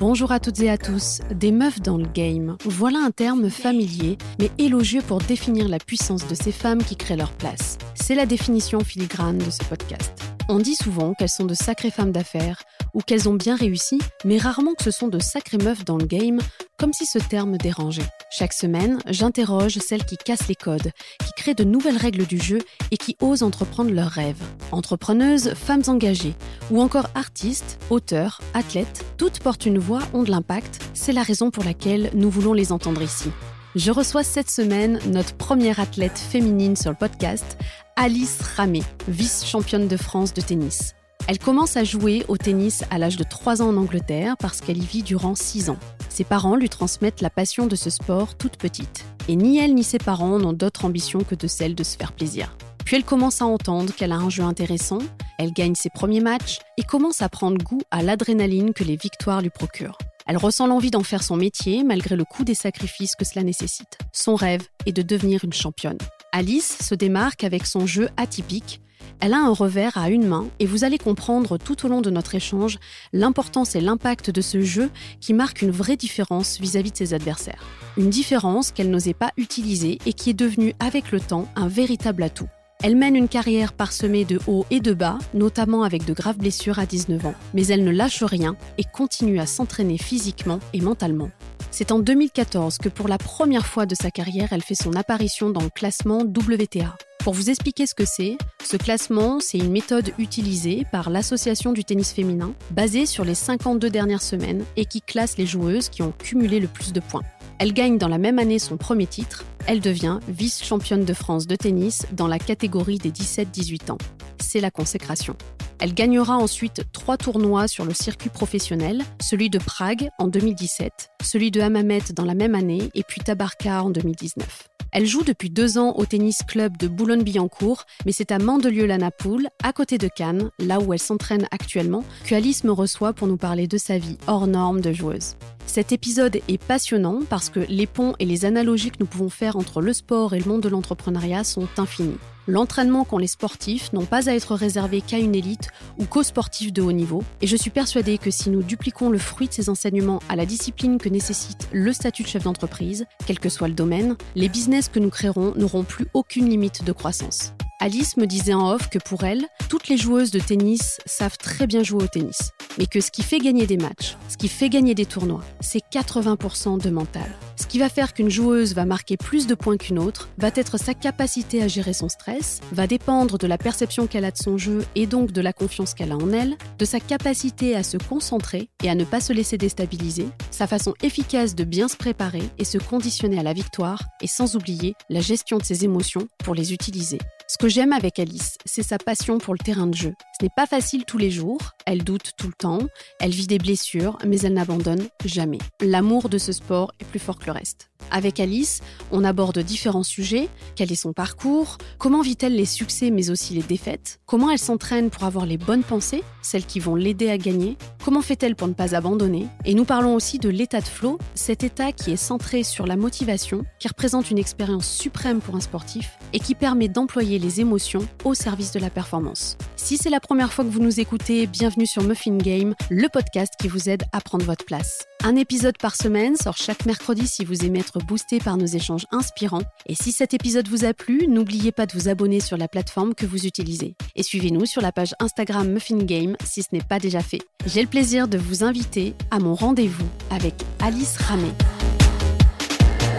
Bonjour 0.00 0.30
à 0.30 0.38
toutes 0.38 0.60
et 0.60 0.70
à 0.70 0.78
tous, 0.78 1.22
des 1.34 1.50
meufs 1.50 1.80
dans 1.80 1.96
le 1.96 2.06
game. 2.06 2.56
Voilà 2.64 3.00
un 3.00 3.10
terme 3.10 3.50
familier, 3.50 4.16
mais 4.38 4.48
élogieux 4.56 5.02
pour 5.02 5.18
définir 5.18 5.68
la 5.68 5.80
puissance 5.80 6.28
de 6.28 6.36
ces 6.36 6.52
femmes 6.52 6.84
qui 6.84 6.94
créent 6.94 7.16
leur 7.16 7.32
place. 7.32 7.78
C'est 7.96 8.14
la 8.14 8.24
définition 8.24 8.78
filigrane 8.78 9.38
de 9.38 9.50
ce 9.50 9.64
podcast. 9.64 10.12
On 10.48 10.60
dit 10.60 10.76
souvent 10.76 11.14
qu'elles 11.14 11.28
sont 11.28 11.46
de 11.46 11.54
sacrées 11.54 11.90
femmes 11.90 12.12
d'affaires 12.12 12.62
ou 12.94 13.00
qu'elles 13.00 13.28
ont 13.28 13.34
bien 13.34 13.56
réussi, 13.56 13.98
mais 14.24 14.38
rarement 14.38 14.74
que 14.74 14.84
ce 14.84 14.92
sont 14.92 15.08
de 15.08 15.18
sacrées 15.18 15.58
meufs 15.58 15.84
dans 15.84 15.98
le 15.98 16.06
game, 16.06 16.38
comme 16.78 16.92
si 16.92 17.06
ce 17.06 17.18
terme 17.18 17.56
dérangeait. 17.56 18.08
Chaque 18.30 18.52
semaine, 18.52 18.98
j'interroge 19.06 19.78
celles 19.78 20.04
qui 20.04 20.16
cassent 20.16 20.48
les 20.48 20.54
codes, 20.54 20.92
qui 21.24 21.32
créent 21.36 21.54
de 21.54 21.64
nouvelles 21.64 21.96
règles 21.96 22.26
du 22.26 22.38
jeu 22.38 22.58
et 22.90 22.96
qui 22.96 23.16
osent 23.20 23.42
entreprendre 23.42 23.90
leurs 23.90 24.10
rêves. 24.10 24.42
Entrepreneuses, 24.72 25.54
femmes 25.54 25.82
engagées, 25.88 26.34
ou 26.70 26.80
encore 26.80 27.08
artistes, 27.14 27.78
auteurs, 27.90 28.40
athlètes, 28.54 29.04
toutes 29.16 29.40
portent 29.40 29.66
une 29.66 29.78
voix, 29.78 30.02
ont 30.14 30.22
de 30.22 30.30
l'impact. 30.30 30.80
C'est 30.94 31.12
la 31.12 31.22
raison 31.22 31.50
pour 31.50 31.64
laquelle 31.64 32.10
nous 32.14 32.30
voulons 32.30 32.52
les 32.52 32.72
entendre 32.72 33.02
ici. 33.02 33.30
Je 33.74 33.90
reçois 33.90 34.22
cette 34.22 34.50
semaine 34.50 34.98
notre 35.06 35.34
première 35.34 35.80
athlète 35.80 36.18
féminine 36.18 36.76
sur 36.76 36.90
le 36.90 36.96
podcast, 36.96 37.58
Alice 37.96 38.40
Ramé, 38.56 38.82
vice-championne 39.08 39.88
de 39.88 39.96
France 39.96 40.32
de 40.32 40.40
tennis. 40.40 40.94
Elle 41.28 41.38
commence 41.38 41.76
à 41.76 41.84
jouer 41.84 42.24
au 42.28 42.38
tennis 42.38 42.84
à 42.90 42.96
l'âge 42.96 43.18
de 43.18 43.22
3 43.22 43.60
ans 43.60 43.68
en 43.68 43.76
Angleterre 43.76 44.34
parce 44.38 44.62
qu'elle 44.62 44.78
y 44.78 44.86
vit 44.86 45.02
durant 45.02 45.34
6 45.34 45.68
ans. 45.68 45.76
Ses 46.08 46.24
parents 46.24 46.56
lui 46.56 46.70
transmettent 46.70 47.20
la 47.20 47.28
passion 47.28 47.66
de 47.66 47.76
ce 47.76 47.90
sport 47.90 48.34
toute 48.34 48.56
petite. 48.56 49.04
Et 49.28 49.36
ni 49.36 49.58
elle 49.58 49.74
ni 49.74 49.84
ses 49.84 49.98
parents 49.98 50.38
n'ont 50.38 50.54
d'autre 50.54 50.86
ambition 50.86 51.20
que 51.20 51.34
de 51.34 51.46
celle 51.46 51.74
de 51.74 51.84
se 51.84 51.98
faire 51.98 52.12
plaisir. 52.12 52.56
Puis 52.86 52.96
elle 52.96 53.04
commence 53.04 53.42
à 53.42 53.44
entendre 53.44 53.94
qu'elle 53.94 54.12
a 54.12 54.16
un 54.16 54.30
jeu 54.30 54.42
intéressant, 54.42 55.00
elle 55.38 55.52
gagne 55.52 55.74
ses 55.74 55.90
premiers 55.90 56.22
matchs 56.22 56.60
et 56.78 56.82
commence 56.82 57.20
à 57.20 57.28
prendre 57.28 57.62
goût 57.62 57.82
à 57.90 58.02
l'adrénaline 58.02 58.72
que 58.72 58.84
les 58.84 58.96
victoires 58.96 59.42
lui 59.42 59.50
procurent. 59.50 59.98
Elle 60.26 60.38
ressent 60.38 60.66
l'envie 60.66 60.90
d'en 60.90 61.02
faire 61.02 61.22
son 61.22 61.36
métier 61.36 61.84
malgré 61.84 62.16
le 62.16 62.24
coût 62.24 62.44
des 62.44 62.54
sacrifices 62.54 63.16
que 63.16 63.26
cela 63.26 63.42
nécessite. 63.42 63.98
Son 64.14 64.34
rêve 64.34 64.66
est 64.86 64.92
de 64.92 65.02
devenir 65.02 65.44
une 65.44 65.52
championne. 65.52 65.98
Alice 66.32 66.78
se 66.80 66.94
démarque 66.94 67.44
avec 67.44 67.66
son 67.66 67.86
jeu 67.86 68.08
atypique. 68.16 68.80
Elle 69.20 69.34
a 69.34 69.38
un 69.38 69.52
revers 69.52 69.96
à 69.96 70.10
une 70.10 70.26
main 70.26 70.46
et 70.60 70.66
vous 70.66 70.84
allez 70.84 70.98
comprendre 70.98 71.58
tout 71.58 71.84
au 71.84 71.88
long 71.88 72.00
de 72.00 72.10
notre 72.10 72.36
échange 72.36 72.78
l'importance 73.12 73.74
et 73.74 73.80
l'impact 73.80 74.30
de 74.30 74.40
ce 74.40 74.60
jeu 74.60 74.90
qui 75.20 75.34
marque 75.34 75.62
une 75.62 75.72
vraie 75.72 75.96
différence 75.96 76.60
vis-à-vis 76.60 76.92
de 76.92 76.96
ses 76.96 77.14
adversaires. 77.14 77.64
Une 77.96 78.10
différence 78.10 78.70
qu'elle 78.70 78.90
n'osait 78.90 79.14
pas 79.14 79.32
utiliser 79.36 79.98
et 80.06 80.12
qui 80.12 80.30
est 80.30 80.34
devenue 80.34 80.72
avec 80.78 81.10
le 81.10 81.20
temps 81.20 81.48
un 81.56 81.66
véritable 81.66 82.22
atout. 82.22 82.48
Elle 82.80 82.94
mène 82.94 83.16
une 83.16 83.26
carrière 83.26 83.72
parsemée 83.72 84.24
de 84.24 84.38
hauts 84.46 84.64
et 84.70 84.78
de 84.78 84.94
bas, 84.94 85.18
notamment 85.34 85.82
avec 85.82 86.04
de 86.04 86.12
graves 86.12 86.38
blessures 86.38 86.78
à 86.78 86.86
19 86.86 87.26
ans, 87.26 87.34
mais 87.54 87.66
elle 87.66 87.82
ne 87.82 87.90
lâche 87.90 88.22
rien 88.22 88.56
et 88.78 88.84
continue 88.84 89.40
à 89.40 89.46
s'entraîner 89.46 89.98
physiquement 89.98 90.60
et 90.72 90.80
mentalement. 90.80 91.30
C'est 91.72 91.90
en 91.90 91.98
2014 91.98 92.78
que 92.78 92.88
pour 92.88 93.08
la 93.08 93.18
première 93.18 93.66
fois 93.66 93.84
de 93.84 93.96
sa 93.96 94.12
carrière, 94.12 94.52
elle 94.52 94.62
fait 94.62 94.76
son 94.76 94.92
apparition 94.94 95.50
dans 95.50 95.62
le 95.62 95.70
classement 95.70 96.20
WTA. 96.20 96.96
Pour 97.28 97.34
vous 97.34 97.50
expliquer 97.50 97.86
ce 97.86 97.94
que 97.94 98.06
c'est, 98.06 98.38
ce 98.64 98.78
classement, 98.78 99.38
c'est 99.38 99.58
une 99.58 99.70
méthode 99.70 100.14
utilisée 100.16 100.86
par 100.90 101.10
l'Association 101.10 101.72
du 101.72 101.84
tennis 101.84 102.10
féminin, 102.10 102.54
basée 102.70 103.04
sur 103.04 103.22
les 103.22 103.34
52 103.34 103.90
dernières 103.90 104.22
semaines 104.22 104.64
et 104.78 104.86
qui 104.86 105.02
classe 105.02 105.36
les 105.36 105.44
joueuses 105.44 105.90
qui 105.90 106.00
ont 106.00 106.10
cumulé 106.10 106.58
le 106.58 106.68
plus 106.68 106.94
de 106.94 107.00
points. 107.00 107.20
Elle 107.58 107.74
gagne 107.74 107.98
dans 107.98 108.08
la 108.08 108.16
même 108.16 108.38
année 108.38 108.58
son 108.58 108.78
premier 108.78 109.06
titre, 109.06 109.44
elle 109.66 109.80
devient 109.80 110.20
vice-championne 110.26 111.04
de 111.04 111.12
France 111.12 111.46
de 111.46 111.54
tennis 111.54 112.06
dans 112.12 112.28
la 112.28 112.38
catégorie 112.38 112.96
des 112.96 113.10
17-18 113.10 113.90
ans. 113.90 113.98
C'est 114.40 114.62
la 114.62 114.70
consécration. 114.70 115.36
Elle 115.80 115.92
gagnera 115.92 116.38
ensuite 116.38 116.84
trois 116.94 117.18
tournois 117.18 117.68
sur 117.68 117.84
le 117.84 117.92
circuit 117.92 118.30
professionnel, 118.30 119.04
celui 119.20 119.50
de 119.50 119.58
Prague 119.58 120.08
en 120.18 120.28
2017, 120.28 121.10
celui 121.22 121.50
de 121.50 121.60
Hammamet 121.60 122.04
dans 122.14 122.24
la 122.24 122.34
même 122.34 122.54
année 122.54 122.88
et 122.94 123.02
puis 123.02 123.20
Tabarka 123.20 123.82
en 123.82 123.90
2019. 123.90 124.68
Elle 124.92 125.06
joue 125.06 125.22
depuis 125.22 125.50
deux 125.50 125.78
ans 125.78 125.94
au 125.96 126.06
tennis 126.06 126.38
club 126.46 126.76
de 126.76 126.88
Boulogne-Billancourt, 126.88 127.84
mais 128.06 128.12
c'est 128.12 128.32
à 128.32 128.38
Mandelieu-la-Napoule, 128.38 129.48
à 129.62 129.72
côté 129.72 129.98
de 129.98 130.08
Cannes, 130.08 130.50
là 130.58 130.80
où 130.80 130.92
elle 130.92 130.98
s'entraîne 130.98 131.46
actuellement, 131.50 132.04
que 132.24 132.34
Alice 132.34 132.64
me 132.64 132.72
reçoit 132.72 133.12
pour 133.12 133.28
nous 133.28 133.36
parler 133.36 133.66
de 133.66 133.78
sa 133.78 133.98
vie 133.98 134.18
hors 134.26 134.46
norme 134.46 134.80
de 134.80 134.92
joueuse. 134.92 135.34
Cet 135.68 135.92
épisode 135.92 136.40
est 136.48 136.62
passionnant 136.62 137.20
parce 137.28 137.50
que 137.50 137.60
les 137.60 137.86
ponts 137.86 138.14
et 138.18 138.24
les 138.24 138.46
analogies 138.46 138.90
que 138.90 138.96
nous 139.00 139.06
pouvons 139.06 139.28
faire 139.28 139.56
entre 139.56 139.82
le 139.82 139.92
sport 139.92 140.34
et 140.34 140.38
le 140.38 140.46
monde 140.46 140.62
de 140.62 140.68
l'entrepreneuriat 140.70 141.44
sont 141.44 141.68
infinis. 141.76 142.16
L'entraînement 142.46 143.04
qu'ont 143.04 143.18
les 143.18 143.26
sportifs 143.26 143.92
n'ont 143.92 144.06
pas 144.06 144.30
à 144.30 144.32
être 144.32 144.54
réservé 144.54 145.02
qu'à 145.02 145.18
une 145.18 145.34
élite 145.34 145.68
ou 145.98 146.06
qu'aux 146.06 146.22
sportifs 146.22 146.72
de 146.72 146.80
haut 146.80 146.92
niveau, 146.92 147.22
et 147.42 147.46
je 147.46 147.56
suis 147.56 147.68
persuadée 147.68 148.16
que 148.16 148.30
si 148.30 148.48
nous 148.48 148.62
dupliquons 148.62 149.10
le 149.10 149.18
fruit 149.18 149.48
de 149.48 149.52
ces 149.52 149.68
enseignements 149.68 150.22
à 150.30 150.36
la 150.36 150.46
discipline 150.46 150.96
que 150.96 151.10
nécessite 151.10 151.68
le 151.70 151.92
statut 151.92 152.22
de 152.22 152.28
chef 152.28 152.44
d'entreprise, 152.44 153.04
quel 153.26 153.38
que 153.38 153.50
soit 153.50 153.68
le 153.68 153.74
domaine, 153.74 154.16
les 154.36 154.48
business 154.48 154.88
que 154.88 154.98
nous 154.98 155.10
créerons 155.10 155.52
n'auront 155.54 155.84
plus 155.84 156.06
aucune 156.14 156.48
limite 156.48 156.82
de 156.82 156.92
croissance. 156.92 157.52
Alice 157.80 158.16
me 158.16 158.26
disait 158.26 158.54
en 158.54 158.72
off 158.72 158.88
que 158.88 158.98
pour 158.98 159.22
elle, 159.22 159.46
toutes 159.68 159.86
les 159.86 159.96
joueuses 159.96 160.32
de 160.32 160.40
tennis 160.40 160.98
savent 161.06 161.38
très 161.38 161.68
bien 161.68 161.84
jouer 161.84 162.02
au 162.02 162.06
tennis, 162.08 162.50
mais 162.76 162.86
que 162.86 163.00
ce 163.00 163.12
qui 163.12 163.22
fait 163.22 163.38
gagner 163.38 163.68
des 163.68 163.76
matchs, 163.76 164.16
ce 164.28 164.36
qui 164.36 164.48
fait 164.48 164.68
gagner 164.68 164.96
des 164.96 165.06
tournois, 165.06 165.44
c'est 165.60 165.84
80% 165.92 166.82
de 166.82 166.90
mental. 166.90 167.30
Ce 167.54 167.68
qui 167.68 167.78
va 167.78 167.88
faire 167.88 168.14
qu'une 168.14 168.30
joueuse 168.30 168.74
va 168.74 168.84
marquer 168.84 169.16
plus 169.16 169.46
de 169.46 169.54
points 169.54 169.76
qu'une 169.76 170.00
autre 170.00 170.28
va 170.38 170.50
être 170.56 170.76
sa 170.76 170.92
capacité 170.92 171.62
à 171.62 171.68
gérer 171.68 171.92
son 171.92 172.08
stress, 172.08 172.60
va 172.72 172.88
dépendre 172.88 173.38
de 173.38 173.46
la 173.46 173.58
perception 173.58 174.08
qu'elle 174.08 174.24
a 174.24 174.32
de 174.32 174.38
son 174.38 174.58
jeu 174.58 174.84
et 174.96 175.06
donc 175.06 175.30
de 175.30 175.40
la 175.40 175.52
confiance 175.52 175.94
qu'elle 175.94 176.10
a 176.10 176.16
en 176.16 176.32
elle, 176.32 176.56
de 176.80 176.84
sa 176.84 176.98
capacité 176.98 177.76
à 177.76 177.84
se 177.84 177.96
concentrer 177.96 178.70
et 178.82 178.90
à 178.90 178.96
ne 178.96 179.04
pas 179.04 179.20
se 179.20 179.32
laisser 179.32 179.56
déstabiliser, 179.56 180.26
sa 180.50 180.66
façon 180.66 180.94
efficace 181.00 181.54
de 181.54 181.62
bien 181.62 181.86
se 181.86 181.96
préparer 181.96 182.42
et 182.58 182.64
se 182.64 182.78
conditionner 182.78 183.38
à 183.38 183.44
la 183.44 183.52
victoire, 183.52 184.02
et 184.20 184.26
sans 184.26 184.56
oublier 184.56 184.94
la 185.10 185.20
gestion 185.20 185.58
de 185.58 185.64
ses 185.64 185.84
émotions 185.84 186.26
pour 186.42 186.56
les 186.56 186.72
utiliser. 186.72 187.18
Ce 187.50 187.56
que 187.56 187.68
j'aime 187.68 187.94
avec 187.94 188.18
Alice, 188.18 188.58
c'est 188.66 188.82
sa 188.82 188.98
passion 188.98 189.38
pour 189.38 189.54
le 189.54 189.58
terrain 189.58 189.86
de 189.86 189.94
jeu. 189.94 190.12
Ce 190.38 190.44
n'est 190.44 190.52
pas 190.54 190.66
facile 190.66 191.06
tous 191.06 191.16
les 191.16 191.30
jours, 191.30 191.72
elle 191.86 192.04
doute 192.04 192.32
tout 192.36 192.46
le 192.46 192.52
temps, 192.52 192.80
elle 193.20 193.30
vit 193.30 193.46
des 193.46 193.56
blessures, 193.56 194.18
mais 194.26 194.38
elle 194.40 194.52
n'abandonne 194.52 195.08
jamais. 195.24 195.56
L'amour 195.80 196.28
de 196.28 196.36
ce 196.36 196.52
sport 196.52 196.92
est 197.00 197.06
plus 197.06 197.18
fort 197.18 197.38
que 197.38 197.46
le 197.46 197.52
reste. 197.52 197.87
Avec 198.10 198.40
Alice, 198.40 198.80
on 199.12 199.24
aborde 199.24 199.58
différents 199.58 200.02
sujets. 200.02 200.48
Quel 200.76 200.90
est 200.90 200.96
son 200.96 201.12
parcours? 201.12 201.78
Comment 201.98 202.22
vit-elle 202.22 202.54
les 202.54 202.64
succès 202.64 203.10
mais 203.10 203.30
aussi 203.30 203.54
les 203.54 203.62
défaites? 203.62 204.18
Comment 204.26 204.50
elle 204.50 204.58
s'entraîne 204.58 205.10
pour 205.10 205.24
avoir 205.24 205.46
les 205.46 205.58
bonnes 205.58 205.82
pensées, 205.82 206.22
celles 206.42 206.64
qui 206.64 206.80
vont 206.80 206.94
l'aider 206.94 207.28
à 207.30 207.38
gagner? 207.38 207.76
Comment 208.04 208.22
fait-elle 208.22 208.56
pour 208.56 208.68
ne 208.68 208.72
pas 208.72 208.94
abandonner? 208.94 209.46
Et 209.64 209.74
nous 209.74 209.84
parlons 209.84 210.14
aussi 210.14 210.38
de 210.38 210.48
l'état 210.48 210.80
de 210.80 210.86
flow, 210.86 211.18
cet 211.34 211.64
état 211.64 211.92
qui 211.92 212.10
est 212.10 212.16
centré 212.16 212.62
sur 212.62 212.86
la 212.86 212.96
motivation, 212.96 213.64
qui 213.78 213.88
représente 213.88 214.30
une 214.30 214.38
expérience 214.38 214.88
suprême 214.88 215.40
pour 215.40 215.56
un 215.56 215.60
sportif 215.60 216.18
et 216.32 216.40
qui 216.40 216.54
permet 216.54 216.88
d'employer 216.88 217.38
les 217.38 217.60
émotions 217.60 218.06
au 218.24 218.34
service 218.34 218.72
de 218.72 218.80
la 218.80 218.90
performance. 218.90 219.56
Si 219.76 219.96
c'est 219.96 220.10
la 220.10 220.20
première 220.20 220.52
fois 220.52 220.64
que 220.64 220.70
vous 220.70 220.80
nous 220.80 221.00
écoutez, 221.00 221.46
bienvenue 221.46 221.86
sur 221.86 222.02
Muffin 222.02 222.36
Game, 222.36 222.74
le 222.90 223.08
podcast 223.08 223.52
qui 223.60 223.68
vous 223.68 223.88
aide 223.88 224.04
à 224.12 224.20
prendre 224.20 224.44
votre 224.44 224.64
place. 224.64 225.04
Un 225.24 225.34
épisode 225.36 225.76
par 225.78 225.96
semaine 225.96 226.36
sort 226.36 226.56
chaque 226.56 226.86
mercredi 226.86 227.26
si 227.26 227.44
vous 227.44 227.64
aimez 227.64 227.82
être 227.88 228.04
boosté 228.04 228.38
par 228.38 228.56
nos 228.56 228.66
échanges 228.66 229.06
inspirants. 229.10 229.62
Et 229.86 229.94
si 229.94 230.12
cet 230.12 230.34
épisode 230.34 230.68
vous 230.68 230.84
a 230.84 230.94
plu, 230.94 231.26
n'oubliez 231.28 231.72
pas 231.72 231.86
de 231.86 231.92
vous 231.92 232.08
abonner 232.08 232.40
sur 232.40 232.56
la 232.56 232.68
plateforme 232.68 233.14
que 233.14 233.26
vous 233.26 233.46
utilisez. 233.46 233.94
Et 234.16 234.22
suivez-nous 234.22 234.66
sur 234.66 234.82
la 234.82 234.92
page 234.92 235.14
Instagram 235.20 235.68
Muffin 235.68 235.98
Game 235.98 236.36
si 236.44 236.62
ce 236.62 236.68
n'est 236.72 236.82
pas 236.82 236.98
déjà 236.98 237.20
fait. 237.20 237.40
J'ai 237.66 237.82
le 237.82 237.88
plaisir 237.88 238.28
de 238.28 238.38
vous 238.38 238.64
inviter 238.64 239.14
à 239.30 239.38
mon 239.38 239.54
rendez-vous 239.54 240.08
avec 240.30 240.54
Alice 240.80 241.16
Ramé. 241.16 241.50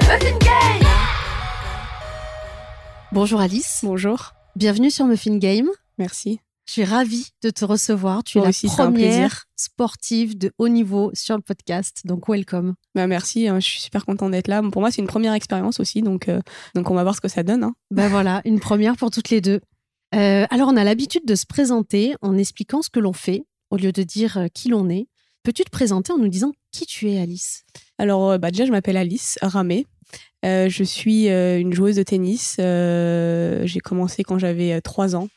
Muffin 0.02 0.38
Game 0.40 0.88
Bonjour 3.12 3.40
Alice. 3.40 3.80
Bonjour. 3.84 4.34
Bienvenue 4.56 4.91
sur 4.91 5.06
Muffin 5.06 5.38
Game. 5.38 5.69
Merci. 5.97 6.40
Je 6.69 6.74
suis 6.74 6.84
ravie 6.84 7.25
de 7.41 7.50
te 7.50 7.66
recevoir. 7.66 8.24
Tu 8.24 8.38
es 8.38 8.41
la 8.41 8.52
première 8.75 9.46
sportive 9.56 10.38
de 10.38 10.51
haut 10.60 10.68
niveau 10.68 11.10
sur 11.16 11.36
le 11.36 11.42
podcast, 11.42 12.01
donc 12.06 12.30
welcome. 12.30 12.75
Bah 12.94 13.07
merci, 13.07 13.48
hein, 13.48 13.60
je 13.60 13.66
suis 13.66 13.80
super 13.80 14.06
contente 14.06 14.30
d'être 14.30 14.48
là. 14.48 14.62
Pour 14.62 14.80
moi, 14.80 14.92
c'est 14.92 15.01
une 15.01 15.07
première 15.07 15.33
expérience 15.33 15.80
aussi, 15.80 16.04
donc, 16.04 16.30
euh, 16.30 16.42
donc 16.75 16.92
on 16.92 16.94
va 16.94 17.01
voir 17.01 17.16
ce 17.16 17.21
que 17.21 17.27
ça 17.27 17.42
donne. 17.42 17.63
Hein. 17.63 17.74
Ben 17.89 18.07
voilà, 18.07 18.44
une 18.45 18.60
première 18.60 18.98
pour 18.98 19.10
toutes 19.10 19.31
les 19.31 19.42
deux. 19.42 19.62
Euh, 20.13 20.45
alors, 20.51 20.69
on 20.69 20.77
a 20.77 20.83
l'habitude 20.83 21.25
de 21.25 21.33
se 21.33 21.48
présenter 21.48 22.13
en 22.21 22.38
expliquant 22.38 22.83
ce 22.83 22.92
que 22.92 23.00
l'on 23.00 23.13
fait, 23.13 23.45
au 23.72 23.77
lieu 23.77 23.92
de 23.92 24.04
dire 24.04 24.38
euh, 24.38 24.45
qui 24.54 24.69
l'on 24.69 24.89
est. 24.89 25.07
Peux-tu 25.42 25.63
te 25.63 25.72
présenter 25.72 26.13
en 26.13 26.19
nous 26.19 26.30
disant 26.30 26.51
qui 26.72 26.86
tu 26.86 27.10
es, 27.10 27.19
Alice? 27.19 27.63
Alors, 27.98 28.38
bah, 28.38 28.51
déjà, 28.51 28.65
je 28.65 28.72
m'appelle 28.72 28.98
Alice 28.98 29.39
Ramé. 29.42 29.88
je 30.44 30.83
suis 30.83 31.30
une 31.30 31.74
joueuse 31.74 31.95
de 31.95 32.04
tennis. 32.04 32.57
J'ai 32.60 33.80
commencé 33.80 34.24
quand 34.24 34.38
j'avais 34.38 34.80
3 34.81 35.15
ans. 35.15 35.30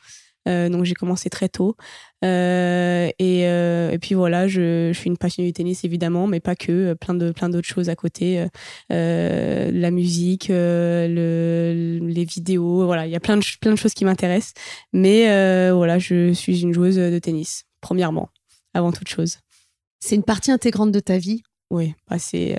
Euh, 0.48 0.68
donc 0.68 0.84
j'ai 0.84 0.94
commencé 0.94 1.30
très 1.30 1.48
tôt. 1.48 1.76
Euh, 2.24 3.08
et, 3.18 3.46
euh, 3.46 3.90
et, 3.90 3.98
puis 3.98 4.14
voilà, 4.14 4.48
je, 4.48 4.90
je, 4.92 4.98
suis 4.98 5.08
une 5.08 5.16
passionnée 5.16 5.48
du 5.48 5.52
tennis 5.52 5.84
évidemment, 5.84 6.26
mais 6.26 6.40
pas 6.40 6.56
que, 6.56 6.94
plein 6.94 7.14
de 7.14 7.32
plein 7.32 7.48
d'autres 7.48 7.68
choses 7.68 7.88
à 7.88 7.96
côté, 7.96 8.44
la 8.90 9.90
musique, 9.90 10.46
le, 10.48 11.98
les 12.02 12.24
vidéos, 12.24 12.84
voilà, 12.86 13.06
il 13.06 13.12
y 13.12 13.16
a 13.16 13.20
plein 13.20 13.36
de 13.36 13.44
plein 13.60 13.72
de 13.72 13.76
choses 13.76 13.94
qui 13.94 14.04
m'intéressent. 14.04 14.54
Mais 14.92 15.26
voilà, 15.72 15.98
je 15.98 16.32
suis 16.32 16.62
une 16.62 16.72
joueuse 16.72 16.96
de 16.96 17.18
tennis 17.18 17.64
premièrement. 17.80 18.28
avant 18.74 18.92
toute 18.92 19.08
chose. 19.08 19.38
C'est 20.00 20.16
une 20.16 20.24
partie 20.24 20.50
intégrante 20.50 20.92
de 20.92 21.00
ta 21.00 21.18
vie? 21.18 21.42
Oui, 21.70 21.94
bah, 22.08 22.18
c'est 22.18 22.56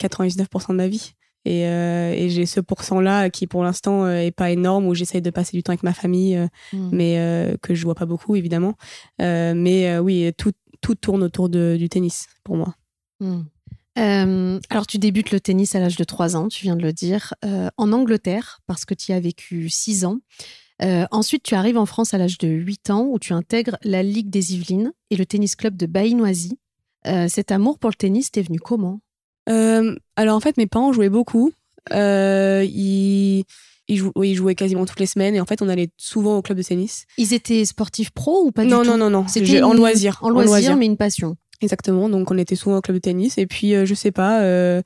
99% 0.00 0.68
de 0.70 0.74
ma 0.74 0.88
vie. 0.88 1.15
Et, 1.46 2.28
j'ai 2.28 2.44
ce 2.44 2.60
pourcent-là 2.60 3.30
qui, 3.30 3.46
pour 3.46 3.62
l'instant, 3.62 4.08
est 4.08 4.32
pas 4.32 4.50
énorme, 4.50 4.86
où 4.86 4.94
j'essaye 4.94 5.22
de 5.22 5.30
passer 5.30 5.56
du 5.56 5.62
temps 5.62 5.70
avec 5.70 5.82
ma 5.82 5.94
famille, 5.94 6.36
hmm. 6.72 6.88
mais 6.92 7.56
que 7.62 7.74
je 7.74 7.84
vois 7.84 7.94
pas 7.94 8.06
beaucoup, 8.06 8.36
évidemment. 8.36 8.74
mais 9.18 9.98
oui, 9.98 10.30
tout, 10.36 10.52
tout 10.80 10.94
tourne 10.94 11.22
autour 11.22 11.48
de, 11.48 11.76
du 11.78 11.88
tennis, 11.88 12.26
pour 12.42 12.56
moi. 12.56 12.74
Euh, 13.98 14.60
alors, 14.68 14.86
tu 14.86 14.98
débutes 14.98 15.30
le 15.30 15.40
tennis 15.40 15.74
à 15.74 15.80
l'âge 15.80 15.96
de 15.96 16.04
3 16.04 16.36
ans, 16.36 16.48
tu 16.48 16.62
viens 16.64 16.76
de 16.76 16.82
le 16.82 16.92
dire, 16.92 17.34
euh, 17.44 17.68
en 17.76 17.92
Angleterre, 17.92 18.60
parce 18.66 18.84
que 18.84 18.94
tu 18.94 19.12
y 19.12 19.14
as 19.14 19.20
vécu 19.20 19.68
6 19.68 20.04
ans. 20.04 20.18
Euh, 20.82 21.06
ensuite, 21.10 21.42
tu 21.42 21.54
arrives 21.54 21.78
en 21.78 21.86
France 21.86 22.12
à 22.12 22.18
l'âge 22.18 22.36
de 22.38 22.48
8 22.48 22.90
ans, 22.90 23.06
où 23.10 23.18
tu 23.18 23.32
intègres 23.32 23.78
la 23.82 24.02
Ligue 24.02 24.28
des 24.28 24.54
Yvelines 24.54 24.92
et 25.10 25.16
le 25.16 25.24
tennis 25.24 25.56
club 25.56 25.76
de 25.76 25.86
Baïnoisy. 25.86 26.58
cet 27.28 27.52
amour 27.52 27.78
pour 27.78 27.90
le 27.90 27.94
tennis 27.94 28.30
t'est 28.32 28.42
venu 28.42 28.58
comment? 28.58 29.00
Alors, 29.46 30.36
en 30.36 30.40
fait, 30.40 30.56
mes 30.56 30.66
parents 30.66 30.92
jouaient 30.92 31.10
beaucoup. 31.10 31.52
ils... 31.92 33.44
Ils, 33.88 34.34
jouaient 34.34 34.56
quasiment 34.56 34.84
toutes 34.84 34.98
les 34.98 35.06
semaines 35.06 35.36
et 35.36 35.40
en 35.40 35.44
fait 35.44 35.62
on 35.62 35.68
allait 35.68 35.90
souvent 35.96 36.38
au 36.38 36.42
club 36.42 36.58
de 36.58 36.64
tennis. 36.64 37.04
Ils 37.18 37.34
étaient 37.34 37.64
sportifs 37.64 38.10
pro 38.10 38.42
ou 38.44 38.50
pas 38.50 38.64
du 38.64 38.68
tout 38.68 38.82
Non, 38.82 38.96
non, 38.96 39.10
non, 39.10 39.28
C'était 39.28 39.62
en 39.62 39.74
loisir. 39.74 40.18
En 40.22 40.30
loisir, 40.30 40.76
mais 40.76 40.86
une 40.86 40.96
passion. 40.96 41.36
Exactement. 41.60 42.08
Donc, 42.08 42.30
on 42.30 42.38
était 42.38 42.56
souvent 42.56 42.78
au 42.78 42.80
club 42.80 42.96
de 42.96 43.00
tennis. 43.00 43.38
Et 43.38 43.46
puis, 43.46 43.74
euh, 43.74 43.86
je 43.86 43.94
sais 43.94 44.12
pas, 44.12 44.42
euh, 44.42 44.82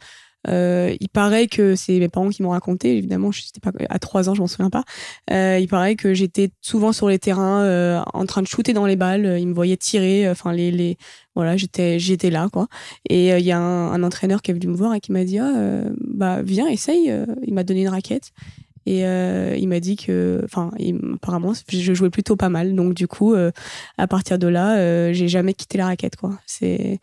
euh, 0.49 0.95
il 1.01 1.09
paraît 1.09 1.47
que 1.47 1.77
c'est 1.77 1.99
mes 1.99 2.09
parents 2.09 2.31
qui 2.31 2.43
m'ont 2.43 2.51
raconté. 2.51 2.97
Évidemment, 2.97 3.31
je 3.31 3.43
pas 3.63 3.73
à 3.89 3.99
trois 3.99 4.29
ans, 4.29 4.35
je 4.35 4.41
m'en 4.41 4.47
souviens 4.47 4.71
pas. 4.71 4.85
il 5.31 5.69
paraît 5.69 5.97
que 5.97 6.15
j'étais 6.15 6.51
souvent 6.61 6.93
sur 6.93 7.09
les 7.09 7.19
terrains 7.19 8.03
en 8.15 8.27
train 8.27 8.43
de 8.43 8.47
shooter 8.47 8.73
dans 8.73 8.87
les 8.87 8.97
balles. 8.97 9.39
Ils 9.39 9.49
me 9.49 9.55
voyaient 9.55 9.77
tirer. 9.77 10.29
Enfin, 10.29 10.53
les, 10.53 10.71
les 10.71 10.97
voilà, 11.35 11.57
j'étais 11.57 11.99
j'étais 11.99 12.31
là 12.31 12.49
quoi. 12.53 12.69
Et 13.09 13.31
il 13.31 13.45
y 13.45 13.53
a 13.53 13.59
un, 13.59 14.03
entraîneur 14.03 14.43
qui 14.43 14.51
est 14.51 14.55
venu 14.55 14.69
me 14.69 14.77
voir 14.77 14.95
et 14.95 15.01
qui 15.01 15.13
m'a 15.13 15.25
dit 15.25 15.39
ah, 15.39 15.83
bah 16.01 16.43
viens, 16.43 16.69
essaye. 16.69 17.13
il 17.47 17.55
m'a 17.55 17.65
donné 17.65 17.83
une 17.83 17.89
raquette. 17.89 18.33
Et 18.87 19.07
euh, 19.07 19.57
il 19.59 19.69
m'a 19.69 19.81
dit 19.81 19.97
que, 19.97 20.41
enfin, 20.45 20.71
apparemment, 21.15 21.53
je 21.69 21.95
jouais 21.95 22.11
plutôt 22.11 22.37
pas 22.37 22.49
mal. 22.49 22.75
Donc, 22.75 22.95
du 22.95 23.07
coup, 23.07 23.35
euh, 23.35 23.51
à 23.99 24.07
partir 24.07 24.39
de 24.39 24.49
là, 24.49 24.79
euh, 24.79 25.13
j'ai 25.13 25.29
jamais 25.29 25.55
quitté 25.55 25.79
la 25.79 25.87
raquette, 25.87 26.17
quoi. 26.17 26.39
C'est. 26.47 26.99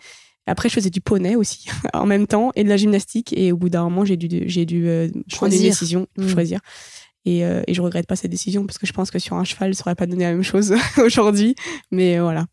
Après, 0.47 0.69
je 0.69 0.73
faisais 0.73 0.89
du 0.89 1.01
poney 1.01 1.35
aussi, 1.35 1.67
en 1.93 2.05
même 2.05 2.27
temps, 2.27 2.51
et 2.55 2.63
de 2.63 2.69
la 2.69 2.77
gymnastique. 2.77 3.33
Et 3.37 3.51
au 3.51 3.57
bout 3.57 3.69
d'un 3.69 3.83
moment, 3.83 4.05
j'ai 4.05 4.17
dû, 4.17 4.43
j'ai 4.47 4.65
dû 4.65 4.89
prendre 5.31 5.51
des 5.51 5.59
décisions, 5.59 6.07
mmh. 6.17 6.27
choisir. 6.29 6.59
Et, 7.25 7.41
et 7.41 7.73
je 7.73 7.81
regrette 7.81 8.07
pas 8.07 8.15
cette 8.15 8.31
décision 8.31 8.65
parce 8.65 8.77
que 8.77 8.87
je 8.87 8.93
pense 8.93 9.11
que 9.11 9.19
sur 9.19 9.35
un 9.35 9.43
cheval, 9.43 9.75
ça 9.75 9.83
aurait 9.85 9.95
pas 9.95 10.05
donné 10.05 10.23
la 10.23 10.31
même 10.31 10.43
chose 10.43 10.73
aujourd'hui. 11.03 11.55
Mais 11.91 12.19
voilà. 12.19 12.45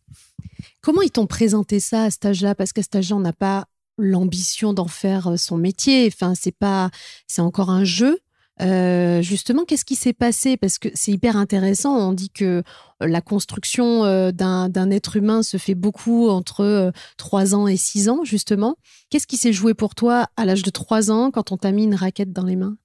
Comment 0.81 1.03
ils 1.03 1.13
t'ont 1.13 1.27
présenté 1.27 1.79
ça 1.79 2.05
à 2.05 2.11
cet 2.11 2.27
âge-là? 2.27 2.57
Parce 2.57 2.73
qu'à 2.73 2.83
cet 2.83 2.97
âge-là, 2.97 3.15
on 3.17 3.21
n'a 3.21 3.33
pas 3.33 3.67
l'ambition 3.99 4.73
d'en 4.73 4.89
faire 4.89 5.39
son 5.39 5.57
métier. 5.57 6.11
Enfin, 6.13 6.35
c'est 6.35 6.57
pas, 6.57 6.91
c'est 7.27 7.43
encore 7.43 7.71
un 7.71 7.85
jeu. 7.85 8.19
Euh, 8.63 9.21
justement, 9.21 9.65
qu'est-ce 9.65 9.85
qui 9.85 9.97
s'est 9.97 10.13
passé? 10.13 10.57
Parce 10.57 10.79
que 10.79 10.89
c'est 10.95 11.13
hyper 11.13 11.37
intéressant. 11.37 11.97
On 11.97 12.13
dit 12.13 12.31
que 12.31 12.63
euh, 13.03 13.07
la 13.07 13.21
construction 13.21 14.05
euh, 14.05 14.31
d'un 14.31 14.91
être 14.91 15.17
humain 15.17 15.43
se 15.43 15.57
fait 15.57 15.75
beaucoup 15.75 16.29
entre 16.29 16.93
3 17.17 17.55
ans 17.55 17.67
et 17.67 17.77
6 17.77 18.09
ans, 18.09 18.25
justement. 18.25 18.77
Qu'est-ce 19.11 19.27
qui 19.27 19.37
s'est 19.37 19.53
joué 19.53 19.75
pour 19.75 19.95
toi 19.95 20.29
à 20.37 20.45
l'âge 20.45 20.63
de 20.63 20.71
3 20.71 21.11
ans 21.11 21.31
quand 21.31 21.53
on 21.53 21.57
t'a 21.57 21.73
mis 21.73 21.85
une 21.85 21.95
raquette 21.95 22.33
dans 22.33 22.45
les 22.45 22.57
mains? 22.57 22.77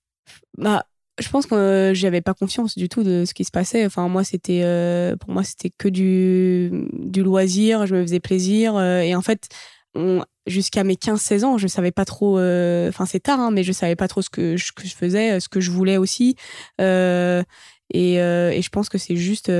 Bah, 0.57 0.85
je 1.19 1.29
pense 1.29 1.45
que 1.45 1.91
j'avais 1.93 2.21
pas 2.21 2.33
confiance 2.33 2.77
du 2.77 2.89
tout 2.89 3.03
de 3.03 3.25
ce 3.25 3.33
qui 3.33 3.43
se 3.43 3.51
passait. 3.51 3.85
Enfin, 3.85 4.07
moi, 4.07 4.23
c'était, 4.23 4.63
pour 5.19 5.31
moi, 5.31 5.43
c'était 5.43 5.69
que 5.69 5.87
du, 5.87 6.87
du 6.93 7.21
loisir. 7.21 7.85
Je 7.85 7.95
me 7.95 8.01
faisais 8.01 8.19
plaisir. 8.19 8.79
et 8.79 9.15
en 9.15 9.21
fait, 9.21 9.49
jusqu'à 10.49 10.83
mes 10.83 10.95
15-16 10.95 11.45
ans, 11.45 11.57
je 11.57 11.67
savais 11.67 11.91
pas 11.91 12.05
trop, 12.05 12.39
euh, 12.39 12.89
enfin 12.89 13.05
c'est 13.05 13.19
tard, 13.19 13.39
hein, 13.39 13.51
mais 13.51 13.63
je 13.63 13.71
savais 13.71 13.95
pas 13.95 14.07
trop 14.07 14.21
ce 14.21 14.29
que 14.29 14.57
je, 14.57 14.71
que 14.73 14.85
je, 14.87 14.93
faisais, 14.93 15.39
ce 15.39 15.47
que 15.47 15.59
je 15.59 15.71
voulais 15.71 15.97
aussi. 15.97 16.35
Euh, 16.81 17.43
et, 17.93 18.19
euh, 18.21 18.51
et, 18.51 18.61
je 18.61 18.69
pense 18.69 18.89
que 18.89 18.97
c'est 18.97 19.15
juste, 19.15 19.51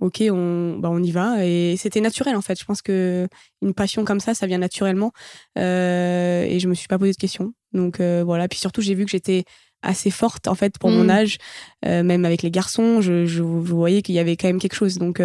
ok, 0.00 0.22
on, 0.30 0.78
bah, 0.78 0.90
on 0.90 1.02
y 1.02 1.10
va. 1.10 1.44
Et 1.46 1.76
c'était 1.76 2.00
naturel 2.00 2.36
en 2.36 2.42
fait. 2.42 2.58
Je 2.58 2.64
pense 2.64 2.82
que 2.82 3.28
une 3.62 3.74
passion 3.74 4.04
comme 4.04 4.20
ça, 4.20 4.34
ça 4.34 4.46
vient 4.46 4.58
naturellement. 4.58 5.12
et 5.56 6.58
je 6.60 6.68
me 6.68 6.74
suis 6.74 6.88
pas 6.88 6.98
posé 6.98 7.12
de 7.12 7.16
questions. 7.16 7.52
Donc 7.72 8.00
voilà. 8.00 8.48
Puis 8.48 8.58
surtout, 8.58 8.80
j'ai 8.82 8.94
vu 8.94 9.04
que 9.04 9.10
j'étais 9.10 9.44
assez 9.84 10.10
forte 10.10 10.46
en 10.46 10.54
fait 10.54 10.78
pour 10.78 10.90
mon 10.90 11.04
mmh. 11.04 11.10
âge, 11.10 11.38
même 11.84 12.24
avec 12.24 12.42
les 12.42 12.50
garçons. 12.50 13.00
Je, 13.00 13.26
je, 13.26 13.42
voyais 13.42 14.02
qu'il 14.02 14.14
y 14.14 14.18
avait 14.18 14.36
quand 14.36 14.48
même 14.48 14.60
quelque 14.60 14.76
chose. 14.76 14.98
Donc, 14.98 15.22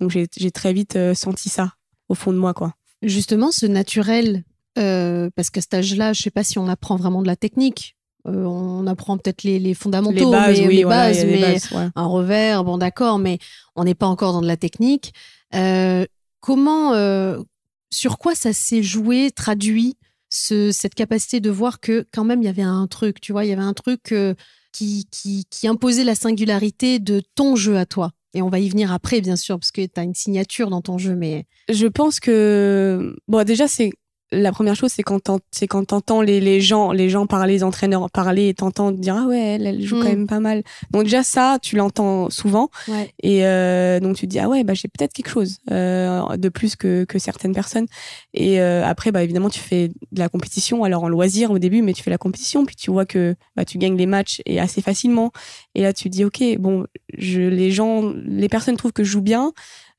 donc 0.00 0.10
j'ai 0.10 0.50
très 0.50 0.72
vite 0.72 0.98
senti 1.14 1.48
ça 1.48 1.72
au 2.08 2.14
fond 2.14 2.32
de 2.32 2.38
moi, 2.38 2.54
quoi 2.54 2.74
justement 3.02 3.50
ce 3.50 3.66
naturel, 3.66 4.44
euh, 4.78 5.30
parce 5.34 5.50
qu'à 5.50 5.60
cet 5.60 5.74
âge-là, 5.74 6.12
je 6.12 6.22
sais 6.22 6.30
pas 6.30 6.44
si 6.44 6.58
on 6.58 6.68
apprend 6.68 6.96
vraiment 6.96 7.22
de 7.22 7.26
la 7.26 7.36
technique. 7.36 7.96
Euh, 8.26 8.44
on 8.44 8.86
apprend 8.86 9.16
peut-être 9.16 9.42
les, 9.42 9.74
fondamentaux, 9.74 10.16
les 10.16 10.24
bases, 10.24 10.60
mais, 10.60 10.68
les 10.68 10.84
bases, 10.84 11.24
mais 11.24 11.56
un 11.94 12.06
revers, 12.06 12.64
bon 12.64 12.78
d'accord, 12.78 13.18
mais 13.18 13.38
on 13.76 13.84
n'est 13.84 13.94
pas 13.94 14.06
encore 14.06 14.32
dans 14.32 14.42
de 14.42 14.46
la 14.46 14.56
technique. 14.56 15.12
Euh, 15.54 16.04
comment, 16.40 16.92
sur 17.90 18.18
quoi 18.18 18.34
ça 18.34 18.52
s'est 18.52 18.82
joué, 18.82 19.30
traduit 19.30 19.96
cette 20.30 20.94
capacité 20.94 21.40
de 21.40 21.48
voir 21.48 21.80
que 21.80 22.06
quand 22.12 22.24
même 22.24 22.42
il 22.42 22.46
y 22.46 22.48
avait 22.48 22.62
un 22.62 22.86
truc, 22.86 23.20
tu 23.20 23.32
vois, 23.32 23.44
il 23.44 23.48
y 23.48 23.52
avait 23.52 23.62
un 23.62 23.72
truc 23.72 24.14
qui, 24.72 25.06
qui 25.10 25.68
imposait 25.68 26.04
la 26.04 26.14
singularité 26.14 26.98
de 26.98 27.22
ton 27.34 27.56
jeu 27.56 27.78
à 27.78 27.86
toi? 27.86 28.12
Et 28.34 28.42
on 28.42 28.50
va 28.50 28.58
y 28.58 28.68
venir 28.68 28.92
après, 28.92 29.20
bien 29.20 29.36
sûr, 29.36 29.58
parce 29.58 29.72
que 29.72 29.84
tu 29.84 29.98
as 29.98 30.02
une 30.02 30.14
signature 30.14 30.70
dans 30.70 30.82
ton 30.82 30.98
jeu, 30.98 31.14
mais... 31.14 31.46
Je 31.68 31.86
pense 31.86 32.20
que... 32.20 33.16
Bon, 33.26 33.44
déjà, 33.44 33.68
c'est 33.68 33.90
la 34.30 34.52
première 34.52 34.76
chose, 34.76 34.92
c'est 34.94 35.02
quand 35.02 35.30
c'est 35.50 35.66
quand 35.66 35.84
t'entends 35.84 36.20
les, 36.20 36.40
les 36.40 36.60
gens, 36.60 36.92
les 36.92 37.08
gens 37.08 37.26
parler, 37.26 37.54
les 37.54 37.64
entraîneurs 37.64 38.10
parler, 38.10 38.48
et 38.48 38.54
t'entends 38.54 38.90
dire 38.90 39.16
ah 39.18 39.26
ouais, 39.26 39.58
elle, 39.60 39.82
joue 39.82 39.96
quand 39.96 40.04
mm. 40.04 40.08
même 40.08 40.26
pas 40.26 40.40
mal. 40.40 40.62
Donc 40.90 41.04
déjà 41.04 41.22
ça, 41.22 41.58
tu 41.62 41.76
l'entends 41.76 42.28
souvent, 42.28 42.70
et 43.22 43.46
euh, 43.46 44.00
donc 44.00 44.16
tu 44.16 44.26
te 44.26 44.30
dis 44.30 44.38
ah 44.38 44.48
ouais, 44.48 44.64
bah 44.64 44.74
j'ai 44.74 44.88
peut-être 44.88 45.12
quelque 45.12 45.30
chose 45.30 45.58
euh, 45.70 46.36
de 46.36 46.48
plus 46.48 46.76
que, 46.76 47.04
que 47.04 47.18
certaines 47.18 47.54
personnes. 47.54 47.86
Et 48.34 48.60
euh, 48.60 48.84
après, 48.84 49.12
bah 49.12 49.22
évidemment, 49.22 49.50
tu 49.50 49.60
fais 49.60 49.88
de 49.88 50.18
la 50.18 50.28
compétition, 50.28 50.84
alors 50.84 51.04
en 51.04 51.08
loisir 51.08 51.50
au 51.50 51.58
début, 51.58 51.80
mais 51.80 51.94
tu 51.94 52.02
fais 52.02 52.10
la 52.10 52.18
compétition, 52.18 52.66
puis 52.66 52.76
tu 52.76 52.90
vois 52.90 53.06
que 53.06 53.34
bah 53.56 53.64
tu 53.64 53.78
gagnes 53.78 53.96
les 53.96 54.06
matchs 54.06 54.42
et 54.44 54.60
assez 54.60 54.82
facilement. 54.82 55.32
Et 55.74 55.82
là, 55.82 55.92
tu 55.92 56.04
te 56.04 56.08
dis 56.08 56.24
ok, 56.24 56.42
bon, 56.58 56.84
je 57.16 57.40
les 57.40 57.70
gens, 57.70 58.12
les 58.26 58.48
personnes 58.48 58.76
trouvent 58.76 58.92
que 58.92 59.04
je 59.04 59.10
joue 59.10 59.22
bien. 59.22 59.52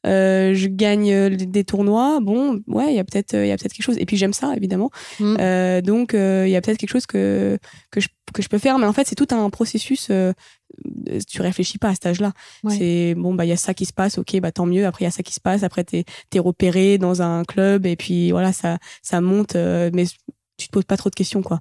Euh, 0.06 0.54
je 0.54 0.68
gagne 0.68 1.12
euh, 1.12 1.30
des 1.30 1.64
tournois. 1.64 2.20
Bon, 2.22 2.62
ouais, 2.68 2.92
il 2.92 2.96
y 2.96 3.00
a 3.00 3.04
peut-être 3.04 3.34
il 3.34 3.48
y 3.48 3.52
a 3.52 3.58
peut-être 3.58 3.74
quelque 3.74 3.84
chose. 3.84 3.98
Et 3.98 4.06
puis 4.06 4.18
j'aime 4.18 4.34
ça 4.34 4.54
évidemment. 4.56 4.92
Mm. 5.20 5.38
Euh, 5.40 5.82
donc 5.82 6.14
il 6.14 6.50
y 6.50 6.56
a 6.56 6.62
peut-être 6.62 6.78
quelque 6.78 6.92
chose 6.92 7.06
que 7.06 7.58
que 7.92 8.00
je, 8.00 8.08
que 8.34 8.42
je 8.42 8.48
peux 8.48 8.58
faire. 8.58 8.80
Mais 8.80 8.86
en 8.86 8.94
fait, 8.94 9.08
c'est 9.08 9.16
tout 9.16 9.28
un 9.32 9.50
processus. 9.50 10.12
tu 11.28 11.42
réfléchis 11.42 11.78
pas 11.78 11.90
à 11.90 11.94
cet 11.94 12.06
âge-là. 12.06 12.34
C'est 12.70 13.16
bon, 13.16 13.34
bah 13.34 13.46
il 13.46 13.50
y 13.50 13.54
a 13.54 13.58
ça 13.58 13.74
qui 13.74 13.86
se 13.86 13.94
passe. 13.94 14.18
Ok, 14.18 14.40
bah 14.40 14.52
tant 14.52 14.66
mieux. 14.66 14.86
Après 14.86 15.04
il 15.04 15.08
y 15.08 15.10
a 15.10 15.12
ça 15.12 15.24
qui 15.24 15.34
se 15.34 15.42
passe. 15.42 15.64
Après 15.64 15.84
t'es 15.84 16.06
es 16.34 16.40
repéré 16.40 16.98
dans 16.98 17.22
un 17.22 17.44
club 17.44 17.86
et 17.86 17.96
puis 17.96 18.32
voilà, 18.32 18.54
ça 18.54 18.78
ça 19.02 19.22
monte. 19.22 19.56
mais 19.56 20.06
tu 20.58 20.68
te 20.68 20.72
poses 20.72 20.86
pas 20.86 20.98
trop 20.98 21.10
de 21.10 21.16
questions 21.16 21.42
quoi. 21.42 21.60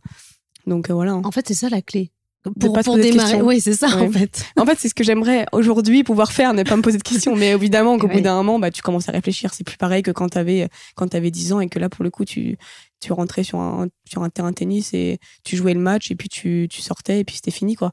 Donc 0.66 0.90
voilà. 0.90 1.12
Hein. 1.12 1.22
En 1.24 1.30
fait, 1.30 1.46
c'est 1.48 1.54
ça 1.54 1.68
la 1.68 1.82
clé 1.82 2.12
pour, 2.52 2.72
pas 2.72 2.82
démarrer. 2.82 3.40
Oui, 3.42 3.60
c'est 3.60 3.74
ça, 3.74 3.88
en 3.96 4.10
fait. 4.10 4.44
En 4.56 4.64
fait, 4.64 4.78
c'est 4.78 4.88
ce 4.88 4.94
que 4.94 5.04
j'aimerais 5.04 5.46
aujourd'hui 5.52 6.04
pouvoir 6.04 6.32
faire, 6.32 6.54
ne 6.54 6.62
pas 6.62 6.76
me 6.76 6.82
poser 6.82 6.98
de 6.98 7.02
questions. 7.02 7.36
Mais 7.36 7.50
évidemment 7.50 7.98
qu'au 7.98 8.08
bout 8.08 8.20
d'un 8.20 8.34
moment, 8.36 8.58
bah, 8.58 8.70
tu 8.70 8.82
commences 8.82 9.08
à 9.08 9.12
réfléchir. 9.12 9.54
C'est 9.54 9.64
plus 9.64 9.76
pareil 9.76 10.02
que 10.02 10.10
quand 10.10 10.28
tu 10.30 10.38
avais, 10.38 10.68
quand 10.96 11.14
avais 11.14 11.30
10 11.30 11.52
ans 11.52 11.60
et 11.60 11.68
que 11.68 11.78
là, 11.78 11.88
pour 11.88 12.04
le 12.04 12.10
coup, 12.10 12.24
tu, 12.24 12.56
tu 13.00 13.12
rentrais 13.12 13.44
sur 13.44 13.60
un, 13.60 13.88
sur 14.04 14.22
un 14.22 14.30
terrain 14.30 14.50
de 14.50 14.54
tennis 14.54 14.92
et 14.94 15.18
tu 15.44 15.56
jouais 15.56 15.74
le 15.74 15.80
match 15.80 16.10
et 16.10 16.14
puis 16.14 16.28
tu, 16.28 16.66
tu 16.70 16.80
sortais 16.80 17.20
et 17.20 17.24
puis 17.24 17.36
c'était 17.36 17.50
fini, 17.50 17.74
quoi. 17.74 17.92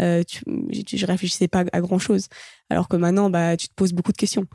Euh, 0.00 0.22
tu, 0.22 0.42
je 0.72 1.06
réfléchissais 1.06 1.48
pas 1.48 1.64
à 1.72 1.80
grand 1.80 1.98
chose. 1.98 2.26
Alors 2.70 2.88
que 2.88 2.96
maintenant, 2.96 3.30
bah, 3.30 3.56
tu 3.56 3.68
te 3.68 3.74
poses 3.74 3.92
beaucoup 3.92 4.12
de 4.12 4.16
questions. 4.16 4.46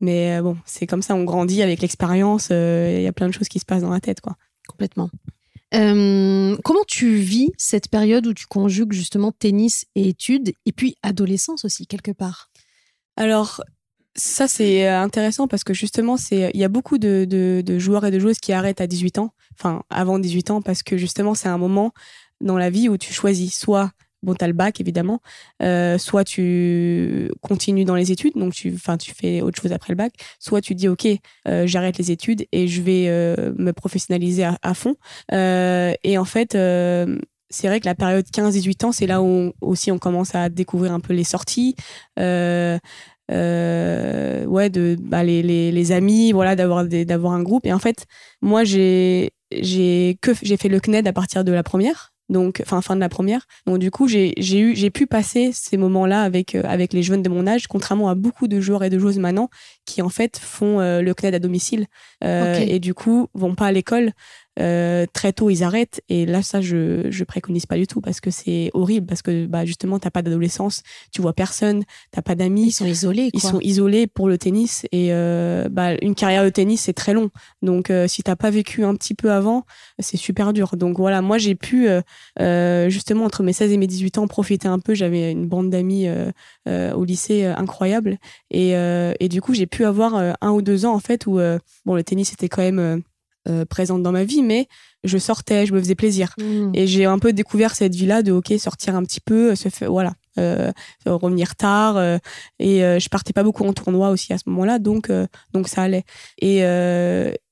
Mais 0.00 0.36
euh, 0.36 0.42
bon, 0.42 0.56
c'est 0.66 0.86
comme 0.86 1.00
ça, 1.00 1.14
on 1.14 1.24
grandit 1.24 1.62
avec 1.62 1.80
l'expérience. 1.80 2.48
Euh, 2.50 2.96
il 2.98 3.02
y 3.02 3.06
a 3.06 3.12
plein 3.12 3.28
de 3.28 3.32
choses 3.32 3.48
qui 3.48 3.60
se 3.60 3.64
passent 3.64 3.82
dans 3.82 3.90
la 3.90 4.00
tête, 4.00 4.20
quoi. 4.20 4.36
Complètement. 4.68 5.10
Euh, 5.74 6.56
comment 6.64 6.84
tu 6.86 7.14
vis 7.14 7.50
cette 7.56 7.88
période 7.88 8.26
où 8.26 8.34
tu 8.34 8.46
conjugues 8.46 8.92
justement 8.92 9.32
tennis 9.32 9.86
et 9.94 10.08
études, 10.08 10.52
et 10.66 10.72
puis 10.72 10.96
adolescence 11.02 11.64
aussi, 11.64 11.86
quelque 11.86 12.10
part? 12.10 12.50
Alors, 13.16 13.62
ça, 14.14 14.46
c'est 14.48 14.86
intéressant 14.86 15.48
parce 15.48 15.64
que 15.64 15.72
justement, 15.72 16.16
c'est 16.16 16.50
il 16.52 16.60
y 16.60 16.64
a 16.64 16.68
beaucoup 16.68 16.98
de, 16.98 17.24
de, 17.26 17.78
joueurs 17.78 18.04
et 18.04 18.10
de 18.10 18.18
joueuses 18.18 18.38
qui 18.38 18.52
arrêtent 18.52 18.80
à 18.80 18.86
18 18.86 19.18
ans, 19.18 19.32
enfin 19.58 19.82
avant 19.88 20.18
18 20.18 20.50
ans, 20.50 20.62
parce 20.62 20.82
que 20.82 20.96
justement, 20.96 21.34
c'est 21.34 21.48
un 21.48 21.58
moment 21.58 21.92
dans 22.40 22.58
la 22.58 22.70
vie 22.70 22.88
où 22.88 22.98
tu 22.98 23.12
choisis 23.12 23.56
soit 23.56 23.92
bon, 24.22 24.34
tu 24.34 24.44
as 24.44 24.48
le 24.48 24.52
bac 24.52 24.80
évidemment, 24.80 25.20
euh, 25.62 25.98
soit 25.98 26.24
tu 26.24 27.30
continues 27.40 27.84
dans 27.84 27.94
les 27.94 28.12
études, 28.12 28.34
donc 28.34 28.52
tu, 28.54 28.74
tu 28.98 29.14
fais 29.14 29.40
autre 29.42 29.60
chose 29.60 29.72
après 29.72 29.92
le 29.92 29.96
bac, 29.96 30.12
soit 30.38 30.60
tu 30.60 30.74
dis 30.74 30.88
ok, 30.88 31.06
euh, 31.48 31.66
j'arrête 31.66 31.98
les 31.98 32.10
études 32.10 32.46
et 32.52 32.68
je 32.68 32.82
vais 32.82 33.06
euh, 33.08 33.52
me 33.58 33.72
professionnaliser 33.72 34.44
à, 34.44 34.74
fond. 34.74 34.96
et 35.30 36.18
en 36.18 36.24
fait, 36.24 36.52
c'est 37.50 37.66
vrai 37.68 37.80
que 37.80 37.86
la 37.86 37.94
période 37.94 38.24
15-18 38.26 38.86
ans, 38.86 38.92
c'est 38.92 39.06
là 39.06 39.22
où 39.22 39.52
aussi 39.60 39.90
on 39.92 39.98
commence 39.98 40.34
à 40.34 40.48
découvrir 40.48 40.92
un 40.92 41.00
peu 41.00 41.12
les 41.12 41.24
sorties. 41.24 41.76
ouais, 42.18 42.80
de 44.70 44.96
bah, 45.00 45.24
les, 45.24 45.42
les, 45.42 45.72
les, 45.72 45.92
amis, 45.92 46.32
voilà, 46.32 46.56
d'avoir 46.56 46.86
d'avoir 46.86 47.32
un 47.32 47.42
groupe. 47.42 47.66
Et 47.66 47.72
en 47.72 47.78
fait, 47.78 48.06
moi, 48.40 48.64
j'ai 48.64 49.32
j'ai 49.52 50.18
que 50.20 50.32
j'ai 50.42 50.56
fait 50.56 50.68
le 50.68 50.80
CNED 50.80 51.06
à 51.06 51.12
partir 51.12 51.44
de 51.44 51.52
la 51.52 51.62
première 51.62 52.11
donc 52.32 52.60
enfin 52.62 52.80
fin 52.80 52.96
de 52.96 53.00
la 53.00 53.08
première. 53.08 53.46
Donc 53.66 53.78
du 53.78 53.90
coup, 53.90 54.08
j'ai 54.08 54.34
eu 54.38 54.74
j'ai 54.74 54.90
pu 54.90 55.06
passer 55.06 55.50
ces 55.52 55.76
moments-là 55.76 56.22
avec 56.22 56.54
euh, 56.54 56.62
avec 56.64 56.92
les 56.92 57.02
jeunes 57.02 57.22
de 57.22 57.28
mon 57.28 57.46
âge, 57.46 57.68
contrairement 57.68 58.08
à 58.08 58.14
beaucoup 58.14 58.48
de 58.48 58.60
joueurs 58.60 58.82
et 58.82 58.90
de 58.90 58.98
joueuses 58.98 59.18
maintenant 59.18 59.48
qui 59.84 60.02
en 60.02 60.08
fait 60.08 60.38
font 60.38 60.80
euh, 60.80 61.02
le 61.02 61.14
CNED 61.14 61.34
à 61.34 61.38
domicile 61.38 61.86
euh, 62.24 62.56
et 62.58 62.80
du 62.80 62.94
coup 62.94 63.28
vont 63.34 63.54
pas 63.54 63.66
à 63.66 63.72
l'école. 63.72 64.12
Euh, 64.60 65.06
très 65.12 65.32
tôt 65.32 65.48
ils 65.48 65.62
arrêtent. 65.62 66.02
Et 66.08 66.26
là 66.26 66.42
ça 66.42 66.60
je 66.60 67.06
je 67.10 67.24
préconise 67.24 67.64
pas 67.64 67.76
du 67.76 67.86
tout 67.86 68.00
parce 68.00 68.20
que 68.20 68.30
c'est 68.30 68.70
horrible. 68.74 69.06
Parce 69.06 69.22
que 69.22 69.46
bah 69.46 69.64
justement 69.64 69.98
t'as 69.98 70.10
pas 70.10 70.22
d'adolescence 70.22 70.82
tu 71.10 71.22
vois 71.22 71.32
personne 71.32 71.84
t'as 72.10 72.22
pas 72.22 72.34
d'amis. 72.34 72.66
Ils 72.66 72.72
sont 72.72 72.86
isolés 72.86 73.30
ils 73.32 73.40
sont 73.40 73.60
isolés 73.60 74.06
pour 74.06 74.28
le 74.28 74.36
tennis. 74.36 74.84
Et 74.92 75.08
euh, 75.12 75.68
bah 75.70 75.94
une 76.02 76.14
carrière 76.14 76.44
de 76.44 76.50
tennis 76.50 76.82
c'est 76.82 76.92
très 76.92 77.14
long. 77.14 77.30
Donc 77.62 77.90
euh, 77.90 78.06
si 78.06 78.22
t'as 78.22 78.36
pas 78.36 78.50
vécu 78.50 78.84
un 78.84 78.94
petit 78.94 79.14
peu 79.14 79.32
avant 79.32 79.64
c'est 79.98 80.18
super 80.18 80.52
dur. 80.52 80.76
Donc 80.76 80.98
voilà. 80.98 81.22
Moi 81.22 81.38
j'ai 81.38 81.54
pu 81.54 81.88
justement 82.88 83.24
entre 83.24 83.42
mes 83.42 83.52
16 83.52 83.72
et 83.72 83.76
mes 83.78 83.86
18 83.86 84.18
ans 84.18 84.26
profiter 84.26 84.68
un 84.68 84.78
peu. 84.78 84.94
J'avais 84.94 85.32
une 85.32 85.46
bande 85.46 85.70
d'amis 85.70 86.08
au 86.66 87.04
lycée 87.04 87.44
incroyable. 87.44 88.18
Et 88.50 88.72
et 88.72 89.28
du 89.28 89.40
coup 89.40 89.54
j'ai 89.54 89.66
pu 89.66 89.84
avoir 89.84 90.36
un 90.40 90.50
ou 90.50 90.60
deux 90.60 90.84
ans 90.84 90.94
en 90.94 91.00
fait 91.00 91.26
où 91.26 91.38
bon 91.86 91.94
le 91.94 92.04
tennis 92.04 92.32
était 92.32 92.48
quand 92.48 92.62
même 92.62 93.02
euh, 93.48 93.64
présente 93.64 94.02
dans 94.02 94.12
ma 94.12 94.22
vie, 94.22 94.42
mais 94.42 94.68
je 95.02 95.18
sortais, 95.18 95.66
je 95.66 95.74
me 95.74 95.80
faisais 95.80 95.96
plaisir. 95.96 96.34
Mmh. 96.38 96.70
Et 96.74 96.86
j'ai 96.86 97.06
un 97.06 97.18
peu 97.18 97.32
découvert 97.32 97.74
cette 97.74 97.94
vie-là 97.94 98.22
de, 98.22 98.30
ok, 98.30 98.52
sortir 98.58 98.94
un 98.94 99.02
petit 99.02 99.20
peu, 99.20 99.56
se 99.56 99.68
fait, 99.68 99.86
voilà, 99.86 100.14
euh, 100.38 100.70
revenir 101.06 101.56
tard. 101.56 101.96
Euh, 101.96 102.18
et 102.60 102.80
je 102.80 103.08
partais 103.08 103.32
pas 103.32 103.42
beaucoup 103.42 103.64
en 103.64 103.72
tournoi 103.72 104.10
aussi 104.10 104.32
à 104.32 104.38
ce 104.38 104.44
moment-là, 104.46 104.78
donc, 104.78 105.10
donc 105.52 105.66
ça 105.66 105.82
allait. 105.82 106.04
Et, 106.40 106.58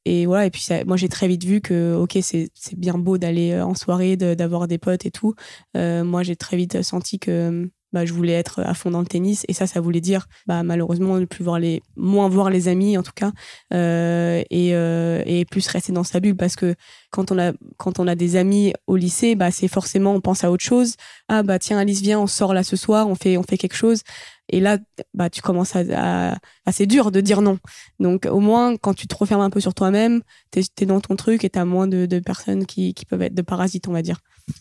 et 0.04 0.26
voilà, 0.26 0.46
et 0.46 0.50
puis 0.50 0.64
moi 0.86 0.96
j'ai 0.96 1.08
très 1.08 1.26
vite 1.26 1.44
vu 1.44 1.60
que, 1.60 1.96
ok, 1.96 2.18
c'est 2.22 2.50
bien 2.76 2.94
beau 2.94 3.18
d'aller 3.18 3.60
en 3.60 3.74
soirée, 3.74 4.16
d'avoir 4.16 4.68
des 4.68 4.78
potes 4.78 5.06
et 5.06 5.10
tout. 5.10 5.34
moi 5.74 6.22
j'ai 6.22 6.36
très 6.36 6.56
vite 6.56 6.82
senti 6.82 7.18
que 7.18 7.68
bah, 7.92 8.04
je 8.04 8.12
voulais 8.12 8.32
être 8.32 8.60
à 8.60 8.74
fond 8.74 8.90
dans 8.90 9.00
le 9.00 9.06
tennis 9.06 9.44
et 9.48 9.52
ça 9.52 9.66
ça 9.66 9.80
voulait 9.80 10.00
dire 10.00 10.26
bah, 10.46 10.62
malheureusement 10.62 11.18
ne 11.18 11.24
plus 11.24 11.44
voir 11.44 11.58
les 11.58 11.82
moins 11.96 12.28
voir 12.28 12.50
les 12.50 12.68
amis 12.68 12.96
en 12.96 13.02
tout 13.02 13.12
cas 13.14 13.32
euh, 13.74 14.42
et, 14.50 14.74
euh, 14.74 15.22
et 15.26 15.44
plus 15.44 15.66
rester 15.66 15.92
dans 15.92 16.04
sa 16.04 16.20
bulle 16.20 16.36
parce 16.36 16.56
que 16.56 16.74
quand 17.10 17.32
on 17.32 17.38
a 17.38 17.52
quand 17.76 17.98
on 17.98 18.06
a 18.06 18.14
des 18.14 18.36
amis 18.36 18.72
au 18.86 18.96
lycée 18.96 19.34
bah 19.34 19.50
c'est 19.50 19.68
forcément 19.68 20.12
on 20.14 20.20
pense 20.20 20.44
à 20.44 20.50
autre 20.50 20.64
chose 20.64 20.94
ah 21.28 21.42
bah 21.42 21.58
tiens 21.58 21.78
Alice 21.78 22.00
viens 22.00 22.20
on 22.20 22.26
sort 22.26 22.54
là 22.54 22.62
ce 22.62 22.76
soir 22.76 23.08
on 23.08 23.14
fait 23.14 23.36
on 23.36 23.42
fait 23.42 23.58
quelque 23.58 23.76
chose 23.76 24.02
et 24.48 24.60
là 24.60 24.78
bah 25.14 25.30
tu 25.30 25.42
commences 25.42 25.74
à, 25.76 26.32
à, 26.32 26.72
c'est 26.72 26.86
dur 26.86 27.10
de 27.10 27.20
dire 27.20 27.40
non. 27.40 27.58
Donc 27.98 28.26
au 28.26 28.40
moins 28.40 28.76
quand 28.76 28.94
tu 28.94 29.06
te 29.06 29.14
refermes 29.14 29.40
un 29.40 29.50
peu 29.50 29.60
sur 29.60 29.74
toi-même 29.74 30.22
t'es 30.50 30.62
es 30.80 30.86
dans 30.86 31.00
ton 31.00 31.16
truc 31.16 31.44
et 31.44 31.50
t'as 31.50 31.64
moins 31.64 31.86
de, 31.86 32.06
de 32.06 32.18
personnes 32.18 32.66
qui, 32.66 32.94
qui 32.94 33.04
peuvent 33.06 33.22
être 33.22 33.34
de 33.34 33.42
parasites 33.42 33.88
on 33.88 33.92
va 33.92 34.02
dire 34.02 34.18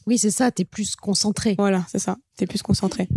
oui, 0.07 0.17
c'est 0.17 0.31
ça, 0.31 0.51
tu 0.51 0.63
es 0.63 0.65
plus 0.65 0.95
concentré. 0.95 1.55
Voilà, 1.57 1.85
c'est 1.89 1.99
ça, 1.99 2.17
tu 2.37 2.43
es 2.43 2.47
plus 2.47 2.61
concentré. 2.61 3.07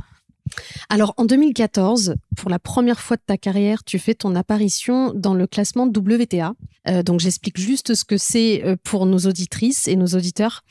Alors 0.89 1.15
en 1.17 1.25
2014, 1.25 2.17
pour 2.37 2.51
la 2.51 2.59
première 2.59 3.01
fois 3.01 3.17
de 3.17 3.23
ta 3.25 3.37
carrière, 3.37 3.85
tu 3.85 3.99
fais 3.99 4.15
ton 4.15 4.35
apparition 4.35 5.13
dans 5.15 5.35
le 5.35 5.47
classement 5.47 5.85
WTA. 5.85 6.55
Euh, 6.89 7.03
donc 7.03 7.21
j'explique 7.21 7.59
juste 7.59 7.95
ce 7.95 8.05
que 8.05 8.17
c'est 8.17 8.63
euh, 8.65 8.77
pour 8.83 9.07
nos 9.07 9.19
auditrices 9.19 9.89
et 9.89 9.97
nos 9.97 10.07
auditeurs. 10.07 10.63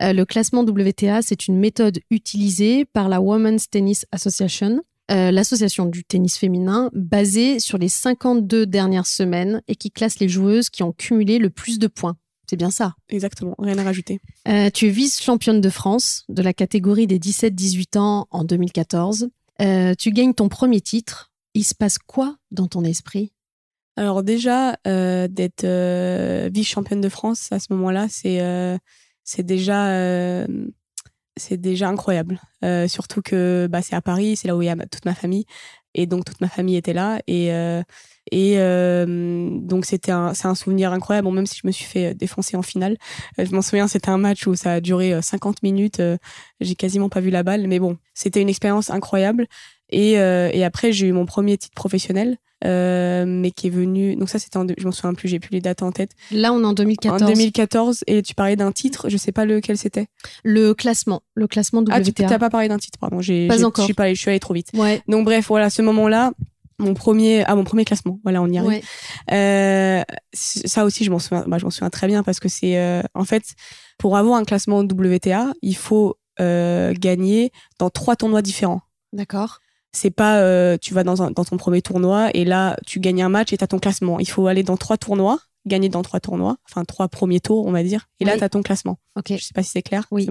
Euh, 0.00 0.12
le 0.12 0.24
classement 0.24 0.62
WTA, 0.62 1.22
c'est 1.22 1.46
une 1.46 1.58
méthode 1.58 2.00
utilisée 2.10 2.84
par 2.84 3.08
la 3.08 3.20
Women's 3.20 3.68
Tennis 3.70 4.06
Association, 4.12 4.82
l'association 5.10 5.86
du 5.86 6.04
tennis 6.04 6.36
féminin, 6.36 6.90
basée 6.92 7.60
sur 7.60 7.78
les 7.78 7.88
52 7.88 8.66
dernières 8.66 9.06
semaines 9.06 9.62
et 9.66 9.74
qui 9.74 9.90
classe 9.90 10.18
les 10.18 10.28
joueuses 10.28 10.68
qui 10.68 10.82
ont 10.82 10.92
cumulé 10.92 11.38
le 11.38 11.48
plus 11.48 11.78
de 11.78 11.86
points 11.86 12.18
c'est 12.48 12.56
bien 12.56 12.70
ça. 12.70 12.94
Exactement, 13.08 13.54
rien 13.58 13.76
à 13.78 13.82
rajouter. 13.82 14.20
Euh, 14.48 14.70
tu 14.70 14.86
es 14.86 14.90
vice-championne 14.90 15.60
de 15.60 15.70
France 15.70 16.24
de 16.28 16.42
la 16.42 16.54
catégorie 16.54 17.06
des 17.06 17.18
17-18 17.18 17.98
ans 17.98 18.26
en 18.30 18.44
2014. 18.44 19.28
Euh, 19.60 19.94
tu 19.94 20.10
gagnes 20.12 20.34
ton 20.34 20.48
premier 20.48 20.80
titre. 20.80 21.30
Il 21.54 21.64
se 21.64 21.74
passe 21.74 21.98
quoi 21.98 22.36
dans 22.50 22.66
ton 22.66 22.84
esprit? 22.84 23.32
Alors 23.96 24.22
déjà, 24.22 24.78
euh, 24.86 25.28
d'être 25.28 25.66
vice-championne 26.48 27.00
de 27.00 27.08
France 27.08 27.48
à 27.50 27.58
ce 27.58 27.72
moment-là, 27.72 28.06
c'est 28.08 28.40
c'est 29.24 29.42
déjà 29.42 30.46
c'est 31.36 31.60
déjà 31.60 31.88
incroyable. 31.88 32.40
surtout 32.86 33.20
que 33.22 33.68
bah, 33.70 33.82
c'est 33.82 33.96
à 33.96 34.00
Paris, 34.00 34.36
c'est 34.36 34.48
là 34.48 34.56
où 34.56 34.62
il 34.62 34.66
y 34.66 34.70
a 34.70 34.76
toute 34.76 35.04
ma 35.04 35.14
famille. 35.14 35.44
Et 35.94 36.06
donc 36.06 36.24
toute 36.24 36.40
ma 36.40 36.48
famille 36.48 36.76
était 36.76 36.92
là. 36.92 37.20
Et 37.26 37.50
et 38.30 38.54
euh, 38.58 39.48
donc 39.50 39.84
c'était 39.84 40.12
un, 40.12 40.34
c'est 40.34 40.46
un 40.46 40.54
souvenir 40.54 40.92
incroyable, 40.92 41.26
bon, 41.26 41.32
même 41.32 41.46
si 41.46 41.58
je 41.62 41.66
me 41.66 41.72
suis 41.72 41.84
fait 41.84 42.06
euh, 42.06 42.14
défoncer 42.14 42.56
en 42.56 42.62
finale. 42.62 42.96
Euh, 43.38 43.46
je 43.46 43.54
m'en 43.54 43.62
souviens, 43.62 43.88
c'était 43.88 44.10
un 44.10 44.18
match 44.18 44.46
où 44.46 44.54
ça 44.54 44.74
a 44.74 44.80
duré 44.80 45.20
50 45.20 45.62
minutes. 45.62 46.02
J'ai 46.60 46.74
quasiment 46.74 47.08
pas 47.08 47.20
vu 47.20 47.30
la 47.30 47.42
balle, 47.42 47.66
mais 47.68 47.78
bon, 47.78 47.96
c'était 48.14 48.40
une 48.40 48.48
expérience 48.48 48.90
incroyable. 48.90 49.46
Et, 49.90 50.12
et 50.12 50.64
après, 50.64 50.92
j'ai 50.92 51.06
eu 51.06 51.12
mon 51.12 51.24
premier 51.24 51.56
titre 51.56 51.74
professionnel. 51.74 52.38
Euh, 52.64 53.24
mais 53.24 53.52
qui 53.52 53.68
est 53.68 53.70
venu. 53.70 54.16
Donc 54.16 54.28
ça, 54.28 54.38
c'était 54.38 54.56
en. 54.56 54.66
Je 54.66 54.84
m'en 54.84 54.90
souviens 54.90 55.14
plus, 55.14 55.28
j'ai 55.28 55.38
plus 55.38 55.52
les 55.52 55.60
dates 55.60 55.82
en 55.82 55.92
tête. 55.92 56.10
Là, 56.32 56.52
on 56.52 56.60
est 56.60 56.66
en 56.66 56.72
2014. 56.72 57.22
En 57.22 57.26
2014, 57.26 58.04
et 58.08 58.20
tu 58.22 58.34
parlais 58.34 58.56
d'un 58.56 58.72
titre, 58.72 59.08
je 59.08 59.16
sais 59.16 59.30
pas 59.30 59.44
lequel 59.44 59.78
c'était. 59.78 60.08
Le 60.42 60.74
classement, 60.74 61.22
le 61.34 61.46
classement 61.46 61.82
WTA. 61.82 61.94
Ah, 61.94 62.00
tu 62.00 62.12
t'as 62.12 62.38
pas 62.38 62.50
parlé 62.50 62.66
d'un 62.66 62.78
titre, 62.78 62.98
pardon. 62.98 63.20
J'ai, 63.20 63.46
pas 63.46 63.64
encore. 63.64 63.84
Je 63.84 63.86
suis 63.86 63.94
pas 63.94 64.04
allée, 64.04 64.16
je 64.16 64.20
suis 64.20 64.30
allée 64.30 64.40
trop 64.40 64.54
vite. 64.54 64.70
Ouais. 64.74 65.00
Donc 65.06 65.24
bref, 65.24 65.46
voilà, 65.46 65.70
ce 65.70 65.82
moment-là, 65.82 66.32
mon 66.78 66.94
premier 66.94 67.44
ah 67.44 67.54
mon 67.54 67.64
premier 67.64 67.84
classement. 67.84 68.20
Voilà 68.22 68.42
on 68.42 68.48
y 68.48 68.58
arrive. 68.58 68.84
Euh, 69.32 70.02
ça 70.32 70.84
aussi 70.84 71.04
je 71.04 71.10
m'en 71.10 71.18
souviens 71.18 71.44
bah, 71.46 71.58
je 71.58 71.64
m'en 71.64 71.70
souviens 71.70 71.90
très 71.90 72.06
bien 72.06 72.22
parce 72.22 72.40
que 72.40 72.48
c'est 72.48 72.78
euh, 72.78 73.02
en 73.14 73.24
fait 73.24 73.42
pour 73.98 74.16
avoir 74.16 74.38
un 74.38 74.44
classement 74.44 74.78
WTA 74.80 75.52
il 75.62 75.76
faut 75.76 76.16
euh, 76.40 76.94
gagner 76.96 77.52
dans 77.78 77.90
trois 77.90 78.16
tournois 78.16 78.42
différents. 78.42 78.82
D'accord. 79.12 79.60
C'est 79.92 80.10
pas 80.10 80.78
tu 80.78 80.94
vas 80.94 81.02
dans, 81.02 81.22
un, 81.22 81.30
dans 81.30 81.44
ton 81.44 81.56
premier 81.56 81.82
tournoi 81.82 82.30
et 82.34 82.44
là 82.44 82.76
tu 82.86 83.00
gagnes 83.00 83.22
un 83.22 83.28
match 83.28 83.52
et 83.52 83.56
t'as 83.56 83.66
ton 83.66 83.78
classement. 83.78 84.20
Il 84.20 84.28
faut 84.28 84.46
aller 84.46 84.62
dans 84.62 84.76
trois 84.76 84.96
tournois 84.96 85.40
gagner 85.68 85.88
dans 85.88 86.02
trois 86.02 86.20
tournois, 86.20 86.56
enfin 86.68 86.84
trois 86.84 87.08
premiers 87.08 87.40
tours, 87.40 87.66
on 87.66 87.72
va 87.72 87.82
dire. 87.82 88.08
Et 88.20 88.24
là, 88.24 88.36
tu 88.36 88.44
as 88.44 88.48
ton 88.48 88.62
classement. 88.62 88.98
Ok. 89.16 89.26
Je 89.30 89.44
sais 89.44 89.52
pas 89.54 89.62
si 89.62 89.70
c'est 89.70 89.82
clair. 89.82 90.04
Oui. 90.10 90.28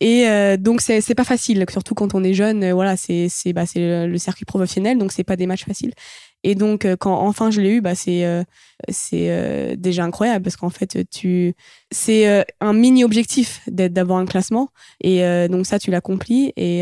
Et 0.00 0.28
euh, 0.28 0.56
donc, 0.56 0.80
c'est 0.80 1.14
pas 1.14 1.24
facile, 1.24 1.64
surtout 1.70 1.94
quand 1.94 2.14
on 2.14 2.24
est 2.24 2.34
jeune. 2.34 2.64
Euh, 2.64 2.74
voilà, 2.74 2.96
c'est 2.96 3.28
bah, 3.52 3.64
le, 3.74 4.06
le 4.06 4.18
circuit 4.18 4.44
professionnel, 4.44 4.98
donc 4.98 5.12
c'est 5.12 5.24
pas 5.24 5.36
des 5.36 5.46
matchs 5.46 5.64
faciles. 5.64 5.92
Et 6.44 6.54
donc, 6.54 6.84
euh, 6.84 6.96
quand 6.96 7.18
enfin 7.18 7.50
je 7.50 7.60
l'ai 7.60 7.70
eu, 7.70 7.80
bah, 7.80 7.94
c'est 7.94 8.24
euh, 8.24 8.44
c'est 8.88 9.30
euh, 9.30 9.74
déjà 9.76 10.04
incroyable 10.04 10.44
parce 10.44 10.56
qu'en 10.56 10.70
fait, 10.70 10.98
tu 11.10 11.54
c'est 11.90 12.44
un 12.60 12.72
mini 12.72 13.02
objectif 13.02 13.60
d'être 13.66 13.92
d'avoir 13.92 14.18
un 14.18 14.26
classement. 14.26 14.68
Et 15.00 15.20
donc 15.48 15.66
ça, 15.66 15.78
tu 15.78 15.90
l'accomplis. 15.90 16.52
Et, 16.56 16.80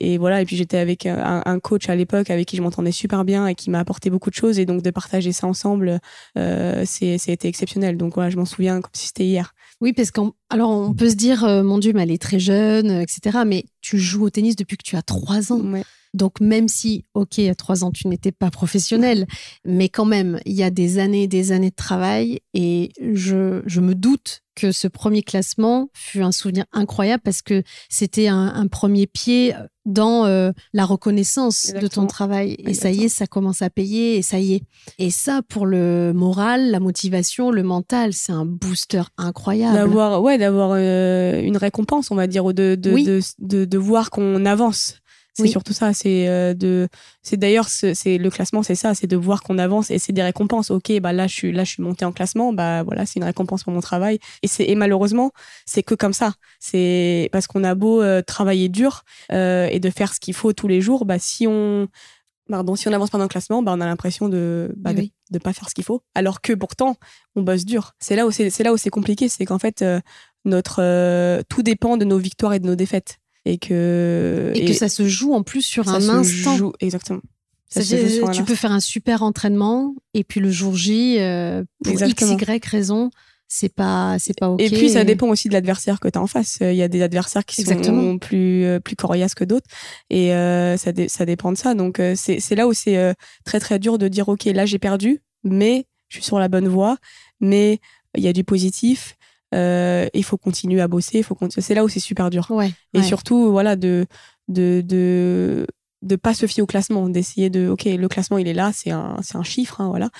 et 0.00 0.18
voilà. 0.18 0.42
Et 0.42 0.44
puis 0.44 0.56
j'étais 0.56 0.78
avec 0.78 1.06
un, 1.06 1.42
un, 1.46 1.58
coach 1.60 1.88
à 1.88 1.94
l'époque 1.94 2.28
avec 2.28 2.46
qui 2.48 2.56
je 2.56 2.62
m'entendais 2.62 2.90
super 2.90 3.24
bien 3.24 3.46
et 3.46 3.54
qui 3.54 3.70
m'a 3.70 3.78
apporté 3.78 4.10
beaucoup 4.10 4.30
de 4.30 4.34
choses. 4.34 4.58
Et 4.58 4.66
donc 4.66 4.82
de 4.82 4.90
partager 4.90 5.30
ça 5.30 5.46
ensemble, 5.46 6.00
c'est 6.34 7.18
c'était 7.18 7.48
exceptionnel. 7.48 7.96
Donc 7.96 8.14
voilà, 8.14 8.30
je 8.30 8.36
m'en 8.36 8.44
souviens 8.44 8.80
comme 8.80 8.90
si 8.92 9.06
c'était 9.06 9.26
hier. 9.26 9.54
Oui, 9.80 9.92
parce 9.92 10.10
alors 10.50 10.70
on 10.70 10.92
peut 10.92 11.08
se 11.08 11.16
dire, 11.16 11.46
mon 11.62 11.78
Dieu, 11.78 11.92
mais 11.94 12.02
elle 12.02 12.10
est 12.10 12.20
très 12.20 12.40
jeune, 12.40 12.90
etc. 12.90 13.38
Mais 13.46 13.64
tu 13.80 13.98
joues 13.98 14.24
au 14.24 14.30
tennis 14.30 14.56
depuis 14.56 14.76
que 14.76 14.84
tu 14.84 14.96
as 14.96 15.02
trois 15.02 15.52
ans. 15.52 15.60
Ouais. 15.60 15.84
Donc 16.16 16.40
même 16.40 16.66
si, 16.66 17.04
ok, 17.14 17.38
à 17.40 17.54
trois 17.54 17.84
ans, 17.84 17.90
tu 17.90 18.08
n'étais 18.08 18.32
pas 18.32 18.50
professionnel, 18.50 19.26
mais 19.64 19.88
quand 19.88 20.06
même, 20.06 20.40
il 20.46 20.54
y 20.54 20.62
a 20.62 20.70
des 20.70 20.98
années 20.98 21.24
et 21.24 21.28
des 21.28 21.52
années 21.52 21.70
de 21.70 21.76
travail 21.76 22.40
et 22.54 22.90
je, 23.12 23.62
je 23.66 23.80
me 23.80 23.94
doute 23.94 24.42
que 24.56 24.72
ce 24.72 24.88
premier 24.88 25.22
classement 25.22 25.90
fut 25.92 26.22
un 26.22 26.32
souvenir 26.32 26.64
incroyable 26.72 27.22
parce 27.22 27.42
que 27.42 27.62
c'était 27.88 28.26
un, 28.28 28.66
premier 28.68 29.06
pied 29.06 29.54
dans 29.84 30.24
euh, 30.24 30.50
la 30.72 30.84
reconnaissance 30.84 31.72
de 31.78 31.86
ton 31.86 32.06
travail. 32.06 32.56
Et 32.66 32.74
ça 32.74 32.90
y 32.90 33.04
est, 33.04 33.08
ça 33.08 33.26
commence 33.26 33.62
à 33.62 33.70
payer 33.70 34.16
et 34.16 34.22
ça 34.22 34.40
y 34.40 34.54
est. 34.54 34.62
Et 34.98 35.10
ça, 35.10 35.42
pour 35.46 35.66
le 35.66 36.12
moral, 36.14 36.70
la 36.70 36.80
motivation, 36.80 37.50
le 37.50 37.62
mental, 37.62 38.12
c'est 38.14 38.32
un 38.32 38.46
booster 38.46 39.02
incroyable. 39.18 39.76
D'avoir, 39.76 40.22
ouais, 40.22 40.38
d'avoir 40.38 40.70
euh, 40.72 41.40
une 41.42 41.58
récompense, 41.58 42.10
on 42.10 42.16
va 42.16 42.26
dire, 42.26 42.44
de, 42.46 42.74
de, 42.74 42.74
de, 42.74 43.20
de, 43.38 43.64
de 43.66 43.78
voir 43.78 44.10
qu'on 44.10 44.46
avance. 44.46 44.96
C'est 45.36 45.48
surtout 45.48 45.72
ça. 45.72 45.92
C'est 45.92 46.28
euh, 46.28 46.54
de, 46.54 46.88
c'est 47.22 47.36
d'ailleurs, 47.36 47.68
c'est 47.68 48.18
le 48.18 48.30
classement, 48.30 48.62
c'est 48.62 48.74
ça, 48.74 48.94
c'est 48.94 49.06
de 49.06 49.16
voir 49.16 49.42
qu'on 49.42 49.58
avance 49.58 49.90
et 49.90 49.98
c'est 49.98 50.12
des 50.12 50.22
récompenses. 50.22 50.70
Ok, 50.70 50.92
bah 51.00 51.12
là, 51.12 51.26
je 51.26 51.34
suis 51.34 51.52
là, 51.52 51.64
je 51.64 51.70
suis 51.72 51.82
monté 51.82 52.04
en 52.04 52.12
classement. 52.12 52.52
Bah 52.52 52.82
voilà, 52.82 53.04
c'est 53.06 53.18
une 53.18 53.24
récompense 53.24 53.64
pour 53.64 53.72
mon 53.72 53.80
travail. 53.80 54.18
Et 54.42 54.48
c'est 54.48 54.64
et 54.64 54.74
malheureusement, 54.74 55.32
c'est 55.66 55.82
que 55.82 55.94
comme 55.94 56.12
ça. 56.12 56.34
C'est 56.58 57.28
parce 57.32 57.46
qu'on 57.46 57.64
a 57.64 57.74
beau 57.74 58.02
euh, 58.02 58.22
travailler 58.22 58.68
dur 58.68 59.02
euh, 59.32 59.68
et 59.70 59.80
de 59.80 59.90
faire 59.90 60.14
ce 60.14 60.20
qu'il 60.20 60.34
faut 60.34 60.52
tous 60.52 60.68
les 60.68 60.80
jours. 60.80 61.04
Bah 61.04 61.18
si 61.18 61.46
on 61.46 61.88
Pardon, 62.48 62.76
si 62.76 62.86
on 62.86 62.92
avance 62.92 63.10
pas 63.10 63.18
dans 63.18 63.24
le 63.24 63.28
classement, 63.28 63.60
bah 63.60 63.72
on 63.74 63.80
a 63.80 63.86
l'impression 63.86 64.28
de, 64.28 64.72
bah, 64.76 64.94
de, 64.94 65.08
de 65.32 65.38
pas 65.40 65.52
faire 65.52 65.68
ce 65.68 65.74
qu'il 65.74 65.82
faut, 65.82 66.02
alors 66.14 66.40
que 66.40 66.52
pourtant 66.52 66.94
on 67.34 67.42
bosse 67.42 67.64
dur. 67.64 67.94
C'est 67.98 68.14
là 68.14 68.24
où 68.24 68.30
c'est 68.30 68.62
là 68.62 68.72
où 68.72 68.76
c'est 68.76 68.88
compliqué, 68.88 69.28
c'est 69.28 69.44
qu'en 69.44 69.58
fait 69.58 69.84
notre 70.44 71.42
tout 71.48 71.64
dépend 71.64 71.96
de 71.96 72.04
nos 72.04 72.18
victoires 72.18 72.54
et 72.54 72.60
de 72.60 72.66
nos 72.66 72.76
défaites 72.76 73.18
et 73.46 73.58
que 73.58 74.52
et, 74.54 74.64
que 74.66 74.72
ça 74.72 74.88
se 74.88 75.06
joue 75.06 75.32
en 75.32 75.42
plus 75.42 75.62
sur 75.62 75.88
un 75.88 76.08
instant. 76.08 76.72
exactement. 76.80 77.22
tu 78.32 78.42
peux 78.42 78.54
faire 78.54 78.72
un 78.72 78.80
super 78.80 79.22
entraînement 79.22 79.94
et 80.12 80.24
puis 80.24 80.40
le 80.40 80.50
jour 80.50 80.76
J, 80.76 81.18
euh, 81.20 81.62
pour 81.82 81.94
x, 82.02 82.22
y 82.22 82.66
raison, 82.66 83.10
c'est 83.48 83.72
pas 83.72 84.16
c'est 84.18 84.36
pas 84.36 84.48
ok. 84.48 84.60
Et 84.60 84.68
puis 84.68 84.90
ça 84.90 85.04
dépend 85.04 85.28
aussi 85.28 85.48
de 85.48 85.52
l'adversaire 85.52 86.00
que 86.00 86.08
tu 86.08 86.18
as 86.18 86.22
en 86.22 86.26
face. 86.26 86.58
Il 86.60 86.74
y 86.74 86.82
a 86.82 86.88
des 86.88 87.02
adversaires 87.02 87.44
qui 87.44 87.62
sont 87.62 88.18
plus 88.18 88.64
euh, 88.64 88.80
plus 88.80 88.96
coriaces 88.96 89.34
que 89.34 89.44
d'autres 89.44 89.68
et 90.10 90.34
euh, 90.34 90.76
ça 90.76 90.90
ça 91.06 91.24
dépend 91.24 91.52
de 91.52 91.56
ça. 91.56 91.74
Donc 91.74 92.00
euh, 92.00 92.14
c'est 92.16 92.40
c'est 92.40 92.56
là 92.56 92.66
où 92.66 92.72
c'est 92.72 93.14
très 93.44 93.60
très 93.60 93.78
dur 93.78 93.98
de 93.98 94.08
dire 94.08 94.28
ok 94.28 94.44
là 94.46 94.66
j'ai 94.66 94.80
perdu, 94.80 95.22
mais 95.44 95.86
je 96.08 96.16
suis 96.16 96.24
sur 96.24 96.40
la 96.40 96.48
bonne 96.48 96.68
voie, 96.68 96.98
mais 97.40 97.78
il 98.16 98.24
y 98.24 98.28
a 98.28 98.32
du 98.32 98.44
positif. 98.44 99.15
Il 99.52 100.24
faut 100.24 100.36
continuer 100.36 100.80
à 100.80 100.88
bosser. 100.88 101.18
Il 101.18 101.24
faut 101.24 101.36
c'est 101.50 101.74
là 101.74 101.84
où 101.84 101.88
c'est 101.88 102.00
super 102.00 102.30
dur. 102.30 102.46
Ouais, 102.50 102.72
et 102.94 103.02
surtout 103.02 103.50
voilà 103.50 103.76
de 103.76 104.06
de 104.48 104.82
de 104.84 105.66
de 106.02 106.16
pas 106.16 106.34
se 106.34 106.46
fier 106.46 106.62
au 106.62 106.66
classement, 106.66 107.08
d'essayer 107.08 107.50
de 107.50 107.68
ok 107.68 107.84
le 107.84 108.08
classement 108.08 108.38
il 108.38 108.48
est 108.48 108.54
là, 108.54 108.70
c'est 108.74 108.90
un 108.90 109.16
c'est 109.22 109.36
un 109.36 109.42
chiffre 109.42 109.80
hein, 109.80 109.88
voilà, 109.88 110.10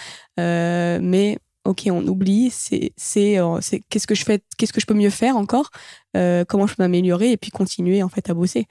mais 1.01 1.39
ok, 1.67 1.89
on 1.91 2.07
oublie, 2.07 2.51
c'est 2.51 2.93
c'est 2.97 3.39
euh, 3.39 3.59
qu'est-ce 3.91 4.07
que 4.07 4.15
je 4.15 4.25
fais, 4.25 4.43
qu'est-ce 4.57 4.73
que 4.73 4.81
je 4.81 4.87
peux 4.87 4.95
mieux 4.95 5.11
faire 5.11 5.37
encore, 5.37 5.71
euh, 6.17 6.45
comment 6.45 6.67
je 6.67 6.75
peux 6.75 6.83
m'améliorer 6.83 7.33
et 7.33 7.37
puis 7.37 7.51
continuer 7.51 8.03
en 8.03 8.09
fait 8.09 8.31
à 8.31 8.35
bosser 8.35 8.67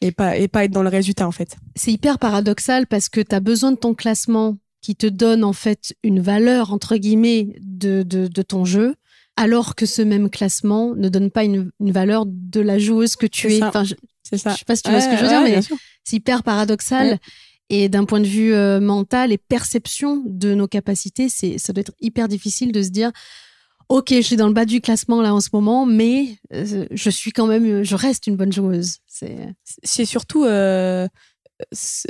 et 0.00 0.12
pas 0.12 0.36
et 0.36 0.48
pas 0.48 0.64
être 0.64 0.70
dans 0.70 0.82
le 0.82 0.88
résultat 0.88 1.26
en 1.26 1.32
fait. 1.32 1.56
C'est 1.74 1.92
hyper 1.92 2.18
paradoxal 2.18 2.86
parce 2.86 3.08
que 3.08 3.20
tu 3.20 3.34
as 3.34 3.40
besoin 3.40 3.72
de 3.72 3.76
ton 3.76 3.94
classement 3.94 4.56
qui 4.82 4.94
te 4.94 5.06
donne 5.06 5.42
en 5.42 5.52
fait 5.52 5.94
une 6.04 6.20
valeur 6.20 6.72
entre 6.72 6.96
guillemets 6.96 7.56
de, 7.60 8.02
de, 8.04 8.42
ton 8.42 8.64
jeu 8.64 8.94
alors 9.36 9.74
que 9.74 9.86
ce 9.86 10.02
même 10.02 10.30
classement 10.30 10.94
ne 10.94 11.08
donne 11.08 11.30
pas 11.30 11.44
une, 11.44 11.70
valeur 11.80 12.24
de 12.26 12.60
la 12.60 12.78
joueuse 12.78 13.16
que 13.16 13.26
tu 13.26 13.52
es. 13.52 13.62
Enfin, 13.62 13.84
ça. 13.84 13.94
Je 14.52 14.58
sais 14.58 14.64
pas 14.66 14.76
si 14.76 14.82
tu 14.82 14.90
vois 14.90 15.00
ce 15.00 15.08
que 15.08 15.16
je 15.16 15.22
veux 15.22 15.28
dire, 15.28 15.42
mais 15.42 15.60
c'est 16.04 16.16
hyper 16.16 16.42
paradoxal. 16.42 17.18
Et 17.68 17.88
d'un 17.88 18.04
point 18.04 18.20
de 18.20 18.26
vue 18.26 18.54
euh, 18.54 18.78
mental 18.78 19.32
et 19.32 19.38
perception 19.38 20.22
de 20.24 20.54
nos 20.54 20.68
capacités, 20.68 21.28
c'est 21.28 21.58
ça 21.58 21.72
doit 21.72 21.80
être 21.80 21.94
hyper 22.00 22.28
difficile 22.28 22.70
de 22.70 22.80
se 22.80 22.90
dire 22.90 23.10
ok, 23.88 24.08
je 24.10 24.20
suis 24.20 24.36
dans 24.36 24.48
le 24.48 24.52
bas 24.52 24.64
du 24.64 24.80
classement 24.80 25.22
là 25.22 25.34
en 25.34 25.40
ce 25.40 25.48
moment, 25.52 25.86
mais 25.86 26.38
euh, 26.52 26.86
je 26.90 27.10
suis 27.10 27.32
quand 27.32 27.46
même, 27.46 27.82
je 27.82 27.94
reste 27.94 28.26
une 28.26 28.36
bonne 28.36 28.52
joueuse. 28.52 28.98
C'est 29.82 30.04
surtout, 30.04 30.44
euh, 30.44 31.08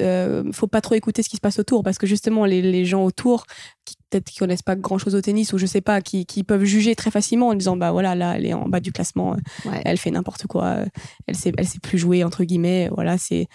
euh, 0.00 0.50
faut 0.52 0.66
pas 0.66 0.80
trop 0.80 0.94
écouter 0.94 1.22
ce 1.22 1.28
qui 1.28 1.36
se 1.36 1.40
passe 1.40 1.58
autour 1.58 1.82
parce 1.84 1.98
que 1.98 2.06
justement 2.06 2.44
les, 2.44 2.62
les 2.62 2.84
gens 2.84 3.04
autour 3.04 3.46
qui 3.84 3.94
peut-être 4.10 4.24
qui 4.24 4.38
connaissent 4.38 4.62
pas 4.62 4.76
grand 4.76 4.98
chose 4.98 5.14
au 5.14 5.20
tennis 5.20 5.52
ou 5.52 5.58
je 5.58 5.66
sais 5.66 5.80
pas 5.80 6.00
qui, 6.00 6.26
qui 6.26 6.42
peuvent 6.42 6.64
juger 6.64 6.96
très 6.96 7.10
facilement 7.10 7.48
en 7.48 7.54
disant 7.54 7.76
bah 7.76 7.92
voilà 7.92 8.14
là 8.14 8.34
elle 8.36 8.46
est 8.46 8.54
en 8.54 8.68
bas 8.68 8.80
du 8.80 8.92
classement, 8.92 9.36
elle 9.84 9.98
fait 9.98 10.10
n'importe 10.10 10.46
quoi, 10.46 10.78
elle 11.26 11.36
sait 11.36 11.52
elle 11.56 11.66
sait 11.66 11.78
plus 11.80 11.98
jouer 11.98 12.24
entre 12.24 12.44
guillemets, 12.44 12.88
voilà 12.92 13.18
c'est 13.18 13.46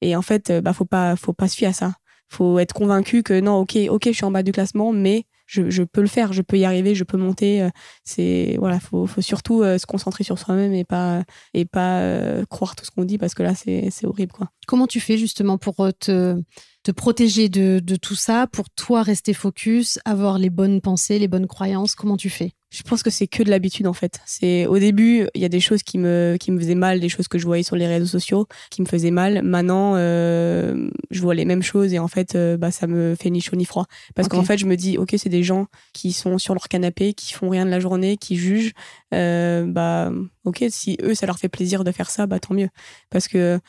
et 0.00 0.16
en 0.16 0.22
fait, 0.22 0.50
euh, 0.50 0.60
bah, 0.60 0.72
faut 0.72 0.84
pas, 0.84 1.16
faut 1.16 1.32
pas 1.32 1.48
se 1.48 1.56
fier 1.56 1.68
à 1.68 1.72
ça. 1.72 1.94
Faut 2.28 2.58
être 2.58 2.72
convaincu 2.72 3.22
que 3.22 3.38
non, 3.40 3.56
ok, 3.56 3.76
ok, 3.88 4.02
je 4.06 4.12
suis 4.12 4.24
en 4.24 4.30
bas 4.30 4.42
du 4.42 4.52
classement, 4.52 4.92
mais 4.92 5.24
je, 5.50 5.82
peux 5.82 6.00
le 6.00 6.06
faire, 6.06 6.32
je 6.32 6.42
peux 6.42 6.58
y 6.58 6.64
arriver, 6.64 6.94
je 6.94 7.04
peux 7.04 7.16
monter. 7.16 7.62
Euh, 7.62 7.70
c'est 8.04 8.56
voilà, 8.58 8.78
faut, 8.80 9.06
surtout 9.20 9.62
euh, 9.62 9.78
se 9.78 9.86
concentrer 9.86 10.24
sur 10.24 10.38
soi-même 10.38 10.72
et 10.72 10.84
pas 10.84 11.22
et 11.54 11.64
pas 11.64 12.44
croire 12.48 12.76
tout 12.76 12.84
ce 12.84 12.90
qu'on 12.90 13.04
dit 13.04 13.18
parce 13.18 13.34
que 13.34 13.42
là, 13.42 13.54
c'est 13.54 13.90
horrible 14.04 14.32
quoi. 14.32 14.48
Comment 14.66 14.86
tu 14.86 15.00
fais 15.00 15.18
justement 15.18 15.58
pour 15.58 15.76
te 15.98 16.40
te 16.82 16.92
protéger 16.92 17.48
de, 17.48 17.80
de 17.82 17.96
tout 17.96 18.14
ça, 18.14 18.46
pour 18.46 18.70
toi 18.70 19.02
rester 19.02 19.34
focus, 19.34 19.98
avoir 20.04 20.38
les 20.38 20.50
bonnes 20.50 20.80
pensées, 20.80 21.18
les 21.18 21.28
bonnes 21.28 21.46
croyances 21.46 21.94
Comment 21.94 22.16
tu 22.16 22.30
fais? 22.30 22.54
Je 22.70 22.82
pense 22.82 23.02
que 23.02 23.10
c'est 23.10 23.26
que 23.26 23.42
de 23.42 23.50
l'habitude 23.50 23.86
en 23.86 23.92
fait. 23.92 24.20
C'est 24.26 24.66
au 24.66 24.78
début, 24.78 25.28
il 25.34 25.40
y 25.40 25.44
a 25.44 25.48
des 25.48 25.60
choses 25.60 25.82
qui 25.82 25.98
me 25.98 26.36
qui 26.38 26.52
me 26.52 26.58
faisaient 26.58 26.74
mal, 26.74 27.00
des 27.00 27.08
choses 27.08 27.28
que 27.28 27.38
je 27.38 27.44
voyais 27.44 27.64
sur 27.64 27.76
les 27.76 27.86
réseaux 27.86 28.06
sociaux 28.06 28.46
qui 28.70 28.80
me 28.80 28.86
faisaient 28.86 29.10
mal. 29.10 29.42
Maintenant, 29.42 29.94
euh, 29.96 30.88
je 31.10 31.20
vois 31.20 31.34
les 31.34 31.44
mêmes 31.44 31.62
choses 31.62 31.92
et 31.92 31.98
en 31.98 32.08
fait, 32.08 32.36
euh, 32.36 32.56
bah 32.56 32.70
ça 32.70 32.86
me 32.86 33.16
fait 33.16 33.30
ni 33.30 33.40
chaud 33.40 33.56
ni 33.56 33.64
froid 33.64 33.86
parce 34.14 34.28
qu'en 34.28 34.44
fait, 34.44 34.56
je 34.56 34.66
me 34.66 34.76
dis 34.76 34.98
ok, 34.98 35.14
c'est 35.18 35.28
des 35.28 35.42
gens 35.42 35.66
qui 35.92 36.12
sont 36.12 36.38
sur 36.38 36.54
leur 36.54 36.68
canapé, 36.68 37.12
qui 37.12 37.34
font 37.34 37.48
rien 37.48 37.64
de 37.64 37.70
la 37.70 37.80
journée, 37.80 38.16
qui 38.16 38.36
jugent. 38.36 38.72
Euh, 39.12 39.66
bah 39.66 40.12
ok, 40.44 40.64
si 40.70 40.96
eux 41.02 41.14
ça 41.14 41.26
leur 41.26 41.38
fait 41.38 41.48
plaisir 41.48 41.82
de 41.82 41.90
faire 41.90 42.10
ça, 42.10 42.26
bah 42.26 42.38
tant 42.38 42.54
mieux. 42.54 42.68
Parce 43.10 43.26
que 43.26 43.60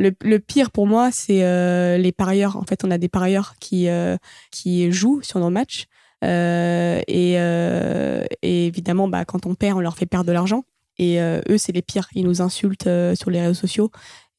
le, 0.00 0.12
le, 0.22 0.38
pire 0.38 0.70
pour 0.70 0.86
moi, 0.86 1.10
c'est 1.12 1.44
euh, 1.44 1.98
les 1.98 2.12
parieurs. 2.12 2.56
En 2.56 2.64
fait, 2.64 2.84
on 2.84 2.90
a 2.90 2.98
des 2.98 3.08
parieurs 3.08 3.54
qui, 3.60 3.88
euh, 3.88 4.16
qui 4.50 4.90
jouent 4.90 5.20
sur 5.22 5.38
nos 5.40 5.50
matchs 5.50 5.86
euh, 6.24 7.00
euh, 7.10 8.24
et, 8.42 8.66
évidemment, 8.66 9.08
bah, 9.08 9.24
quand 9.24 9.46
on 9.46 9.54
perd, 9.54 9.78
on 9.78 9.80
leur 9.80 9.96
fait 9.96 10.06
perdre 10.06 10.26
de 10.26 10.32
l'argent. 10.32 10.64
Et 10.98 11.20
euh, 11.20 11.40
eux, 11.48 11.58
c'est 11.58 11.72
les 11.72 11.82
pires. 11.82 12.08
Ils 12.14 12.24
nous 12.24 12.42
insultent 12.42 12.88
sur 13.14 13.30
les 13.30 13.40
réseaux 13.40 13.54
sociaux 13.54 13.90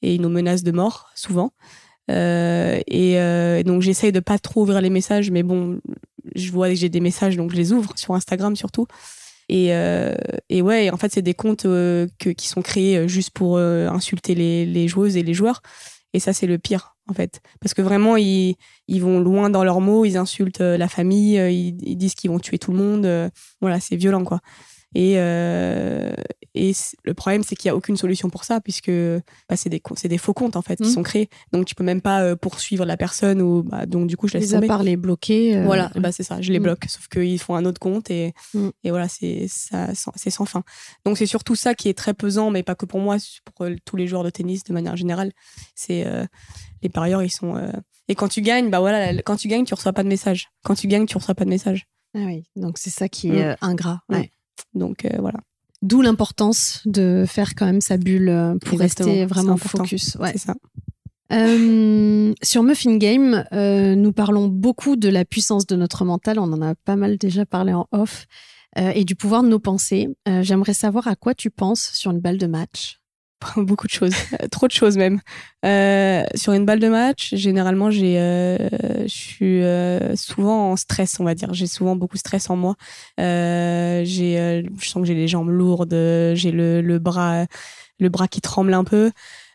et 0.01 0.15
ils 0.15 0.21
nous 0.21 0.29
menacent 0.29 0.63
de 0.63 0.71
mort, 0.71 1.09
souvent. 1.15 1.51
et 2.09 3.63
donc, 3.65 3.81
j'essaye 3.81 4.11
de 4.11 4.19
pas 4.19 4.39
trop 4.39 4.63
ouvrir 4.63 4.81
les 4.81 4.89
messages, 4.89 5.31
mais 5.31 5.43
bon, 5.43 5.79
je 6.35 6.51
vois 6.51 6.69
que 6.69 6.75
j'ai 6.75 6.89
des 6.89 6.99
messages, 6.99 7.37
donc 7.37 7.51
je 7.51 7.55
les 7.55 7.71
ouvre 7.71 7.93
sur 7.95 8.13
Instagram 8.15 8.55
surtout. 8.55 8.87
Et, 9.49 9.71
ouais, 10.61 10.89
en 10.91 10.97
fait, 10.97 11.11
c'est 11.11 11.21
des 11.21 11.33
comptes 11.33 11.65
qui 12.19 12.47
sont 12.47 12.61
créés 12.61 13.07
juste 13.07 13.31
pour 13.31 13.57
insulter 13.57 14.35
les 14.35 14.87
joueuses 14.87 15.17
et 15.17 15.23
les 15.23 15.33
joueurs. 15.33 15.61
Et 16.13 16.19
ça, 16.19 16.33
c'est 16.33 16.47
le 16.47 16.57
pire, 16.57 16.95
en 17.11 17.13
fait. 17.13 17.41
Parce 17.59 17.73
que 17.73 17.81
vraiment, 17.81 18.17
ils, 18.17 18.55
vont 18.87 19.19
loin 19.19 19.49
dans 19.49 19.63
leurs 19.63 19.81
mots, 19.81 20.05
ils 20.05 20.17
insultent 20.17 20.61
euh, 20.61 20.77
la 20.77 20.87
famille, 20.87 21.37
euh, 21.37 21.51
ils, 21.51 21.97
disent 21.97 22.15
qu'ils 22.15 22.31
vont 22.31 22.39
tuer 22.39 22.57
tout 22.57 22.71
le 22.71 22.77
monde. 22.77 23.05
Euh, 23.05 23.29
voilà, 23.59 23.79
c'est 23.79 23.95
violent, 23.97 24.23
quoi. 24.23 24.39
Et, 24.93 25.13
et 26.53 26.73
le 27.03 27.13
problème, 27.13 27.43
c'est 27.43 27.55
qu'il 27.55 27.69
n'y 27.69 27.73
a 27.73 27.75
aucune 27.75 27.97
solution 27.97 28.29
pour 28.29 28.43
ça, 28.43 28.59
puisque 28.61 28.91
bah, 28.91 29.55
c'est 29.55 29.69
des, 29.69 29.81
des 30.05 30.17
faux 30.17 30.33
comptes, 30.33 30.55
en 30.55 30.61
fait, 30.61 30.75
qui 30.75 30.89
mmh. 30.89 30.93
sont 30.93 31.03
créés. 31.03 31.29
Donc, 31.53 31.65
tu 31.65 31.75
peux 31.75 31.83
même 31.83 32.01
pas 32.01 32.35
poursuivre 32.35 32.85
la 32.85 32.97
personne, 32.97 33.41
ou 33.41 33.63
bah, 33.63 33.85
donc 33.85 34.07
du 34.07 34.17
coup, 34.17 34.27
je 34.27 34.37
laisse 34.37 34.49
tomber. 34.49 34.65
à 34.65 34.67
part 34.67 34.83
les 34.83 34.97
bloquer. 34.97 35.63
Voilà, 35.63 35.91
bah, 35.95 36.11
c'est 36.11 36.23
ça, 36.23 36.41
je 36.41 36.51
les 36.51 36.59
mmh. 36.59 36.63
bloque. 36.63 36.85
Sauf 36.87 37.07
qu'ils 37.07 37.39
font 37.39 37.55
un 37.55 37.65
autre 37.65 37.79
compte, 37.79 38.11
et, 38.11 38.33
mmh. 38.53 38.69
et 38.83 38.89
voilà, 38.89 39.07
c'est 39.07 39.47
sans 39.47 40.45
fin. 40.45 40.63
Donc, 41.05 41.17
c'est 41.17 41.25
surtout 41.25 41.55
ça 41.55 41.73
qui 41.75 41.89
est 41.89 41.97
très 41.97 42.13
pesant, 42.13 42.51
mais 42.51 42.63
pas 42.63 42.75
que 42.75 42.85
pour 42.85 42.99
moi, 42.99 43.17
pour 43.45 43.67
tous 43.85 43.95
les 43.95 44.07
joueurs 44.07 44.23
de 44.23 44.29
tennis 44.29 44.63
de 44.63 44.73
manière 44.73 44.97
générale. 44.97 45.31
C'est 45.75 46.05
les 46.81 46.89
parieurs, 46.89 47.23
ils 47.23 47.29
sont. 47.29 47.55
Euh, 47.55 47.71
et 48.07 48.15
quand 48.15 48.27
tu 48.27 48.41
gagnes, 48.41 48.69
bah 48.69 48.79
voilà, 48.79 49.13
quand 49.21 49.35
tu 49.35 49.47
gagnes, 49.47 49.65
tu 49.65 49.73
reçois 49.73 49.93
pas 49.93 50.03
de 50.03 50.07
message. 50.07 50.49
Quand 50.63 50.75
tu 50.75 50.87
gagnes, 50.87 51.05
tu 51.05 51.17
reçois 51.17 51.35
pas 51.35 51.45
de 51.45 51.49
message. 51.49 51.85
Ah 52.15 52.23
oui, 52.25 52.43
donc 52.55 52.77
c'est 52.77 52.89
ça 52.89 53.07
qui 53.07 53.29
est 53.29 53.43
euh, 53.43 53.55
ingrat. 53.61 54.01
Ouais. 54.09 54.31
Donc 54.73 55.05
euh, 55.05 55.09
voilà. 55.19 55.39
D'où 55.81 56.01
l'importance 56.01 56.81
de 56.85 57.25
faire 57.27 57.55
quand 57.55 57.65
même 57.65 57.81
sa 57.81 57.97
bulle 57.97 58.57
pour 58.63 58.79
rester 58.79 59.25
vraiment 59.25 59.57
focus. 59.57 60.15
Ouais. 60.19 60.33
C'est 60.33 60.37
ça. 60.37 60.55
sur 62.43 62.63
Muffin 62.63 62.97
Game, 62.97 63.43
nous 63.51 64.13
parlons 64.13 64.47
beaucoup 64.47 64.95
de 64.95 65.09
la 65.09 65.25
puissance 65.25 65.65
de 65.65 65.75
notre 65.75 66.05
mental. 66.05 66.37
On 66.37 66.53
en 66.53 66.61
a 66.61 66.75
pas 66.75 66.95
mal 66.95 67.17
déjà 67.17 67.47
parlé 67.47 67.73
en 67.73 67.87
off. 67.91 68.27
et 68.77 69.03
du 69.05 69.15
pouvoir 69.15 69.41
de 69.41 69.47
nos 69.47 69.57
pensées. 69.57 70.07
J'aimerais 70.41 70.75
savoir 70.75 71.07
à 71.07 71.15
quoi 71.15 71.33
tu 71.33 71.49
penses 71.49 71.89
sur 71.93 72.11
une 72.11 72.19
balle 72.19 72.37
de 72.37 72.47
match. 72.47 73.00
beaucoup 73.57 73.87
de 73.87 73.91
choses, 73.91 74.13
trop 74.51 74.67
de 74.67 74.71
choses 74.71 74.97
même. 74.97 75.19
Euh, 75.65 76.23
sur 76.35 76.53
une 76.53 76.65
balle 76.65 76.79
de 76.79 76.87
match, 76.87 77.35
généralement, 77.35 77.91
j'ai, 77.91 78.19
euh, 78.19 78.57
je 79.03 79.07
suis 79.07 79.63
euh, 79.63 80.15
souvent 80.15 80.71
en 80.71 80.75
stress, 80.75 81.19
on 81.19 81.23
va 81.23 81.35
dire. 81.35 81.53
J'ai 81.53 81.67
souvent 81.67 81.95
beaucoup 81.95 82.15
de 82.15 82.19
stress 82.19 82.49
en 82.49 82.55
moi. 82.55 82.75
Euh, 83.19 84.01
j'ai, 84.05 84.39
euh, 84.39 84.63
je 84.79 84.87
sens 84.87 85.01
que 85.01 85.07
j'ai 85.07 85.15
les 85.15 85.27
jambes 85.27 85.49
lourdes, 85.49 85.93
j'ai 86.35 86.51
le, 86.51 86.81
le 86.81 86.99
bras, 86.99 87.45
le 87.99 88.09
bras 88.09 88.27
qui 88.27 88.41
tremble 88.41 88.73
un 88.73 88.83
peu. 88.83 89.11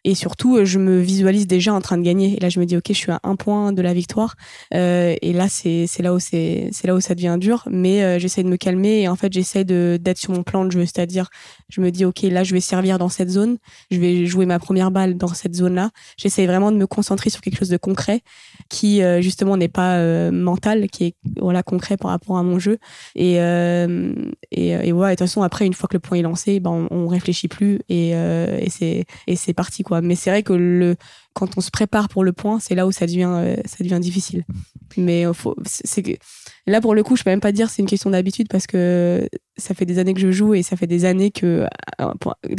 Et 0.07 0.14
surtout, 0.14 0.57
euh, 0.57 0.64
je 0.64 0.79
me 0.79 1.01
visualise 1.01 1.49
déjà 1.49 1.75
en 1.75 1.81
train 1.81 1.99
de 1.99 2.05
gagner. 2.05 2.37
Et 2.37 2.40
là, 2.40 2.49
je 2.49 2.61
me 2.61 2.64
dis, 2.64 2.77
ok, 2.77 2.85
je 2.88 2.92
suis 2.92 3.11
à 3.11 3.19
un 3.25 3.35
point 3.35 3.73
de 3.73 3.83
la 3.83 3.92
victoire. 3.92 4.37
Euh, 4.73 5.16
et 5.21 5.33
là, 5.33 5.49
c'est 5.49 5.88
là 5.99 6.14
où 6.14 6.21
c'est 6.21 6.71
là 6.85 6.95
où 6.95 7.01
ça 7.01 7.16
devient 7.16 7.37
dur. 7.40 7.64
Mais 7.69 8.05
euh, 8.05 8.19
j'essaie 8.21 8.45
de 8.45 8.49
me 8.49 8.57
calmer 8.57 9.01
et 9.01 9.09
en 9.09 9.16
fait, 9.16 9.33
j'essaie 9.33 9.64
d'être 9.64 10.19
sur 10.19 10.33
mon 10.33 10.45
plan 10.45 10.64
de 10.64 10.71
jeu. 10.71 10.83
C'est-à-dire, 10.83 11.29
je 11.69 11.81
me 11.81 11.90
dis, 11.90 12.05
ok, 12.05 12.23
là, 12.23 12.45
je 12.45 12.55
vais 12.55 12.61
servir 12.61 12.99
dans 12.99 13.09
cette 13.09 13.31
zone. 13.31 13.59
Je 13.90 13.99
vais 13.99 14.27
jouer 14.27 14.47
ma 14.47 14.61
première 14.61 14.92
balle 14.92 15.16
dans 15.16 15.27
cette 15.27 15.57
zone-là. 15.57 15.90
J'essaie 16.16 16.47
vraiment 16.47 16.71
de 16.71 16.77
me 16.77 16.87
concentrer 16.87 17.29
sur 17.29 17.40
quelque 17.40 17.59
chose 17.59 17.69
de 17.69 17.77
concret 17.77 18.21
qui 18.69 19.01
justement 19.21 19.57
n'est 19.57 19.69
pas 19.69 20.31
mental, 20.31 20.88
qui 20.88 21.05
est 21.07 21.14
concret 21.64 21.97
par 21.97 22.12
rapport 22.12 22.38
à 22.38 22.45
mon 22.45 22.61
jeu. 22.61 22.79
Et 23.16 23.35
et, 23.35 24.71
et 24.71 24.92
de 24.92 25.09
toute 25.11 25.19
façon, 25.19 25.42
après, 25.42 25.66
une 25.66 25.75
fois 25.75 25.88
que 25.88 25.97
le 25.97 26.01
point 26.01 26.19
est 26.19 26.23
lancé, 26.23 26.61
ben 26.61 26.71
on, 26.71 26.88
on 26.90 27.09
réfléchit 27.09 27.49
plus 27.49 27.81
et 27.88 28.11
et 28.11 29.37
c'est 29.37 29.53
parti 29.53 29.83
quoi. 29.83 29.96
Mais 30.03 30.15
c'est 30.15 30.31
vrai 30.31 30.43
que 30.43 30.53
le, 30.53 30.97
quand 31.35 31.57
on 31.59 31.61
se 31.61 31.71
prépare 31.71 32.09
pour 32.09 32.25
le 32.25 32.33
point, 32.33 32.61
c'est 32.61 32.75
là 32.75 32.87
où 32.87 32.93
ça 32.93 33.07
devient, 33.07 33.29
euh, 33.29 33.57
ça 33.65 33.83
devient 33.85 34.01
difficile. 34.01 34.45
Mais 34.97 35.25
c'est 35.65 36.19
là 36.67 36.81
pour 36.81 36.95
le 36.95 37.03
coup, 37.03 37.17
je 37.17 37.25
peux 37.25 37.31
même 37.31 37.41
pas 37.41 37.53
dire 37.53 37.71
c'est 37.71 37.83
une 37.83 37.89
question 37.89 38.11
d'habitude 38.11 38.49
parce 38.49 38.67
que 38.67 39.29
ça 39.57 39.75
fait 39.75 39.85
des 39.85 39.99
années 39.99 40.15
que 40.15 40.21
je 40.21 40.31
joue 40.31 40.55
et 40.55 40.63
ça 40.63 40.77
fait 40.77 40.87
des 40.87 41.05
années 41.05 41.31
que 41.31 41.67
euh, 42.01 42.13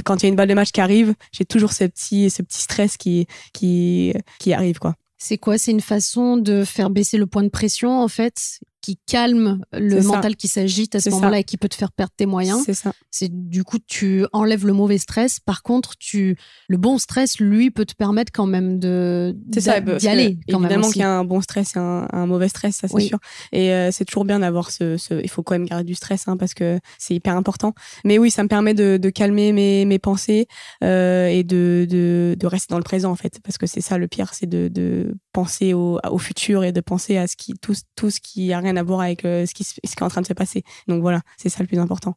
quand 0.03 0.21
il 0.21 0.23
y 0.23 0.25
a 0.27 0.29
une 0.29 0.35
balle 0.35 0.49
de 0.49 0.53
match 0.53 0.71
qui 0.71 0.81
arrive, 0.81 1.13
j'ai 1.31 1.45
toujours 1.45 1.73
ce 1.73 1.85
petit, 1.85 2.29
ce 2.29 2.41
petit 2.41 2.61
stress 2.61 2.97
qui, 2.97 3.27
qui, 3.53 4.13
qui 4.39 4.53
arrive 4.53 4.79
quoi. 4.79 4.95
C'est 5.17 5.37
quoi? 5.37 5.57
C'est 5.57 5.71
une 5.71 5.81
façon 5.81 6.37
de 6.37 6.63
faire 6.63 6.91
baisser 6.91 7.17
le 7.17 7.25
point 7.25 7.43
de 7.43 7.49
pression 7.49 7.99
en 7.99 8.07
fait? 8.07 8.59
Qui 8.81 8.97
calme 9.05 9.61
le 9.73 10.01
mental 10.01 10.35
qui 10.35 10.47
s'agite 10.47 10.95
à 10.95 10.99
ce 10.99 11.09
moment-là 11.09 11.39
et 11.39 11.43
qui 11.43 11.57
peut 11.57 11.69
te 11.69 11.75
faire 11.75 11.91
perdre 11.91 12.13
tes 12.15 12.25
moyens. 12.25 12.63
C'est 12.65 12.73
ça. 12.73 12.93
C'est 13.11 13.29
du 13.31 13.63
coup 13.63 13.79
tu 13.79 14.25
enlèves 14.33 14.65
le 14.65 14.73
mauvais 14.73 14.97
stress. 14.97 15.39
Par 15.39 15.63
contre, 15.63 15.97
tu 15.97 16.37
le 16.67 16.77
bon 16.77 16.97
stress, 16.97 17.39
lui, 17.39 17.71
peut 17.71 17.85
te 17.85 17.95
permettre 17.95 18.31
quand 18.31 18.45
même 18.45 18.79
de 18.79 19.35
d'y 19.35 19.69
aller. 20.07 20.39
Quand 20.49 20.59
évidemment 20.61 20.89
qu'il 20.89 21.01
y 21.01 21.05
a 21.05 21.11
un 21.11 21.25
bon 21.25 21.41
stress 21.41 21.75
et 21.75 21.79
un, 21.79 22.25
mauvais 22.27 22.49
stress, 22.49 22.77
ça 22.77 22.87
c'est 22.87 22.99
sûr. 22.99 23.19
Et 23.51 23.71
euh, 23.71 23.91
c'est 23.91 24.05
toujours 24.05 24.25
bien 24.25 24.39
d'avoir 24.39 24.71
ce, 24.71 24.97
ce, 24.97 25.21
Il 25.23 25.29
faut 25.29 25.43
quand 25.43 25.55
même 25.55 25.65
garder 25.65 25.83
du 25.83 25.95
stress 25.95 26.27
hein, 26.27 26.37
parce 26.37 26.53
que 26.53 26.79
c'est 26.97 27.15
hyper 27.15 27.35
important. 27.35 27.73
Mais 28.05 28.17
oui, 28.17 28.31
ça 28.31 28.43
me 28.43 28.47
permet 28.47 28.73
de, 28.73 28.97
de 28.97 29.09
calmer 29.09 29.51
mes, 29.53 29.85
mes 29.85 29.99
pensées 29.99 30.47
euh, 30.83 31.27
et 31.27 31.43
de, 31.43 31.87
de, 31.89 32.35
de 32.37 32.47
rester 32.47 32.71
dans 32.71 32.77
le 32.77 32.83
présent 32.83 33.11
en 33.11 33.15
fait, 33.15 33.39
parce 33.43 33.57
que 33.57 33.65
c'est 33.65 33.81
ça 33.81 33.97
le 33.97 34.07
pire, 34.07 34.33
c'est 34.33 34.47
de, 34.47 34.67
de 34.67 35.15
penser 35.37 35.75
au, 35.75 35.99
au 36.09 36.17
futur 36.17 36.63
et 36.63 36.71
de 36.71 36.81
penser 36.81 37.15
à 37.15 37.27
ce 37.27 37.35
qui 37.35 37.53
tout, 37.61 37.75
tout 37.95 38.09
ce 38.09 38.19
qui 38.19 38.51
a 38.53 38.57
rien 38.57 38.75
à 38.75 38.81
voir 38.81 39.01
avec 39.01 39.23
euh, 39.23 39.45
ce, 39.45 39.53
qui, 39.53 39.63
ce 39.63 39.75
qui 39.75 39.85
est 39.85 40.01
en 40.01 40.07
train 40.07 40.21
de 40.21 40.25
se 40.25 40.33
passer. 40.33 40.63
Donc 40.87 41.01
voilà, 41.03 41.21
c'est 41.37 41.49
ça 41.49 41.59
le 41.61 41.67
plus 41.67 41.77
important. 41.77 42.15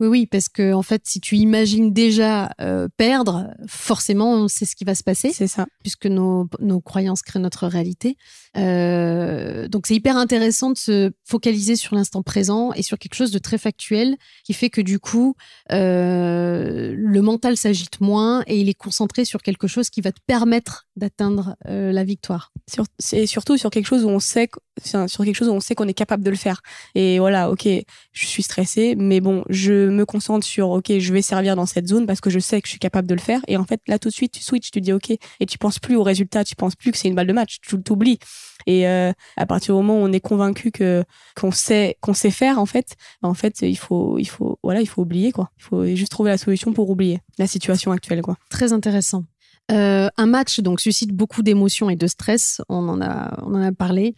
Oui, 0.00 0.08
oui, 0.08 0.26
parce 0.26 0.48
que 0.48 0.72
en 0.72 0.80
fait, 0.80 1.02
si 1.04 1.20
tu 1.20 1.36
imagines 1.36 1.92
déjà 1.92 2.50
euh, 2.62 2.88
perdre, 2.96 3.50
forcément, 3.66 4.48
c'est 4.48 4.64
ce 4.64 4.74
qui 4.74 4.84
va 4.84 4.94
se 4.94 5.02
passer. 5.02 5.32
C'est 5.34 5.48
ça. 5.48 5.66
Puisque 5.82 6.06
nos, 6.06 6.48
nos 6.60 6.80
croyances 6.80 7.20
créent 7.20 7.40
notre 7.40 7.66
réalité. 7.66 8.16
Euh, 8.56 9.68
donc 9.68 9.86
c'est 9.86 9.94
hyper 9.94 10.16
intéressant 10.16 10.70
de 10.70 10.78
se 10.78 11.12
focaliser 11.24 11.76
sur 11.76 11.94
l'instant 11.94 12.22
présent 12.22 12.72
et 12.72 12.82
sur 12.82 12.98
quelque 12.98 13.16
chose 13.16 13.32
de 13.32 13.38
très 13.38 13.58
factuel 13.58 14.16
qui 14.44 14.54
fait 14.54 14.70
que 14.70 14.80
du 14.80 14.98
coup, 14.98 15.34
le 15.68 17.20
mental 17.20 17.58
s'agite 17.58 18.00
moins 18.00 18.44
et 18.46 18.58
il 18.58 18.70
est 18.70 18.80
concentré 18.86 19.26
sur 19.26 19.42
quelque 19.42 19.66
chose 19.66 19.90
qui 19.90 20.00
va 20.00 20.10
te 20.10 20.20
permettre 20.26 20.86
d'atteindre 20.96 21.56
la 21.66 22.04
victoire. 22.04 22.50
Sur, 22.68 22.84
surtout 23.26 23.56
sur 23.56 23.70
quelque 23.70 23.86
chose 23.86 24.04
où 24.04 24.08
on 24.08 24.20
sait 24.20 24.48
sur 24.84 25.24
quelque 25.24 25.34
chose 25.34 25.48
où 25.48 25.52
on 25.52 25.60
sait 25.60 25.74
qu'on 25.74 25.88
est 25.88 25.94
capable 25.94 26.24
de 26.24 26.30
le 26.30 26.36
faire. 26.36 26.62
Et 26.94 27.18
voilà, 27.18 27.50
ok, 27.50 27.68
je 28.12 28.26
suis 28.26 28.42
stressée, 28.42 28.94
mais 28.96 29.20
bon, 29.20 29.44
je 29.48 29.88
me 29.88 30.04
concentre 30.06 30.46
sur 30.46 30.70
ok, 30.70 30.98
je 30.98 31.12
vais 31.12 31.22
servir 31.22 31.56
dans 31.56 31.66
cette 31.66 31.86
zone 31.88 32.06
parce 32.06 32.20
que 32.20 32.30
je 32.30 32.38
sais 32.38 32.60
que 32.60 32.68
je 32.68 32.72
suis 32.72 32.78
capable 32.78 33.08
de 33.08 33.14
le 33.14 33.20
faire. 33.20 33.40
Et 33.48 33.56
en 33.56 33.64
fait, 33.64 33.80
là 33.86 33.98
tout 33.98 34.08
de 34.08 34.14
suite, 34.14 34.32
tu 34.32 34.42
switches, 34.42 34.70
tu 34.70 34.80
dis 34.80 34.92
ok, 34.92 35.10
et 35.10 35.46
tu 35.46 35.58
penses 35.58 35.78
plus 35.78 35.96
au 35.96 36.02
résultat, 36.02 36.44
tu 36.44 36.54
penses 36.54 36.74
plus 36.74 36.92
que 36.92 36.98
c'est 36.98 37.08
une 37.08 37.14
balle 37.14 37.26
de 37.26 37.32
match, 37.32 37.58
tu 37.60 37.80
t'oublies. 37.82 38.18
Et 38.66 38.86
euh, 38.88 39.12
à 39.36 39.46
partir 39.46 39.74
du 39.74 39.82
moment 39.82 40.00
où 40.00 40.06
on 40.06 40.12
est 40.12 40.20
convaincu 40.20 40.70
que 40.70 41.04
qu'on 41.36 41.50
sait 41.50 41.96
qu'on 42.00 42.14
sait 42.14 42.30
faire 42.30 42.58
en 42.58 42.66
fait, 42.66 42.96
en 43.22 43.34
fait, 43.34 43.62
il 43.62 43.76
faut 43.76 44.18
il 44.18 44.28
faut 44.28 44.58
voilà, 44.62 44.80
il 44.80 44.88
faut 44.88 45.02
oublier 45.02 45.32
quoi. 45.32 45.50
Il 45.58 45.62
faut 45.64 45.86
juste 45.86 46.12
trouver 46.12 46.30
la 46.30 46.38
solution 46.38 46.72
pour 46.72 46.88
oublier 46.90 47.20
la 47.38 47.46
situation 47.46 47.92
actuelle 47.92 48.22
quoi. 48.22 48.36
Très 48.50 48.72
intéressant. 48.72 49.24
Euh, 49.72 50.08
un 50.16 50.26
match 50.26 50.60
donc 50.60 50.80
suscite 50.80 51.12
beaucoup 51.12 51.42
d'émotions 51.42 51.90
et 51.90 51.96
de 51.96 52.06
stress. 52.06 52.60
On 52.68 52.88
en 52.88 53.00
a 53.00 53.42
on 53.42 53.54
en 53.54 53.62
a 53.62 53.72
parlé. 53.72 54.14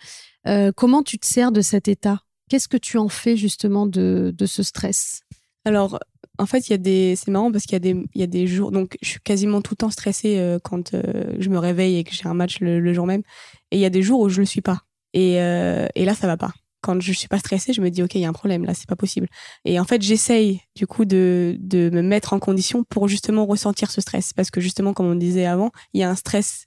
Euh, 0.46 0.72
comment 0.74 1.02
tu 1.02 1.18
te 1.18 1.26
sers 1.26 1.52
de 1.52 1.60
cet 1.60 1.88
état? 1.88 2.20
Qu'est-ce 2.50 2.68
que 2.68 2.76
tu 2.76 2.98
en 2.98 3.08
fais 3.08 3.36
justement 3.36 3.86
de, 3.86 4.34
de 4.36 4.46
ce 4.46 4.62
stress? 4.62 5.22
Alors, 5.64 5.98
en 6.38 6.46
fait, 6.46 6.68
il 6.68 6.72
y 6.72 6.74
a 6.74 6.78
des, 6.78 7.14
c'est 7.16 7.30
marrant 7.30 7.50
parce 7.50 7.64
qu'il 7.64 7.72
y 7.72 7.76
a 7.76 7.78
des, 7.78 8.04
y 8.14 8.22
a 8.22 8.26
des 8.26 8.46
jours, 8.46 8.70
donc 8.70 8.98
je 9.00 9.08
suis 9.08 9.20
quasiment 9.20 9.62
tout 9.62 9.72
le 9.72 9.76
temps 9.76 9.90
stressée 9.90 10.38
euh, 10.38 10.58
quand 10.62 10.94
je 11.38 11.48
me 11.48 11.58
réveille 11.58 11.96
et 11.96 12.04
que 12.04 12.12
j'ai 12.12 12.26
un 12.26 12.34
match 12.34 12.60
le, 12.60 12.92
jour 12.92 13.06
même. 13.06 13.22
Et 13.70 13.76
il 13.76 13.80
y 13.80 13.86
a 13.86 13.90
des 13.90 14.02
jours 14.02 14.20
où 14.20 14.28
je 14.28 14.40
le 14.40 14.46
suis 14.46 14.60
pas. 14.60 14.80
Et, 15.14 15.34
et 15.34 16.04
là, 16.04 16.14
ça 16.14 16.26
va 16.26 16.36
pas. 16.36 16.52
Quand 16.84 17.00
je 17.00 17.12
suis 17.12 17.28
pas 17.28 17.38
stressée, 17.38 17.72
je 17.72 17.80
me 17.80 17.90
dis 17.90 18.02
ok, 18.02 18.14
il 18.14 18.20
y 18.20 18.24
a 18.26 18.28
un 18.28 18.32
problème 18.32 18.64
là, 18.64 18.74
c'est 18.74 18.88
pas 18.88 18.96
possible. 18.96 19.28
Et 19.64 19.80
en 19.80 19.84
fait, 19.84 20.02
j'essaye 20.02 20.60
du 20.76 20.86
coup 20.86 21.04
de, 21.04 21.56
de 21.58 21.90
me 21.90 22.02
mettre 22.02 22.32
en 22.32 22.38
condition 22.38 22.84
pour 22.84 23.08
justement 23.08 23.46
ressentir 23.46 23.90
ce 23.90 24.00
stress 24.00 24.32
parce 24.32 24.50
que 24.50 24.60
justement, 24.60 24.92
comme 24.92 25.06
on 25.06 25.14
disait 25.14 25.46
avant, 25.46 25.70
il 25.94 26.00
y 26.00 26.04
a 26.04 26.10
un 26.10 26.16
stress 26.16 26.66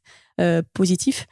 positif 0.73 1.27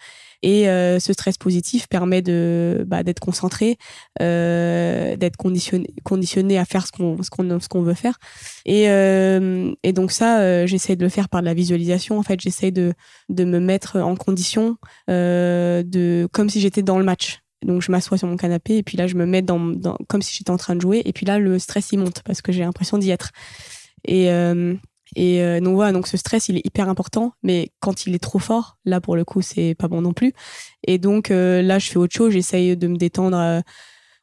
et 0.45 0.69
euh, 0.69 0.99
ce 0.99 1.11
stress 1.11 1.37
positif 1.37 1.87
permet 1.87 2.21
de 2.21 2.85
bah, 2.87 3.01
d'être 3.01 3.19
concentré, 3.19 3.77
euh, 4.21 5.15
d'être 5.15 5.37
conditionné, 5.37 5.87
conditionné 6.03 6.59
à 6.59 6.65
faire 6.65 6.85
ce 6.85 6.91
qu'on 6.91 7.21
ce 7.23 7.31
qu'on 7.31 7.59
ce 7.59 7.67
qu'on 7.67 7.81
veut 7.81 7.95
faire. 7.95 8.19
Et 8.65 8.89
euh, 8.89 9.73
et 9.81 9.91
donc 9.91 10.11
ça, 10.11 10.41
euh, 10.41 10.67
j'essaie 10.67 10.95
de 10.95 11.03
le 11.03 11.09
faire 11.09 11.29
par 11.29 11.41
la 11.41 11.55
visualisation. 11.55 12.19
En 12.19 12.23
fait, 12.23 12.39
j'essaie 12.39 12.71
de 12.71 12.93
de 13.29 13.43
me 13.43 13.59
mettre 13.59 13.97
en 13.97 14.15
condition 14.15 14.77
euh, 15.09 15.81
de 15.83 16.27
comme 16.31 16.49
si 16.49 16.61
j'étais 16.61 16.83
dans 16.83 16.99
le 16.99 17.05
match. 17.05 17.39
Donc 17.65 17.81
je 17.81 17.91
m'assois 17.91 18.17
sur 18.17 18.27
mon 18.27 18.37
canapé 18.37 18.77
et 18.77 18.83
puis 18.83 18.97
là 18.97 19.07
je 19.07 19.15
me 19.15 19.25
mets 19.25 19.41
dans, 19.41 19.73
comme 20.07 20.21
si 20.21 20.35
j'étais 20.35 20.51
en 20.51 20.57
train 20.57 20.75
de 20.75 20.81
jouer 20.81 21.01
et 21.05 21.13
puis 21.13 21.25
là 21.25 21.39
le 21.39 21.59
stress 21.59 21.91
il 21.91 21.99
monte 21.99 22.21
parce 22.23 22.41
que 22.41 22.51
j'ai 22.51 22.61
l'impression 22.61 22.97
d'y 22.97 23.11
être. 23.11 23.31
Et 24.05 24.31
euh, 24.31 24.75
et 25.15 25.41
euh, 25.41 25.59
donc 25.59 25.75
voilà, 25.75 25.91
donc 25.91 26.07
ce 26.07 26.17
stress, 26.17 26.49
il 26.49 26.57
est 26.57 26.65
hyper 26.65 26.89
important, 26.89 27.33
mais 27.43 27.71
quand 27.79 28.07
il 28.07 28.15
est 28.15 28.19
trop 28.19 28.39
fort, 28.39 28.77
là 28.85 28.99
pour 28.99 29.15
le 29.15 29.23
coup, 29.23 29.41
c'est 29.41 29.75
pas 29.75 29.87
bon 29.87 30.01
non 30.01 30.13
plus. 30.13 30.33
Et 30.87 30.97
donc 30.97 31.31
euh, 31.31 31.61
là, 31.61 31.79
je 31.79 31.89
fais 31.89 31.97
autre 31.97 32.15
chose, 32.15 32.33
j'essaye 32.33 32.75
de 32.75 32.87
me 32.87 32.97
détendre 32.97 33.61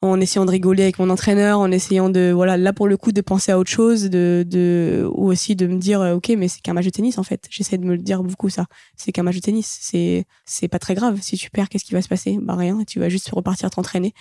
en 0.03 0.21
essayant 0.21 0.45
de 0.45 0.51
rigoler 0.51 0.83
avec 0.83 0.99
mon 0.99 1.09
entraîneur, 1.11 1.61
en 1.61 1.71
essayant 1.71 2.09
de 2.11 2.33
voilà 2.35 2.57
là 2.57 2.73
pour 2.73 2.89
le 2.89 2.97
coup 2.97 3.13
de 3.13 3.21
penser 3.21 3.53
à 3.53 3.59
autre 3.59 3.71
chose, 3.71 4.11
de, 4.11 4.45
de 4.47 5.09
ou 5.13 5.29
aussi 5.29 5.55
de 5.57 5.67
me 5.67 5.79
dire 5.79 6.01
ok 6.01 6.31
mais 6.37 6.49
c'est 6.49 6.61
qu'un 6.61 6.75
match 6.75 6.85
de 6.85 6.91
tennis 6.91 7.19
en 7.19 7.23
fait. 7.23 7.47
J'essaie 7.51 7.79
de 7.79 7.85
me 7.85 7.93
le 7.93 8.03
dire 8.03 8.23
beaucoup 8.23 8.49
ça. 8.49 8.67
C'est 8.97 9.13
qu'un 9.13 9.23
match 9.23 9.37
de 9.37 9.41
tennis, 9.41 9.79
c'est 9.81 10.25
c'est 10.45 10.69
pas 10.69 10.81
très 10.81 10.95
grave. 10.95 11.19
Si 11.23 11.37
tu 11.37 11.51
perds, 11.51 11.69
qu'est-ce 11.69 11.85
qui 11.85 11.95
va 11.95 12.03
se 12.03 12.09
passer? 12.09 12.39
Bah 12.43 12.57
rien, 12.57 12.83
tu 12.87 12.99
vas 12.99 13.09
juste 13.09 13.31
repartir 13.31 13.71
t'entraîner. 13.71 14.13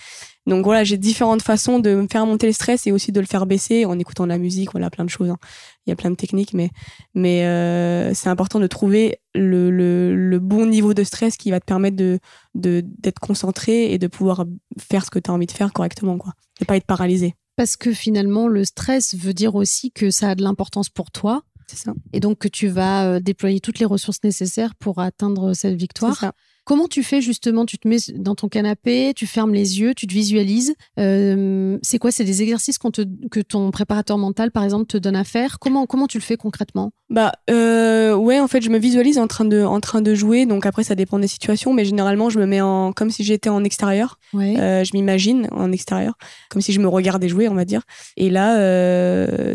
Donc 0.48 0.66
voilà, 0.66 0.84
j'ai 0.84 0.98
différentes 0.98 1.44
façons 1.44 1.80
de 1.80 1.94
me 1.94 2.08
faire 2.08 2.26
monter 2.26 2.48
le 2.48 2.54
stress 2.54 2.88
et 2.88 2.92
aussi 2.92 3.12
de 3.12 3.20
le 3.20 3.28
faire 3.28 3.46
baisser 3.46 3.86
en 3.86 4.00
écoutant 4.00 4.24
de 4.24 4.30
la 4.30 4.40
musique, 4.40 4.72
voilà 4.72 4.90
plein 4.90 5.06
de 5.06 5.10
choses. 5.10 5.30
Hein. 5.30 5.38
Il 5.86 5.92
y 5.92 5.94
a 5.94 5.96
plein 5.96 6.10
de 6.10 6.16
techniques, 6.16 6.54
mais 6.54 6.72
mais 7.14 7.46
euh, 7.46 8.14
c'est 8.16 8.30
important 8.30 8.60
de 8.60 8.68
trouver 8.68 9.20
le, 9.36 9.70
le, 9.70 10.16
le, 10.16 10.40
bon 10.40 10.66
niveau 10.66 10.94
de 10.94 11.04
stress 11.04 11.38
qui 11.38 11.52
va 11.52 11.60
te 11.60 11.66
permettre 11.66 11.96
de 11.96 12.20
d'être 12.56 13.20
concentré 13.20 13.94
et 13.94 14.00
de 14.00 14.08
pouvoir 14.08 14.46
faire 14.80 15.06
ce 15.06 15.12
que 15.12 15.20
tu 15.20 15.30
as 15.30 15.34
envie 15.34 15.46
de 15.46 15.52
faire 15.52 15.72
correctement, 15.74 16.18
quoi. 16.18 16.34
Et 16.60 16.66
pas 16.66 16.76
être 16.76 16.86
paralysé. 16.86 17.36
Parce 17.56 17.78
que 17.78 17.94
finalement, 17.94 18.48
le 18.48 18.66
stress 18.66 19.16
veut 19.16 19.34
dire 19.34 19.56
aussi 19.56 19.92
que 19.92 20.10
ça 20.10 20.30
a 20.30 20.36
de 20.36 20.42
l'importance 20.42 20.90
pour 20.90 21.12
toi. 21.12 21.44
C'est 21.68 21.78
ça. 21.78 21.94
Et 22.12 22.20
donc 22.20 22.40
que 22.40 22.48
tu 22.48 22.68
vas 22.68 23.06
euh, 23.06 23.20
déployer 23.20 23.60
toutes 23.60 23.80
les 23.80 23.86
ressources 23.86 24.24
nécessaires 24.24 24.76
pour 24.76 25.00
atteindre 25.00 25.54
cette 25.54 25.76
victoire. 25.76 26.16
C'est 26.16 26.26
ça. 26.26 26.34
Comment 26.64 26.88
tu 26.88 27.02
fais 27.02 27.22
justement? 27.22 27.66
Tu 27.66 27.80
te 27.80 27.88
mets 27.88 27.98
dans 28.16 28.36
ton 28.36 28.48
canapé, 28.48 29.14
tu 29.16 29.26
fermes 29.26 29.54
les 29.54 29.80
yeux, 29.80 29.96
tu 29.96 30.06
te 30.06 30.14
visualises. 30.14 30.76
Euh, 31.00 31.80
c'est 31.82 31.98
quoi? 31.98 32.12
C'est 32.12 32.24
des 32.24 32.44
exercices 32.44 32.78
que 32.78 33.40
ton 33.40 33.72
préparateur 33.72 34.20
mental, 34.20 34.52
par 34.52 34.64
exemple, 34.64 34.86
te 34.86 34.98
donne 34.98 35.16
à 35.16 35.24
faire? 35.24 35.58
Comment 35.60 35.88
comment 35.88 36.06
tu 36.06 36.20
le 36.20 36.24
fais 36.24 36.38
concrètement? 36.38 36.92
Bah 37.10 37.34
euh, 37.50 38.16
ouais, 38.16 38.40
en 38.40 38.48
fait, 38.48 38.62
je 38.62 38.70
me 38.70 38.78
visualise 38.78 39.18
en 39.18 39.28
train 39.28 39.44
de 39.44 39.64
en 39.64 39.80
train 39.80 40.02
de 40.04 40.14
jouer. 40.14 40.46
Donc 40.46 40.68
après, 40.68 40.84
ça 40.84 40.94
dépend 40.94 41.18
des 41.18 41.28
situations, 41.28 41.74
mais 41.74 41.84
généralement, 41.84 42.30
je 42.30 42.40
me 42.40 42.46
mets 42.46 42.62
en 42.62 42.94
comme 42.94 43.10
si 43.10 43.24
j'étais 43.24 43.50
en 43.50 43.64
extérieur. 43.64 44.20
Euh, 44.36 44.84
je 44.84 44.92
m'imagine 44.94 45.48
en 45.52 45.72
extérieur, 45.72 46.14
comme 46.52 46.62
si 46.62 46.74
je 46.74 46.80
me 46.80 46.88
regardais 46.88 47.28
jouer, 47.28 47.50
on 47.50 47.56
va 47.56 47.66
dire. 47.66 47.82
Et 48.18 48.30
là, 48.30 48.56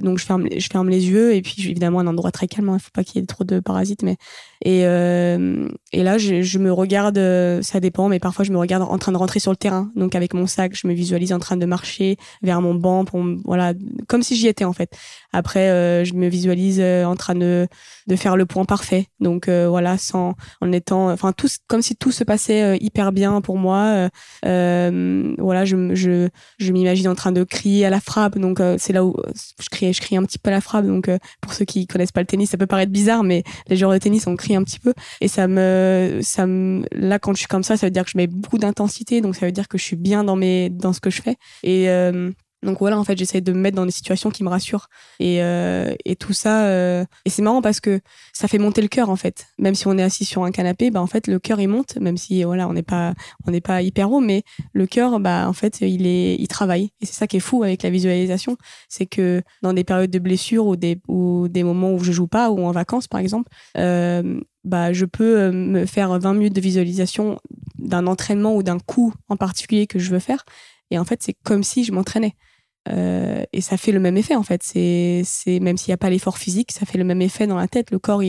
donc 0.01 0.19
je 0.19 0.25
ferme 0.25 0.49
je 0.55 0.69
ferme 0.71 0.88
les 0.88 1.09
yeux 1.09 1.35
et 1.35 1.40
puis 1.40 1.55
évidemment 1.61 2.01
un 2.01 2.09
endroit 2.09 2.33
très 2.33 2.49
calme. 2.49 2.66
Il 2.66 2.75
hein, 2.75 2.79
faut 2.81 2.90
pas 2.92 3.05
qu'il 3.05 3.21
y 3.21 3.23
ait 3.23 3.27
trop 3.27 3.45
de 3.45 3.61
parasites, 3.61 4.03
mais 4.03 4.16
et 4.64 4.81
et 4.81 6.03
là, 6.03 6.19
je, 6.19 6.42
je 6.42 6.59
me 6.59 6.73
regarde 6.73 6.95
euh, 7.16 7.62
ça 7.62 7.80
dépend, 7.80 8.09
mais 8.09 8.18
parfois 8.18 8.44
je 8.44 8.52
me 8.52 8.59
regarde 8.59 8.82
en 8.82 8.98
train 8.98 9.12
de 9.12 9.16
rentrer 9.16 9.40
sur 9.40 9.50
le 9.50 9.56
terrain. 9.56 9.90
Donc 9.96 10.14
avec 10.14 10.35
mon 10.35 10.46
sac, 10.46 10.72
je 10.74 10.87
me 10.87 10.92
visualise 10.92 11.32
en 11.32 11.38
train 11.38 11.56
de 11.56 11.66
marcher 11.66 12.16
vers 12.42 12.61
mon 12.61 12.74
banc, 12.74 13.04
voilà, 13.44 13.72
comme 14.09 14.22
si 14.22 14.37
j'y 14.37 14.48
étais 14.48 14.64
en 14.64 14.72
fait. 14.72 14.90
Après, 15.32 15.68
euh, 15.70 16.04
je 16.04 16.14
me 16.14 16.28
visualise 16.28 16.80
euh, 16.80 17.04
en 17.04 17.16
train 17.16 17.35
de, 17.35 17.68
de 18.06 18.16
faire 18.16 18.37
le 18.37 18.46
point 18.46 18.64
parfait. 18.64 19.06
Donc 19.20 19.48
voilà, 19.48 19.98
sans 19.98 20.35
en 20.61 20.72
étant, 20.72 21.11
enfin 21.11 21.32
tout, 21.32 21.48
comme 21.68 21.82
si 21.82 21.96
tout 21.96 22.12
se 22.12 22.24
passait 22.24 22.78
hyper 22.80 23.12
bien 23.12 23.40
pour 23.40 23.59
moi. 23.59 24.09
voilà, 24.42 25.64
je, 25.64 25.94
je, 25.94 26.28
je 26.59 26.72
m'imagine 26.72 27.09
en 27.09 27.14
train 27.14 27.32
de 27.32 27.44
crier 27.44 27.87
à 27.87 27.90
la 27.90 28.00
frappe. 28.00 28.38
Donc 28.38 28.61
c'est 28.78 28.92
là 28.92 29.04
où 29.04 29.16
je 29.61 29.68
crie, 29.68 29.92
je 29.92 30.00
crie 30.00 30.16
un 30.16 30.24
petit 30.24 30.38
peu 30.38 30.50
à 30.50 30.52
la 30.52 30.61
frappe. 30.61 30.87
Donc 30.87 31.11
pour 31.40 31.52
ceux 31.52 31.64
qui 31.64 31.87
connaissent 31.87 32.12
pas 32.12 32.20
le 32.20 32.26
tennis, 32.26 32.50
ça 32.50 32.59
peut 32.59 32.66
paraître 32.66 32.92
bizarre, 32.92 33.22
mais 33.22 33.42
les 33.68 33.76
joueurs 33.76 33.92
de 33.92 33.98
tennis 33.98 34.26
on 34.26 34.37
crie 34.37 34.56
un 34.56 34.64
petit 34.64 34.78
peu 34.78 34.94
et 35.20 35.28
ça 35.28 35.48
me, 35.48 36.20
ça 36.22 36.46
me 36.46 36.86
là, 36.92 37.18
quand 37.18 37.33
je 37.35 37.38
suis 37.38 37.49
comme 37.49 37.62
ça, 37.62 37.77
ça 37.77 37.87
veut 37.87 37.90
dire 37.90 38.05
que 38.05 38.11
je 38.11 38.16
mets 38.16 38.27
beaucoup 38.27 38.59
d'intensité, 38.59 39.20
donc 39.20 39.37
ça 39.37 39.46
veut 39.46 39.53
dire 39.53 39.68
que 39.68 39.79
je 39.79 39.85
suis 39.85 39.96
bien 39.96 40.25
dans 40.25 40.37
mes, 40.37 40.70
dans 40.70 40.92
ce 40.92 41.01
que 41.01 41.11
je 41.11 41.22
fais. 41.22 41.37
Et 41.62 41.88
euh, 41.90 42.31
donc 42.62 42.79
voilà, 42.81 42.99
en 42.99 43.05
fait, 43.05 43.16
j'essaie 43.19 43.40
de 43.40 43.53
me 43.53 43.59
mettre 43.59 43.77
dans 43.77 43.85
des 43.85 43.92
situations 43.92 44.31
qui 44.31 44.42
me 44.42 44.49
rassurent. 44.49 44.88
Et, 45.21 45.42
euh, 45.42 45.95
et 46.05 46.16
tout 46.16 46.33
ça, 46.33 46.66
euh, 46.66 47.05
et 47.25 47.31
c'est 47.31 47.42
marrant 47.42 47.62
parce 47.62 47.81
que 47.81 48.01
ça 48.33 48.49
fait 48.49 48.59
monter 48.59 48.83
le 48.83 48.88
cœur 48.88 49.11
en 49.11 49.16
fait. 49.16 49.47
Même 49.59 49.75
si 49.75 49.87
on 49.87 49.97
est 49.99 50.03
assis 50.03 50.25
sur 50.25 50.45
un 50.45 50.51
canapé, 50.51 50.90
bah 50.90 51.01
en 51.01 51.07
fait 51.07 51.27
le 51.27 51.38
cœur 51.38 51.61
il 51.61 51.69
monte, 51.69 51.97
même 51.97 52.16
si 52.16 52.42
voilà 52.45 52.69
on 52.69 52.73
n'est 52.73 52.83
pas 52.83 53.14
pas 53.62 53.83
hyper 53.83 54.11
haut, 54.11 54.21
mais 54.21 54.42
le 54.73 54.87
cœur, 54.87 55.21
bah 55.21 55.49
en 55.49 55.53
fait 55.53 55.81
il 55.81 56.07
est 56.07 56.37
il 56.37 56.49
travaille. 56.49 56.90
Et 57.01 57.07
c'est 57.07 57.14
ça 57.14 57.27
qui 57.27 57.37
est 57.37 57.40
fou 57.40 57.62
avec 57.62 57.83
la 57.83 57.90
visualisation, 57.90 58.57
c'est 58.88 59.07
que 59.07 59.42
dans 59.62 59.73
des 59.73 59.85
périodes 59.85 60.11
de 60.11 60.19
blessure 60.19 60.66
ou 60.66 60.77
des 60.77 61.01
ou 61.09 61.49
des 61.49 61.62
moments 61.62 61.92
où 61.92 62.03
je 62.03 62.12
joue 62.12 62.27
pas 62.27 62.51
ou 62.51 62.64
en 62.64 62.73
vacances 62.73 63.09
par 63.09 63.21
exemple, 63.21 63.51
euh, 63.79 64.40
bah, 64.64 64.92
je 64.92 65.05
peux 65.05 65.51
me 65.53 65.87
faire 65.87 66.19
20 66.19 66.35
minutes 66.35 66.55
de 66.55 66.61
visualisation 66.61 67.38
d'un 67.79 68.07
entraînement 68.07 68.57
ou 68.57 68.62
d'un 68.62 68.79
coup 68.79 69.14
en 69.29 69.37
particulier 69.37 69.87
que 69.87 69.99
je 69.99 70.11
veux 70.11 70.19
faire. 70.19 70.45
Et 70.90 70.99
en 70.99 71.05
fait, 71.05 71.22
c'est 71.22 71.35
comme 71.44 71.62
si 71.62 71.85
je 71.85 71.92
m'entraînais. 71.92 72.35
Euh, 72.88 73.44
et 73.53 73.61
ça 73.61 73.77
fait 73.77 73.92
le 73.92 74.01
même 74.01 74.16
effet 74.16 74.35
en 74.35 74.42
fait. 74.42 74.62
C'est, 74.62 75.25
même 75.61 75.77
s'il 75.77 75.90
n'y 75.90 75.94
a 75.94 75.99
pas 75.99 76.11
l'effort 76.11 76.38
physique, 76.38 76.72
ça 76.72 76.87
fait 76.87 76.99
le 76.99 77.05
même 77.05 77.22
effet 77.22 77.46
dans 77.46 77.57
la 77.57 77.68
tête. 77.68 77.90
Le 77.90 77.99
corps, 77.99 78.22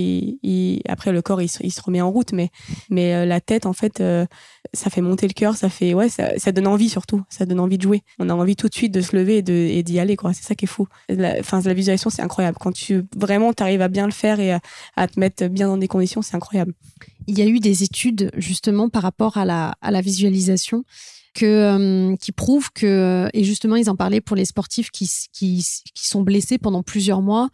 après 0.88 1.12
le 1.12 1.22
corps, 1.22 1.42
il 1.42 1.50
se, 1.50 1.82
remet 1.82 2.02
en 2.02 2.12
route, 2.12 2.34
mais 2.34 2.50
euh, 2.92 3.26
la 3.26 3.42
tête 3.42 3.66
en 3.66 3.74
fait, 3.74 4.02
euh, 4.02 4.26
ça 4.74 4.90
fait 4.90 5.02
monter 5.02 5.28
le 5.28 5.34
cœur, 5.34 5.56
ça 5.56 5.70
fait 5.70 5.94
ouais, 5.94 6.10
ça, 6.10 6.52
donne 6.52 6.68
envie 6.68 6.90
surtout, 6.90 7.24
ça 7.30 7.46
donne 7.46 7.60
envie 7.60 7.78
de 7.78 7.84
jouer. 7.84 8.02
On 8.20 8.30
a 8.30 8.34
envie 8.34 8.56
tout 8.56 8.68
de 8.68 8.74
suite 8.74 8.94
de 8.94 9.02
se 9.02 9.16
lever 9.16 9.38
et, 9.38 9.84
d'y 9.84 10.00
aller. 10.00 10.16
C'est 10.34 10.44
ça 10.44 10.56
qui 10.56 10.66
est 10.66 10.68
fou. 10.68 10.88
Enfin, 11.40 11.62
la, 11.64 11.74
visualisation, 11.74 12.10
c'est 12.10 12.22
incroyable. 12.22 12.58
Quand 12.60 12.72
tu 12.72 13.04
vraiment 13.16 13.54
t'arrives 13.54 13.82
à 13.82 13.88
bien 13.88 14.06
le 14.06 14.12
faire 14.12 14.40
et 14.40 14.54
à, 14.96 15.08
te 15.08 15.20
mettre 15.20 15.48
bien 15.48 15.68
dans 15.68 15.78
des 15.78 15.88
conditions, 15.88 16.22
c'est 16.22 16.36
incroyable. 16.36 16.74
Il 17.28 17.38
y 17.38 17.42
a 17.42 17.46
eu 17.46 17.60
des 17.60 17.84
études 17.84 18.32
justement 18.38 18.90
par 18.90 19.04
rapport 19.04 19.38
à 19.38 19.46
la 19.46 20.02
visualisation 20.02 20.84
euh, 21.46 22.16
qui 22.18 22.32
prouvent 22.32 22.72
que, 22.72 23.30
et 23.34 23.44
justement, 23.44 23.76
ils 23.76 23.90
en 23.90 23.96
parlaient 23.96 24.22
pour 24.22 24.36
les 24.36 24.46
sportifs 24.46 24.92
qui, 24.92 25.10
qui, 25.34 25.66
qui 25.94 26.08
sont 26.08 26.22
blessés 26.22 26.58
pendant 26.58 26.84
plusieurs 26.84 27.22
mois 27.22 27.50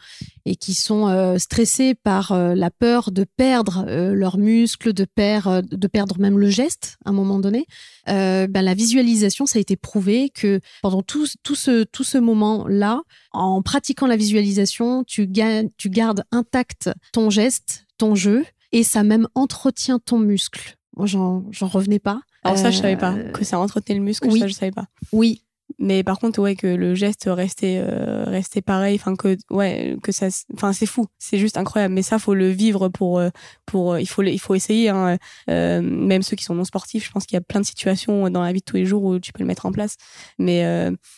et 0.46 0.56
qui 0.56 0.74
sont 0.74 1.08
euh, 1.08 1.38
stressés 1.38 1.96
par 1.96 2.32
euh, 2.32 2.56
la 2.56 2.70
peur 2.70 3.12
de 3.12 3.26
perdre 3.38 3.86
leurs 3.88 4.38
muscles, 4.38 4.94
de, 4.94 5.06
perdre, 5.06 5.62
de 5.62 5.88
perdre 5.88 6.20
même 6.20 6.40
le 6.40 6.50
geste 6.50 6.98
à 7.06 7.10
un 7.10 7.14
moment 7.14 7.40
donné. 7.40 7.66
ben, 8.06 8.50
la 8.52 8.74
visualisation, 8.74 9.46
ça 9.46 9.60
a 9.60 9.62
été 9.62 9.76
prouvé 9.76 10.30
que 10.30 10.60
pendant 10.82 11.02
tout, 11.02 11.28
tout 11.44 11.56
ce, 11.56 11.84
tout 11.84 12.04
ce 12.04 12.18
moment-là, 12.18 13.02
en 13.32 13.62
pratiquant 13.62 14.08
la 14.08 14.18
visualisation, 14.18 15.04
tu, 15.04 15.30
tu 15.78 15.90
gardes 15.90 16.24
intact 16.32 16.90
ton 17.12 17.30
geste, 17.30 17.86
ton 17.98 18.16
jeu, 18.16 18.46
et 18.72 18.84
ça 18.84 19.04
même 19.04 19.28
entretient 19.36 20.00
ton 20.00 20.20
muscle. 20.20 20.78
Moi, 20.96 21.08
j'en 21.08 21.68
revenais 21.68 22.00
pas. 22.00 22.22
Alors 22.44 22.58
ça, 22.58 22.72
je 22.72 22.78
savais 22.78 22.98
pas 22.98 23.14
euh, 23.14 23.32
que 23.32 23.44
ça 23.44 23.60
entretenait 23.60 23.98
le 23.98 24.04
muscle. 24.06 24.28
Oui. 24.30 24.40
Ça, 24.40 24.48
je 24.48 24.54
savais 24.54 24.72
pas. 24.72 24.86
Oui. 25.12 25.42
Mais 25.80 26.04
par 26.04 26.20
contre, 26.20 26.40
ouais, 26.40 26.56
que 26.56 26.68
le 26.68 26.94
geste 26.94 27.28
restait, 27.28 27.82
euh, 27.84 28.26
restait 28.26 28.62
pareil. 28.62 28.96
Enfin 28.96 29.16
que, 29.16 29.38
ouais, 29.50 29.98
que 30.04 30.12
ça, 30.12 30.28
enfin 30.54 30.72
c'est 30.72 30.86
fou. 30.86 31.08
C'est 31.18 31.40
juste 31.40 31.58
incroyable. 31.58 31.94
Mais 31.94 32.04
ça, 32.04 32.20
faut 32.20 32.36
le 32.36 32.50
vivre 32.50 32.90
pour, 32.90 33.18
euh, 33.18 33.30
pour, 33.66 33.98
il 33.98 34.06
faut, 34.06 34.22
il 34.22 34.40
faut 34.40 34.56
essayer. 34.56 34.90
Hein. 34.90 35.18
même 35.48 36.22
ceux 36.22 36.36
qui 36.36 36.44
sont 36.44 36.54
non 36.54 36.66
sportifs, 36.66 37.06
je 37.06 37.12
pense 37.12 37.26
qu'il 37.26 37.36
y 37.36 37.38
a 37.38 37.42
plein 37.42 37.62
de 37.62 37.66
situations 37.66 38.30
dans 38.30 38.42
la 38.44 38.52
vie 38.52 38.60
de 38.60 38.66
tous 38.66 38.76
les 38.76 38.86
jours 38.86 39.04
où 39.04 39.20
tu 39.20 39.34
peux 39.34 39.42
le 39.42 39.48
mettre 39.48 39.66
en 39.66 39.72
place. 39.72 39.96
Mais 40.38 40.64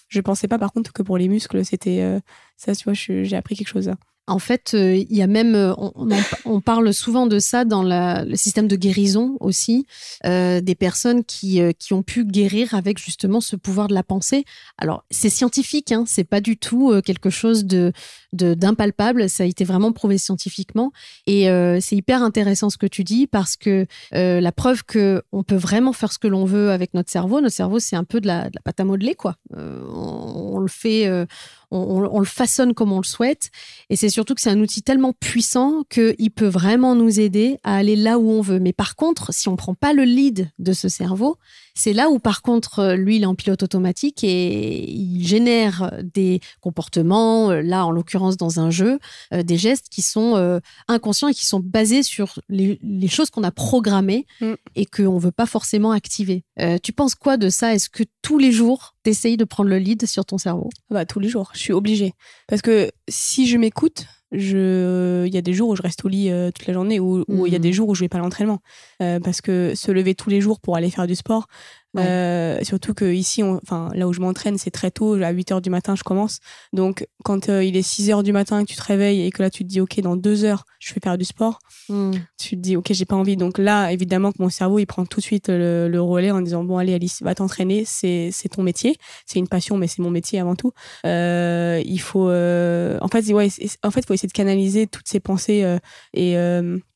je 0.07 0.21
pensais 0.21 0.47
pas, 0.47 0.59
par 0.59 0.71
contre, 0.71 0.93
que 0.93 1.01
pour 1.01 1.17
les 1.17 1.27
muscles, 1.27 1.65
c'était 1.65 2.19
ça. 2.55 2.73
Tu 2.75 2.85
vois, 2.85 2.93
j'ai 2.93 3.35
appris 3.35 3.55
quelque 3.55 3.67
chose. 3.67 3.88
Là. 3.88 3.95
En 4.27 4.39
fait, 4.39 4.71
euh, 4.73 4.95
il 4.95 5.15
y 5.15 5.21
a 5.21 5.27
même, 5.27 5.53
euh, 5.53 5.73
on, 6.45 6.59
parle 6.59 6.91
souvent 6.95 7.27
de 7.27 7.38
ça 7.38 7.63
dans 7.63 7.83
le 7.83 8.35
système 8.35 8.67
de 8.67 8.75
guérison 8.75 9.38
aussi, 9.39 9.85
euh, 10.25 10.61
des 10.61 10.73
personnes 10.73 11.23
qui, 11.23 11.61
qui 11.77 11.93
ont 11.93 12.01
pu 12.01 12.25
guérir 12.25 12.73
avec 12.73 12.97
justement 12.97 13.39
ce 13.39 13.55
pouvoir 13.55 13.88
de 13.88 13.93
la 13.93 14.01
pensée. 14.01 14.43
Alors, 14.79 15.05
c'est 15.11 15.29
scientifique, 15.29 15.91
hein, 15.91 16.05
c'est 16.07 16.23
pas 16.23 16.41
du 16.41 16.57
tout 16.57 16.99
quelque 17.03 17.29
chose 17.29 17.65
de 17.65 17.93
d'impalpable, 18.33 19.29
ça 19.29 19.43
a 19.43 19.45
été 19.45 19.63
vraiment 19.63 19.93
prouvé 19.93 20.17
scientifiquement. 20.17 20.91
Et 21.25 21.47
c'est 21.79 21.95
hyper 21.95 22.21
intéressant 22.21 22.69
ce 22.69 22.77
que 22.77 22.88
tu 22.88 23.03
dis 23.03 23.27
parce 23.27 23.55
que 23.55 23.85
la 24.11 24.51
preuve 24.51 24.83
que 24.83 25.23
on 25.31 25.43
peut 25.43 25.55
vraiment 25.55 25.93
faire 25.93 26.11
ce 26.11 26.19
que 26.19 26.27
l'on 26.27 26.43
veut 26.45 26.71
avec 26.71 26.93
notre 26.93 27.09
cerveau, 27.09 27.39
notre 27.39 27.55
cerveau 27.55 27.79
c'est 27.79 27.95
un 27.95 28.03
peu 28.03 28.19
de 28.19 28.27
la, 28.27 28.49
pâte 28.63 28.79
à 28.79 28.83
modeler 28.83 29.15
quoi. 29.15 29.35
On, 29.51 30.55
on, 30.55 30.59
le 30.59 30.67
fait 30.67 31.07
on, 31.71 32.19
le 32.19 32.25
façonne 32.25 32.73
comme 32.73 32.91
on 32.91 32.97
le 32.97 33.06
souhaite. 33.06 33.49
Et 33.89 33.95
c'est 33.95 34.10
surtout 34.10 34.36
que 34.36 34.41
c'est 34.41 34.49
un 34.49 34.60
outil 34.60 34.82
tellement 34.82 35.13
puissant 35.13 35.84
qu'il 35.89 36.32
peut 36.32 36.47
vraiment 36.47 36.95
nous 36.95 37.19
aider 37.19 37.58
à 37.63 37.75
aller 37.75 37.95
là 37.95 38.19
où 38.19 38.30
on 38.30 38.41
veut. 38.41 38.60
Mais 38.60 38.73
par 38.73 38.95
contre, 38.95 39.34
si 39.34 39.47
on 39.47 39.56
prend 39.56 39.75
pas 39.75 39.93
le 39.93 40.04
lead 40.04 40.51
de 40.60 40.73
ce 40.73 40.89
cerveau, 40.89 41.38
c'est 41.77 41.91
là 41.91 42.09
où, 42.09 42.19
par 42.19 42.41
contre, 42.41 42.79
euh, 42.79 42.95
lui, 42.95 43.17
il 43.17 43.23
est 43.23 43.27
en 43.27 43.35
pilote 43.35 43.61
automatique 43.61 44.23
et 44.23 44.89
il 44.89 45.27
génère 45.27 45.91
des 46.01 46.39
comportements, 46.61 47.51
euh, 47.51 47.61
là, 47.61 47.85
en 47.85 47.91
l'occurrence, 47.91 48.38
dans 48.38 48.61
un 48.61 48.71
jeu, 48.71 48.97
euh, 49.33 49.43
des 49.43 49.57
gestes 49.57 49.89
qui 49.89 50.01
sont 50.01 50.15
inconscients 50.88 51.27
et 51.27 51.33
qui 51.33 51.45
sont 51.45 51.59
basés 51.59 52.01
sur 52.01 52.39
les, 52.47 52.79
choses 53.09 53.29
qu'on 53.29 53.43
a 53.43 53.51
programmées 53.51 54.25
mm. 54.39 54.53
et 54.75 54.85
qu'on 54.85 55.15
ne 55.15 55.19
veut 55.19 55.31
pas 55.31 55.45
forcément 55.45 55.91
activer. 55.91 56.43
tu 56.81 56.93
penses 56.93 57.15
quoi 57.15 57.35
de 57.35 57.49
ça? 57.49 57.73
Est-ce 57.73 57.89
que 57.89 58.03
tous 58.21 58.38
les 58.38 58.51
jours, 58.51 58.95
tu 59.03 59.09
essayes 59.09 59.38
de 59.38 59.43
prendre 59.43 59.69
le 59.69 59.77
lead 59.77 60.05
sur 60.05 60.25
ton 60.25 60.38
cerveau? 60.38 60.69
Bah, 60.89 61.05
Tous 61.05 61.19
les 61.19 61.27
jours, 61.27 61.51
je 61.53 61.59
suis 61.59 61.73
obligée. 61.73 62.13
Parce 62.47 62.61
que 62.61 62.89
si 63.09 63.47
je 63.47 63.57
m'écoute, 63.57 64.05
je 64.38 65.26
il 65.26 65.34
y 65.34 65.38
a 65.38 65.41
des 65.41 65.54
jours 65.54 65.69
où 65.69 65.76
je 65.76 65.82
reste 65.82 66.04
au 66.06 66.08
lit 66.08 66.30
euh, 66.30 66.52
toute 66.52 66.67
la 66.67 66.74
journée 66.74 67.00
ou 67.00 67.24
il 67.45 67.52
y 67.52 67.56
a 67.56 67.60
des 67.60 67.69
mmh. 67.69 67.74
jours 67.74 67.89
où 67.89 67.95
je 67.95 68.02
vais 68.02 68.10
pas 68.10 68.17
à 68.17 68.21
l'entraînement 68.21 68.60
euh, 69.02 69.19
parce 69.19 69.41
que 69.41 69.74
se 69.76 69.91
lever 69.91 70.15
tous 70.15 70.30
les 70.30 70.41
jours 70.41 70.60
pour 70.60 70.76
aller 70.76 70.89
faire 70.89 71.08
du 71.08 71.15
sport 71.15 71.48
euh, 71.97 72.60
surtout 72.63 72.93
que 72.93 73.05
ici, 73.05 73.43
enfin 73.43 73.89
là 73.93 74.08
où 74.08 74.13
je 74.13 74.19
m'entraîne, 74.19 74.58
c'est 74.58 74.71
très 74.71 74.91
tôt. 74.91 75.13
À 75.15 75.29
8 75.29 75.51
heures 75.51 75.62
du 75.62 75.69
matin, 75.69 75.95
je 75.95 76.03
commence. 76.03 76.39
Donc, 76.73 77.08
quand 77.23 77.49
euh, 77.49 77.63
il 77.63 77.77
est 77.77 77.81
6 77.81 78.12
heures 78.12 78.23
du 78.23 78.31
matin 78.31 78.63
que 78.63 78.69
tu 78.69 78.75
te 78.75 78.84
réveilles 78.84 79.21
et 79.25 79.31
que 79.31 79.41
là, 79.41 79.49
tu 79.49 79.63
te 79.63 79.69
dis, 79.69 79.81
OK, 79.81 79.99
dans 80.01 80.15
deux 80.15 80.43
heures, 80.43 80.65
je 80.79 80.93
vais 80.93 80.99
faire 81.03 81.17
du 81.17 81.25
sport, 81.25 81.60
hmm. 81.89 82.12
tu 82.38 82.55
te 82.55 82.62
dis, 82.62 82.75
OK, 82.75 82.88
j'ai 82.91 83.05
pas 83.05 83.15
envie. 83.15 83.38
Donc 83.38 83.58
là, 83.58 83.91
évidemment 83.91 84.31
que 84.31 84.41
mon 84.41 84.49
cerveau, 84.49 84.79
il 84.79 84.86
prend 84.86 85.05
tout 85.05 85.19
de 85.19 85.25
suite 85.25 85.49
le, 85.49 85.99
relais 85.99 86.31
en 86.31 86.41
disant, 86.41 86.63
bon, 86.63 86.77
allez, 86.77 86.93
Alice, 86.93 87.21
va 87.21 87.36
t'entraîner. 87.36 87.84
C'est, 87.86 88.29
c'est 88.31 88.49
ton 88.49 88.63
métier. 88.63 88.95
C'est 89.25 89.39
une 89.39 89.47
passion, 89.47 89.77
mais 89.77 89.88
c'est 89.88 90.01
mon 90.01 90.12
métier 90.12 90.39
avant 90.39 90.55
tout. 90.55 90.71
Euh, 91.05 91.81
il 91.86 91.99
faut, 91.99 92.29
en 92.29 93.08
fait, 93.08 93.34
ouais, 93.34 93.49
en 93.84 93.91
fait, 93.91 94.05
faut 94.05 94.13
essayer 94.13 94.27
de 94.27 94.34
canaliser 94.34 94.88
toutes 94.88 95.08
ces 95.08 95.19
pensées 95.19 95.77
et 96.13 96.36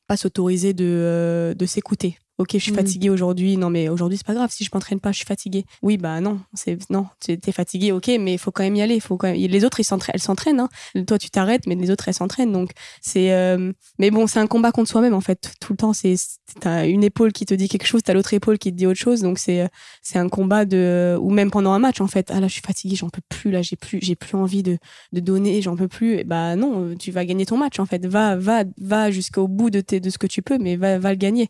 pas 0.06 0.16
s'autoriser 0.16 0.72
de, 0.74 1.54
de 1.56 1.66
s'écouter 1.66 2.18
ok, 2.40 2.48
je 2.54 2.58
suis 2.58 2.72
mm. 2.72 2.76
fatiguée 2.76 3.10
aujourd'hui. 3.10 3.56
Non, 3.56 3.70
mais 3.70 3.88
aujourd'hui, 3.88 4.16
c'est 4.16 4.26
pas 4.26 4.34
grave. 4.34 4.50
Si 4.50 4.64
je 4.64 4.70
m'entraîne 4.72 4.98
pas, 4.98 5.12
je 5.12 5.18
suis 5.18 5.26
fatiguée. 5.26 5.64
Oui, 5.82 5.98
bah 5.98 6.20
non, 6.20 6.40
c'est 6.54 6.78
non, 6.90 7.06
tu 7.20 7.32
es 7.32 7.52
fatiguée, 7.52 7.92
ok, 7.92 8.08
mais 8.18 8.32
il 8.32 8.38
faut 8.38 8.50
quand 8.50 8.62
même 8.62 8.76
y 8.76 8.82
aller. 8.82 8.98
Faut 8.98 9.16
quand 9.16 9.28
même... 9.28 9.36
Les 9.36 9.64
autres, 9.64 9.80
ils 9.80 9.84
s'entraînent, 9.84 10.14
elles 10.14 10.22
s'entraînent. 10.22 10.60
Hein. 10.60 10.68
Toi, 11.06 11.18
tu 11.18 11.30
t'arrêtes, 11.30 11.66
mais 11.66 11.74
les 11.74 11.90
autres, 11.90 12.08
elles 12.08 12.14
s'entraînent. 12.14 12.52
Donc, 12.52 12.70
c'est. 13.02 13.32
Euh, 13.32 13.72
mais 13.98 14.10
bon, 14.10 14.26
c'est 14.26 14.38
un 14.38 14.46
combat 14.46 14.72
contre 14.72 14.90
soi-même, 14.90 15.14
en 15.14 15.20
fait. 15.20 15.52
Tout 15.60 15.74
le 15.74 15.76
temps, 15.76 15.92
c'est. 15.92 16.14
T'as 16.60 16.86
une 16.86 17.04
épaule 17.04 17.32
qui 17.32 17.46
te 17.46 17.54
dit 17.54 17.68
quelque 17.68 17.86
chose, 17.86 18.02
t'as 18.02 18.14
l'autre 18.14 18.34
épaule 18.34 18.58
qui 18.58 18.72
te 18.72 18.76
dit 18.76 18.86
autre 18.86 18.98
chose. 18.98 19.20
Donc, 19.20 19.38
c'est 19.38 19.68
c'est 20.02 20.18
un 20.18 20.28
combat 20.28 20.64
de. 20.64 21.16
Ou 21.20 21.30
même 21.30 21.50
pendant 21.50 21.72
un 21.72 21.78
match, 21.78 22.00
en 22.00 22.06
fait. 22.06 22.30
Ah 22.32 22.40
là, 22.40 22.48
je 22.48 22.54
suis 22.54 22.62
fatiguée, 22.62 22.96
j'en 22.96 23.10
peux 23.10 23.22
plus. 23.28 23.50
Là, 23.50 23.60
j'ai 23.62 23.76
plus, 23.76 23.98
j'ai 24.00 24.16
plus 24.16 24.36
envie 24.36 24.62
de, 24.62 24.78
de 25.12 25.20
donner, 25.20 25.60
j'en 25.62 25.76
peux 25.76 25.88
plus. 25.88 26.14
Et 26.14 26.24
bah 26.24 26.56
non, 26.56 26.94
tu 26.98 27.10
vas 27.10 27.24
gagner 27.24 27.46
ton 27.46 27.58
match, 27.58 27.78
en 27.78 27.86
fait. 27.86 28.06
Va, 28.06 28.36
va, 28.36 28.64
va 28.78 29.10
jusqu'au 29.10 29.46
bout 29.46 29.70
de, 29.70 29.80
tes, 29.80 30.00
de 30.00 30.08
ce 30.10 30.18
que 30.18 30.26
tu 30.26 30.42
peux, 30.42 30.58
mais 30.58 30.76
va, 30.76 30.98
va 30.98 31.10
le 31.10 31.18
gagner. 31.18 31.48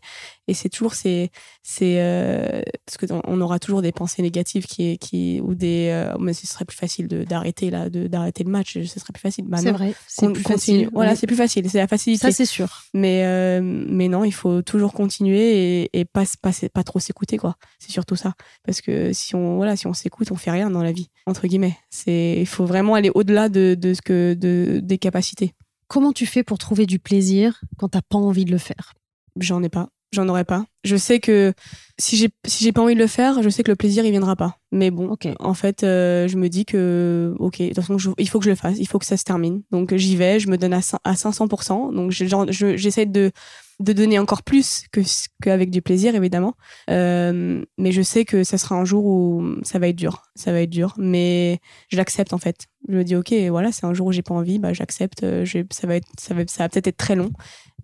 Et 0.51 0.53
c'est 0.53 0.67
toujours 0.67 0.95
c'est 0.95 1.31
c'est 1.63 2.01
euh, 2.01 2.61
parce 2.85 2.97
que 2.97 3.05
on 3.25 3.39
aura 3.39 3.57
toujours 3.57 3.81
des 3.81 3.93
pensées 3.93 4.21
négatives 4.21 4.65
qui 4.65 4.97
qui 4.97 5.39
ou 5.39 5.55
des 5.55 5.87
euh, 5.93 6.13
mais 6.19 6.33
ce 6.33 6.45
serait 6.45 6.65
plus 6.65 6.75
facile 6.75 7.07
d'arrêter 7.07 7.69
là 7.69 7.89
de 7.89 8.07
d'arrêter 8.07 8.43
le 8.43 8.51
match 8.51 8.73
ce 8.73 8.99
serait 8.99 9.13
plus 9.13 9.21
facile. 9.21 9.45
Bah, 9.47 9.59
c'est 9.59 9.71
vrai 9.71 9.95
c'est 10.07 10.29
plus 10.33 10.43
facile. 10.43 10.89
Voilà 10.91 11.15
c'est 11.15 11.25
plus 11.25 11.37
facile 11.37 11.69
c'est 11.69 11.77
la 11.77 11.87
facilité. 11.87 12.19
Ça 12.27 12.33
c'est 12.33 12.45
sûr. 12.45 12.83
Mais 12.93 13.23
euh, 13.23 13.61
mais 13.63 14.09
non 14.09 14.25
il 14.25 14.33
faut 14.33 14.61
toujours 14.61 14.91
continuer 14.91 15.83
et, 15.83 15.99
et 15.99 16.03
pas 16.03 16.25
pas 16.41 16.51
pas 16.73 16.83
trop 16.83 16.99
s'écouter 16.99 17.37
quoi. 17.37 17.55
C'est 17.79 17.91
surtout 17.91 18.17
ça. 18.17 18.33
Parce 18.65 18.81
que 18.81 19.13
si 19.13 19.33
on 19.33 19.55
voilà 19.55 19.77
si 19.77 19.87
on 19.87 19.93
s'écoute 19.93 20.33
on 20.33 20.35
fait 20.35 20.51
rien 20.51 20.69
dans 20.69 20.83
la 20.83 20.91
vie 20.91 21.07
entre 21.27 21.47
guillemets. 21.47 21.77
C'est 21.89 22.35
il 22.41 22.45
faut 22.45 22.65
vraiment 22.65 22.95
aller 22.95 23.11
au-delà 23.15 23.47
de, 23.47 23.77
de 23.79 23.93
ce 23.93 24.01
que 24.01 24.33
de 24.33 24.81
des 24.83 24.97
capacités. 24.97 25.53
Comment 25.87 26.11
tu 26.11 26.25
fais 26.25 26.43
pour 26.43 26.57
trouver 26.57 26.85
du 26.85 26.99
plaisir 26.99 27.61
quand 27.77 27.87
t'as 27.87 28.01
pas 28.01 28.17
envie 28.17 28.43
de 28.43 28.51
le 28.51 28.57
faire? 28.57 28.95
J'en 29.39 29.63
ai 29.63 29.69
pas 29.69 29.87
j'en 30.11 30.27
aurais 30.27 30.43
pas. 30.43 30.65
Je 30.83 30.95
sais 30.95 31.19
que 31.19 31.53
si 31.97 32.17
j'ai 32.17 32.29
si 32.45 32.63
j'ai 32.63 32.71
pas 32.71 32.81
envie 32.81 32.95
de 32.95 32.99
le 32.99 33.07
faire, 33.07 33.41
je 33.41 33.49
sais 33.49 33.63
que 33.63 33.71
le 33.71 33.75
plaisir 33.75 34.05
il 34.05 34.11
viendra 34.11 34.35
pas. 34.35 34.57
Mais 34.71 34.91
bon, 34.91 35.15
en 35.39 35.53
fait, 35.53 35.83
euh, 35.83 36.27
je 36.27 36.37
me 36.37 36.49
dis 36.49 36.65
que 36.65 37.35
ok, 37.39 37.59
de 37.59 37.67
toute 37.67 37.83
façon, 37.83 38.15
il 38.17 38.29
faut 38.29 38.39
que 38.39 38.45
je 38.45 38.49
le 38.49 38.55
fasse, 38.55 38.77
il 38.79 38.87
faut 38.87 38.99
que 38.99 39.05
ça 39.05 39.17
se 39.17 39.23
termine. 39.23 39.61
Donc 39.71 39.95
j'y 39.95 40.15
vais, 40.15 40.39
je 40.39 40.49
me 40.49 40.57
donne 40.57 40.73
à, 40.73 40.81
à 41.03 41.13
500%. 41.13 41.93
Donc 41.93 42.11
j'essaie 42.11 43.05
de 43.05 43.31
de 43.81 43.93
donner 43.93 44.19
encore 44.19 44.43
plus 44.43 44.83
que 44.91 45.01
qu'avec 45.41 45.71
du 45.71 45.81
plaisir 45.81 46.15
évidemment. 46.15 46.53
Euh, 46.89 47.63
mais 47.77 47.91
je 47.91 48.01
sais 48.01 48.25
que 48.25 48.43
ça 48.43 48.57
sera 48.57 48.75
un 48.75 48.85
jour 48.85 49.05
où 49.05 49.55
ça 49.63 49.79
va 49.79 49.87
être 49.87 49.95
dur, 49.95 50.23
ça 50.35 50.51
va 50.51 50.61
être 50.61 50.69
dur. 50.69 50.93
Mais 50.97 51.59
je 51.89 51.97
l'accepte 51.97 52.33
en 52.33 52.37
fait. 52.37 52.67
Je 52.87 52.93
me 52.95 53.03
dis 53.03 53.15
ok, 53.15 53.33
voilà, 53.49 53.71
c'est 53.71 53.85
un 53.85 53.93
jour 53.93 54.07
où 54.07 54.11
j'ai 54.11 54.21
pas 54.21 54.33
envie, 54.33 54.59
bah 54.59 54.73
j'accepte. 54.73 55.23
Euh, 55.23 55.45
ça 55.71 55.87
va 55.87 55.95
être, 55.95 56.07
ça 56.19 56.33
va, 56.33 56.43
ça 56.47 56.63
va 56.63 56.69
peut-être 56.69 56.87
être 56.87 56.97
très 56.97 57.15
long, 57.15 57.31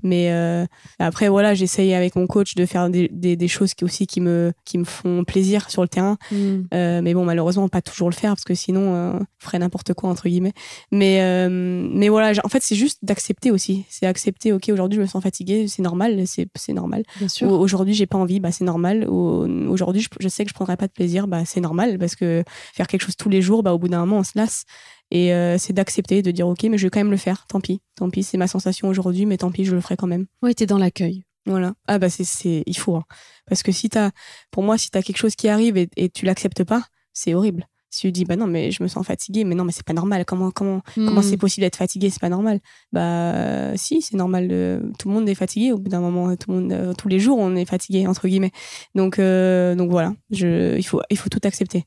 mais 0.03 0.31
euh, 0.31 0.65
après, 0.99 1.27
voilà, 1.29 1.53
j'essaye 1.53 1.93
avec 1.93 2.15
mon 2.15 2.27
coach 2.27 2.55
de 2.55 2.65
faire 2.65 2.89
des, 2.89 3.09
des, 3.11 3.35
des, 3.35 3.47
choses 3.47 3.73
qui 3.73 3.83
aussi 3.83 4.07
qui 4.07 4.21
me, 4.21 4.53
qui 4.65 4.77
me 4.77 4.83
font 4.83 5.23
plaisir 5.23 5.69
sur 5.69 5.81
le 5.81 5.87
terrain. 5.87 6.17
Mm. 6.31 6.35
Euh, 6.73 7.01
mais 7.01 7.13
bon, 7.13 7.25
malheureusement, 7.25 7.67
pas 7.67 7.81
toujours 7.81 8.09
le 8.09 8.15
faire 8.15 8.31
parce 8.31 8.43
que 8.43 8.55
sinon, 8.55 8.93
euh, 8.95 9.19
ferait 9.39 9.59
n'importe 9.59 9.93
quoi, 9.93 10.09
entre 10.09 10.27
guillemets. 10.27 10.53
Mais, 10.91 11.21
euh, 11.21 11.49
mais 11.49 12.09
voilà, 12.09 12.39
en 12.43 12.49
fait, 12.49 12.61
c'est 12.61 12.75
juste 12.75 12.99
d'accepter 13.03 13.51
aussi. 13.51 13.85
C'est 13.89 14.05
accepter, 14.05 14.53
OK, 14.53 14.69
aujourd'hui, 14.69 14.97
je 14.97 15.01
me 15.01 15.07
sens 15.07 15.23
fatiguée, 15.23 15.67
c'est 15.67 15.81
normal, 15.81 16.23
c'est 16.27 16.73
normal. 16.73 17.03
Aujourd'hui, 17.41 17.93
j'ai 17.93 18.07
pas 18.07 18.17
envie, 18.17 18.39
bah, 18.39 18.51
c'est 18.51 18.65
normal. 18.65 19.07
Aujourd'hui, 19.07 20.01
je, 20.01 20.09
je, 20.19 20.27
sais 20.27 20.43
que 20.43 20.49
je 20.49 20.55
prendrai 20.55 20.77
pas 20.77 20.87
de 20.87 20.93
plaisir, 20.93 21.27
bah, 21.27 21.43
c'est 21.45 21.61
normal 21.61 21.97
parce 21.97 22.15
que 22.15 22.43
faire 22.73 22.87
quelque 22.87 23.01
chose 23.01 23.15
tous 23.15 23.29
les 23.29 23.41
jours, 23.41 23.63
bah, 23.63 23.73
au 23.73 23.77
bout 23.77 23.87
d'un 23.87 23.99
moment, 23.99 24.19
on 24.19 24.23
se 24.23 24.33
lasse. 24.35 24.65
Et 25.11 25.33
euh, 25.33 25.57
c'est 25.57 25.73
d'accepter, 25.73 26.21
de 26.21 26.31
dire 26.31 26.47
ok, 26.47 26.63
mais 26.63 26.77
je 26.77 26.85
vais 26.85 26.89
quand 26.89 26.99
même 26.99 27.11
le 27.11 27.17
faire. 27.17 27.45
Tant 27.47 27.61
pis, 27.61 27.81
tant 27.95 28.09
pis, 28.09 28.23
c'est 28.23 28.37
ma 28.37 28.47
sensation 28.47 28.87
aujourd'hui, 28.89 29.25
mais 29.25 29.37
tant 29.37 29.51
pis, 29.51 29.63
je 29.65 29.73
le 29.73 29.81
ferai 29.81 29.95
quand 29.95 30.07
même. 30.07 30.25
Oui, 30.41 30.53
t'es 30.53 30.65
dans 30.65 30.77
l'accueil. 30.77 31.23
Voilà. 31.45 31.73
Ah 31.87 31.97
bah 31.97 32.09
c'est, 32.09 32.63
il 32.65 32.77
faut. 32.77 32.95
Hein. 32.97 33.03
Parce 33.47 33.63
que 33.63 33.71
si 33.71 33.87
t'as, 33.89 34.11
pour 34.51 34.63
moi, 34.63 34.77
si 34.77 34.89
t'as 34.91 35.01
quelque 35.01 35.17
chose 35.17 35.35
qui 35.35 35.47
arrive 35.47 35.77
et, 35.77 35.87
et 35.95 36.09
tu 36.09 36.25
l'acceptes 36.25 36.65
pas, 36.65 36.83
c'est 37.13 37.33
horrible. 37.33 37.65
Si 37.89 38.01
tu 38.01 38.11
dis, 38.11 38.25
bah 38.25 38.35
non, 38.35 38.47
mais 38.47 38.69
je 38.69 38.83
me 38.83 38.89
sens 38.89 39.07
fatiguée, 39.07 39.45
mais 39.45 39.55
non, 39.55 39.63
mais 39.63 39.71
c'est 39.71 39.85
pas 39.85 39.93
normal. 39.93 40.25
Comment, 40.25 40.51
comment, 40.51 40.81
comment 40.93 41.21
Hmm. 41.21 41.23
c'est 41.23 41.37
possible 41.37 41.63
d'être 41.63 41.77
fatigué 41.77 42.09
C'est 42.09 42.19
pas 42.19 42.27
normal. 42.27 42.59
Bah, 42.91 43.77
si, 43.77 44.01
c'est 44.01 44.17
normal. 44.17 44.49
de- 44.49 44.91
Tout 44.99 45.07
le 45.07 45.13
monde 45.13 45.29
est 45.29 45.35
fatigué. 45.35 45.71
Au 45.71 45.77
bout 45.77 45.89
d'un 45.89 46.01
moment, 46.01 46.35
tout 46.35 46.51
le 46.51 46.59
monde, 46.59 46.73
euh, 46.73 46.93
tous 46.93 47.07
les 47.07 47.19
jours, 47.19 47.37
on 47.39 47.55
est 47.55 47.63
fatigué, 47.65 48.05
entre 48.05 48.27
guillemets. 48.27 48.51
Donc, 48.93 49.19
euh, 49.19 49.73
donc 49.75 49.89
voilà, 49.89 50.13
je, 50.31 50.77
il, 50.77 50.83
faut, 50.85 51.01
il 51.09 51.17
faut 51.17 51.29
tout 51.29 51.39
accepter. 51.43 51.85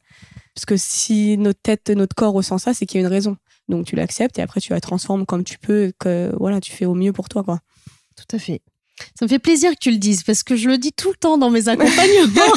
Parce 0.55 0.65
que 0.67 0.77
si 0.77 1.37
notre 1.39 1.61
tête, 1.63 1.91
notre 1.91 2.15
corps 2.15 2.33
ressent 2.33 2.59
ça, 2.59 2.75
c'est 2.75 2.87
qu'il 2.87 3.01
y 3.01 3.05
a 3.05 3.07
une 3.07 3.13
raison. 3.13 3.37
Donc 3.69 3.87
tu 3.87 3.95
l'acceptes 3.97 4.39
et 4.39 4.43
après 4.43 4.61
tu 4.61 4.73
la 4.73 4.81
transformes 4.81 5.25
comme 5.27 5.45
tu 5.45 5.59
peux, 5.59 5.85
et 5.87 5.93
que 5.99 6.33
voilà, 6.39 6.61
tu 6.61 6.73
fais 6.73 6.87
au 6.87 6.95
mieux 6.95 7.13
pour 7.13 7.29
toi, 7.29 7.43
quoi. 7.45 7.61
Tout 8.17 8.37
à 8.37 8.39
fait. 8.39 8.61
Ça 9.19 9.25
me 9.25 9.29
fait 9.31 9.39
plaisir 9.39 9.71
que 9.71 9.79
tu 9.81 9.91
le 9.91 9.97
dises 9.97 10.25
parce 10.25 10.43
que 10.43 10.57
je 10.57 10.69
le 10.69 10.77
dis 10.77 10.93
tout 10.93 11.09
le 11.09 11.15
temps 11.17 11.39
dans 11.39 11.49
mes 11.49 11.69
accompagnements. 11.69 12.53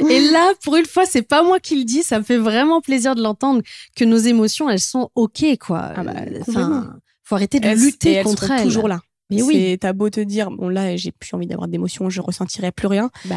Et 0.10 0.20
là, 0.30 0.52
pour 0.64 0.76
une 0.76 0.86
fois, 0.86 1.04
c'est 1.04 1.20
pas 1.22 1.42
moi 1.42 1.60
qui 1.60 1.76
le 1.76 1.84
dis. 1.84 2.02
Ça 2.02 2.18
me 2.18 2.24
fait 2.24 2.38
vraiment 2.38 2.80
plaisir 2.80 3.14
de 3.14 3.22
l'entendre 3.22 3.60
que 3.94 4.04
nos 4.04 4.16
émotions, 4.16 4.70
elles 4.70 4.80
sont 4.80 5.10
ok, 5.14 5.44
quoi. 5.60 5.92
Ah 5.96 6.02
bah, 6.02 6.14
Euh, 6.56 6.82
faut 7.24 7.34
arrêter 7.34 7.60
de 7.60 7.66
Elles- 7.66 7.78
lutter 7.78 8.12
elles 8.14 8.24
contre 8.24 8.50
elles. 8.50 8.62
toujours 8.64 8.88
là. 8.88 9.00
Mais 9.30 9.42
oui. 9.42 9.78
T'as 9.80 9.92
beau 9.92 10.10
te 10.10 10.20
dire, 10.20 10.50
bon 10.50 10.68
là, 10.68 10.96
j'ai 10.96 11.12
plus 11.12 11.32
envie 11.34 11.46
d'avoir 11.46 11.68
d'émotions, 11.68 12.10
je 12.10 12.20
ressentirai 12.20 12.72
plus 12.72 12.86
rien. 12.88 13.10
Bah, 13.26 13.36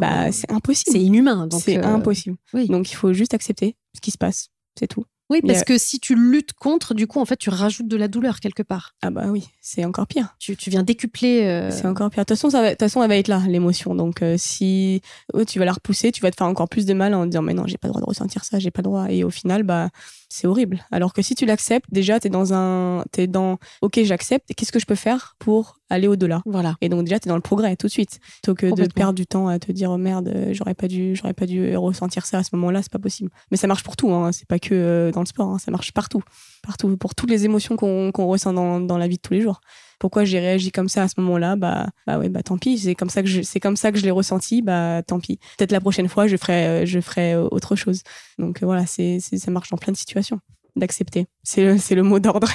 Bah, 0.00 0.32
c'est 0.32 0.50
impossible. 0.50 0.90
c'est 0.92 1.00
inhumain. 1.02 1.48
C'est 1.60 1.78
euh, 1.78 1.86
impossible. 1.86 2.36
oui. 2.52 2.66
Donc 2.68 2.90
il 2.90 2.94
faut 2.94 3.12
juste 3.12 3.34
accepter 3.34 3.76
ce 3.94 4.00
qui 4.00 4.10
se 4.10 4.18
passe. 4.18 4.48
C'est 4.78 4.86
tout. 4.88 5.04
Oui, 5.30 5.40
parce 5.40 5.60
a- 5.62 5.64
que 5.64 5.78
si 5.78 6.00
tu 6.00 6.14
luttes 6.16 6.52
contre, 6.52 6.92
du 6.92 7.06
coup, 7.06 7.18
en 7.18 7.24
fait, 7.24 7.36
tu 7.38 7.48
rajoutes 7.48 7.88
de 7.88 7.96
la 7.96 8.08
douleur 8.08 8.40
quelque 8.40 8.62
part. 8.62 8.92
Ah 9.00 9.10
bah 9.10 9.24
oui, 9.28 9.48
c'est 9.62 9.82
encore 9.86 10.06
pire. 10.06 10.36
Tu, 10.38 10.54
tu 10.54 10.68
viens 10.68 10.82
décupler. 10.82 11.44
euh, 11.44 11.70
C'est 11.70 11.86
encore 11.86 12.10
pire. 12.10 12.24
De 12.24 12.26
toute 12.26 12.36
façon, 12.36 12.50
ça 12.50 12.60
va, 12.60 12.70
toute 12.72 12.80
façon, 12.80 13.02
elle 13.02 13.08
va 13.08 13.16
être 13.16 13.28
là, 13.28 13.40
l'émotion. 13.48 13.94
Donc, 13.94 14.20
euh, 14.20 14.34
si 14.36 15.00
oh, 15.32 15.42
tu 15.46 15.58
vas 15.58 15.64
la 15.64 15.72
repousser, 15.72 16.12
tu 16.12 16.20
vas 16.20 16.30
te 16.30 16.36
faire 16.36 16.46
encore 16.46 16.68
plus 16.68 16.84
de 16.84 16.92
mal 16.92 17.14
en 17.14 17.24
disant, 17.24 17.40
mais 17.40 17.54
non, 17.54 17.66
j'ai 17.66 17.78
pas 17.78 17.88
le 17.88 17.92
droit 17.92 18.02
de 18.02 18.06
ressentir 18.06 18.44
ça, 18.44 18.58
j'ai 18.58 18.70
pas 18.70 18.82
le 18.82 18.84
droit. 18.84 19.06
Et 19.10 19.24
au 19.24 19.30
final, 19.30 19.62
bah, 19.62 19.88
c'est 20.34 20.48
horrible. 20.48 20.84
Alors 20.90 21.12
que 21.12 21.22
si 21.22 21.36
tu 21.36 21.46
l'acceptes, 21.46 21.86
déjà, 21.92 22.18
t'es 22.18 22.28
dans 22.28 22.52
un, 22.52 23.04
t'es 23.12 23.28
dans, 23.28 23.58
ok, 23.82 24.00
j'accepte. 24.02 24.52
Qu'est-ce 24.56 24.72
que 24.72 24.80
je 24.80 24.86
peux 24.86 24.96
faire 24.96 25.36
pour 25.38 25.78
aller 25.90 26.08
au-delà? 26.08 26.42
Voilà. 26.44 26.74
Et 26.80 26.88
donc, 26.88 27.04
déjà, 27.04 27.20
t'es 27.20 27.28
dans 27.28 27.36
le 27.36 27.40
progrès 27.40 27.76
tout 27.76 27.86
de 27.86 27.92
suite. 27.92 28.18
Plutôt 28.42 28.54
que 28.54 28.74
de 28.74 28.92
perdre 28.92 29.14
du 29.14 29.26
temps 29.26 29.46
à 29.46 29.60
te 29.60 29.70
dire, 29.70 29.92
oh 29.92 29.96
merde, 29.96 30.28
euh, 30.28 30.52
j'aurais 30.52 30.74
pas 30.74 30.88
dû, 30.88 31.14
j'aurais 31.14 31.34
pas 31.34 31.46
dû 31.46 31.76
ressentir 31.76 32.26
ça 32.26 32.38
à 32.38 32.42
ce 32.42 32.50
moment-là, 32.56 32.82
c'est 32.82 32.90
pas 32.90 32.98
possible. 32.98 33.30
Mais 33.52 33.56
ça 33.56 33.68
marche 33.68 33.84
pour 33.84 33.94
tout, 33.94 34.10
hein. 34.10 34.32
C'est 34.32 34.48
pas 34.48 34.58
que 34.58 34.74
euh, 34.74 35.12
dans 35.12 35.20
le 35.20 35.26
sport, 35.26 35.50
hein. 35.50 35.58
Ça 35.58 35.70
marche 35.70 35.92
partout. 35.92 36.22
Partout. 36.64 36.96
Pour 36.96 37.14
toutes 37.14 37.30
les 37.30 37.44
émotions 37.44 37.76
qu'on 37.76 38.10
qu'on 38.10 38.26
ressent 38.26 38.52
dans, 38.52 38.80
dans 38.80 38.98
la 38.98 39.06
vie 39.06 39.16
de 39.16 39.22
tous 39.22 39.34
les 39.34 39.40
jours 39.40 39.60
pourquoi 39.98 40.24
j'ai 40.24 40.38
réagi 40.40 40.70
comme 40.72 40.88
ça 40.88 41.02
à 41.02 41.08
ce 41.08 41.14
moment-là 41.18 41.56
bah 41.56 41.88
bah 42.06 42.18
ouais 42.18 42.28
bah 42.28 42.42
tant 42.42 42.58
pis 42.58 42.78
c'est 42.78 42.94
comme 42.94 43.10
ça 43.10 43.22
que 43.22 43.28
je 43.28 43.42
c'est 43.42 43.60
comme 43.60 43.76
ça 43.76 43.92
que 43.92 43.98
je 43.98 44.04
l'ai 44.04 44.10
ressenti 44.10 44.62
bah 44.62 45.02
tant 45.06 45.20
pis 45.20 45.38
peut-être 45.58 45.72
la 45.72 45.80
prochaine 45.80 46.08
fois 46.08 46.26
je 46.26 46.36
ferai 46.36 46.66
euh, 46.66 46.86
je 46.86 47.00
ferai 47.00 47.34
euh, 47.34 47.48
autre 47.50 47.76
chose 47.76 48.02
donc 48.38 48.62
euh, 48.62 48.66
voilà 48.66 48.86
c'est 48.86 49.18
ça 49.20 49.50
marche 49.50 49.70
dans 49.70 49.76
plein 49.76 49.92
de 49.92 49.98
situations 49.98 50.40
d'accepter 50.76 51.26
c'est 51.42 51.64
le, 51.64 51.78
c'est 51.78 51.94
le 51.94 52.02
mot 52.02 52.18
d'ordre 52.18 52.50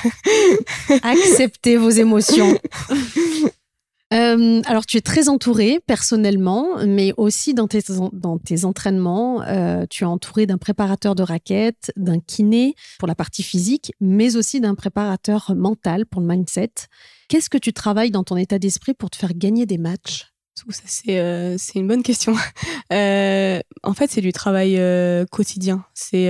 Acceptez 1.03 1.77
vos 1.77 1.89
émotions. 1.89 2.57
Euh, 4.11 4.61
alors, 4.65 4.87
tu 4.87 4.97
es 4.97 5.01
très 5.01 5.29
entouré 5.29 5.79
personnellement, 5.85 6.83
mais 6.87 7.13
aussi 7.17 7.53
dans 7.53 7.67
tes, 7.67 7.81
dans 8.11 8.39
tes 8.39 8.65
entraînements. 8.65 9.43
euh, 9.43 9.85
tu 9.87 10.03
es 10.03 10.07
entouré 10.07 10.47
d'un 10.47 10.57
préparateur 10.57 11.13
de 11.13 11.21
raquettes, 11.21 11.91
d'un 11.95 12.19
kiné 12.19 12.73
pour 12.97 13.07
la 13.07 13.13
partie 13.13 13.43
physique, 13.43 13.93
mais 13.99 14.35
aussi 14.35 14.61
d'un 14.61 14.73
préparateur 14.73 15.53
mental 15.55 16.07
pour 16.07 16.21
le 16.21 16.27
mindset. 16.27 16.71
Qu'est-ce 17.29 17.49
que 17.49 17.57
tu 17.57 17.71
travailles 17.71 18.11
dans 18.11 18.23
ton 18.25 18.35
état 18.35 18.59
d'esprit 18.59 18.93
pour 18.93 19.09
te 19.09 19.15
faire 19.17 19.33
gagner 19.33 19.65
des 19.65 19.77
matchs? 19.77 20.25
Ça 20.55 20.65
c'est 20.85 21.19
euh, 21.19 21.55
c'est 21.57 21.79
une 21.79 21.87
bonne 21.87 22.03
question. 22.03 22.35
Euh, 22.91 23.59
en 23.83 23.93
fait 23.93 24.09
c'est 24.09 24.19
du 24.21 24.33
travail 24.33 24.75
euh, 24.79 25.23
quotidien. 25.31 25.85
C'est 25.93 26.27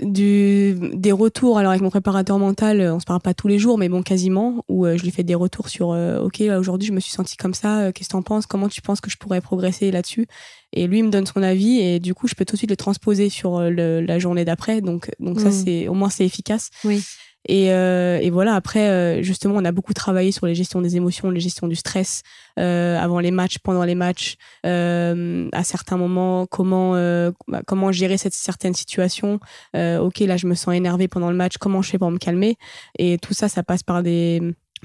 du 0.00 0.74
des 0.94 1.12
retours. 1.12 1.58
Alors 1.58 1.70
avec 1.70 1.82
mon 1.82 1.90
préparateur 1.90 2.38
mental 2.38 2.80
on 2.80 2.98
se 2.98 3.04
parle 3.04 3.20
pas 3.20 3.34
tous 3.34 3.48
les 3.48 3.58
jours 3.58 3.76
mais 3.78 3.88
bon 3.90 4.02
quasiment 4.02 4.64
où 4.68 4.86
je 4.86 5.02
lui 5.02 5.10
fais 5.10 5.22
des 5.22 5.34
retours 5.34 5.68
sur 5.68 5.88
ok 5.88 6.38
là, 6.38 6.58
aujourd'hui 6.58 6.88
je 6.88 6.92
me 6.92 7.00
suis 7.00 7.12
sentie 7.12 7.36
comme 7.36 7.54
ça 7.54 7.92
qu'est-ce 7.92 8.08
que 8.08 8.12
t'en 8.12 8.22
penses? 8.22 8.46
Comment 8.46 8.68
tu 8.68 8.80
penses 8.80 9.00
que 9.02 9.10
je 9.10 9.18
pourrais 9.18 9.40
progresser 9.42 9.90
là-dessus? 9.90 10.26
Et 10.72 10.86
lui 10.86 10.98
il 10.98 11.04
me 11.04 11.10
donne 11.10 11.26
son 11.26 11.42
avis 11.42 11.78
et 11.80 12.00
du 12.00 12.14
coup 12.14 12.26
je 12.26 12.34
peux 12.34 12.44
tout 12.46 12.54
de 12.54 12.58
suite 12.58 12.70
le 12.70 12.76
transposer 12.76 13.28
sur 13.28 13.60
le- 13.60 14.00
la 14.00 14.18
journée 14.18 14.44
d'après. 14.46 14.80
Donc 14.80 15.10
donc 15.20 15.38
ça 15.38 15.50
Mm. 15.50 15.52
c'est 15.52 15.88
au 15.88 15.94
moins 15.94 16.08
c'est 16.10 16.24
efficace. 16.24 16.70
Oui. 16.84 17.04
Et, 17.48 17.72
euh, 17.72 18.18
et 18.20 18.30
voilà 18.30 18.54
après 18.54 18.88
euh, 18.88 19.22
justement 19.22 19.54
on 19.56 19.64
a 19.64 19.72
beaucoup 19.72 19.94
travaillé 19.94 20.32
sur 20.32 20.46
les 20.46 20.54
gestions 20.54 20.80
des 20.80 20.96
émotions 20.96 21.30
les 21.30 21.40
gestions 21.40 21.66
du 21.66 21.74
stress 21.74 22.22
euh, 22.58 22.98
avant 22.98 23.18
les 23.18 23.30
matchs 23.30 23.58
pendant 23.58 23.84
les 23.84 23.94
matchs 23.94 24.36
euh, 24.66 25.48
à 25.52 25.64
certains 25.64 25.96
moments 25.96 26.46
comment 26.46 26.94
euh, 26.94 27.32
bah, 27.48 27.62
comment 27.66 27.92
gérer 27.92 28.16
cette 28.18 28.34
certaine 28.34 28.74
situation. 28.74 29.40
Euh, 29.76 29.98
ok 29.98 30.20
là 30.20 30.36
je 30.36 30.46
me 30.46 30.54
sens 30.54 30.74
énervée 30.74 31.08
pendant 31.08 31.30
le 31.30 31.36
match 31.36 31.56
comment 31.58 31.82
je 31.82 31.90
fais 31.90 31.98
pour 31.98 32.10
me 32.10 32.18
calmer? 32.18 32.56
Et 32.98 33.18
tout 33.18 33.34
ça 33.34 33.48
ça 33.48 33.62
passe 33.62 33.82
par 33.82 34.02
des 34.02 34.40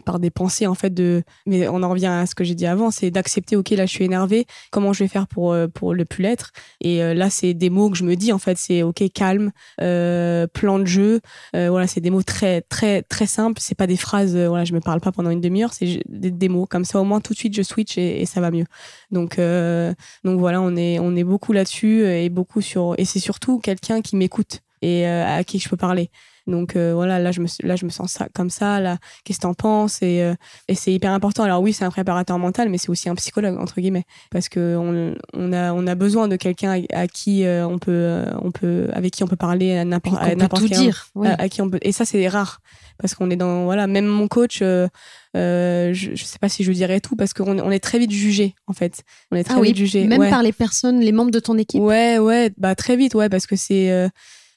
par 0.05 0.19
des 0.19 0.29
pensées 0.29 0.67
en 0.67 0.75
fait 0.75 0.93
de 0.93 1.23
mais 1.45 1.67
on 1.67 1.83
en 1.83 1.89
revient 1.89 2.07
à 2.07 2.25
ce 2.25 2.35
que 2.35 2.43
j'ai 2.43 2.55
dit 2.55 2.65
avant 2.65 2.91
c'est 2.91 3.11
d'accepter 3.11 3.55
ok 3.55 3.69
là 3.71 3.85
je 3.85 3.91
suis 3.91 4.05
énervée 4.05 4.45
comment 4.71 4.93
je 4.93 5.03
vais 5.03 5.07
faire 5.07 5.27
pour 5.27 5.53
euh, 5.53 5.67
pour 5.67 5.93
le 5.93 6.05
plus 6.05 6.23
l'être? 6.23 6.51
Et 6.81 7.03
euh, 7.03 7.13
là 7.13 7.29
c'est 7.29 7.53
des 7.53 7.69
mots 7.69 7.89
que 7.89 7.97
je 7.97 8.03
me 8.03 8.15
dis 8.15 8.31
en 8.33 8.39
fait 8.39 8.57
c'est 8.57 8.83
ok 8.83 9.03
calme 9.13 9.51
euh, 9.81 10.47
plan 10.47 10.79
de 10.79 10.85
jeu 10.85 11.21
voilà 11.53 11.87
c'est 11.87 12.01
des 12.01 12.09
mots 12.09 12.23
très 12.23 12.61
très 12.61 13.01
très 13.03 13.25
simples 13.25 13.59
c'est 13.61 13.75
pas 13.75 13.87
des 13.87 13.97
phrases 13.97 14.35
euh, 14.35 14.47
voilà 14.47 14.65
je 14.65 14.73
me 14.73 14.79
parle 14.79 15.01
pas 15.01 15.11
pendant 15.11 15.29
une 15.29 15.41
demi-heure 15.41 15.73
c'est 15.73 16.01
des, 16.07 16.49
mots 16.49 16.65
comme 16.65 16.85
ça 16.85 16.99
au 16.99 17.03
moins 17.03 17.19
tout 17.19 17.33
de 17.33 17.37
suite 17.37 17.55
je 17.55 17.61
switch 17.61 17.97
et, 17.97 18.21
et 18.21 18.25
ça 18.25 18.39
va 18.39 18.51
mieux. 18.51 18.65
Donc 19.11 19.37
donc 19.37 20.39
voilà 20.39 20.61
on 20.61 20.75
est 20.75 20.99
on 20.99 21.15
est 21.15 21.23
beaucoup 21.23 21.53
là-dessus 21.53 22.05
et 22.05 22.29
beaucoup 22.29 22.61
sur 22.61 22.95
et 22.97 23.05
c'est 23.05 23.19
surtout 23.19 23.59
quelqu'un 23.59 24.01
qui 24.01 24.15
m'écoute 24.15 24.61
et 24.81 25.05
à 25.05 25.43
qui 25.43 25.59
je 25.59 25.67
peux 25.67 25.77
parler 25.77 26.09
donc 26.47 26.75
euh, 26.75 26.93
voilà 26.93 27.19
là 27.19 27.31
je 27.31 27.41
me 27.41 27.47
là 27.63 27.75
je 27.75 27.85
me 27.85 27.89
sens 27.89 28.11
ça 28.11 28.27
comme 28.33 28.49
ça 28.49 28.79
là 28.79 28.97
qu'est-ce 29.23 29.37
que 29.39 29.43
t'en 29.43 29.53
penses? 29.53 30.01
Et 30.01 30.21
euh, 30.23 30.33
et 30.67 30.75
c'est 30.75 30.91
hyper 30.93 31.11
important 31.11 31.43
alors 31.43 31.61
oui 31.61 31.73
c'est 31.73 31.85
un 31.85 31.91
préparateur 31.91 32.39
mental 32.39 32.69
mais 32.69 32.77
c'est 32.77 32.89
aussi 32.89 33.09
un 33.09 33.15
psychologue 33.15 33.57
entre 33.59 33.79
guillemets 33.81 34.05
parce 34.31 34.49
que 34.49 34.75
on, 34.77 35.15
on 35.33 35.53
a 35.53 35.73
on 35.73 35.85
a 35.87 35.95
besoin 35.95 36.27
de 36.27 36.35
quelqu'un 36.37 36.81
à, 36.93 37.01
à 37.01 37.07
qui 37.07 37.45
euh, 37.45 37.67
on 37.67 37.77
peut 37.79 38.23
on 38.41 38.51
peut 38.51 38.89
avec 38.93 39.13
qui 39.13 39.23
on 39.23 39.27
peut 39.27 39.35
parler 39.35 39.77
à 39.77 39.85
n'importe 39.85 40.17
On 40.21 40.25
à 40.25 40.29
peut 40.29 40.35
n'importe 40.35 40.63
tout 40.63 40.69
quel 40.69 40.77
dire. 40.79 41.07
à, 41.23 41.41
à 41.43 41.49
qui 41.49 41.61
on 41.61 41.69
peut 41.69 41.79
et 41.81 41.91
ça 41.91 42.05
c'est 42.05 42.27
rare 42.27 42.59
parce 42.97 43.13
qu'on 43.13 43.29
est 43.29 43.35
dans 43.35 43.65
voilà 43.65 43.85
même 43.87 44.07
mon 44.07 44.27
coach 44.27 44.59
euh, 44.63 44.87
je, 45.35 46.11
je 46.15 46.23
sais 46.23 46.39
pas 46.39 46.49
si 46.49 46.63
je 46.63 46.71
dirais 46.71 46.99
tout 46.99 47.15
parce 47.15 47.33
qu'on 47.33 47.59
on 47.59 47.71
est 47.71 47.79
très 47.79 47.99
vite 47.99 48.11
jugé 48.11 48.55
en 48.67 48.73
fait 48.73 49.03
on 49.31 49.35
est 49.35 49.43
très 49.43 49.55
Ah 49.55 49.59
oui, 49.59 49.67
vite 49.67 49.77
jugé 49.77 50.05
même 50.07 50.19
ouais. 50.21 50.29
par 50.29 50.41
les 50.43 50.51
personnes, 50.53 50.99
les 51.01 51.11
membres 51.11 51.31
de 51.31 51.39
ton 51.39 51.57
équipe? 51.57 51.81
Ouais, 51.81 52.17
ouais, 52.19 52.51
bah 52.57 52.75
très 52.75 52.95
vite, 52.95 53.13
ouais, 53.15 53.29
parce 53.29 53.45
que 53.45 53.55
c'est. 53.55 53.91
euh, 53.91 54.07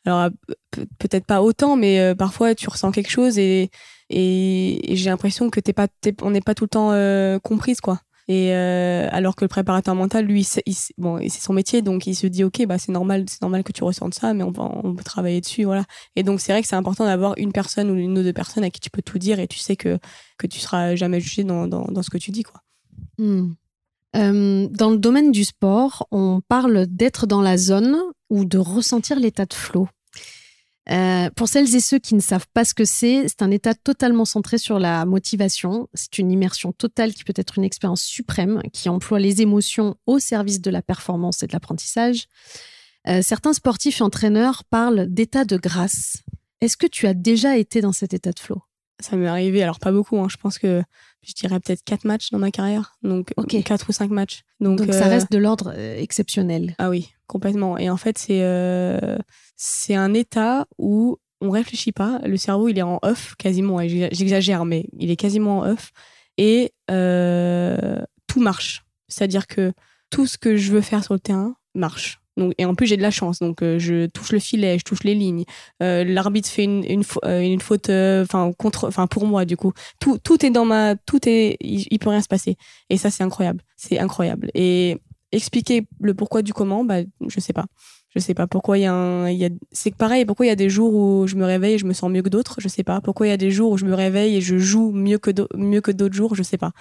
alors 0.07 0.21
euh, 0.21 0.31
pe- 0.71 0.87
peut-être 0.99 1.27
pas 1.27 1.43
autant, 1.43 1.77
mais 1.77 2.01
euh, 2.01 2.15
parfois 2.15 2.55
tu 2.55 2.69
ressens 2.69 2.93
quelque 2.93 3.11
chose 3.11 3.39
et, 3.39 3.71
j'ai 4.13 5.11
l'impression 5.11 5.51
que 5.51 5.61
t'es 5.61 5.73
pas, 5.73 5.87
on 6.23 6.31
n'est 6.31 6.41
pas 6.41 6.55
tout 6.55 6.65
le 6.65 6.69
temps 6.69 6.91
euh, 6.93 7.39
comprise, 7.39 7.81
quoi. 7.81 8.01
Et 8.27 8.53
alors 8.53 9.35
que 9.35 9.45
le 9.45 9.49
préparateur 9.49 9.97
mental, 9.97 10.25
lui, 10.25 10.47
bon, 10.99 11.19
c'est 11.23 11.41
son 11.41 11.53
métier, 11.53 11.83
donc 11.83 12.07
il 12.07 12.15
se 12.15 12.29
dit 12.29 12.45
ok, 12.45 12.65
bah 12.67 12.79
c'est 12.79 12.93
normal, 12.93 13.25
c'est 13.29 13.43
normal 13.43 13.65
que 13.65 13.73
tu 13.73 13.83
ressentes 13.83 14.15
ça, 14.15 14.35
mais 14.35 14.45
on, 14.45 14.53
on 14.57 14.95
peut 14.95 15.03
travailler 15.03 15.41
dessus, 15.41 15.65
voilà. 15.65 15.85
Et 16.15 16.23
donc 16.23 16.41
c'est 16.41 16.53
vrai 16.53 16.63
que 16.63 16.69
c'est 16.69 16.77
important 16.77 17.05
d'avoir 17.05 17.35
une 17.39 17.51
personne 17.51 17.91
ou 17.91 17.97
une 17.97 18.17
ou 18.17 18.23
deux 18.23 18.33
personnes 18.33 18.63
à 18.63 18.71
qui 18.71 18.79
tu 18.79 18.89
peux 18.89 19.03
tout 19.03 19.19
dire 19.19 19.41
et 19.41 19.49
tu 19.49 19.59
sais 19.59 19.75
que 19.75 19.99
que 20.39 20.47
tu 20.47 20.61
seras 20.61 20.95
jamais 20.95 21.19
jugé 21.21 21.43
dans, 21.43 21.67
dans, 21.67 21.87
dans 21.87 22.03
ce 22.05 22.11
que 22.11 22.19
tu 22.19 22.31
dis, 22.31 22.45
quoi. 22.45 22.63
Euh, 24.17 24.69
dans 24.71 24.91
le 24.91 24.99
domaine 24.99 25.33
du 25.33 25.45
sport, 25.45 26.07
on 26.11 26.41
parle 26.47 26.87
d'être 26.87 27.27
dans 27.27 27.43
la 27.43 27.57
zone 27.57 27.97
ou 28.31 28.45
de 28.45 28.59
ressentir 28.59 29.19
l'état 29.19 29.47
de 29.47 29.55
flow. 29.55 29.89
Euh, 30.91 31.31
pour 31.37 31.49
celles 31.49 31.75
et 31.75 31.81
ceux 31.81 31.99
qui 31.99 32.15
ne 32.15 32.21
savent 32.21 32.47
pas 32.53 32.65
ce 32.65 32.75
que 32.75 32.85
c'est, 32.85 33.29
c'est 33.29 33.43
un 33.43 33.51
état 33.51 33.75
totalement 33.75 34.25
centré 34.25 34.59
sur 34.59 34.79
la 34.79 35.05
motivation. 35.05 35.89
C'est 35.95 36.19
une 36.19 36.33
immersion 36.33 36.73
totale 36.73 37.13
qui 37.13 37.23
peut 37.23 37.35
être 37.37 37.59
une 37.59 37.65
expérience 37.65 38.03
suprême 38.03 38.61
qui 38.73 38.89
emploie 38.89 39.21
les 39.21 39.43
émotions 39.43 39.97
au 40.07 40.19
service 40.19 40.61
de 40.61 40.71
la 40.71 40.83
performance 40.83 41.43
et 41.43 41.47
de 41.47 41.53
l'apprentissage. 41.53 42.27
Euh, 43.09 43.23
certains 43.23 43.53
sportifs 43.53 44.01
et 44.01 44.05
entraîneurs 44.05 44.65
parlent 44.65 45.07
d'état 45.07 45.45
de 45.45 45.57
grâce. 45.57 46.19
Est-ce 46.61 46.77
que 46.77 46.87
tu 46.87 47.07
as 47.07 47.15
déjà 47.15 47.57
été 47.57 47.81
dans 47.81 47.93
cet 47.93 48.13
état 48.13 48.33
de 48.33 48.39
flow? 48.39 48.63
Ça 49.01 49.17
m'est 49.17 49.29
arrivé, 49.29 49.63
alors 49.63 49.79
pas 49.79 49.93
beaucoup, 49.93 50.19
hein, 50.19 50.29
je 50.29 50.37
pense 50.37 50.59
que 50.59 50.83
je 51.23 51.35
dirais 51.35 51.61
peut-être 51.61 51.83
quatre 51.85 52.05
matchs 52.05 52.31
dans 52.31 52.39
ma 52.39 52.51
carrière, 52.51 52.97
donc 53.03 53.33
Ok. 53.37 53.63
quatre 53.65 53.89
ou 53.89 53.93
cinq 53.93 54.11
matchs. 54.11 54.43
Donc, 54.61 54.79
Donc 54.79 54.93
ça 54.93 55.07
euh, 55.07 55.11
reste 55.11 55.31
de 55.31 55.39
l'ordre 55.39 55.73
euh, 55.77 55.97
exceptionnel. 56.01 56.75
Ah 56.79 56.89
oui, 56.91 57.11
complètement. 57.27 57.77
Et 57.79 57.91
en 57.91 57.97
fait, 57.97 58.19
c'est 58.19 58.43
euh, 58.43 59.19
c'est 59.57 59.95
un 59.95 60.15
état 60.15 60.67
où 60.79 61.19
on 61.41 61.51
réfléchit 61.51 61.93
pas. 61.93 62.21
Le 62.25 62.37
cerveau, 62.37 62.69
il 62.69 62.79
est 62.79 62.83
en 62.83 62.99
off 63.03 63.35
quasiment. 63.37 63.81
J'exagère, 63.87 64.65
mais 64.65 64.87
il 64.99 65.11
est 65.11 65.17
quasiment 65.17 65.61
en 65.61 65.71
off. 65.73 65.93
Et 66.37 66.73
euh, 66.91 68.03
tout 68.27 68.41
marche. 68.41 68.85
C'est-à-dire 69.09 69.47
que 69.47 69.73
tout 70.11 70.27
ce 70.27 70.39
que 70.39 70.57
je 70.57 70.73
veux 70.73 70.81
faire 70.81 71.03
sur 71.05 71.15
le 71.15 71.21
terrain 71.21 71.55
marche. 71.75 72.20
Et 72.59 72.65
en 72.65 72.75
plus, 72.75 72.87
j'ai 72.87 72.97
de 72.97 73.03
la 73.03 73.11
chance. 73.11 73.39
Donc, 73.39 73.63
euh, 73.63 73.79
je 73.79 74.07
touche 74.07 74.33
le 74.33 74.39
filet, 74.39 74.79
je 74.79 74.85
touche 74.85 75.05
les 75.05 75.15
lignes. 75.15 75.45
Euh, 75.83 76.05
L'arbitre 76.05 76.49
fait 76.49 76.65
une, 76.65 76.85
une, 76.85 77.03
euh, 77.25 77.59
faute, 77.59 77.91
enfin 77.91 78.53
contre, 78.57 78.89
enfin 78.89 79.07
pour 79.07 79.27
moi 79.27 79.45
du 79.45 79.57
coup. 79.57 79.73
Tout, 80.01 80.19
tout 80.19 80.45
est 80.45 80.51
dans 80.51 80.65
ma, 80.65 80.97
tout 80.97 81.29
est, 81.29 81.57
il, 81.61 81.87
il 81.91 81.99
peut 81.99 82.11
rien 82.11 82.23
se 82.23 82.29
passer. 82.29 82.57
Et 82.89 82.97
ça, 82.97 83.11
c'est 83.11 83.23
incroyable. 83.23 83.63
C'est 83.77 83.99
incroyable. 83.99 84.51
Et 84.55 84.99
expliquer 85.33 85.87
le 86.01 86.15
pourquoi 86.15 86.43
du 86.43 86.53
comment, 86.53 86.85
bah, 86.85 87.01
je 87.27 87.41
sais 87.41 87.53
pas. 87.53 87.67
Je 88.15 88.19
sais 88.19 88.35
pas 88.35 88.49
pourquoi 88.49 88.77
il 88.77 88.83
y 88.83 88.87
a 88.87 88.93
un. 88.93 89.27
A... 89.27 89.49
C'est 89.71 89.95
pareil, 89.95 90.25
pourquoi 90.25 90.47
il 90.47 90.49
y 90.49 90.53
a 90.53 90.57
des 90.57 90.69
jours 90.69 90.95
où 90.95 91.27
je 91.29 91.37
me 91.37 91.45
réveille 91.45 91.75
et 91.75 91.79
je 91.79 91.87
me 91.87 91.93
sens 91.93 92.11
mieux 92.11 92.23
que 92.23 92.29
d'autres, 92.29 92.57
je 92.59 92.67
sais 92.67 92.83
pas. 92.83 93.01
Pourquoi 93.01 93.29
il 93.29 93.31
y 93.31 93.33
a 93.33 93.37
des 93.37 93.53
jours 93.53 93.71
où 93.71 93.79
je 93.79 93.85
me 93.85 93.95
réveille 93.95 94.37
et 94.37 94.41
je 94.41 94.59
joue 94.59 94.91
mieux 94.91 95.19
que, 95.19 95.31
mieux 95.57 95.81
que 95.81 95.93
d'autres 95.93 96.17
jours, 96.17 96.35
je 96.35 96.43
sais 96.43 96.59
pas. 96.59 96.73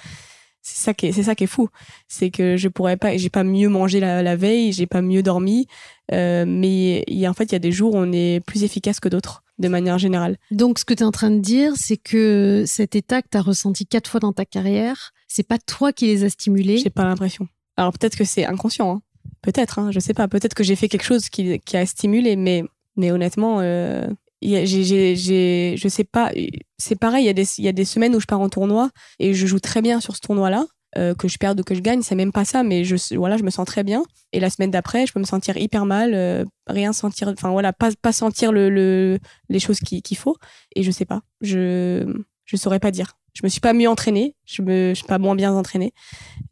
C'est 0.71 0.83
ça 0.83 0.93
qui 0.93 1.07
est, 1.07 1.11
c'est 1.11 1.23
ça 1.23 1.35
qui 1.35 1.45
est 1.45 1.47
fou. 1.47 1.67
C'est 2.07 2.29
que 2.29 2.55
je 2.55 2.67
pourrais 2.67 2.95
pas, 2.95 3.17
j'ai 3.17 3.29
pas 3.29 3.43
mieux 3.43 3.69
mangé 3.69 3.99
la, 3.99 4.21
la 4.21 4.35
veille, 4.35 4.71
j'ai 4.71 4.85
pas 4.85 5.01
mieux 5.01 5.23
dormi, 5.23 5.67
euh, 6.11 6.45
mais 6.47 7.03
y 7.07 7.25
a, 7.25 7.29
en 7.29 7.33
fait, 7.33 7.45
il 7.45 7.53
y 7.53 7.55
a 7.55 7.59
des 7.59 7.71
jours 7.71 7.95
où 7.95 7.97
on 7.97 8.11
est 8.11 8.39
plus 8.45 8.63
efficace 8.63 8.99
que 8.99 9.09
d'autres, 9.09 9.43
de 9.57 9.67
manière 9.67 9.97
générale. 9.97 10.37
Donc, 10.51 10.77
ce 10.77 10.85
que 10.85 10.93
tu 10.93 11.01
es 11.01 11.05
en 11.05 11.11
train 11.11 11.31
de 11.31 11.39
dire, 11.39 11.73
c'est 11.75 11.97
que 11.97 12.63
cet 12.67 12.95
état 12.95 13.21
que 13.23 13.29
tu 13.31 13.37
as 13.37 13.41
ressenti 13.41 13.87
quatre 13.87 14.09
fois 14.09 14.19
dans 14.19 14.31
ta 14.33 14.45
carrière, 14.45 15.11
c'est 15.27 15.47
pas 15.47 15.57
toi 15.57 15.91
qui 15.91 16.05
les 16.05 16.23
a 16.23 16.29
stimulés. 16.29 16.77
J'ai 16.77 16.91
pas 16.91 17.03
l'impression. 17.03 17.47
Alors, 17.75 17.91
peut-être 17.93 18.15
que 18.15 18.23
c'est 18.23 18.45
inconscient, 18.45 18.91
hein. 18.91 19.01
Peut-être, 19.41 19.79
hein, 19.79 19.89
je 19.91 19.99
sais 19.99 20.13
pas. 20.13 20.27
Peut-être 20.27 20.53
que 20.53 20.63
j'ai 20.63 20.75
fait 20.75 20.89
quelque 20.89 21.05
chose 21.05 21.29
qui, 21.29 21.59
qui, 21.59 21.77
a 21.77 21.85
stimulé, 21.85 22.35
mais, 22.35 22.63
mais 22.95 23.11
honnêtement, 23.11 23.59
euh, 23.61 24.07
j'ai, 24.41 25.75
je 25.77 25.87
sais 25.87 26.03
pas. 26.03 26.31
C'est 26.77 26.97
pareil, 26.97 27.23
il 27.23 27.27
y, 27.27 27.29
a 27.29 27.33
des, 27.33 27.45
il 27.57 27.65
y 27.65 27.67
a 27.67 27.73
des 27.73 27.85
semaines 27.85 28.15
où 28.15 28.19
je 28.19 28.25
pars 28.25 28.39
en 28.39 28.49
tournoi 28.49 28.89
et 29.19 29.33
je 29.33 29.47
joue 29.47 29.59
très 29.59 29.81
bien 29.81 29.99
sur 29.99 30.15
ce 30.15 30.21
tournoi-là. 30.21 30.65
Euh, 30.97 31.13
que 31.13 31.27
je 31.27 31.37
perde 31.37 31.59
ou 31.59 31.63
que 31.63 31.75
je 31.75 31.81
gagne, 31.81 32.01
c'est 32.01 32.15
même 32.15 32.31
pas 32.31 32.45
ça, 32.45 32.63
mais 32.63 32.83
je, 32.83 32.95
voilà, 33.15 33.37
je 33.37 33.43
me 33.43 33.51
sens 33.51 33.63
très 33.67 33.83
bien. 33.83 34.03
Et 34.33 34.39
la 34.39 34.49
semaine 34.49 34.71
d'après, 34.71 35.05
je 35.05 35.13
peux 35.13 35.19
me 35.19 35.25
sentir 35.25 35.55
hyper 35.55 35.85
mal, 35.85 36.15
euh, 36.15 36.43
rien 36.65 36.93
sentir, 36.93 37.27
enfin 37.27 37.51
voilà, 37.51 37.73
pas, 37.73 37.91
pas 38.01 38.11
sentir 38.11 38.51
le, 38.51 38.71
le 38.71 39.19
les 39.49 39.59
choses 39.59 39.79
qu'il 39.81 40.17
faut. 40.17 40.35
Et 40.75 40.81
je 40.81 40.89
sais 40.89 41.05
pas, 41.05 41.21
je, 41.41 42.11
je 42.45 42.57
saurais 42.57 42.79
pas 42.79 42.89
dire. 42.89 43.19
Je 43.35 43.41
me 43.43 43.49
suis 43.49 43.61
pas 43.61 43.73
mieux 43.73 43.87
entraînée, 43.87 44.35
je 44.45 44.63
me, 44.63 44.89
je 44.89 44.95
suis 44.95 45.05
pas 45.07 45.19
moins 45.19 45.35
bien 45.35 45.53
entraînée. 45.53 45.93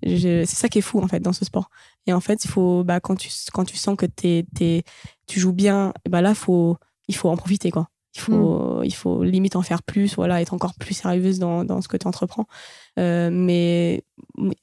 C'est 0.05 0.45
ça 0.45 0.69
qui 0.69 0.77
est 0.77 0.81
fou 0.81 0.99
en 1.01 1.07
fait 1.07 1.19
dans 1.19 1.33
ce 1.33 1.43
sport. 1.43 1.69
Et 2.05 2.13
en 2.13 2.21
fait, 2.21 2.45
il 2.45 2.49
faut, 2.49 2.83
bah, 2.83 2.99
quand 2.99 3.15
tu, 3.15 3.29
quand 3.51 3.65
tu 3.65 3.75
sens 3.75 3.97
que 3.97 4.05
t'es, 4.05 4.45
tu 5.25 5.39
joues 5.39 5.51
bien, 5.51 5.93
bah 6.07 6.21
là, 6.21 6.35
faut, 6.35 6.77
il 7.07 7.15
faut 7.15 7.29
en 7.29 7.37
profiter 7.37 7.71
quoi. 7.71 7.89
Il 8.15 8.21
faut, 8.21 8.79
mm. 8.79 8.85
il 8.85 8.93
faut 8.93 9.23
limite 9.23 9.55
en 9.55 9.61
faire 9.61 9.83
plus, 9.83 10.15
voilà, 10.15 10.41
être 10.41 10.53
encore 10.53 10.73
plus 10.73 10.95
sérieuse 10.95 11.39
dans, 11.39 11.63
dans 11.63 11.81
ce 11.81 11.87
que 11.87 11.97
tu 11.97 12.07
entreprends. 12.07 12.47
Euh, 12.97 13.29
mais 13.31 14.03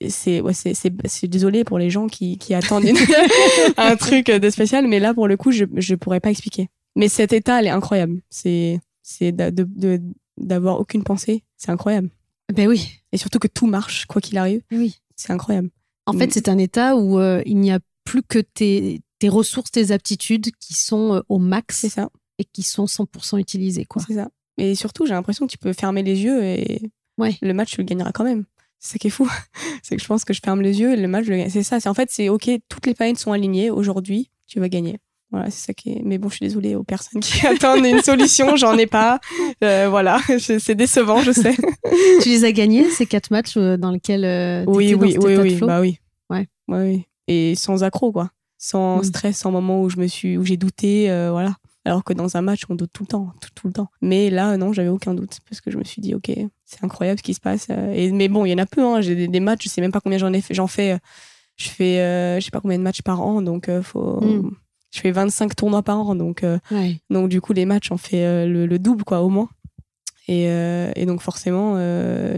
c'est, 0.09 0.41
ouais, 0.41 0.53
c'est, 0.53 0.75
c'est, 0.75 1.29
désolé 1.29 1.63
pour 1.63 1.79
les 1.79 1.89
gens 1.89 2.09
qui, 2.09 2.37
qui 2.39 2.53
attendent 2.55 2.85
un 3.77 3.97
truc 3.97 4.27
de 4.27 4.51
spécial, 4.51 4.89
mais 4.89 4.99
là, 4.99 5.15
pour 5.15 5.29
le 5.29 5.37
coup, 5.37 5.53
je, 5.53 5.67
je 5.77 5.95
pourrais 5.95 6.21
pas 6.21 6.31
expliquer. 6.31 6.69
Mais 6.97 7.09
cet 7.09 7.33
état, 7.33 7.61
elle 7.61 7.67
est 7.67 7.71
incroyable. 7.71 8.21
C'est, 8.31 8.81
de, 9.21 9.51
de, 9.51 10.01
d'avoir 10.37 10.81
aucune 10.81 11.05
pensée. 11.05 11.45
C'est 11.57 11.71
incroyable. 11.71 12.11
Ben 12.53 12.69
oui. 12.69 13.01
Et 13.13 13.19
surtout 13.19 13.39
que 13.39 13.49
tout 13.49 13.67
marche, 13.67 14.07
quoi 14.07 14.21
qu'il 14.21 14.39
arrive. 14.39 14.63
Oui. 14.73 14.97
C'est 15.17 15.33
incroyable. 15.33 15.71
En 16.07 16.13
fait, 16.13 16.33
c'est 16.33 16.49
un 16.49 16.59
état 16.59 16.97
où 16.97 17.19
euh, 17.19 17.43
il 17.47 17.59
n'y 17.59 17.73
a 17.73 17.79
plus 18.05 18.23
que 18.23 18.39
tes, 18.39 19.01
tes 19.19 19.29
ressources, 19.29 19.71
tes 19.71 19.91
aptitudes 19.91 20.51
qui 20.61 20.75
sont 20.75 21.15
euh, 21.15 21.21
au 21.29 21.39
max. 21.39 21.79
C'est 21.79 21.89
ça 21.89 22.11
et 22.39 22.45
qui 22.45 22.63
sont 22.63 22.87
100% 22.87 23.39
utilisés. 23.39 23.85
Quoi. 23.85 24.03
C'est 24.07 24.15
ça. 24.15 24.29
Et 24.59 24.75
surtout, 24.75 25.07
j'ai 25.07 25.15
l'impression 25.15 25.47
que 25.47 25.53
tu 25.53 25.59
peux 25.59 25.73
fermer 25.73 26.03
les 26.03 26.23
yeux 26.23 26.43
et 26.45 26.81
ouais. 27.19 27.37
le 27.43 27.53
match, 27.53 27.73
tu 27.73 27.81
le 27.81 27.85
gagneras 27.85 28.13
quand 28.13 28.25
même. 28.25 28.45
C'est 28.79 28.93
ça 28.93 28.99
qui 28.99 29.07
est 29.07 29.11
fou. 29.11 29.29
c'est 29.83 29.97
que 29.97 30.03
je 30.03 30.07
pense 30.07 30.25
que 30.25 30.33
je 30.33 30.41
ferme 30.45 30.61
les 30.61 30.81
yeux 30.81 30.93
et 30.93 30.97
le 30.97 31.09
match, 31.09 31.25
je 31.25 31.31
le 31.31 31.39
gagne. 31.39 31.51
C'est 31.51 31.63
ça. 31.63 31.81
C'est 31.81 31.89
en 31.89 31.95
fait, 31.95 32.11
c'est 32.11 32.29
OK, 32.29 32.51
toutes 32.69 32.87
les 32.87 32.95
paillettes 32.95 33.19
sont 33.19 33.33
alignées. 33.33 33.71
Aujourd'hui, 33.71 34.31
tu 34.47 34.61
vas 34.61 34.69
gagner. 34.69 34.99
Voilà, 35.31 35.51
c'est 35.51 35.67
ça 35.67 35.75
qui 35.75 35.91
est. 35.91 36.03
Mais 36.05 36.19
bon, 36.19 36.29
je 36.29 36.37
suis 36.37 36.47
désolée 36.47 36.77
aux 36.77 36.85
personnes 36.85 37.21
qui 37.21 37.45
attendent 37.47 37.85
une 37.85 38.03
solution. 38.03 38.55
J'en 38.57 38.79
ai 38.79 38.87
pas. 38.87 39.19
Euh, 39.65 39.89
voilà, 39.89 40.21
c'est 40.39 40.75
décevant, 40.77 41.23
je 41.23 41.33
sais. 41.33 41.57
tu 42.23 42.29
les 42.29 42.45
as 42.45 42.53
gagnés 42.53 42.89
ces 42.91 43.07
quatre 43.07 43.33
matchs 43.33 43.57
euh, 43.57 43.77
dans 43.77 43.91
lesquels 43.91 44.25
euh, 44.25 44.65
oui, 44.69 44.95
oui, 44.95 45.17
oui, 45.19 45.37
oui, 45.37 45.57
bah 45.57 45.81
oui. 45.81 45.99
Ouais. 46.31 46.47
ouais. 46.69 46.79
oui. 46.79 47.05
Et 47.27 47.55
sans 47.57 47.83
accro, 47.83 48.13
quoi. 48.13 48.31
Sans 48.59 48.99
mm. 48.99 49.05
stress, 49.05 49.39
sans 49.39 49.51
moment 49.51 49.83
où 49.83 49.91
je 49.91 49.97
me 49.97 50.07
suis, 50.07 50.37
où 50.37 50.45
j'ai 50.45 50.57
douté, 50.57 51.07
voilà. 51.31 51.57
Alors 51.87 52.03
que 52.03 52.15
dans 52.15 52.37
un 52.37 52.41
match, 52.41 52.63
on 52.71 52.75
doute 52.75 52.91
tout 52.93 53.03
le 53.03 53.09
temps, 53.09 53.33
tout, 53.55 53.67
le 53.67 53.73
temps. 53.73 53.91
Mais 54.01 54.31
là, 54.31 54.57
non, 54.57 54.73
j'avais 54.73 54.89
aucun 54.89 55.13
doute 55.13 55.41
parce 55.49 55.61
que 55.61 55.71
je 55.71 55.77
me 55.77 55.85
suis 55.85 56.01
dit, 56.01 56.15
ok, 56.15 56.33
c'est 56.65 56.83
incroyable 56.83 57.19
ce 57.19 57.23
qui 57.23 57.35
se 57.35 57.41
passe. 57.41 57.67
Euh, 57.71 57.93
et, 57.93 58.11
mais 58.11 58.29
bon, 58.29 58.47
il 58.47 58.51
y 58.51 58.55
en 58.55 58.59
a 58.59 58.67
peu. 58.67 58.83
Hein. 58.83 59.03
J'ai 59.03 59.29
des, 59.29 59.41
matchs, 59.41 59.65
je 59.65 59.69
sais 59.69 59.83
même 59.83 59.93
pas 59.93 60.01
combien 60.01 60.17
j'en 60.17 60.33
ai 60.33 60.41
fait. 60.41 60.55
J'en 60.55 60.67
fais, 60.67 60.93
euh, 60.93 60.99
je 61.57 61.69
fais, 61.69 62.01
euh, 62.01 62.41
je 62.41 62.45
sais 62.45 62.51
pas 62.51 62.61
combien 62.61 62.79
de 62.79 62.83
matchs 62.83 63.03
par 63.03 63.21
an, 63.21 63.43
donc 63.43 63.71
faut. 63.83 64.21
Hmm. 64.21 64.51
Je 64.93 65.01
fais 65.01 65.11
25 65.11 65.57
tournois 65.57 65.83
par 65.83 65.99
an, 65.99 66.15
donc 66.15 66.45
donc 67.11 67.29
du 67.29 67.41
coup 67.41 67.53
les 67.53 67.65
matchs, 67.65 67.91
on 67.91 67.97
fait 67.97 68.47
le, 68.47 68.79
double 68.79 69.03
quoi 69.03 69.23
au 69.23 69.29
moins. 69.29 69.49
Et, 70.29 70.45
et 70.45 71.05
donc 71.05 71.21
forcément, 71.21 71.77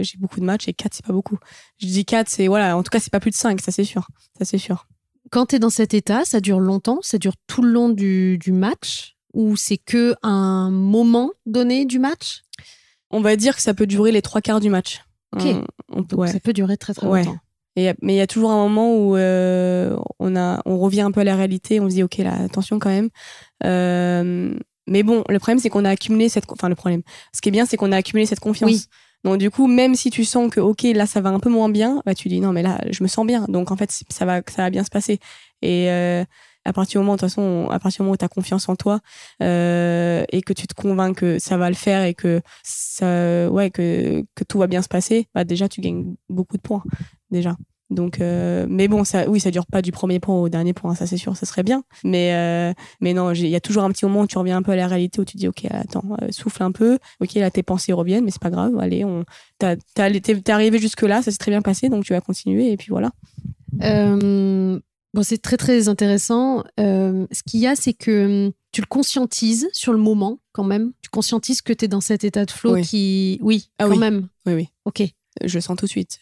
j'ai 0.01 0.17
beaucoup 0.17 0.39
de 0.39 0.45
matchs 0.45 0.67
et 0.67 0.73
4 0.73 0.95
c'est 0.95 1.05
pas 1.05 1.13
beaucoup. 1.13 1.37
Je 1.77 1.85
dis 1.85 2.03
4, 2.03 2.27
c'est 2.27 2.47
voilà, 2.47 2.75
en 2.75 2.81
tout 2.81 2.89
cas 2.89 2.99
c'est 2.99 3.11
pas 3.11 3.19
plus 3.19 3.29
de 3.29 3.35
5, 3.35 3.61
ça 3.61 3.71
c'est 3.71 3.83
sûr, 3.83 4.07
ça 4.39 4.43
c'est 4.43 4.57
sûr. 4.57 4.87
Quand 5.29 5.45
tu 5.45 5.57
es 5.57 5.59
dans 5.59 5.69
cet 5.69 5.93
état, 5.93 6.25
ça 6.25 6.39
dure 6.39 6.59
longtemps, 6.59 6.97
ça 7.03 7.19
dure 7.19 7.33
tout 7.45 7.61
le 7.61 7.69
long 7.69 7.89
du, 7.89 8.39
du 8.39 8.51
match? 8.51 9.16
Ou 9.37 9.55
c'est 9.55 9.77
que 9.77 10.15
un 10.23 10.71
moment 10.71 11.31
donné 11.45 11.85
du 11.85 11.99
match? 11.99 12.41
On 13.11 13.21
va 13.21 13.35
dire 13.35 13.55
que 13.55 13.61
ça 13.61 13.75
peut 13.75 13.85
durer 13.85 14.11
les 14.11 14.23
trois 14.23 14.41
quarts 14.41 14.59
du 14.59 14.71
match. 14.71 15.03
Ok. 15.35 15.43
Ça 16.25 16.39
peut 16.39 16.53
durer 16.53 16.75
très 16.75 16.95
très 16.95 17.05
longtemps. 17.05 17.37
Et, 17.75 17.93
mais 18.01 18.15
il 18.15 18.17
y 18.17 18.21
a 18.21 18.25
toujours 18.25 18.49
un 18.49 18.57
moment 18.57 18.95
où 18.95 19.15
euh, 19.15 19.95
on, 20.17 20.35
a, 20.35 20.63
on 20.65 20.79
revient 20.79 21.01
un 21.01 21.11
peu 21.11 21.21
à 21.21 21.23
la 21.23 21.35
réalité, 21.35 21.79
on 21.79 21.87
se 21.87 21.93
dit 21.93 22.01
ok 22.01 22.17
là 22.17 22.33
attention 22.33 22.79
quand 22.79 22.89
même. 22.89 23.09
Euh, 23.63 24.55
mais 24.87 25.03
bon, 25.03 25.23
le 25.29 25.37
problème 25.37 25.59
c'est 25.59 25.69
qu'on 25.69 25.85
a 25.85 25.91
accumulé 25.91 26.27
cette, 26.29 26.51
enfin 26.51 26.69
le 26.69 26.75
problème. 26.75 27.03
Ce 27.35 27.39
qui 27.39 27.49
est 27.49 27.51
bien 27.51 27.67
c'est 27.67 27.77
qu'on 27.77 27.91
a 27.91 27.97
accumulé 27.97 28.25
cette 28.25 28.39
confiance. 28.39 28.87
Donc 29.23 29.37
du 29.37 29.51
coup, 29.51 29.67
même 29.67 29.93
si 29.93 30.09
tu 30.09 30.25
sens 30.25 30.49
que 30.49 30.59
ok 30.59 30.81
là 30.95 31.05
ça 31.05 31.21
va 31.21 31.29
un 31.29 31.39
peu 31.39 31.49
moins 31.51 31.69
bien, 31.69 32.01
bah 32.07 32.15
tu 32.15 32.27
dis 32.29 32.39
non 32.39 32.51
mais 32.53 32.63
là 32.63 32.81
je 32.89 33.03
me 33.03 33.07
sens 33.07 33.27
bien. 33.27 33.45
Donc 33.47 33.69
en 33.69 33.77
fait 33.77 33.91
ça 34.09 34.25
va 34.25 34.41
ça 34.47 34.63
va 34.63 34.71
bien 34.71 34.83
se 34.83 34.89
passer. 34.89 35.19
Et 35.61 35.91
euh, 35.91 36.23
à 36.67 36.73
partir 36.73 36.99
du 36.99 37.05
moment, 37.05 37.15
de 37.15 37.21
toute 37.21 37.29
façon, 37.29 37.69
à 37.71 37.79
partir 37.79 37.99
du 37.99 38.03
moment 38.03 38.13
où 38.13 38.17
tu 38.17 38.25
as 38.25 38.27
confiance 38.27 38.67
en 38.67 38.75
toi 38.75 38.99
euh, 39.41 40.25
et 40.29 40.41
que 40.41 40.51
tu 40.51 40.67
te 40.67 40.73
convaincs 40.73 41.15
que 41.15 41.39
ça 41.39 41.55
va 41.55 41.69
le 41.69 41.75
faire 41.75 42.03
et 42.03 42.13
que 42.13 42.41
ouais, 43.47 43.71
que, 43.71 44.25
tout 44.49 44.59
va 44.59 44.67
bien 44.67 44.81
se 44.81 44.89
passer, 44.89 45.27
bah 45.33 45.45
déjà 45.45 45.69
tu 45.69 45.79
gagnes 45.79 46.15
beaucoup 46.29 46.57
de 46.57 46.61
points 46.61 46.83
déjà. 47.31 47.55
Donc, 47.89 48.19
euh, 48.19 48.65
mais 48.69 48.89
bon, 48.89 49.03
oui, 49.29 49.39
ça 49.39 49.49
dure 49.49 49.65
pas 49.65 49.81
du 49.81 49.93
premier 49.93 50.19
point 50.19 50.35
au 50.35 50.49
dernier 50.49 50.73
point, 50.73 50.93
ça 50.93 51.07
c'est 51.07 51.15
sûr, 51.15 51.37
ça 51.37 51.45
serait 51.45 51.63
bien. 51.63 51.83
Mais, 52.03 52.33
euh, 52.33 52.73
mais 52.99 53.13
non, 53.13 53.31
il 53.31 53.47
y 53.47 53.55
a 53.55 53.61
toujours 53.61 53.83
un 53.83 53.91
petit 53.91 54.03
moment 54.03 54.21
où 54.23 54.27
tu 54.27 54.37
reviens 54.37 54.57
un 54.57 54.61
peu 54.61 54.73
à 54.73 54.75
la 54.75 54.87
réalité 54.87 55.21
où 55.21 55.25
tu 55.25 55.37
dis, 55.37 55.47
ok, 55.47 55.67
attends, 55.71 56.17
souffle 56.31 56.63
un 56.63 56.73
peu. 56.73 56.99
Ok, 57.21 57.35
là 57.35 57.49
tes 57.49 57.63
pensées 57.63 57.93
reviennent, 57.93 58.25
mais 58.25 58.31
c'est 58.31 58.41
pas 58.41 58.49
grave. 58.49 58.77
Allez, 58.77 59.05
on, 59.05 59.23
t'es 59.57 60.51
arrivé 60.51 60.79
jusque 60.79 61.03
là, 61.03 61.21
ça 61.21 61.31
s'est 61.31 61.37
très 61.37 61.51
bien 61.51 61.61
passé, 61.61 61.87
donc 61.87 62.03
tu 62.03 62.11
vas 62.11 62.19
continuer 62.19 62.73
et 62.73 62.75
puis 62.75 62.87
voilà. 62.89 63.11
Euh, 65.15 65.17
Bon, 65.17 65.23
c'est 65.23 65.37
très 65.37 65.57
très 65.57 65.89
intéressant. 65.89 66.63
Euh, 66.79 67.25
ce 67.31 67.41
qu'il 67.43 67.59
y 67.59 67.67
a, 67.67 67.75
c'est 67.75 67.93
que 67.93 68.45
hum, 68.47 68.51
tu 68.71 68.81
le 68.81 68.87
conscientises 68.87 69.67
sur 69.73 69.93
le 69.93 69.99
moment 69.99 70.39
quand 70.51 70.63
même. 70.63 70.93
Tu 71.01 71.09
conscientises 71.09 71.61
que 71.61 71.73
tu 71.73 71.85
es 71.85 71.87
dans 71.87 72.01
cet 72.01 72.23
état 72.23 72.45
de 72.45 72.51
flow 72.51 72.81
qui. 72.81 73.39
Oui, 73.41 73.69
ah, 73.79 73.85
quand 73.85 73.91
oui. 73.91 73.97
même. 73.97 74.27
Oui, 74.45 74.53
oui. 74.53 74.69
Ok. 74.85 75.03
Je 75.43 75.59
sens 75.59 75.77
tout 75.77 75.85
de 75.85 75.91
suite. 75.91 76.19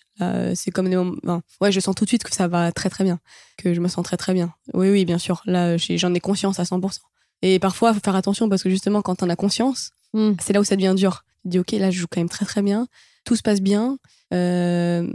c'est 0.56 0.72
comme 0.72 0.90
des 0.90 0.98
moments. 0.98 1.42
ouais, 1.62 1.72
je 1.72 1.80
sens 1.80 1.96
tout 1.96 2.04
de 2.04 2.10
suite 2.10 2.26
que 2.26 2.36
ça 2.36 2.50
va 2.50 2.74
très 2.74 2.90
très 2.90 3.06
bien. 3.06 3.20
Que 3.58 3.74
je 3.74 3.80
me 3.80 3.88
sens 3.88 4.04
très 4.04 4.18
très 4.18 4.34
bien. 4.34 4.54
Oui, 4.74 4.90
oui, 4.90 5.06
bien 5.06 5.18
sûr. 5.18 5.42
Là, 5.46 5.78
j'en 5.78 6.14
ai 6.14 6.20
conscience 6.20 6.60
à 6.60 6.64
100%. 6.64 7.00
Et 7.42 7.60
parfois, 7.60 7.92
il 7.92 7.94
faut 7.94 8.02
faire 8.04 8.16
attention 8.16 8.50
parce 8.50 8.64
que 8.64 8.70
justement, 8.70 9.02
quand 9.02 9.24
on 9.24 9.30
a 9.30 9.36
conscience, 9.36 9.92
hmm. 10.14 10.34
c'est 10.42 10.52
là 10.52 10.60
où 10.60 10.64
ça 10.64 10.76
devient 10.76 10.96
dur. 10.96 11.24
Tu 11.44 11.50
dis, 11.50 11.60
ok, 11.60 11.72
là, 11.74 11.92
je 11.92 12.00
joue 12.00 12.08
quand 12.10 12.20
même 12.20 12.30
très 12.30 12.46
très 12.46 12.62
bien. 12.62 12.88
Tout 13.24 13.36
se 13.36 13.44
passe 13.44 13.62
bien. 13.62 13.98
Euh, 14.34 15.08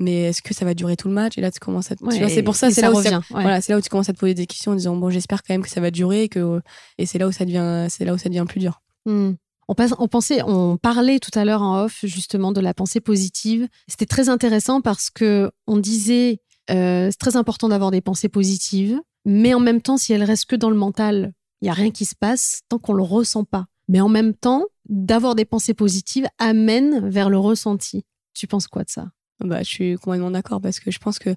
mais 0.00 0.22
est-ce 0.24 0.42
que 0.42 0.54
ça 0.54 0.64
va 0.64 0.74
durer 0.74 0.96
tout 0.96 1.08
le 1.08 1.14
match? 1.14 1.38
Et 1.38 1.40
là 1.40 1.50
tu 1.50 1.60
commences 1.60 1.92
à 1.92 1.94
vois 2.00 2.12
c'est 2.28 2.42
pour 2.42 2.56
ça 2.56 2.70
c'est 2.70 2.80
là 2.80 2.90
où 2.90 3.00
voilà 3.30 3.60
c'est 3.60 3.72
là 3.72 3.78
où 3.78 3.80
tu 3.80 3.88
commences 3.88 4.08
à 4.08 4.12
te 4.12 4.18
poser 4.18 4.34
des 4.34 4.46
questions 4.46 4.72
en 4.72 4.74
disant 4.74 4.96
bon 4.96 5.10
j'espère 5.10 5.42
quand 5.42 5.54
même 5.54 5.62
que 5.62 5.68
ça 5.68 5.80
va 5.80 5.90
durer 5.90 6.24
et 6.24 6.28
que 6.28 6.60
et 6.98 7.06
c'est 7.06 7.18
là 7.18 7.28
où 7.28 7.32
ça 7.32 7.44
devient 7.44 7.86
c'est 7.88 8.04
là 8.04 8.14
où 8.14 8.18
ça 8.18 8.28
devient 8.28 8.44
plus 8.48 8.60
dur. 8.60 8.80
Hmm. 9.06 9.32
on, 9.68 9.74
passe, 9.74 9.94
on 9.98 10.08
pensait 10.08 10.42
on 10.42 10.76
parlait 10.76 11.20
tout 11.20 11.36
à 11.38 11.44
l'heure 11.44 11.62
en 11.62 11.84
off 11.84 12.00
justement 12.02 12.52
de 12.52 12.60
la 12.60 12.74
pensée 12.74 13.00
positive. 13.00 13.68
C'était 13.88 14.06
très 14.06 14.28
intéressant 14.28 14.80
parce 14.80 15.10
que 15.10 15.50
on 15.66 15.76
disait 15.76 16.40
euh, 16.70 17.08
c'est 17.10 17.18
très 17.18 17.36
important 17.36 17.68
d'avoir 17.68 17.90
des 17.90 18.00
pensées 18.00 18.28
positives 18.28 18.98
mais 19.24 19.54
en 19.54 19.60
même 19.60 19.82
temps 19.82 19.96
si 19.96 20.12
elles 20.12 20.24
restent 20.24 20.46
que 20.46 20.56
dans 20.56 20.70
le 20.70 20.76
mental 20.76 21.32
il 21.60 21.66
y 21.66 21.68
a 21.68 21.74
rien 21.74 21.90
qui 21.90 22.04
se 22.04 22.14
passe 22.14 22.62
tant 22.68 22.78
qu'on 22.78 22.94
le 22.94 23.02
ressent 23.02 23.44
pas. 23.44 23.66
Mais 23.88 24.00
en 24.00 24.08
même 24.08 24.34
temps 24.34 24.64
d'avoir 24.88 25.34
des 25.34 25.44
pensées 25.44 25.74
positives 25.74 26.26
amène 26.38 27.08
vers 27.08 27.30
le 27.30 27.38
ressenti. 27.38 28.04
Tu 28.34 28.46
penses 28.46 28.66
quoi 28.66 28.84
de 28.84 28.90
ça? 28.90 29.08
Bah, 29.44 29.62
je 29.62 29.68
suis 29.68 29.96
complètement 29.96 30.30
d'accord 30.30 30.60
parce 30.60 30.80
que 30.80 30.90
je 30.90 30.98
pense 30.98 31.18
que 31.18 31.34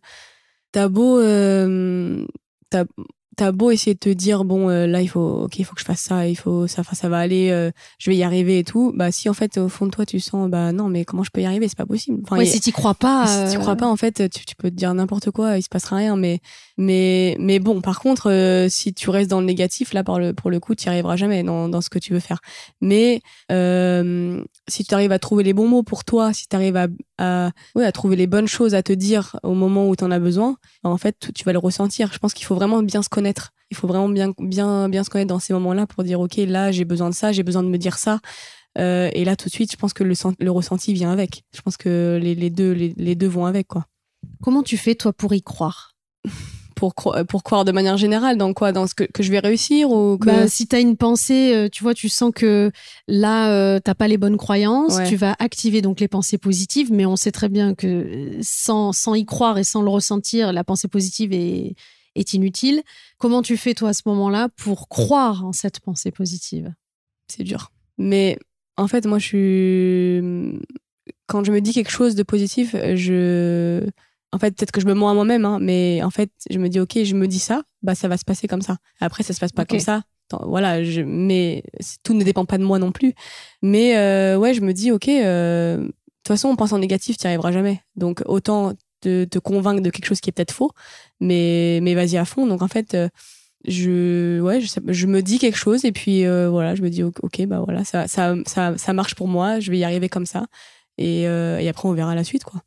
t'as 0.73 0.89
beau, 0.89 1.19
euh, 1.19 2.25
t'as 3.35 3.51
beau 3.51 3.71
essayer 3.71 3.93
de 3.93 3.99
te 3.99 4.09
dire 4.09 4.43
bon 4.43 4.69
euh, 4.69 4.85
là 4.85 5.01
il 5.01 5.07
faut 5.07 5.43
ok 5.43 5.57
il 5.57 5.65
faut 5.65 5.73
que 5.73 5.81
je 5.81 5.85
fasse 5.85 6.01
ça 6.01 6.27
il 6.27 6.35
faut 6.35 6.67
ça 6.67 6.83
ça 6.83 7.09
va 7.09 7.17
aller 7.17 7.49
euh, 7.49 7.71
je 7.97 8.11
vais 8.11 8.15
y 8.15 8.23
arriver 8.23 8.59
et 8.59 8.63
tout. 8.63 8.91
Bah 8.95 9.11
si 9.11 9.27
en 9.29 9.33
fait 9.33 9.57
au 9.57 9.69
fond 9.69 9.85
de 9.85 9.91
toi 9.91 10.05
tu 10.05 10.19
sens 10.19 10.49
bah 10.49 10.71
non 10.71 10.89
mais 10.89 11.05
comment 11.05 11.23
je 11.23 11.31
peux 11.31 11.41
y 11.41 11.45
arriver? 11.45 11.67
C'est 11.67 11.77
pas 11.77 11.85
possible. 11.85 12.19
Enfin 12.23 12.37
ouais, 12.37 12.45
si 12.45 12.59
tu 12.59 12.71
crois 12.71 12.93
pas 12.93 13.47
si 13.47 13.53
tu 13.53 13.59
crois 13.59 13.75
pas 13.75 13.87
en 13.87 13.95
fait 13.95 14.29
tu, 14.29 14.45
tu 14.45 14.55
peux 14.55 14.69
te 14.69 14.75
dire 14.75 14.93
n'importe 14.93 15.31
quoi 15.31 15.57
il 15.57 15.63
se 15.63 15.69
passera 15.69 15.97
rien 15.97 16.15
mais 16.15 16.41
mais 16.77 17.35
mais 17.39 17.59
bon 17.59 17.81
par 17.81 17.99
contre 17.99 18.67
si 18.69 18.93
tu 18.93 19.09
restes 19.09 19.29
dans 19.29 19.39
le 19.39 19.45
négatif 19.45 19.93
là 19.93 20.03
pour 20.03 20.19
le 20.19 20.33
pour 20.33 20.51
le 20.51 20.59
coup 20.59 20.75
tu 20.75 20.85
y 20.85 20.89
arriveras 20.89 21.15
jamais 21.15 21.43
dans 21.43 21.69
dans 21.69 21.81
ce 21.81 21.89
que 21.89 21.99
tu 21.99 22.13
veux 22.13 22.19
faire. 22.19 22.39
Mais 22.81 23.21
si 23.49 24.85
tu 24.85 24.93
arrives 24.93 25.11
à 25.11 25.19
trouver 25.19 25.43
les 25.43 25.53
bons 25.53 25.67
mots 25.67 25.83
pour 25.83 26.03
toi 26.03 26.33
si 26.33 26.47
tu 26.47 26.55
arrives 26.55 26.77
à 26.77 26.87
à 27.17 27.51
à 27.75 27.91
trouver 27.91 28.15
les 28.15 28.27
bonnes 28.27 28.47
choses 28.47 28.73
à 28.75 28.83
te 28.83 28.93
dire 28.93 29.37
au 29.43 29.53
moment 29.53 29.87
où 29.87 29.95
tu 29.95 30.03
en 30.03 30.11
as 30.11 30.19
besoin 30.19 30.55
en 30.83 30.97
fait 30.97 31.31
tu 31.35 31.43
vas 31.43 31.53
le 31.53 31.59
ressentir 31.59 32.11
je 32.11 32.17
pense 32.17 32.33
qu'il 32.33 32.45
faut 32.45 32.55
vraiment 32.55 32.81
bien 32.81 33.01
se 33.01 33.09
connaître 33.09 33.51
il 33.69 33.73
il 33.73 33.75
faut 33.75 33.87
vraiment 33.87 34.07
bien, 34.07 34.33
bien, 34.37 34.87
bien 34.87 35.03
se 35.03 35.09
connaître 35.09 35.29
dans 35.29 35.39
ces 35.39 35.51
moments-là 35.53 35.87
pour 35.87 36.03
dire, 36.03 36.19
OK, 36.21 36.37
là, 36.37 36.71
j'ai 36.71 36.85
besoin 36.85 37.09
de 37.09 37.15
ça, 37.15 37.31
j'ai 37.31 37.41
besoin 37.41 37.63
de 37.63 37.69
me 37.69 37.77
dire 37.77 37.97
ça. 37.97 38.19
Euh, 38.77 39.09
et 39.13 39.25
là, 39.25 39.35
tout 39.35 39.49
de 39.49 39.53
suite, 39.53 39.71
je 39.71 39.77
pense 39.77 39.93
que 39.93 40.03
le, 40.03 40.13
le 40.39 40.51
ressenti 40.51 40.93
vient 40.93 41.11
avec. 41.11 41.43
Je 41.55 41.61
pense 41.61 41.75
que 41.75 42.19
les, 42.21 42.35
les 42.35 42.51
deux, 42.51 42.71
les, 42.71 42.93
les, 42.95 43.15
deux 43.15 43.27
vont 43.27 43.45
avec, 43.45 43.67
quoi. 43.67 43.85
Comment 44.43 44.61
tu 44.61 44.77
fais, 44.77 44.95
toi, 44.95 45.11
pour 45.11 45.33
y 45.33 45.41
croire? 45.41 45.95
Pour, 46.73 46.93
pour 46.93 47.43
croire 47.43 47.65
de 47.65 47.71
manière 47.71 47.97
générale 47.97 48.37
dans 48.37 48.53
quoi? 48.53 48.71
Dans 48.71 48.87
ce 48.87 48.95
que, 48.95 49.03
que 49.03 49.23
je 49.23 49.31
vais 49.31 49.39
réussir 49.39 49.89
ou 49.89 50.17
que... 50.17 50.25
bah, 50.25 50.47
Si 50.47 50.67
tu 50.67 50.75
as 50.75 50.79
une 50.79 50.97
pensée, 50.97 51.53
euh, 51.55 51.69
tu 51.69 51.83
vois, 51.83 51.93
tu 51.93 52.09
sens 52.09 52.31
que 52.35 52.71
là, 53.07 53.51
euh, 53.51 53.79
t'as 53.79 53.95
pas 53.95 54.07
les 54.07 54.17
bonnes 54.17 54.37
croyances, 54.37 54.97
tu 55.07 55.15
vas 55.15 55.35
activer 55.39 55.81
donc 55.81 55.99
les 55.99 56.07
pensées 56.07 56.37
positives, 56.37 56.91
mais 56.91 57.05
on 57.05 57.15
sait 57.15 57.31
très 57.31 57.49
bien 57.49 57.73
que 57.75 58.37
sans, 58.41 58.91
sans 58.91 59.15
y 59.15 59.25
croire 59.25 59.57
et 59.57 59.63
sans 59.63 59.81
le 59.81 59.89
ressentir, 59.89 60.51
la 60.53 60.63
pensée 60.63 60.87
positive 60.87 61.33
est, 61.33 61.75
est 62.15 62.33
inutile. 62.33 62.83
Comment 63.17 63.41
tu 63.41 63.57
fais, 63.57 63.73
toi, 63.73 63.89
à 63.89 63.93
ce 63.93 64.01
moment-là, 64.05 64.49
pour 64.57 64.89
croire 64.89 65.45
en 65.45 65.53
cette 65.53 65.79
pensée 65.79 66.11
positive? 66.11 66.73
C'est 67.27 67.43
dur. 67.43 67.71
Mais 67.97 68.37
en 68.77 68.87
fait, 68.87 69.05
moi, 69.05 69.19
je 69.19 69.25
suis. 69.25 70.59
Quand 71.27 71.43
je 71.43 71.51
me 71.51 71.61
dis 71.61 71.73
quelque 71.73 71.91
chose 71.91 72.15
de 72.15 72.23
positif, 72.23 72.75
je 72.95 73.87
en 74.33 74.39
fait, 74.39 74.57
peut-être 74.57 74.71
que 74.71 74.81
je 74.81 74.87
me 74.87 74.95
mens 74.95 75.09
à 75.09 75.13
moi-même, 75.13 75.45
hein, 75.45 75.59
mais 75.61 76.01
en 76.03 76.09
fait, 76.09 76.31
je 76.49 76.57
me 76.57 76.67
dis, 76.67 76.79
ok, 76.79 77.03
je 77.03 77.13
me 77.13 77.27
dis 77.27 77.39
ça, 77.39 77.61
bah 77.83 77.93
ça 77.93 78.07
va 78.07 78.17
se 78.17 78.25
passer 78.25 78.47
comme 78.47 78.63
ça. 78.63 78.77
Après, 78.99 79.21
ça 79.21 79.31
se 79.31 79.39
passe 79.39 79.51
pas 79.51 79.63
comme 79.63 79.79
ça. 79.79 80.01
Voilà, 80.41 80.83
je, 80.83 81.01
mais 81.01 81.61
tout 82.01 82.15
ne 82.15 82.23
dépend 82.23 82.43
pas 82.45 82.57
de 82.57 82.63
moi 82.63 82.79
non 82.79 82.91
plus. 82.91 83.13
Mais 83.61 83.95
euh, 83.95 84.35
ouais, 84.37 84.55
je 84.55 84.61
me 84.61 84.73
dis, 84.73 84.91
ok, 84.91 85.07
euh, 85.07 85.77
de 85.77 85.85
toute 85.85 86.27
façon, 86.27 86.47
on 86.49 86.55
pense 86.55 86.73
en 86.73 86.79
négatif, 86.79 87.17
tu 87.17 87.27
n'y 87.27 87.27
arriveras 87.27 87.51
jamais. 87.51 87.81
Donc 87.95 88.23
autant 88.25 88.73
te, 89.01 89.25
te, 89.25 89.37
convaincre 89.37 89.83
de 89.83 89.91
quelque 89.91 90.07
chose 90.07 90.19
qui 90.19 90.31
est 90.31 90.33
peut-être 90.33 90.51
faux, 90.51 90.71
mais 91.19 91.79
mais 91.83 91.93
vas-y 91.93 92.17
à 92.17 92.25
fond. 92.25 92.47
Donc 92.47 92.63
en 92.63 92.67
fait, 92.67 92.95
euh, 92.95 93.09
je 93.65 94.41
ouais, 94.41 94.61
je, 94.61 94.67
je, 94.87 95.05
me 95.05 95.21
dis 95.21 95.37
quelque 95.37 95.59
chose 95.59 95.85
et 95.85 95.91
puis 95.91 96.25
voilà, 96.25 96.73
je 96.73 96.81
me 96.81 96.89
dis, 96.89 97.03
ok, 97.03 97.45
bah 97.45 97.61
voilà, 97.63 97.83
ça 97.83 98.07
ça 98.07 98.35
ça, 98.47 98.75
ça 98.77 98.93
marche 98.93 99.13
pour 99.13 99.27
moi, 99.27 99.59
je 99.59 99.69
vais 99.69 99.77
y 99.77 99.83
arriver 99.83 100.09
comme 100.09 100.25
ça. 100.25 100.47
Et, 100.97 101.23
et 101.23 101.69
après, 101.69 101.87
on 101.87 101.93
verra 101.93 102.15
la 102.15 102.23
suite, 102.23 102.43
quoi. 102.43 102.63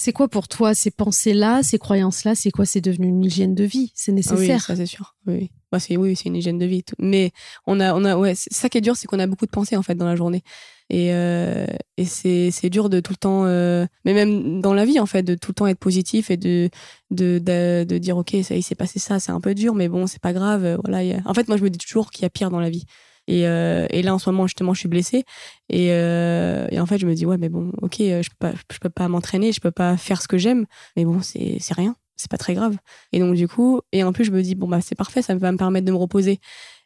C'est 0.00 0.14
quoi 0.14 0.28
pour 0.28 0.48
toi 0.48 0.72
ces 0.72 0.90
pensées-là, 0.90 1.62
ces 1.62 1.78
croyances-là? 1.78 2.34
C'est 2.34 2.50
quoi? 2.50 2.64
C'est 2.64 2.80
devenu 2.80 3.08
une 3.08 3.22
hygiène 3.22 3.54
de 3.54 3.64
vie 3.64 3.92
C'est 3.94 4.12
nécessaire. 4.12 4.56
Oui, 4.56 4.60
ça 4.60 4.74
c'est 4.74 4.86
sûr. 4.86 5.14
Oui, 5.26 5.50
bah, 5.70 5.78
c'est 5.78 5.98
oui, 5.98 6.16
c'est 6.16 6.30
une 6.30 6.36
hygiène 6.36 6.56
de 6.56 6.64
vie. 6.64 6.82
Mais 6.98 7.32
on 7.66 7.80
a, 7.80 7.94
on 7.94 8.06
a, 8.06 8.16
ouais, 8.16 8.32
ça 8.34 8.70
qui 8.70 8.78
est 8.78 8.80
dur, 8.80 8.96
c'est 8.96 9.06
qu'on 9.06 9.18
a 9.18 9.26
beaucoup 9.26 9.44
de 9.44 9.50
pensées 9.50 9.76
en 9.76 9.82
fait 9.82 9.94
dans 9.94 10.06
la 10.06 10.16
journée. 10.16 10.42
Et, 10.88 11.12
euh, 11.12 11.66
et 11.98 12.06
c'est, 12.06 12.70
dur 12.70 12.88
de 12.88 13.00
tout 13.00 13.12
le 13.12 13.18
temps, 13.18 13.44
euh, 13.44 13.84
mais 14.06 14.14
même 14.14 14.62
dans 14.62 14.72
la 14.72 14.86
vie 14.86 14.98
en 15.00 15.04
fait, 15.04 15.22
de 15.22 15.34
tout 15.34 15.50
le 15.50 15.56
temps 15.56 15.66
être 15.66 15.78
positif 15.78 16.30
et 16.30 16.38
de, 16.38 16.70
de, 17.10 17.38
de, 17.38 17.84
de 17.84 17.98
dire 17.98 18.16
ok, 18.16 18.34
ça, 18.42 18.54
il 18.54 18.62
s'est 18.62 18.74
passé 18.74 18.98
ça, 18.98 19.20
c'est 19.20 19.32
un 19.32 19.40
peu 19.42 19.54
dur, 19.54 19.74
mais 19.74 19.90
bon, 19.90 20.06
c'est 20.06 20.22
pas 20.22 20.32
grave. 20.32 20.78
Voilà. 20.82 21.20
En 21.26 21.34
fait, 21.34 21.46
moi, 21.46 21.58
je 21.58 21.62
me 21.62 21.68
dis 21.68 21.78
toujours 21.78 22.10
qu'il 22.10 22.22
y 22.22 22.24
a 22.24 22.30
pire 22.30 22.48
dans 22.48 22.60
la 22.60 22.70
vie. 22.70 22.86
Et, 23.30 23.46
euh, 23.46 23.86
et, 23.90 24.02
là, 24.02 24.12
en 24.12 24.18
ce 24.18 24.28
moment, 24.28 24.48
justement, 24.48 24.74
je 24.74 24.80
suis 24.80 24.88
blessée. 24.88 25.24
Et, 25.68 25.92
euh, 25.92 26.66
en 26.76 26.86
fait, 26.86 26.98
je 26.98 27.06
me 27.06 27.14
dis, 27.14 27.24
ouais, 27.26 27.38
mais 27.38 27.48
bon, 27.48 27.70
ok, 27.80 28.00
euh, 28.00 28.22
je 28.22 28.28
peux 28.30 28.36
pas, 28.40 28.52
je 28.72 28.78
peux 28.78 28.90
pas 28.90 29.06
m'entraîner, 29.06 29.52
je 29.52 29.60
peux 29.60 29.70
pas 29.70 29.96
faire 29.96 30.20
ce 30.20 30.26
que 30.26 30.36
j'aime, 30.36 30.66
mais 30.96 31.04
bon, 31.04 31.20
c'est 31.22 31.60
rien, 31.70 31.94
c'est 32.16 32.28
pas 32.30 32.38
très 32.38 32.54
grave. 32.54 32.76
Et 33.12 33.20
donc, 33.20 33.36
du 33.36 33.46
coup, 33.46 33.82
et 33.92 34.02
en 34.02 34.12
plus, 34.12 34.24
je 34.24 34.32
me 34.32 34.42
dis, 34.42 34.56
bon, 34.56 34.66
bah, 34.66 34.80
c'est 34.80 34.96
parfait, 34.96 35.22
ça 35.22 35.36
va 35.36 35.52
me 35.52 35.56
permettre 35.56 35.86
de 35.86 35.92
me 35.92 35.96
reposer. 35.96 36.40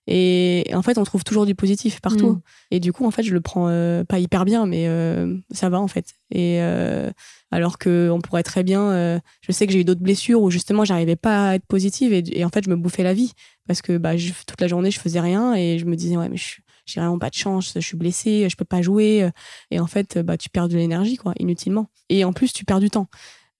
Et 0.07 0.71
en 0.75 0.83
fait, 0.83 0.99
on 0.99 1.05
trouve 1.05 1.25
toujours 1.25 1.47
du 1.47 1.55
positif 1.55 2.01
partout. 2.01 2.33
Mm. 2.33 2.41
Et 2.73 2.81
du 2.81 2.93
coup, 2.93 3.07
en 3.07 3.11
fait, 3.11 3.23
je 3.23 3.33
le 3.33 3.41
prends 3.41 3.69
euh, 3.69 4.05
pas 4.05 4.19
hyper 4.19 4.45
bien, 4.45 4.67
mais 4.67 4.87
euh, 4.87 5.37
ça 5.51 5.69
va 5.71 5.81
en 5.81 5.89
fait. 5.89 6.15
Et 6.31 6.59
euh, 6.61 7.11
alors 7.51 7.79
que 7.79 8.11
on 8.11 8.21
pourrait 8.21 8.43
très 8.43 8.63
bien, 8.63 9.21
je 9.41 9.53
sais 9.53 9.67
que 9.67 9.73
j'ai 9.73 9.81
eu 9.81 9.85
d'autres 9.85 10.03
blessures 10.03 10.43
où 10.43 10.51
justement, 10.51 10.85
j'arrivais 10.85 11.17
pas 11.17 11.51
à 11.51 11.55
être 11.55 11.67
positive 11.67 12.13
et, 12.13 12.45
en 12.45 12.49
fait, 12.49 12.65
je 12.65 12.71
me 12.71 12.77
bouffais 12.77 13.03
la 13.03 13.15
vie 13.15 13.33
parce 13.67 13.81
que 13.81 13.97
bah, 13.97 14.13
toute 14.47 14.61
la 14.61 14.69
journée, 14.69 14.91
je 14.91 15.01
faisais 15.01 15.21
rien 15.21 15.55
et 15.55 15.79
je 15.79 15.85
me 15.85 15.97
disais 15.97 16.17
ouais, 16.17 16.29
mais 16.29 16.37
j'ai 16.37 17.01
vraiment 17.01 17.19
pas 17.19 17.31
de 17.31 17.35
chance, 17.35 17.73
je 17.75 17.81
suis 17.81 17.97
blessée, 17.97 18.49
je 18.51 18.57
peux 18.57 18.65
pas 18.65 18.83
jouer. 18.83 19.31
Et 19.71 19.79
en 19.79 19.87
fait, 19.87 20.19
bah, 20.19 20.37
tu 20.37 20.51
perds 20.51 20.69
de 20.69 20.77
l'énergie 20.77 21.17
quoi, 21.17 21.33
inutilement. 21.39 21.89
Et 22.09 22.25
en 22.25 22.33
plus, 22.33 22.53
tu 22.53 22.65
perds 22.65 22.81
du 22.81 22.91
temps. 22.91 23.09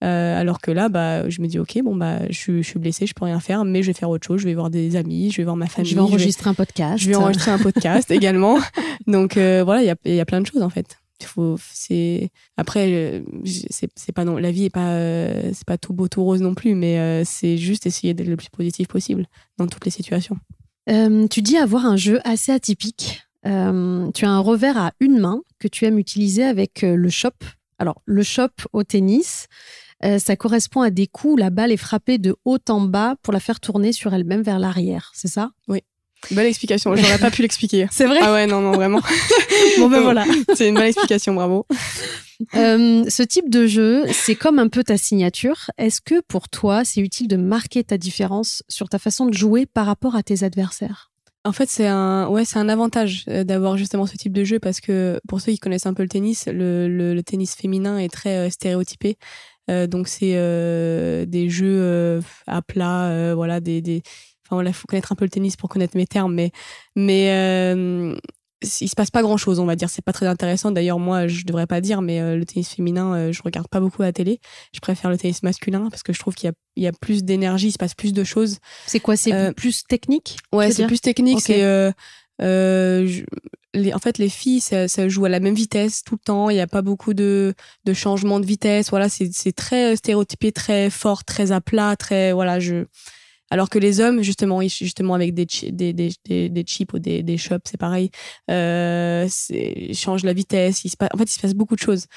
Euh, 0.03 0.39
alors 0.39 0.59
que 0.59 0.71
là, 0.71 0.89
bah, 0.89 1.29
je 1.29 1.41
me 1.41 1.47
dis, 1.47 1.57
ok, 1.57 1.79
bon, 1.83 1.95
bah, 1.95 2.29
je, 2.29 2.61
suis 2.61 2.79
blessée, 2.79 3.07
je 3.07 3.13
peux 3.13 3.25
rien 3.25 3.39
faire, 3.39 3.63
mais 3.65 3.81
je 3.81 3.87
vais 3.87 3.93
faire 3.93 4.09
autre 4.09 4.25
chose. 4.25 4.41
Je 4.41 4.45
vais 4.45 4.53
voir 4.53 4.69
des 4.69 4.95
amis, 4.95 5.31
je 5.31 5.37
vais 5.37 5.43
voir 5.43 5.55
ma 5.55 5.67
famille. 5.67 5.91
Je 5.91 5.95
vais 5.95 6.01
enregistrer 6.01 6.49
un 6.49 6.53
podcast. 6.53 7.01
Je 7.01 7.09
vais 7.09 7.15
enregistrer 7.15 7.51
un 7.51 7.59
podcast 7.59 8.11
également. 8.11 8.59
Donc 9.07 9.37
euh, 9.37 9.63
voilà, 9.63 9.81
il 9.83 9.85
y 9.85 9.89
a, 9.89 10.15
y 10.15 10.19
a, 10.19 10.25
plein 10.25 10.41
de 10.41 10.47
choses 10.47 10.61
en 10.61 10.69
fait. 10.69 10.97
C'est 11.71 12.29
après, 12.57 12.91
euh, 12.91 13.21
c'est 13.45 14.11
pas 14.11 14.25
non, 14.25 14.37
la 14.37 14.51
vie 14.51 14.65
est 14.65 14.69
pas, 14.69 14.99
c'est 15.53 15.65
pas 15.65 15.77
tout 15.77 15.93
beau 15.93 16.07
tout 16.09 16.23
rose 16.23 16.41
non 16.41 16.53
plus, 16.53 16.75
mais 16.75 17.23
c'est 17.23 17.57
juste 17.57 17.87
essayer 17.87 18.13
d'être 18.13 18.27
le 18.27 18.35
plus 18.35 18.49
positif 18.49 18.87
possible 18.87 19.25
dans 19.57 19.65
toutes 19.67 19.85
les 19.85 19.91
situations. 19.91 20.37
tu 20.87 21.41
dis 21.41 21.57
avoir 21.57 21.85
un 21.85 21.95
jeu 21.95 22.19
assez 22.25 22.51
atypique. 22.51 23.23
tu 23.43 23.49
as 23.49 24.29
un 24.29 24.39
revers 24.39 24.77
à 24.77 24.91
une 24.99 25.17
main 25.17 25.41
que 25.57 25.69
tu 25.69 25.85
aimes 25.85 25.97
utiliser 25.97 26.43
avec 26.43 26.81
le 26.83 27.09
shop. 27.09 27.31
Alors, 27.79 28.01
le 28.05 28.21
shop 28.21 28.51
au 28.73 28.83
tennis, 28.83 29.47
euh, 30.03 30.19
ça 30.19 30.35
correspond 30.35 30.81
à 30.81 30.89
des 30.89 31.07
coups 31.07 31.33
où 31.33 31.37
la 31.37 31.49
balle 31.49 31.71
est 31.71 31.77
frappée 31.77 32.17
de 32.17 32.35
haut 32.45 32.59
en 32.69 32.81
bas 32.81 33.15
pour 33.21 33.33
la 33.33 33.39
faire 33.39 33.59
tourner 33.59 33.93
sur 33.93 34.13
elle-même 34.13 34.41
vers 34.41 34.59
l'arrière, 34.59 35.11
c'est 35.13 35.29
ça? 35.29 35.51
Oui. 35.67 35.81
Belle 36.31 36.47
explication, 36.47 36.95
j'aurais 36.95 37.19
pas 37.19 37.31
pu 37.31 37.41
l'expliquer. 37.41 37.87
C'est 37.91 38.07
vrai? 38.07 38.19
Ah 38.21 38.33
ouais, 38.33 38.47
non, 38.47 38.61
non, 38.61 38.71
vraiment. 38.71 39.01
bon 39.77 39.89
ben 39.89 40.01
voilà. 40.01 40.25
C'est 40.55 40.69
une 40.69 40.75
belle 40.75 40.87
explication, 40.87 41.33
bravo. 41.33 41.65
Euh, 42.53 43.05
ce 43.07 43.23
type 43.23 43.49
de 43.49 43.65
jeu, 43.65 44.03
c'est 44.11 44.35
comme 44.35 44.59
un 44.59 44.67
peu 44.67 44.83
ta 44.83 44.97
signature. 44.97 45.71
Est-ce 45.77 46.01
que 46.01 46.19
pour 46.19 46.49
toi, 46.49 46.83
c'est 46.83 46.99
utile 46.99 47.29
de 47.29 47.37
marquer 47.37 47.81
ta 47.85 47.97
différence 47.97 48.61
sur 48.67 48.89
ta 48.89 48.99
façon 48.99 49.25
de 49.25 49.33
jouer 49.33 49.65
par 49.65 49.85
rapport 49.85 50.17
à 50.17 50.21
tes 50.21 50.43
adversaires? 50.43 51.13
En 51.45 51.53
fait, 51.53 51.69
c'est 51.69 51.87
un, 51.87 52.27
ouais, 52.27 52.43
c'est 52.43 52.59
un 52.59 52.67
avantage 52.67 53.23
euh, 53.29 53.45
d'avoir 53.45 53.77
justement 53.77 54.05
ce 54.05 54.17
type 54.17 54.33
de 54.33 54.43
jeu 54.43 54.59
parce 54.59 54.81
que 54.81 55.21
pour 55.29 55.39
ceux 55.39 55.53
qui 55.53 55.59
connaissent 55.59 55.85
un 55.85 55.93
peu 55.93 56.03
le 56.03 56.09
tennis, 56.09 56.47
le, 56.47 56.89
le 56.89 57.23
tennis 57.23 57.55
féminin 57.55 57.99
est 57.99 58.11
très 58.11 58.49
stéréotypé. 58.49 59.17
Euh, 59.69 59.87
donc 59.87 60.07
c'est 60.07 60.33
euh, 60.35 61.25
des 61.25 61.49
jeux 61.49 61.79
euh, 61.79 62.21
à 62.47 62.61
plat, 62.61 63.33
voilà, 63.35 63.59
des, 63.59 63.81
des... 63.81 64.01
Enfin 64.45 64.57
voilà, 64.57 64.73
faut 64.73 64.87
connaître 64.87 65.11
un 65.11 65.15
peu 65.15 65.25
le 65.25 65.31
tennis 65.31 65.55
pour 65.55 65.69
connaître 65.69 65.97
mes 65.97 66.05
termes, 66.05 66.33
mais 66.33 66.51
mais 66.95 67.25
il 68.61 68.89
se 68.89 68.95
passe 68.95 69.11
pas 69.11 69.21
grand 69.21 69.37
chose, 69.37 69.59
on 69.59 69.65
va 69.65 69.75
dire. 69.75 69.89
C'est 69.89 70.03
pas 70.03 70.13
très 70.13 70.27
intéressant. 70.27 70.71
D'ailleurs, 70.71 70.99
moi, 70.99 71.27
je 71.27 71.45
devrais 71.45 71.67
pas 71.67 71.81
dire, 71.81 72.01
mais 72.01 72.35
le 72.35 72.45
tennis 72.45 72.69
féminin, 72.69 73.31
je 73.31 73.41
regarde 73.43 73.67
pas 73.67 73.79
beaucoup 73.79 74.03
à 74.03 74.05
la 74.05 74.13
télé. 74.13 74.39
Je 74.71 74.79
préfère 74.79 75.09
le 75.09 75.17
tennis 75.17 75.41
masculin 75.41 75.87
parce 75.89 76.03
que 76.03 76.13
je 76.13 76.19
trouve 76.19 76.35
qu'il 76.35 76.51
y, 76.77 76.81
y 76.81 76.87
a, 76.87 76.91
plus 76.91 77.23
d'énergie, 77.23 77.67
il 77.67 77.71
se 77.71 77.77
passe 77.77 77.95
plus 77.95 78.13
de 78.13 78.23
choses. 78.23 78.59
C'est 78.85 78.99
quoi? 78.99 79.15
C'est 79.17 79.53
plus 79.55 79.83
technique 79.83 80.37
Ouais, 80.53 80.71
c'est 80.71 80.85
plus 80.85 81.01
technique. 81.01 81.41
C'est 81.41 81.91
euh, 83.75 83.91
en 83.93 83.99
fait, 83.99 84.17
les 84.17 84.29
filles, 84.29 84.61
ça, 84.61 85.09
joue 85.09 85.25
à 85.25 85.29
la 85.29 85.39
même 85.39 85.55
vitesse 85.55 86.03
tout 86.03 86.15
le 86.15 86.19
temps. 86.23 86.49
Il 86.49 86.55
n'y 86.55 86.61
a 86.61 86.67
pas 86.67 86.81
beaucoup 86.81 87.13
de, 87.13 87.53
de 87.85 87.93
changements 87.93 88.39
de 88.39 88.45
vitesse. 88.45 88.89
Voilà, 88.89 89.09
c'est 89.09 89.55
très 89.55 89.95
stéréotypé, 89.95 90.51
très 90.51 90.89
fort, 90.89 91.23
très 91.23 91.51
à 91.51 91.61
plat, 91.61 91.95
très 91.95 92.33
voilà. 92.33 92.59
Je 92.59 92.85
alors 93.51 93.69
que 93.69 93.77
les 93.77 93.99
hommes, 93.99 94.21
justement, 94.21 94.61
justement 94.61 95.13
avec 95.13 95.33
des, 95.33 95.45
chips 95.47 96.93
ou 96.93 96.99
des, 96.99 97.37
shops, 97.37 97.61
c'est 97.65 97.77
pareil, 97.77 98.09
euh, 98.49 99.27
ils 99.49 99.95
changent 99.95 100.23
la 100.23 100.33
vitesse. 100.33 100.83
En 101.13 101.17
fait, 101.17 101.23
il 101.25 101.29
se 101.29 101.39
passe 101.39 101.53
beaucoup 101.53 101.75
de 101.75 101.81
choses. 101.81 102.07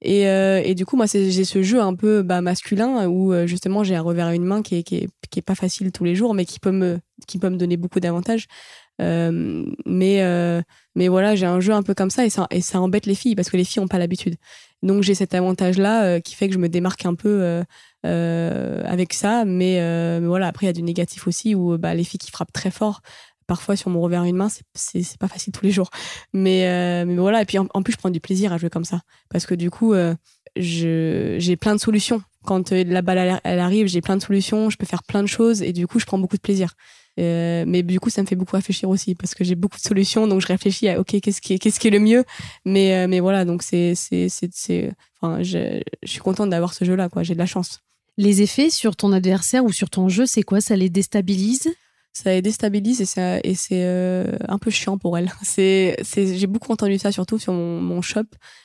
Et, 0.00 0.26
euh, 0.26 0.74
du 0.74 0.86
coup, 0.86 0.96
moi, 0.96 1.06
j'ai 1.06 1.44
ce 1.44 1.62
jeu 1.62 1.80
un 1.80 1.94
peu 1.94 2.22
bah, 2.22 2.40
masculin 2.40 3.06
où 3.06 3.32
euh, 3.32 3.46
justement 3.46 3.84
j'ai 3.84 3.94
un 3.94 4.00
revers 4.00 4.26
à 4.26 4.34
une 4.34 4.44
main 4.44 4.62
qui 4.62 4.76
est, 4.76 5.42
pas 5.42 5.54
facile 5.54 5.92
tous 5.92 6.04
les 6.04 6.14
jours, 6.14 6.34
mais 6.34 6.44
qui 6.44 6.58
peut 6.58 6.72
me 6.72 7.56
donner 7.56 7.76
beaucoup 7.76 8.00
d'avantages. 8.00 8.46
Euh, 9.00 9.64
mais, 9.86 10.22
euh, 10.22 10.60
mais 10.94 11.08
voilà, 11.08 11.34
j'ai 11.34 11.46
un 11.46 11.60
jeu 11.60 11.72
un 11.72 11.82
peu 11.82 11.94
comme 11.94 12.10
ça 12.10 12.24
et, 12.26 12.30
ça 12.30 12.80
embête 12.80 13.06
les 13.06 13.14
filles 13.14 13.34
parce 13.34 13.50
que 13.50 13.56
les 13.56 13.64
filles 13.64 13.82
n'ont 13.82 13.88
pas 13.88 13.98
l'habitude. 13.98 14.36
Donc 14.82 15.02
j'ai 15.02 15.14
cet 15.14 15.34
avantage-là 15.34 16.04
euh, 16.04 16.20
qui 16.20 16.34
fait 16.34 16.48
que 16.48 16.54
je 16.54 16.58
me 16.58 16.68
démarque 16.68 17.06
un 17.06 17.14
peu 17.14 17.62
avec 18.04 19.12
ça. 19.12 19.44
Mais, 19.44 20.18
voilà, 20.20 20.48
après 20.48 20.66
il 20.66 20.68
y 20.68 20.70
a 20.70 20.74
du 20.74 20.82
négatif 20.82 21.26
aussi 21.26 21.54
où 21.54 21.78
bah, 21.78 21.94
les 21.94 22.04
filles 22.04 22.20
qui 22.20 22.30
frappent 22.30 22.52
très 22.52 22.70
fort, 22.70 23.00
parfois 23.46 23.76
sur 23.76 23.90
mon 23.90 24.00
revers 24.00 24.24
une 24.24 24.36
main, 24.36 24.48
c'est 24.74 25.18
pas 25.18 25.28
facile 25.28 25.52
tous 25.52 25.64
les 25.64 25.72
jours. 25.72 25.90
Mais, 26.32 27.04
voilà, 27.16 27.42
et 27.42 27.44
puis 27.44 27.58
en, 27.58 27.66
plus 27.82 27.92
je 27.92 27.98
prends 27.98 28.10
du 28.10 28.20
plaisir 28.20 28.52
à 28.52 28.58
jouer 28.58 28.70
comme 28.70 28.84
ça 28.84 29.00
parce 29.30 29.46
que 29.46 29.54
du 29.54 29.70
coup 29.70 29.94
j'ai 30.56 31.56
plein 31.56 31.74
de 31.74 31.80
solutions. 31.80 32.22
Quand 32.44 32.72
la 32.72 33.02
balle 33.02 33.40
elle 33.44 33.60
arrive, 33.60 33.86
j'ai 33.86 34.00
plein 34.00 34.16
de 34.16 34.22
solutions, 34.22 34.68
je 34.68 34.76
peux 34.76 34.86
faire 34.86 35.04
plein 35.04 35.22
de 35.22 35.28
choses 35.28 35.62
et 35.62 35.72
du 35.72 35.86
coup 35.86 36.00
je 36.00 36.06
prends 36.06 36.18
beaucoup 36.18 36.36
de 36.36 36.42
plaisir. 36.42 36.74
Euh, 37.20 37.64
mais 37.66 37.82
du 37.82 38.00
coup, 38.00 38.10
ça 38.10 38.22
me 38.22 38.26
fait 38.26 38.36
beaucoup 38.36 38.56
réfléchir 38.56 38.88
aussi 38.88 39.14
parce 39.14 39.34
que 39.34 39.44
j'ai 39.44 39.54
beaucoup 39.54 39.76
de 39.76 39.82
solutions, 39.82 40.26
donc 40.26 40.40
je 40.40 40.46
réfléchis 40.46 40.88
à 40.88 40.98
ok, 40.98 41.20
qu'est-ce 41.20 41.40
qui 41.40 41.54
est, 41.54 41.58
qu'est-ce 41.58 41.78
qui 41.78 41.88
est 41.88 41.90
le 41.90 41.98
mieux? 41.98 42.24
Mais 42.64 42.94
euh, 42.94 43.08
mais 43.08 43.20
voilà, 43.20 43.44
donc 43.44 43.62
c'est 43.62 43.94
c'est 43.94 44.28
c'est 44.30 44.92
enfin, 45.20 45.42
je, 45.42 45.82
je 46.02 46.10
suis 46.10 46.20
contente 46.20 46.50
d'avoir 46.50 46.72
ce 46.72 46.84
jeu-là, 46.84 47.08
quoi. 47.08 47.22
J'ai 47.22 47.34
de 47.34 47.38
la 47.38 47.46
chance. 47.46 47.80
Les 48.18 48.42
effets 48.42 48.70
sur 48.70 48.96
ton 48.96 49.12
adversaire 49.12 49.64
ou 49.64 49.72
sur 49.72 49.88
ton 49.90 50.08
jeu, 50.08 50.26
c'est 50.26 50.42
quoi? 50.42 50.60
Ça 50.60 50.76
les 50.76 50.90
déstabilise? 50.90 51.68
Ça 52.12 52.30
les 52.30 52.42
déstabilise 52.42 53.00
et, 53.00 53.06
ça, 53.06 53.38
et 53.42 53.54
c'est 53.54 53.84
euh, 53.84 54.36
un 54.46 54.58
peu 54.58 54.70
chiant 54.70 54.98
pour 54.98 55.16
elles. 55.16 55.32
C'est, 55.42 55.96
c'est, 56.02 56.36
j'ai 56.36 56.46
beaucoup 56.46 56.72
entendu 56.72 56.98
ça, 56.98 57.12
surtout 57.12 57.38
sur 57.38 57.52
mon, 57.52 57.80
mon 57.80 58.00
shop. 58.00 58.24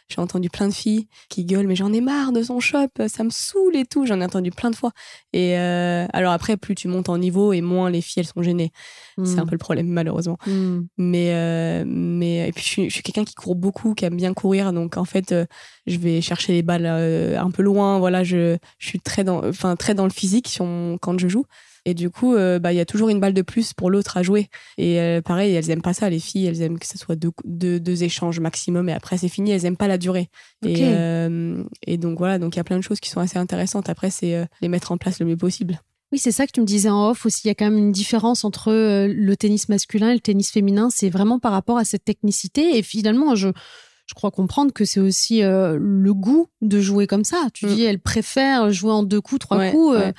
J'ai 0.09 0.21
entendu 0.21 0.49
plein 0.49 0.69
de 0.69 0.73
filles 0.73 1.07
qui 1.27 1.43
gueulent, 1.43 1.67
mais 1.67 1.75
j'en 1.75 1.91
ai 1.91 1.99
marre 1.99 2.31
de 2.31 2.41
son 2.41 2.61
shop, 2.61 2.87
ça 3.07 3.23
me 3.25 3.29
saoule 3.29 3.75
et 3.75 3.85
tout. 3.85 4.05
J'en 4.05 4.21
ai 4.21 4.23
entendu 4.23 4.51
plein 4.51 4.69
de 4.69 4.75
fois. 4.75 4.91
Et 5.33 5.57
euh, 5.57 6.05
alors 6.13 6.31
après, 6.31 6.55
plus 6.55 6.75
tu 6.75 6.87
montes 6.87 7.09
en 7.09 7.17
niveau 7.17 7.51
et 7.51 7.59
moins 7.59 7.89
les 7.89 7.99
filles, 7.99 8.21
elles 8.21 8.27
sont 8.27 8.41
gênées. 8.41 8.71
C'est 9.25 9.39
un 9.39 9.45
peu 9.45 9.53
le 9.53 9.57
problème, 9.57 9.87
malheureusement. 9.87 10.37
Mm. 10.45 10.79
Mais, 10.97 11.33
euh, 11.33 11.83
mais 11.85 12.47
et 12.47 12.51
puis 12.53 12.63
je 12.63 12.69
suis, 12.69 12.89
je 12.89 12.93
suis 12.93 13.03
quelqu'un 13.03 13.25
qui 13.25 13.35
court 13.35 13.55
beaucoup, 13.55 13.95
qui 13.95 14.05
aime 14.05 14.15
bien 14.15 14.33
courir. 14.33 14.71
Donc 14.71 14.95
en 14.95 15.05
fait, 15.05 15.35
je 15.87 15.97
vais 15.97 16.21
chercher 16.21 16.53
les 16.53 16.61
balles 16.61 16.85
un 16.85 17.51
peu 17.51 17.63
loin. 17.63 17.99
Voilà, 17.99 18.23
je, 18.23 18.57
je 18.77 18.87
suis 18.87 18.99
très 18.99 19.25
dans, 19.25 19.43
enfin, 19.45 19.75
très 19.75 19.93
dans 19.93 20.05
le 20.05 20.11
physique 20.11 20.57
quand 20.57 21.19
je 21.19 21.27
joue. 21.27 21.45
Et 21.89 21.93
du 21.93 22.09
coup, 22.09 22.35
euh, 22.35 22.59
bah, 22.59 22.73
il 22.73 22.75
y 22.75 22.81
a 22.81 22.85
toujours 22.85 23.07
une 23.07 23.21
balle 23.21 23.33
de 23.33 23.41
plus 23.41 23.71
pour 23.73 23.89
l'autre 23.89 24.17
à 24.17 24.21
jouer. 24.23 24.49
Et 24.77 24.99
euh, 24.99 25.21
pareil, 25.21 25.53
elles 25.55 25.69
aiment 25.69 25.81
pas 25.81 25.93
ça, 25.93 26.09
les 26.09 26.19
filles. 26.19 26.45
Elles 26.45 26.61
aiment 26.61 26.77
que 26.79 26.85
ce 26.85 26.97
soit 26.97 27.15
deux, 27.15 27.31
deux, 27.45 27.79
deux 27.79 28.03
échanges 28.03 28.41
maximum. 28.41 28.89
Et 28.89 28.93
après, 28.93 29.17
c'est 29.17 29.29
fini. 29.29 29.51
Elles 29.51 29.65
aiment 29.65 29.77
pas 29.77 29.87
la 29.87 29.97
durée. 29.97 30.29
Et, 30.65 30.81
euh, 30.81 31.63
et 31.85 31.97
donc 31.97 32.17
voilà, 32.17 32.39
donc 32.39 32.55
il 32.55 32.57
y 32.57 32.59
a 32.59 32.65
plein 32.65 32.75
de 32.77 32.83
choses 32.83 32.99
qui 32.99 33.09
sont 33.09 33.21
assez 33.21 33.37
intéressantes. 33.37 33.87
Après, 33.87 34.09
c'est 34.09 34.47
les 34.61 34.67
mettre 34.67 34.91
en 34.91 34.97
place 34.97 35.19
le 35.21 35.25
mieux 35.27 35.37
possible. 35.37 35.79
Oui, 36.11 36.19
c'est 36.19 36.31
ça 36.33 36.45
que 36.45 36.51
tu 36.51 36.59
me 36.61 36.65
disais 36.65 36.89
en 36.89 37.09
off 37.09 37.25
aussi. 37.25 37.41
Il 37.45 37.47
y 37.47 37.51
a 37.51 37.55
quand 37.55 37.65
même 37.69 37.77
une 37.77 37.91
différence 37.93 38.43
entre 38.43 38.71
le 39.07 39.35
tennis 39.37 39.69
masculin 39.69 40.09
et 40.11 40.13
le 40.13 40.19
tennis 40.19 40.51
féminin. 40.51 40.89
C'est 40.93 41.09
vraiment 41.09 41.39
par 41.39 41.53
rapport 41.53 41.77
à 41.77 41.85
cette 41.85 42.03
technicité. 42.03 42.77
Et 42.77 42.81
finalement, 42.81 43.35
je, 43.35 43.49
je 44.07 44.13
crois 44.13 44.31
comprendre 44.31 44.71
que 44.73 44.83
c'est 44.85 44.99
aussi 45.01 45.41
euh, 45.43 45.77
le 45.79 46.13
goût 46.13 46.47
de 46.61 46.79
jouer 46.81 47.07
comme 47.07 47.23
ça. 47.23 47.47
Tu 47.53 47.65
Mm. 47.65 47.69
dis, 47.75 47.83
elle 47.83 47.99
préfère 47.99 48.71
jouer 48.71 48.91
en 48.91 49.03
deux 49.03 49.19
coups, 49.21 49.39
trois 49.39 49.57
Ouais, 49.57 49.71
coups. 49.71 49.95
euh, 49.95 49.99
ouais. 49.99 50.13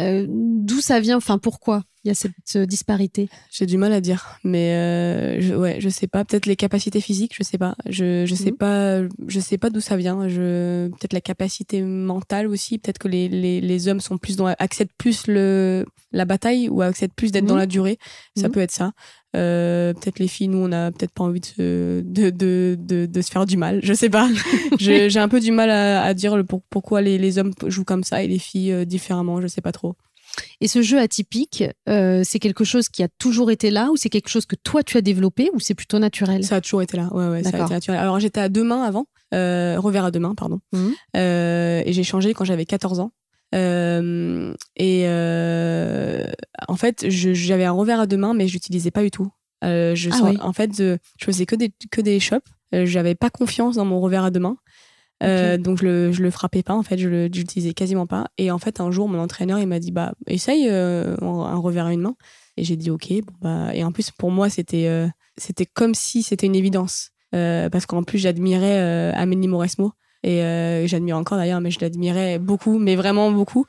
Euh, 0.00 0.26
D'où 0.28 0.80
ça 0.80 1.00
vient 1.00 1.16
Enfin, 1.16 1.38
pourquoi? 1.38 1.82
Il 2.04 2.08
y 2.08 2.10
a 2.10 2.14
cette 2.14 2.58
disparité 2.68 3.28
J'ai 3.50 3.66
du 3.66 3.78
mal 3.78 3.92
à 3.92 4.00
dire, 4.00 4.38
mais 4.44 4.74
euh, 4.74 5.40
je, 5.40 5.54
ouais, 5.54 5.76
je 5.80 5.88
sais 5.88 6.06
pas. 6.06 6.24
Peut-être 6.24 6.46
les 6.46 6.56
capacités 6.56 7.00
physiques, 7.00 7.32
je 7.36 7.42
sais 7.42 7.56
pas. 7.58 7.74
Je, 7.86 8.26
je 8.26 8.34
sais 8.34 8.50
Mhm. 8.50 8.56
pas, 8.56 9.00
je 9.26 9.40
sais 9.40 9.56
pas 9.58 9.70
d'où 9.70 9.80
ça 9.80 9.96
vient. 9.96 10.28
Je, 10.28 10.88
peut-être 10.88 11.12
la 11.14 11.20
capacité 11.20 11.80
mentale 11.82 12.46
aussi. 12.46 12.78
Peut-être 12.78 12.98
que 12.98 13.08
les, 13.08 13.28
les, 13.28 13.60
les 13.60 13.88
hommes 13.88 14.00
sont 14.00 14.18
plus 14.18 14.36
dans, 14.36 14.46
acceptent 14.58 14.92
plus 14.98 15.26
le, 15.28 15.86
la 16.12 16.24
bataille 16.24 16.68
ou 16.68 16.82
acceptent 16.82 17.14
plus 17.16 17.32
d'être 17.32 17.46
dans 17.46 17.56
la 17.56 17.66
durée. 17.66 17.98
Ça 18.36 18.48
Mhm. 18.48 18.52
peut 18.54 18.60
être 18.60 18.70
ça. 18.72 18.92
Euh, 19.36 19.92
peut-être 19.94 20.20
les 20.20 20.28
filles, 20.28 20.46
nous, 20.48 20.58
on 20.58 20.70
a 20.70 20.92
peut-être 20.92 21.10
pas 21.12 21.24
envie 21.24 21.40
de 21.40 21.46
se, 21.46 22.00
de, 22.02 22.30
de, 22.30 22.76
de, 22.78 23.06
de 23.06 23.20
se 23.22 23.30
faire 23.32 23.46
du 23.46 23.56
mal. 23.56 23.80
Je 23.82 23.92
sais 23.92 24.08
pas. 24.10 24.28
J'ai 24.78 25.18
un 25.18 25.28
peu 25.28 25.40
du 25.40 25.50
mal 25.50 25.70
à, 25.70 26.02
à 26.02 26.14
dire 26.14 26.36
le 26.36 26.44
pour- 26.44 26.62
pourquoi 26.70 27.00
les, 27.02 27.18
les 27.18 27.38
hommes 27.38 27.52
jouent 27.66 27.84
comme 27.84 28.04
ça 28.04 28.22
et 28.22 28.28
les 28.28 28.38
filles 28.38 28.72
euh, 28.72 28.84
différemment. 28.84 29.40
Je 29.40 29.46
sais 29.48 29.60
pas 29.60 29.72
trop. 29.72 29.96
Et 30.60 30.68
ce 30.68 30.82
jeu 30.82 30.98
atypique, 30.98 31.64
euh, 31.88 32.22
c'est 32.24 32.38
quelque 32.38 32.64
chose 32.64 32.88
qui 32.88 33.02
a 33.02 33.08
toujours 33.18 33.50
été 33.50 33.70
là 33.70 33.90
ou 33.90 33.96
c'est 33.96 34.08
quelque 34.08 34.28
chose 34.28 34.46
que 34.46 34.56
toi 34.56 34.82
tu 34.82 34.96
as 34.96 35.00
développé 35.00 35.50
ou 35.54 35.60
c'est 35.60 35.74
plutôt 35.74 35.98
naturel? 35.98 36.44
Ça 36.44 36.56
a 36.56 36.60
toujours 36.60 36.82
été 36.82 36.96
là. 36.96 37.08
Ouais, 37.12 37.28
ouais, 37.28 37.42
ça 37.42 37.50
a 37.56 37.62
été 37.64 37.74
naturel. 37.74 38.00
Alors, 38.00 38.18
j'étais 38.20 38.40
à 38.40 38.48
deux 38.48 38.64
mains 38.64 38.82
avant, 38.82 39.06
euh, 39.32 39.76
revers 39.78 40.04
à 40.06 40.10
deux 40.10 40.20
mains, 40.20 40.34
pardon. 40.34 40.60
Mhm. 40.72 40.94
Euh, 41.16 41.82
et 41.84 41.92
j'ai 41.92 42.04
changé 42.04 42.34
quand 42.34 42.44
j'avais 42.44 42.64
14 42.66 43.00
ans. 43.00 43.12
Et 43.52 45.06
en 46.68 46.76
fait, 46.76 47.08
j'avais 47.08 47.64
un 47.64 47.72
revers 47.72 48.00
à 48.00 48.06
deux 48.06 48.16
mains, 48.16 48.34
mais 48.34 48.48
je 48.48 48.54
l'utilisais 48.54 48.90
pas 48.90 49.02
du 49.02 49.10
tout. 49.10 49.28
Je 49.62 50.08
Ah 50.10 50.16
sens- 50.16 50.30
oui. 50.30 50.38
En 50.42 50.52
fait, 50.52 50.70
je, 50.76 50.96
faisais 51.24 51.46
que 51.46 51.56
des, 51.56 51.72
que 51.90 52.00
des 52.00 52.20
chops. 52.20 52.44
Euh, 52.74 52.86
j'avais 52.86 53.14
pas 53.14 53.30
confiance 53.30 53.76
dans 53.76 53.84
mon 53.84 54.00
revers 54.00 54.24
à 54.24 54.30
deux 54.30 54.40
mains. 54.40 54.56
Euh, 55.22 55.56
Donc 55.56 55.78
je 55.78 55.84
le, 55.84 56.12
je 56.12 56.22
le 56.22 56.30
frappais 56.30 56.62
pas 56.62 56.74
en 56.74 56.82
fait, 56.82 56.98
je 56.98 57.08
l'utilisais 57.26 57.72
quasiment 57.72 58.06
pas. 58.06 58.26
Et 58.38 58.50
en 58.50 58.58
fait 58.58 58.80
un 58.80 58.90
jour 58.90 59.08
mon 59.08 59.18
entraîneur 59.18 59.58
il 59.58 59.66
m'a 59.66 59.78
dit 59.78 59.92
bah 59.92 60.12
essaye 60.26 60.68
euh, 60.68 61.16
un 61.20 61.56
revers 61.56 61.86
à 61.86 61.92
une 61.92 62.02
main. 62.02 62.16
Et 62.56 62.64
j'ai 62.64 62.76
dit 62.76 62.90
ok. 62.90 63.08
Bon, 63.10 63.32
bah, 63.40 63.74
et 63.74 63.84
en 63.84 63.92
plus 63.92 64.10
pour 64.10 64.30
moi 64.30 64.50
c'était 64.50 64.86
euh, 64.86 65.08
c'était 65.36 65.66
comme 65.66 65.94
si 65.94 66.22
c'était 66.22 66.46
une 66.46 66.56
évidence 66.56 67.10
parce 67.32 67.84
qu'en 67.86 68.04
plus 68.04 68.18
j'admirais 68.18 69.12
Amélie 69.12 69.48
Mauresmo 69.48 69.92
et 70.22 70.42
euh, 70.42 70.86
j'admire 70.86 71.16
encore 71.16 71.36
d'ailleurs 71.36 71.60
mais 71.60 71.72
je 71.72 71.80
l'admirais 71.80 72.38
beaucoup 72.38 72.78
mais 72.78 72.94
vraiment 72.94 73.32
beaucoup. 73.32 73.66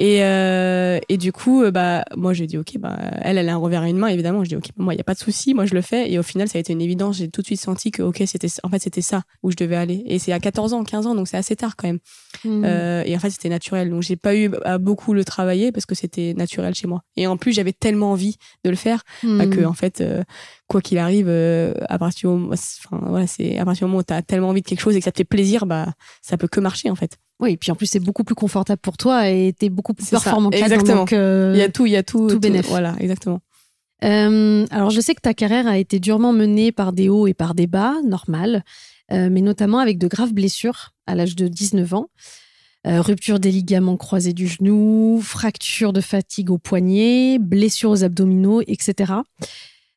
Et, 0.00 0.22
euh, 0.22 1.00
et 1.08 1.16
du 1.16 1.32
coup, 1.32 1.64
euh, 1.64 1.72
bah, 1.72 2.04
moi, 2.16 2.32
j'ai 2.32 2.46
dit, 2.46 2.56
OK, 2.56 2.78
bah, 2.78 2.96
elle, 3.20 3.36
elle 3.36 3.48
a 3.48 3.54
un 3.54 3.56
revers 3.56 3.82
à 3.82 3.88
une 3.88 3.98
main, 3.98 4.06
évidemment. 4.06 4.44
Je 4.44 4.48
dis, 4.48 4.56
OK, 4.56 4.66
moi, 4.76 4.94
il 4.94 4.96
n'y 4.96 5.00
a 5.00 5.04
pas 5.04 5.14
de 5.14 5.18
souci, 5.18 5.54
moi, 5.54 5.66
je 5.66 5.74
le 5.74 5.82
fais. 5.82 6.10
Et 6.10 6.20
au 6.20 6.22
final, 6.22 6.48
ça 6.48 6.58
a 6.58 6.60
été 6.60 6.72
une 6.72 6.80
évidence. 6.80 7.16
J'ai 7.16 7.28
tout 7.28 7.40
de 7.40 7.46
suite 7.46 7.60
senti 7.60 7.90
que, 7.90 8.02
OK, 8.04 8.22
c'était, 8.24 8.46
en 8.62 8.68
fait, 8.68 8.78
c'était 8.78 9.00
ça 9.02 9.22
où 9.42 9.50
je 9.50 9.56
devais 9.56 9.74
aller. 9.74 10.04
Et 10.06 10.20
c'est 10.20 10.30
à 10.32 10.38
14 10.38 10.72
ans, 10.72 10.84
15 10.84 11.08
ans, 11.08 11.14
donc 11.16 11.26
c'est 11.26 11.36
assez 11.36 11.56
tard 11.56 11.74
quand 11.74 11.88
même. 11.88 11.98
Mm. 12.44 12.62
Euh, 12.64 13.02
et 13.06 13.16
en 13.16 13.18
fait, 13.18 13.30
c'était 13.30 13.48
naturel. 13.48 13.90
Donc, 13.90 14.02
j'ai 14.02 14.14
pas 14.14 14.36
eu 14.36 14.52
à 14.64 14.78
beaucoup 14.78 15.14
le 15.14 15.24
travailler 15.24 15.72
parce 15.72 15.84
que 15.84 15.96
c'était 15.96 16.32
naturel 16.32 16.76
chez 16.76 16.86
moi. 16.86 17.02
Et 17.16 17.26
en 17.26 17.36
plus, 17.36 17.52
j'avais 17.52 17.72
tellement 17.72 18.12
envie 18.12 18.36
de 18.64 18.70
le 18.70 18.76
faire 18.76 19.02
bah, 19.24 19.46
Mm. 19.46 19.50
que, 19.50 19.64
en 19.64 19.72
fait, 19.72 20.00
euh, 20.00 20.22
quoi 20.68 20.80
qu'il 20.80 20.98
arrive, 20.98 21.26
euh, 21.28 21.74
à 21.88 21.98
partir 21.98 22.30
du 22.30 22.36
moment, 22.36 22.54
enfin, 22.54 23.04
voilà, 23.08 23.26
c'est 23.26 23.58
à 23.58 23.64
partir 23.64 23.86
du 23.86 23.90
moment 23.90 24.00
où 24.00 24.04
t'as 24.04 24.22
tellement 24.22 24.50
envie 24.50 24.62
de 24.62 24.66
quelque 24.68 24.80
chose 24.80 24.94
et 24.94 25.00
que 25.00 25.04
ça 25.04 25.10
te 25.10 25.18
fait 25.18 25.24
plaisir, 25.24 25.66
bah, 25.66 25.92
ça 26.22 26.36
peut 26.36 26.46
que 26.46 26.60
marcher, 26.60 26.88
en 26.88 26.94
fait. 26.94 27.18
Oui, 27.40 27.52
et 27.52 27.56
puis 27.56 27.70
en 27.70 27.76
plus 27.76 27.86
c'est 27.86 28.00
beaucoup 28.00 28.24
plus 28.24 28.34
confortable 28.34 28.80
pour 28.80 28.96
toi 28.96 29.28
et 29.28 29.54
t'es 29.56 29.68
beaucoup 29.68 29.94
plus 29.94 30.06
ça, 30.06 30.18
performant 30.18 30.50
là-dedans, 30.50 30.66
exactement. 30.66 30.96
donc, 30.96 31.12
euh, 31.12 31.52
Il 31.54 31.58
y 31.58 31.62
a 31.62 31.68
tout, 31.68 31.86
il 31.86 31.92
y 31.92 31.96
a 31.96 32.02
tout. 32.02 32.28
tout. 32.28 32.40
Voilà, 32.68 32.96
exactement. 32.98 33.40
Euh, 34.04 34.66
alors, 34.70 34.90
je 34.90 35.00
sais 35.00 35.14
que 35.14 35.20
ta 35.20 35.34
carrière 35.34 35.66
a 35.66 35.78
été 35.78 35.98
durement 35.98 36.32
menée 36.32 36.72
par 36.72 36.92
des 36.92 37.08
hauts 37.08 37.26
et 37.26 37.34
par 37.34 37.54
des 37.54 37.66
bas, 37.66 37.94
normal, 38.04 38.64
euh, 39.12 39.28
mais 39.30 39.40
notamment 39.40 39.78
avec 39.78 39.98
de 39.98 40.06
graves 40.06 40.32
blessures 40.32 40.94
à 41.06 41.14
l'âge 41.14 41.36
de 41.36 41.48
19 41.48 41.94
ans. 41.94 42.08
Euh, 42.86 43.00
rupture 43.00 43.40
des 43.40 43.50
ligaments 43.50 43.96
croisés 43.96 44.32
du 44.32 44.46
genou, 44.46 45.20
fracture 45.22 45.92
de 45.92 46.00
fatigue 46.00 46.50
au 46.50 46.58
poignet, 46.58 47.38
blessure 47.40 47.90
aux 47.90 48.04
abdominaux, 48.04 48.62
etc. 48.66 49.14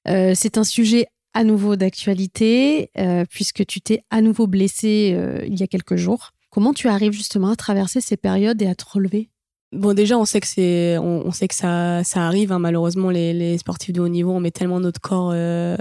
C'est 0.05 0.57
un 0.57 0.63
sujet 0.63 1.05
à 1.35 1.43
nouveau 1.43 1.75
d'actualité, 1.75 2.89
puisque 3.29 3.67
tu 3.67 3.81
t'es 3.81 4.03
à 4.09 4.19
nouveau 4.21 4.47
blessé 4.47 5.15
il 5.45 5.59
y 5.59 5.61
a 5.61 5.67
quelques 5.67 5.95
jours. 5.95 6.31
Comment 6.51 6.73
tu 6.73 6.87
arrives 6.89 7.13
justement 7.13 7.49
à 7.49 7.55
traverser 7.55 8.01
ces 8.01 8.17
périodes 8.17 8.61
et 8.61 8.67
à 8.67 8.75
te 8.75 8.83
relever? 8.87 9.29
Bon, 9.71 9.93
déjà, 9.93 10.17
on 10.17 10.25
sait 10.25 10.41
que 10.41 10.47
c'est, 10.47 10.97
on, 10.97 11.31
sait 11.31 11.47
que 11.47 11.55
ça, 11.55 12.03
ça 12.03 12.27
arrive. 12.27 12.51
hein. 12.51 12.59
Malheureusement, 12.59 13.09
les, 13.09 13.33
les 13.33 13.57
sportifs 13.57 13.93
de 13.93 14.01
haut 14.01 14.09
niveau, 14.09 14.31
on 14.31 14.41
met 14.41 14.51
tellement 14.51 14.81
notre 14.81 14.99
corps 14.99 15.31
euh, 15.33 15.77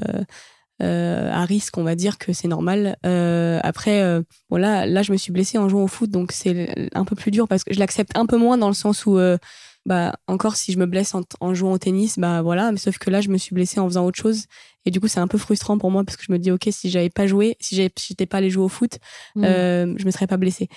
euh, 0.80 1.30
à 1.32 1.44
risque, 1.44 1.76
on 1.76 1.82
va 1.82 1.96
dire 1.96 2.16
que 2.18 2.32
c'est 2.32 2.46
normal. 2.46 2.96
Euh, 3.04 3.58
après, 3.64 4.22
bon 4.48 4.58
là, 4.58 4.86
là, 4.86 5.02
je 5.02 5.10
me 5.10 5.16
suis 5.16 5.32
blessée 5.32 5.58
en 5.58 5.68
jouant 5.68 5.82
au 5.82 5.88
foot, 5.88 6.08
donc 6.08 6.30
c'est 6.30 6.88
un 6.94 7.04
peu 7.04 7.16
plus 7.16 7.32
dur 7.32 7.48
parce 7.48 7.64
que 7.64 7.74
je 7.74 7.80
l'accepte 7.80 8.16
un 8.16 8.26
peu 8.26 8.36
moins 8.36 8.56
dans 8.56 8.68
le 8.68 8.74
sens 8.74 9.06
où, 9.06 9.18
bah, 9.86 10.14
encore 10.26 10.56
si 10.56 10.72
je 10.72 10.78
me 10.78 10.86
blesse 10.86 11.14
en, 11.14 11.22
en 11.40 11.54
jouant 11.54 11.72
au 11.72 11.78
tennis, 11.78 12.18
bah 12.18 12.42
voilà. 12.42 12.70
Mais 12.72 12.78
sauf 12.78 12.98
que 12.98 13.10
là, 13.10 13.20
je 13.20 13.28
me 13.30 13.38
suis 13.38 13.54
blessée 13.54 13.80
en 13.80 13.88
faisant 13.88 14.04
autre 14.06 14.18
chose, 14.20 14.44
et 14.84 14.90
du 14.90 15.00
coup, 15.00 15.08
c'est 15.08 15.20
un 15.20 15.28
peu 15.28 15.38
frustrant 15.38 15.78
pour 15.78 15.90
moi 15.90 16.04
parce 16.04 16.16
que 16.16 16.24
je 16.26 16.32
me 16.32 16.38
dis, 16.38 16.50
ok, 16.50 16.68
si 16.70 16.90
j'avais 16.90 17.10
pas 17.10 17.26
joué, 17.26 17.56
si 17.60 17.74
j'étais 17.76 18.26
pas 18.26 18.38
allée 18.38 18.50
jouer 18.50 18.64
au 18.64 18.68
foot, 18.68 18.98
Mm. 19.36 19.44
euh, 19.44 19.94
je 19.98 20.04
me 20.06 20.10
serais 20.10 20.26
pas 20.26 20.36
blessée. 20.36 20.68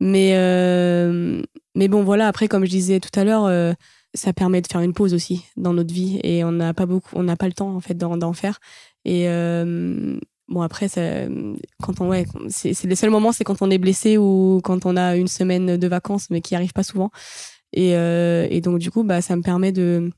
Mais, 0.00 0.32
euh, 0.36 1.42
mais 1.74 1.88
bon, 1.88 2.02
voilà, 2.04 2.28
après, 2.28 2.48
comme 2.48 2.64
je 2.64 2.70
disais 2.70 3.00
tout 3.00 3.18
à 3.18 3.24
l'heure, 3.24 3.46
euh, 3.46 3.72
ça 4.14 4.32
permet 4.32 4.60
de 4.62 4.66
faire 4.66 4.80
une 4.80 4.92
pause 4.94 5.12
aussi 5.14 5.44
dans 5.56 5.72
notre 5.72 5.92
vie 5.92 6.20
et 6.22 6.44
on 6.44 6.52
n'a 6.52 6.72
pas 6.72 6.86
beaucoup, 6.86 7.10
on 7.14 7.22
n'a 7.24 7.36
pas 7.36 7.46
le 7.46 7.52
temps 7.52 7.74
en 7.74 7.80
fait 7.80 7.94
d'en 7.94 8.32
faire. 8.32 8.58
Et 9.04 9.28
euh, 9.28 10.18
bon, 10.48 10.62
après, 10.62 10.88
ça, 10.88 11.00
quand 11.82 12.00
on, 12.00 12.08
ouais, 12.08 12.26
c'est 12.48 12.74
c'est 12.74 12.86
les 12.88 12.96
seuls 12.96 13.10
moments, 13.10 13.32
c'est 13.32 13.44
quand 13.44 13.60
on 13.60 13.70
est 13.70 13.78
blessé 13.78 14.18
ou 14.18 14.60
quand 14.64 14.86
on 14.86 14.96
a 14.96 15.16
une 15.16 15.28
semaine 15.28 15.76
de 15.76 15.88
vacances, 15.88 16.30
mais 16.30 16.40
qui 16.40 16.54
arrive 16.54 16.72
pas 16.72 16.82
souvent. 16.84 17.10
Et, 17.72 17.96
euh, 17.96 18.46
et 18.50 18.60
donc, 18.60 18.78
du 18.78 18.90
coup, 18.90 19.04
bah, 19.04 19.20
ça 19.20 19.36
me 19.36 19.42
permet 19.42 19.72
de, 19.72 20.10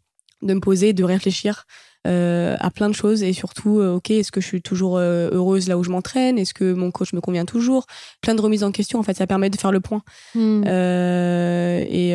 de 0.43 0.55
me 0.55 0.61
poser, 0.61 0.93
de 0.93 1.05
réfléchir 1.05 1.65
euh, 2.07 2.57
à 2.61 2.71
plein 2.71 2.89
de 2.89 2.95
choses 2.95 3.23
et 3.23 3.33
surtout, 3.35 3.79
euh, 3.81 3.97
ok, 3.97 4.11
est-ce 4.11 4.33
que 4.33 4.41
je 4.41 4.47
suis 4.47 4.63
toujours 4.63 4.97
euh, 4.97 5.29
heureuse 5.33 5.69
là 5.69 5.77
où 5.77 5.85
je 5.85 5.91
m'entraîne? 5.91 6.39
Est-ce 6.39 6.55
que 6.55 6.73
mon 6.73 6.91
coach 6.91 7.13
me 7.13 7.21
convient 7.21 7.45
toujours? 7.45 7.85
Plein 8.23 8.35
de 8.35 8.41
remises 8.41 8.65
en 8.65 8.73
question. 8.73 8.99
En 8.99 9.03
fait, 9.03 9.15
ça 9.17 9.27
permet 9.27 9.51
de 9.51 9.57
faire 9.57 9.73
le 9.73 9.81
point. 9.81 10.03
Mm. 10.35 10.65
Euh, 10.67 11.85
et, 11.89 12.11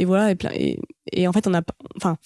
et 0.00 0.04
voilà. 0.04 0.30
Et, 0.32 0.34
plein- 0.34 0.50
et, 0.54 0.80
et 1.12 1.28
en 1.28 1.32
fait, 1.32 1.46
on 1.46 1.54
a, 1.54 1.62
pas- 1.62 1.74
enfin, 1.96 2.16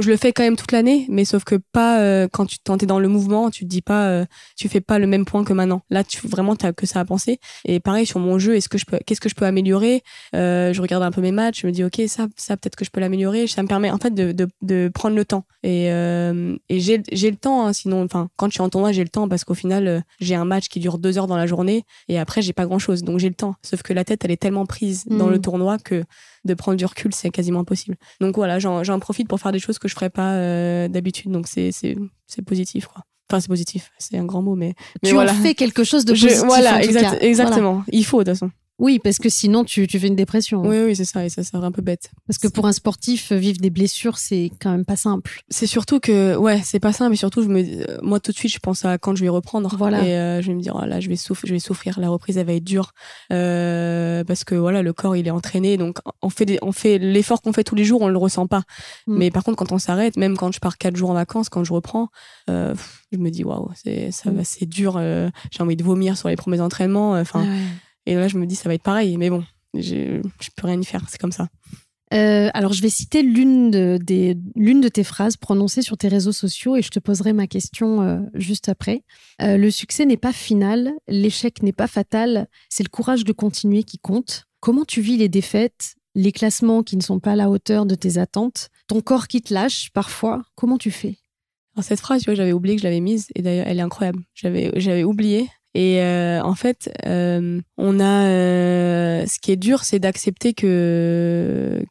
je 0.00 0.08
le 0.08 0.16
fais 0.16 0.32
quand 0.32 0.42
même 0.42 0.56
toute 0.56 0.72
l'année, 0.72 1.06
mais 1.08 1.24
sauf 1.24 1.44
que 1.44 1.56
pas 1.72 2.00
euh, 2.00 2.28
quand 2.30 2.46
tu 2.46 2.58
quand 2.64 2.82
es 2.82 2.86
dans 2.86 2.98
le 2.98 3.08
mouvement, 3.08 3.50
tu 3.50 3.64
te 3.64 3.68
dis 3.68 3.82
pas, 3.82 4.08
euh, 4.08 4.24
tu 4.56 4.68
fais 4.68 4.80
pas 4.80 4.98
le 4.98 5.06
même 5.06 5.24
point 5.24 5.44
que 5.44 5.52
maintenant. 5.52 5.82
Là, 5.90 6.04
tu 6.04 6.26
vraiment 6.26 6.56
t'as 6.56 6.72
que 6.72 6.86
ça 6.86 7.00
à 7.00 7.04
penser. 7.04 7.40
Et 7.64 7.80
pareil 7.80 8.06
sur 8.06 8.18
mon 8.20 8.38
jeu, 8.38 8.56
est-ce 8.56 8.68
que 8.68 8.78
je 8.78 8.84
peux, 8.84 8.98
qu'est-ce 9.06 9.20
que 9.20 9.28
je 9.28 9.34
peux 9.34 9.46
améliorer? 9.46 10.02
Euh, 10.34 10.72
Je 10.72 10.82
regarde 10.82 11.02
un 11.02 11.10
peu 11.10 11.20
mes 11.20 11.32
matchs, 11.32 11.62
je 11.62 11.66
me 11.66 11.72
dis 11.72 11.84
ok, 11.84 12.02
ça, 12.08 12.26
ça 12.36 12.56
peut-être 12.56 12.76
que 12.76 12.84
je 12.84 12.90
peux 12.90 13.00
l'améliorer. 13.00 13.46
Ça 13.46 13.62
me 13.62 13.68
permet 13.68 13.90
en 13.90 13.98
fait 13.98 14.14
de, 14.14 14.32
de, 14.32 14.46
de 14.62 14.90
prendre 14.92 15.16
le 15.16 15.24
temps. 15.24 15.44
Et, 15.62 15.90
euh, 15.90 16.56
et 16.68 16.80
j'ai 16.80 17.02
j'ai 17.12 17.30
le 17.30 17.36
temps. 17.36 17.66
hein, 17.66 17.72
sinon, 17.72 18.04
enfin, 18.04 18.28
quand 18.36 18.46
je 18.48 18.52
suis 18.52 18.62
en 18.62 18.68
tournoi, 18.68 18.92
j'ai 18.92 19.02
le 19.02 19.08
temps 19.10 19.28
parce 19.28 19.44
qu'au 19.44 19.54
final, 19.54 19.86
euh, 19.88 20.00
j'ai 20.20 20.34
un 20.34 20.44
match 20.44 20.68
qui 20.68 20.80
dure 20.80 20.98
deux 20.98 21.18
heures 21.18 21.26
dans 21.26 21.36
la 21.36 21.46
journée 21.46 21.84
et 22.08 22.18
après 22.18 22.42
j'ai 22.42 22.52
pas 22.52 22.66
grand 22.66 22.78
chose, 22.78 23.02
donc 23.02 23.18
j'ai 23.18 23.28
le 23.28 23.34
temps. 23.34 23.54
Sauf 23.62 23.82
que 23.82 23.92
la 23.92 24.04
tête, 24.04 24.24
elle 24.24 24.30
est 24.30 24.36
tellement 24.36 24.66
prise 24.66 25.04
dans 25.06 25.26
Mm. 25.28 25.30
le 25.32 25.40
tournoi 25.40 25.78
que 25.78 26.04
de 26.44 26.54
prendre 26.54 26.76
du 26.78 26.84
recul, 26.86 27.12
c'est 27.14 27.30
quasiment 27.30 27.60
impossible. 27.60 27.96
Donc 28.20 28.36
voilà, 28.36 28.58
j'en 28.58 28.84
j'en 28.84 28.98
profite 29.00 29.28
pour 29.28 29.40
faire 29.40 29.52
des 29.52 29.58
choses 29.58 29.78
que 29.78 29.88
je 29.88 29.94
ferais 29.94 30.10
pas 30.10 30.34
euh, 30.34 30.88
d'habitude. 30.88 31.30
Donc 31.30 31.46
c'est 31.48 31.72
c'est 31.72 31.96
c'est 32.26 32.42
positif 32.42 32.86
quoi. 32.86 33.02
Enfin 33.30 33.40
c'est 33.40 33.48
positif, 33.48 33.90
c'est 33.98 34.16
un 34.16 34.24
grand 34.24 34.40
mot, 34.42 34.54
mais 34.54 34.74
mais 35.02 35.10
tu 35.10 35.14
voilà. 35.14 35.32
en 35.32 35.34
fais 35.34 35.54
quelque 35.54 35.84
chose 35.84 36.04
de 36.06 36.14
Je- 36.14 36.26
positif. 36.26 36.46
voilà, 36.46 36.76
en 36.76 36.80
tout 36.80 36.84
exact- 36.86 37.00
cas. 37.02 37.08
Voilà. 37.10 37.24
exactement. 37.26 37.84
Il 37.92 38.04
faut 38.04 38.24
de 38.24 38.30
toute 38.30 38.38
façon. 38.38 38.50
Oui, 38.78 39.00
parce 39.00 39.18
que 39.18 39.28
sinon, 39.28 39.64
tu, 39.64 39.86
tu 39.88 39.98
fais 39.98 40.06
une 40.06 40.14
dépression. 40.16 40.62
Oui, 40.62 40.76
oui, 40.84 40.94
c'est 40.96 41.04
ça, 41.04 41.24
et 41.24 41.28
ça 41.28 41.42
serait 41.42 41.64
un 41.66 41.72
peu 41.72 41.82
bête. 41.82 42.10
Parce 42.28 42.38
que 42.38 42.46
pour 42.46 42.66
un 42.66 42.72
sportif, 42.72 43.32
vivre 43.32 43.58
des 43.58 43.70
blessures, 43.70 44.18
c'est 44.18 44.52
quand 44.60 44.70
même 44.70 44.84
pas 44.84 44.94
simple. 44.94 45.40
C'est 45.48 45.66
surtout 45.66 45.98
que, 45.98 46.36
ouais, 46.36 46.60
c'est 46.64 46.78
pas 46.78 46.92
simple, 46.92 47.10
mais 47.10 47.16
surtout, 47.16 47.42
je 47.42 47.48
me, 47.48 47.60
euh, 47.60 47.98
moi, 48.02 48.20
tout 48.20 48.30
de 48.30 48.36
suite, 48.36 48.52
je 48.52 48.60
pense 48.60 48.84
à 48.84 48.96
quand 48.98 49.16
je 49.16 49.22
vais 49.22 49.28
reprendre. 49.28 49.74
Voilà. 49.76 50.04
Et 50.04 50.12
euh, 50.16 50.40
je 50.42 50.46
vais 50.48 50.54
me 50.54 50.60
dire, 50.60 50.78
oh 50.80 50.84
là, 50.86 51.00
je 51.00 51.08
vais, 51.08 51.16
souffrir, 51.16 51.48
je 51.48 51.54
vais 51.54 51.58
souffrir, 51.58 51.98
la 51.98 52.08
reprise, 52.08 52.38
elle 52.38 52.46
va 52.46 52.52
être 52.52 52.62
dure. 52.64 52.92
Euh, 53.32 54.22
parce 54.24 54.44
que, 54.44 54.54
voilà, 54.54 54.82
le 54.82 54.92
corps, 54.92 55.16
il 55.16 55.26
est 55.26 55.30
entraîné, 55.32 55.76
donc 55.76 55.98
on 56.22 56.30
fait, 56.30 56.44
des, 56.44 56.58
on 56.62 56.70
fait 56.72 56.98
l'effort 56.98 57.42
qu'on 57.42 57.52
fait 57.52 57.64
tous 57.64 57.74
les 57.74 57.84
jours, 57.84 58.02
on 58.02 58.08
le 58.08 58.16
ressent 58.18 58.46
pas. 58.46 58.62
Mm. 59.08 59.18
Mais 59.18 59.30
par 59.32 59.42
contre, 59.42 59.56
quand 59.56 59.72
on 59.72 59.78
s'arrête, 59.78 60.16
même 60.16 60.36
quand 60.36 60.52
je 60.52 60.60
pars 60.60 60.78
quatre 60.78 60.96
jours 60.96 61.10
en 61.10 61.14
vacances, 61.14 61.48
quand 61.48 61.64
je 61.64 61.72
reprends, 61.72 62.08
euh, 62.48 62.74
je 63.12 63.18
me 63.18 63.30
dis, 63.30 63.42
waouh, 63.42 63.70
c'est, 63.74 64.12
ça 64.12 64.30
Mm. 64.30 64.36
va, 64.36 64.44
c'est 64.44 64.66
dur, 64.66 64.94
euh, 64.98 65.30
j'ai 65.50 65.62
envie 65.64 65.76
de 65.76 65.82
vomir 65.84 66.16
sur 66.16 66.28
les 66.28 66.36
premiers 66.36 66.60
entraînements, 66.60 67.12
enfin. 67.12 67.42
Ouais. 67.42 67.58
Et 68.06 68.14
là, 68.14 68.28
je 68.28 68.38
me 68.38 68.46
dis, 68.46 68.54
ça 68.56 68.68
va 68.68 68.74
être 68.74 68.82
pareil. 68.82 69.16
Mais 69.16 69.30
bon, 69.30 69.44
je, 69.74 70.20
je 70.40 70.48
peux 70.56 70.66
rien 70.66 70.80
y 70.80 70.84
faire. 70.84 71.04
C'est 71.08 71.20
comme 71.20 71.32
ça. 71.32 71.48
Euh, 72.14 72.48
alors, 72.54 72.72
je 72.72 72.82
vais 72.82 72.88
citer 72.88 73.22
l'une 73.22 73.70
de, 73.70 73.98
de 73.98 74.88
tes 74.88 75.04
phrases 75.04 75.36
prononcées 75.36 75.82
sur 75.82 75.98
tes 75.98 76.08
réseaux 76.08 76.32
sociaux 76.32 76.76
et 76.76 76.82
je 76.82 76.90
te 76.90 76.98
poserai 76.98 77.32
ma 77.32 77.46
question 77.46 78.02
euh, 78.02 78.20
juste 78.34 78.68
après. 78.68 79.02
Euh, 79.42 79.56
le 79.56 79.70
succès 79.70 80.06
n'est 80.06 80.16
pas 80.16 80.32
final, 80.32 80.92
l'échec 81.06 81.62
n'est 81.62 81.72
pas 81.72 81.86
fatal, 81.86 82.48
c'est 82.70 82.82
le 82.82 82.88
courage 82.88 83.24
de 83.24 83.32
continuer 83.32 83.82
qui 83.82 83.98
compte. 83.98 84.44
Comment 84.60 84.84
tu 84.84 85.00
vis 85.00 85.18
les 85.18 85.28
défaites, 85.28 85.94
les 86.14 86.32
classements 86.32 86.82
qui 86.82 86.96
ne 86.96 87.02
sont 87.02 87.20
pas 87.20 87.32
à 87.32 87.36
la 87.36 87.50
hauteur 87.50 87.84
de 87.84 87.94
tes 87.94 88.18
attentes, 88.18 88.68
ton 88.86 89.00
corps 89.00 89.28
qui 89.28 89.42
te 89.42 89.52
lâche 89.52 89.90
parfois 89.92 90.42
Comment 90.54 90.78
tu 90.78 90.90
fais? 90.90 91.18
Alors, 91.74 91.84
cette 91.84 92.00
phrase, 92.00 92.24
j'avais 92.26 92.52
oublié 92.52 92.74
que 92.74 92.82
je 92.82 92.86
l'avais 92.86 93.00
mise. 93.00 93.28
Et 93.36 93.42
d'ailleurs, 93.42 93.66
elle 93.68 93.78
est 93.78 93.82
incroyable. 93.82 94.24
J'avais 94.34 95.04
oublié. 95.04 95.48
Et 95.78 96.02
euh, 96.02 96.42
en 96.42 96.56
fait, 96.56 96.90
euh, 97.06 97.60
on 97.76 98.00
a. 98.00 98.24
euh, 98.26 99.26
ce 99.26 99.38
qui 99.38 99.52
est 99.52 99.56
dur, 99.56 99.84
c'est 99.84 100.00
d'accepter 100.00 100.52
que, 100.52 101.84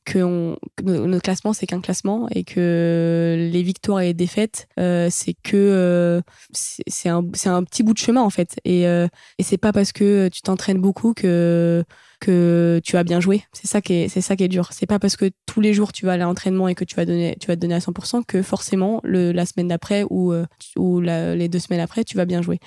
notre 0.84 1.22
classement, 1.22 1.54
c'est 1.54 1.68
qu'un 1.68 1.80
classement 1.80 2.28
et 2.36 2.44
que 2.44 3.48
les 3.50 3.64
victoires 3.64 4.02
et 4.02 4.08
les 4.08 4.14
défaites, 4.14 4.68
c'est 4.76 5.36
que. 5.42 6.22
c'est 6.52 7.08
un, 7.08 7.24
un 7.46 7.64
petit 7.64 7.82
bout 7.82 7.94
de 7.94 7.98
chemin, 7.98 8.22
en 8.22 8.30
fait. 8.30 8.58
Et, 8.66 8.82
et 8.82 9.44
c'est 9.44 9.58
pas 9.58 9.72
parce 9.72 9.94
que 9.94 10.28
tu 10.34 10.42
t'entraînes 10.42 10.82
beaucoup 10.82 11.14
que 11.14 11.86
tu 12.84 12.98
as 12.98 13.04
bien 13.06 13.22
joué. 13.22 13.46
C'est 13.54 13.68
ça 13.68 13.80
qui 13.80 13.94
est, 13.94 14.10
c'est 14.10 14.20
ça 14.20 14.36
qui 14.36 14.50
dur. 14.50 14.68
C'est 14.74 14.86
pas 14.86 15.00
parce 15.00 15.16
que 15.16 15.32
tous 15.46 15.62
les 15.62 15.74
jours 15.74 15.94
tu 15.94 16.06
vas 16.06 16.14
à 16.14 16.18
l'entraînement 16.18 16.68
et 16.68 16.76
que 16.76 16.84
tu 16.84 16.96
vas 16.96 17.06
donner, 17.06 17.38
tu 17.40 17.48
vas 17.48 17.56
te 17.56 17.62
donner 17.62 17.76
à 17.76 17.80
100% 17.80 18.26
que 18.28 18.42
forcément 18.42 19.00
la 19.06 19.46
semaine 19.46 19.70
d'après 19.70 20.04
ou, 20.10 20.34
les 20.76 21.48
deux 21.48 21.60
semaines 21.60 21.80
après 21.80 22.04
tu 22.04 22.18
vas 22.18 22.26
bien 22.26 22.42
jouer. 22.42 22.60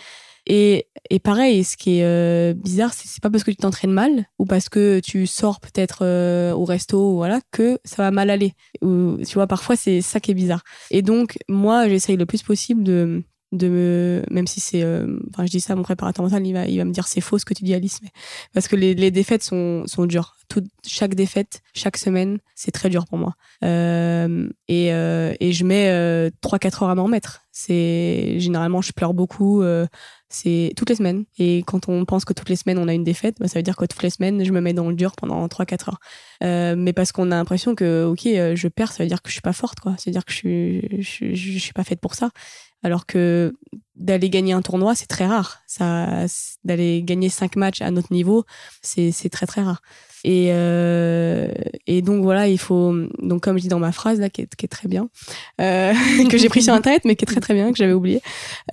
Et, 0.46 0.86
et 1.10 1.18
pareil, 1.18 1.64
ce 1.64 1.76
qui 1.76 1.98
est 1.98 2.04
euh, 2.04 2.54
bizarre, 2.54 2.92
c'est 2.94 3.08
c'est 3.08 3.22
pas 3.22 3.30
parce 3.30 3.44
que 3.44 3.50
tu 3.50 3.56
t'entraînes 3.56 3.92
mal 3.92 4.26
ou 4.38 4.46
parce 4.46 4.68
que 4.68 5.00
tu 5.00 5.26
sors 5.26 5.60
peut-être 5.60 6.00
euh, 6.02 6.52
au 6.52 6.64
resto 6.64 7.14
voilà 7.14 7.40
que 7.50 7.78
ça 7.84 8.02
va 8.02 8.10
mal 8.10 8.30
aller. 8.30 8.54
Ou, 8.82 9.16
tu 9.26 9.34
vois, 9.34 9.46
parfois 9.46 9.76
c'est 9.76 10.00
ça 10.00 10.20
qui 10.20 10.30
est 10.30 10.34
bizarre. 10.34 10.62
Et 10.90 11.02
donc 11.02 11.38
moi, 11.48 11.88
j'essaye 11.88 12.16
le 12.16 12.26
plus 12.26 12.42
possible 12.42 12.82
de 12.82 13.22
de 13.52 13.68
me 13.68 14.22
même 14.30 14.46
si 14.46 14.60
c'est 14.60 14.82
euh, 14.82 15.18
enfin 15.30 15.44
je 15.44 15.50
dis 15.50 15.60
ça 15.60 15.74
mon 15.74 15.82
préparateur 15.82 16.24
mental 16.24 16.46
il 16.46 16.52
va 16.52 16.66
il 16.66 16.78
va 16.78 16.84
me 16.84 16.92
dire 16.92 17.08
c'est 17.08 17.20
faux 17.20 17.38
ce 17.38 17.44
que 17.44 17.54
tu 17.54 17.64
dis 17.64 17.74
Alice 17.74 17.98
mais 18.02 18.10
parce 18.54 18.68
que 18.68 18.76
les, 18.76 18.94
les 18.94 19.10
défaites 19.10 19.42
sont 19.42 19.84
sont 19.86 20.06
dures. 20.06 20.36
Toute, 20.48 20.66
chaque 20.84 21.14
défaite 21.14 21.62
chaque 21.74 21.96
semaine 21.96 22.38
c'est 22.54 22.72
très 22.72 22.88
dur 22.88 23.06
pour 23.06 23.18
moi. 23.18 23.34
Euh, 23.64 24.48
et 24.68 24.92
euh, 24.92 25.34
et 25.40 25.52
je 25.52 25.64
mets 25.64 25.90
euh, 25.90 26.30
3 26.40 26.58
4 26.58 26.82
heures 26.82 26.90
à 26.90 26.94
m'en 26.94 27.04
remettre. 27.04 27.42
C'est 27.52 28.38
généralement 28.38 28.80
je 28.80 28.92
pleure 28.92 29.14
beaucoup 29.14 29.62
euh, 29.62 29.86
c'est 30.28 30.72
toutes 30.76 30.88
les 30.88 30.96
semaines. 30.96 31.24
Et 31.38 31.64
quand 31.66 31.88
on 31.88 32.04
pense 32.04 32.24
que 32.24 32.32
toutes 32.32 32.48
les 32.48 32.56
semaines 32.56 32.78
on 32.78 32.86
a 32.88 32.94
une 32.94 33.04
défaite 33.04 33.36
bah, 33.40 33.48
ça 33.48 33.58
veut 33.58 33.62
dire 33.64 33.76
que 33.76 33.84
toutes 33.84 34.02
les 34.02 34.10
semaines 34.10 34.44
je 34.44 34.52
me 34.52 34.60
mets 34.60 34.72
dans 34.72 34.88
le 34.88 34.94
dur 34.94 35.12
pendant 35.16 35.46
3 35.48 35.66
4 35.66 35.88
heures. 35.88 36.00
Euh, 36.42 36.74
mais 36.76 36.92
parce 36.92 37.10
qu'on 37.12 37.30
a 37.32 37.36
l'impression 37.36 37.74
que 37.74 38.04
ok 38.04 38.26
euh, 38.26 38.54
je 38.54 38.68
perds 38.68 38.92
ça 38.92 39.02
veut 39.02 39.08
dire 39.08 39.22
que 39.22 39.28
je 39.28 39.34
suis 39.34 39.42
pas 39.42 39.52
forte 39.52 39.80
quoi. 39.80 39.94
C'est 39.98 40.10
à 40.10 40.12
dire 40.12 40.24
que 40.24 40.32
je 40.32 40.36
suis 40.36 41.02
je, 41.02 41.34
je 41.34 41.58
suis 41.58 41.72
pas 41.72 41.84
faite 41.84 42.00
pour 42.00 42.14
ça 42.14 42.30
alors 42.82 43.06
que 43.06 43.54
d'aller 43.96 44.30
gagner 44.30 44.52
un 44.52 44.62
tournoi, 44.62 44.94
c'est 44.94 45.06
très 45.06 45.26
rare. 45.26 45.60
Ça, 45.66 46.24
d'aller 46.64 47.02
gagner 47.02 47.28
cinq 47.28 47.56
matchs 47.56 47.82
à 47.82 47.90
notre 47.90 48.12
niveau, 48.12 48.44
c'est 48.82 49.12
c'est 49.12 49.28
très 49.28 49.46
très 49.46 49.62
rare. 49.62 49.82
Et 50.24 50.48
euh, 50.52 51.48
et 51.86 52.02
donc 52.02 52.22
voilà, 52.22 52.48
il 52.48 52.58
faut 52.58 52.94
donc 53.20 53.42
comme 53.42 53.56
je 53.56 53.62
dis 53.62 53.68
dans 53.68 53.78
ma 53.78 53.92
phrase 53.92 54.20
là, 54.20 54.28
qui 54.30 54.42
est, 54.42 54.54
qui 54.54 54.66
est 54.66 54.68
très 54.68 54.88
bien, 54.88 55.08
euh, 55.60 55.92
que 56.30 56.36
j'ai 56.38 56.48
pris 56.48 56.62
sur 56.62 56.74
internet, 56.74 57.02
mais 57.04 57.16
qui 57.16 57.24
est 57.24 57.26
très 57.26 57.40
très 57.40 57.54
bien, 57.54 57.70
que 57.72 57.76
j'avais 57.78 57.92
oublié. 57.92 58.20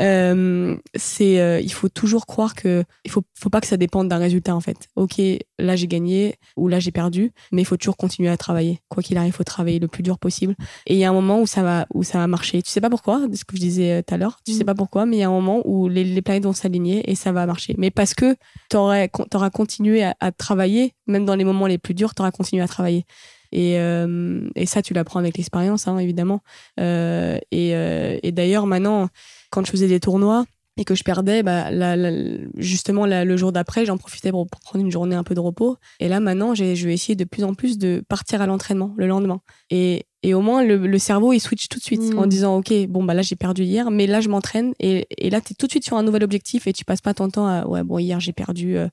Euh, 0.02 0.76
c'est 0.96 1.62
il 1.64 1.72
faut 1.72 1.90
toujours 1.90 2.26
croire 2.26 2.54
que 2.56 2.84
il 3.06 3.12
faut 3.12 3.24
faut 3.36 3.50
pas 3.50 3.62
que 3.62 3.68
ça 3.68 3.78
dépende 3.78 4.08
d'un 4.10 4.18
résultat 4.18 4.56
en 4.56 4.62
fait. 4.62 4.78
Ok, 4.96 5.22
là 5.60 5.76
j'ai 5.76 5.88
gagné 5.88 6.36
ou 6.58 6.68
là 6.68 6.80
j'ai 6.80 6.92
perdu, 6.92 7.32
mais 7.52 7.62
il 7.62 7.66
faut 7.66 7.78
toujours 7.78 7.98
continuer 7.98 8.30
à 8.30 8.38
travailler. 8.38 8.80
Quoi 8.90 9.02
qu'il 9.04 9.18
arrive, 9.18 9.30
il 9.34 9.36
faut 9.36 9.44
travailler 9.44 9.80
le 9.80 9.88
plus 9.88 10.04
dur 10.04 10.20
possible. 10.20 10.56
Et 10.86 10.94
il 10.96 11.00
y 11.00 11.06
a 11.06 11.10
un 11.10 11.14
moment 11.14 11.42
où 11.42 11.48
ça 11.48 11.64
va 11.64 11.86
où 11.94 12.04
ça 12.04 12.18
va 12.20 12.28
marcher. 12.28 12.62
Tu 12.62 12.72
sais 12.72 12.82
pas 12.82 12.90
pourquoi, 12.90 13.22
ce 13.34 13.46
que 13.46 13.56
je 13.56 13.62
disais 13.62 14.04
tout 14.04 14.14
à 14.14 14.18
l'heure. 14.18 14.40
Tu 14.46 14.54
sais 14.54 14.64
Mm. 14.64 14.66
pas 14.66 14.76
pourquoi, 14.76 15.06
mais 15.06 15.18
il 15.18 15.20
y 15.20 15.24
a 15.24 15.28
un 15.28 15.32
moment 15.32 15.62
où 15.66 15.88
les, 15.88 16.04
les 16.04 16.22
planètes 16.22 16.44
vont 16.44 16.52
s'aligner 16.54 17.10
et 17.10 17.16
ça 17.16 17.32
va 17.32 17.46
marcher. 17.46 17.74
Mais 17.78 17.92
parce 17.92 18.14
que 18.14 18.36
t'aurais 18.70 19.10
t'auras 19.30 19.50
continué 19.50 20.04
à, 20.04 20.16
à 20.20 20.32
travailler, 20.32 20.94
même 21.08 21.26
dans 21.26 21.36
les 21.38 21.46
moments 21.46 21.68
les 21.68 21.78
plus 21.78 21.94
durs, 21.94 22.14
t'auras 22.14 22.32
continué 22.32 22.62
à 22.62 22.68
travailler. 22.68 23.06
Et, 23.52 23.80
euh, 23.80 24.48
et 24.56 24.66
ça, 24.66 24.82
tu 24.82 24.94
l'apprends 24.94 25.20
avec 25.20 25.38
l'expérience, 25.38 25.88
hein, 25.88 25.98
évidemment. 25.98 26.42
Euh, 26.80 27.38
et 27.52 27.76
euh, 27.76 28.18
et 28.24 28.32
d'ailleurs, 28.32 28.66
maintenant, 28.66 29.10
quand 29.52 29.66
je 29.66 29.72
faisais 29.72 29.88
des 29.88 30.00
tournois 30.00 30.46
et 30.80 30.86
que 30.86 30.94
je 30.94 31.04
perdais, 31.04 31.42
bah, 31.42 31.70
justement, 32.58 33.06
le 33.08 33.38
jour 33.38 33.52
d'après, 33.52 33.86
j'en 33.86 33.98
profitais 33.98 34.32
pour, 34.32 34.46
pour 34.48 34.62
prendre 34.62 34.84
une 34.86 34.92
journée 34.92 35.16
un 35.16 35.24
peu 35.24 35.34
de 35.34 35.40
repos. 35.40 35.78
Et 36.00 36.08
là, 36.08 36.20
maintenant, 36.20 36.54
je 36.54 36.64
vais 36.64 36.94
essayer 36.94 37.16
de 37.16 37.24
plus 37.24 37.44
en 37.44 37.56
plus 37.56 37.78
de 37.78 38.04
partir 38.08 38.42
à 38.42 38.46
l'entraînement 38.46 38.94
le 38.98 39.08
lendemain. 39.08 39.42
Et, 39.72 40.06
et 40.24 40.34
au 40.34 40.42
moins, 40.42 40.64
le, 40.64 40.78
le 40.88 40.98
cerveau, 41.00 41.32
il 41.34 41.40
switch 41.40 41.68
tout 41.70 41.78
de 41.80 41.84
suite 41.84 42.14
Mm. 42.14 42.20
en 42.20 42.26
disant, 42.26 42.58
OK, 42.58 42.74
bon, 42.90 43.04
bah 43.04 43.14
là, 43.14 43.22
j'ai 43.22 43.36
perdu 43.36 43.64
hier, 43.64 43.92
mais 43.92 44.08
là, 44.08 44.20
je 44.20 44.30
m'entraîne. 44.30 44.74
Et, 44.80 45.06
et 45.18 45.30
là, 45.30 45.42
tu 45.42 45.54
es 45.54 45.56
tout 45.56 45.68
de 45.68 45.72
suite 45.72 45.86
sur 45.86 45.96
un 45.98 46.04
nouvel 46.04 46.24
objectif 46.24 46.66
et 46.68 46.74
tu 46.74 46.84
passes 46.86 47.02
pas 47.02 47.14
ton 47.14 47.30
temps 47.30 47.48
à, 47.48 47.66
ouais, 47.68 47.84
bon, 47.84 48.00
hier, 48.00 48.20
j'ai 48.20 48.34
perdu, 48.34 48.78
euh, 48.78 48.88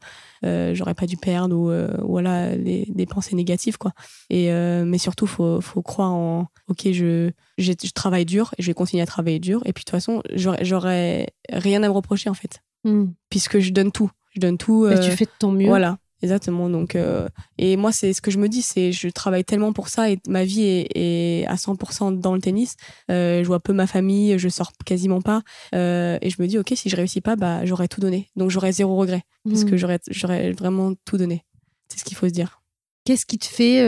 euh, 0.45 0.75
j'aurais 0.75 0.95
pas 0.95 1.07
dû 1.07 1.17
perdre 1.17 1.57
ou 1.57 1.71
euh, 1.71 1.89
voilà, 2.03 2.55
des 2.57 3.07
pensées 3.07 3.35
négatives, 3.37 3.79
quoi. 3.79 3.93
Et, 4.31 4.53
euh, 4.53 4.85
mais 4.85 4.99
surtout, 4.99 5.27
faut, 5.27 5.61
faut 5.61 5.83
croire 5.83 6.13
en, 6.13 6.47
OK, 6.69 6.89
je, 6.93 7.31
je 7.59 7.73
travaille 7.95 8.27
dur 8.27 8.53
et 8.59 8.63
je 8.63 8.67
vais 8.67 8.75
continuer 8.75 9.03
à 9.03 9.07
travailler 9.07 9.39
dur. 9.39 9.61
Et 9.65 9.73
puis, 9.73 9.83
de 9.83 9.87
toute 9.87 9.91
façon, 9.93 10.23
j'aurais- 10.35 11.29
rien 11.53 11.83
à 11.83 11.89
me 11.89 11.93
reprocher, 11.93 12.29
en 12.31 12.35
fait, 12.35 12.61
Hmm. 12.85 13.07
puisque 13.31 13.61
je 13.61 13.71
donne 13.73 13.93
tout. 13.93 14.11
Je 14.35 14.41
donne 14.41 14.59
tout. 14.59 14.85
Euh, 14.85 14.99
tu 15.01 15.11
fais 15.11 15.25
de 15.25 15.31
ton 15.39 15.53
mieux. 15.53 15.67
voilà, 15.69 15.97
exactement. 16.25 16.69
Donc, 16.69 16.97
euh, 16.97 17.29
et 17.59 17.77
moi, 17.77 17.93
c'est 17.93 18.13
ce 18.13 18.21
que 18.21 18.31
je 18.31 18.39
me 18.39 18.49
dis, 18.49 18.63
c'est 18.63 18.91
je 18.91 19.09
travaille 19.09 19.45
tellement 19.45 19.73
pour 19.73 19.89
ça 19.89 20.11
et 20.11 20.19
ma 20.27 20.45
vie 20.45 20.63
est, 20.63 20.89
est 20.95 21.47
à 21.47 21.55
100% 21.55 22.19
dans 22.19 22.35
le 22.35 22.41
tennis. 22.41 22.75
Euh, 23.11 23.43
je 23.43 23.47
vois 23.47 23.61
peu 23.61 23.73
ma 23.73 23.87
famille, 23.87 24.39
je 24.39 24.49
sors 24.49 24.73
quasiment 24.85 25.23
pas. 25.23 25.43
Euh, 25.75 26.19
et 26.21 26.31
je 26.31 26.43
me 26.43 26.49
dis, 26.49 26.59
ok, 26.59 26.73
si 26.75 26.89
je 26.89 26.97
réussis 26.97 27.21
pas, 27.21 27.37
bah, 27.37 27.65
j'aurais 27.65 27.89
tout 27.89 28.01
donné. 28.01 28.29
Donc, 28.35 28.51
j'aurais 28.51 28.73
zéro 28.73 28.97
regret 28.97 29.23
parce 29.45 29.63
Hmm. 29.63 29.71
que 29.71 29.77
j'aurais, 29.77 30.01
j'aurais 30.11 30.53
vraiment 30.53 30.95
tout 31.05 31.19
donné. 31.19 31.45
C'est 31.89 32.01
ce 32.01 32.05
qu'il 32.05 32.17
faut 32.17 32.27
se 32.27 32.33
dire. 32.33 32.63
Qu'est-ce 33.05 33.27
qui 33.27 33.39
te 33.39 33.45
fait 33.47 33.87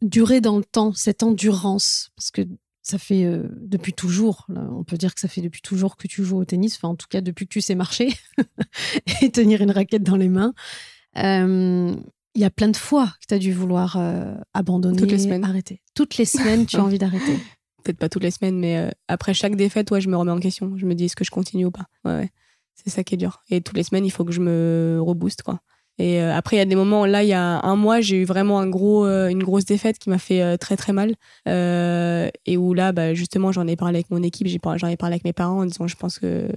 durer 0.00 0.40
dans 0.40 0.56
le 0.56 0.64
temps, 0.64 0.92
cette 0.94 1.22
endurance? 1.22 2.12
Parce 2.16 2.30
que 2.30 2.42
ça 2.82 2.98
fait 2.98 3.24
euh, 3.24 3.48
depuis 3.60 3.92
toujours, 3.92 4.44
là, 4.48 4.66
on 4.72 4.82
peut 4.82 4.96
dire 4.96 5.14
que 5.14 5.20
ça 5.20 5.28
fait 5.28 5.40
depuis 5.40 5.62
toujours 5.62 5.96
que 5.96 6.08
tu 6.08 6.24
joues 6.24 6.38
au 6.38 6.44
tennis, 6.44 6.76
enfin 6.76 6.88
en 6.88 6.96
tout 6.96 7.06
cas 7.08 7.20
depuis 7.20 7.46
que 7.46 7.52
tu 7.52 7.60
sais 7.60 7.76
marcher 7.76 8.08
et 9.22 9.30
tenir 9.30 9.62
une 9.62 9.70
raquette 9.70 10.02
dans 10.02 10.16
les 10.16 10.28
mains. 10.28 10.52
Euh, 11.18 11.94
Il 12.34 12.40
y 12.40 12.44
a 12.44 12.50
plein 12.50 12.68
de 12.68 12.76
fois 12.76 13.06
que 13.20 13.26
tu 13.28 13.34
as 13.34 13.38
dû 13.38 13.52
vouloir 13.52 13.96
euh, 13.98 14.34
abandonner, 14.54 14.96
Toutes 14.98 15.10
les 15.10 15.18
semaines. 15.18 15.44
arrêter. 15.44 15.82
Toutes 15.94 16.16
les 16.16 16.24
semaines, 16.24 16.66
tu 16.66 16.76
as 16.76 16.84
envie 16.84 16.98
d'arrêter. 16.98 17.36
Peut-être 17.84 17.98
pas 17.98 18.08
toutes 18.08 18.22
les 18.22 18.30
semaines, 18.30 18.58
mais 18.58 18.78
euh, 18.78 18.90
après 19.08 19.34
chaque 19.34 19.56
défaite, 19.56 19.90
ouais, 19.90 20.00
je 20.00 20.08
me 20.08 20.16
remets 20.16 20.30
en 20.30 20.38
question. 20.40 20.72
Je 20.76 20.86
me 20.86 20.94
dis, 20.94 21.06
est-ce 21.06 21.16
que 21.16 21.24
je 21.24 21.30
continue 21.30 21.66
ou 21.66 21.70
pas? 21.72 21.86
Ouais, 22.04 22.12
ouais. 22.12 22.30
C'est 22.74 22.90
ça 22.90 23.04
qui 23.04 23.14
est 23.14 23.18
dur. 23.18 23.42
Et 23.50 23.60
toutes 23.60 23.76
les 23.76 23.82
semaines, 23.82 24.06
il 24.06 24.10
faut 24.10 24.24
que 24.24 24.32
je 24.32 24.40
me 24.40 24.98
rebooste, 25.00 25.42
quoi. 25.42 25.60
Et 25.98 26.22
euh, 26.22 26.34
après, 26.34 26.56
il 26.56 26.58
y 26.58 26.62
a 26.62 26.64
des 26.64 26.74
moments, 26.74 27.04
là, 27.04 27.22
il 27.22 27.28
y 27.28 27.34
a 27.34 27.60
un 27.60 27.76
mois, 27.76 28.00
j'ai 28.00 28.16
eu 28.22 28.24
vraiment 28.24 28.60
un 28.60 28.68
gros, 28.68 29.04
euh, 29.04 29.28
une 29.28 29.42
grosse 29.42 29.66
défaite 29.66 29.98
qui 29.98 30.08
m'a 30.08 30.18
fait 30.18 30.42
euh, 30.42 30.56
très 30.56 30.76
très 30.76 30.92
mal. 30.94 31.14
Euh, 31.48 32.30
et 32.46 32.56
où 32.56 32.72
là, 32.72 32.92
bah, 32.92 33.12
justement, 33.14 33.52
j'en 33.52 33.66
ai 33.66 33.76
parlé 33.76 33.96
avec 33.98 34.10
mon 34.10 34.22
équipe, 34.22 34.46
j'en 34.48 34.88
ai 34.88 34.96
parlé 34.96 35.14
avec 35.14 35.24
mes 35.24 35.34
parents 35.34 35.58
en 35.60 35.66
disant, 35.66 35.86
je 35.86 35.96
pense 35.96 36.18
que 36.18 36.48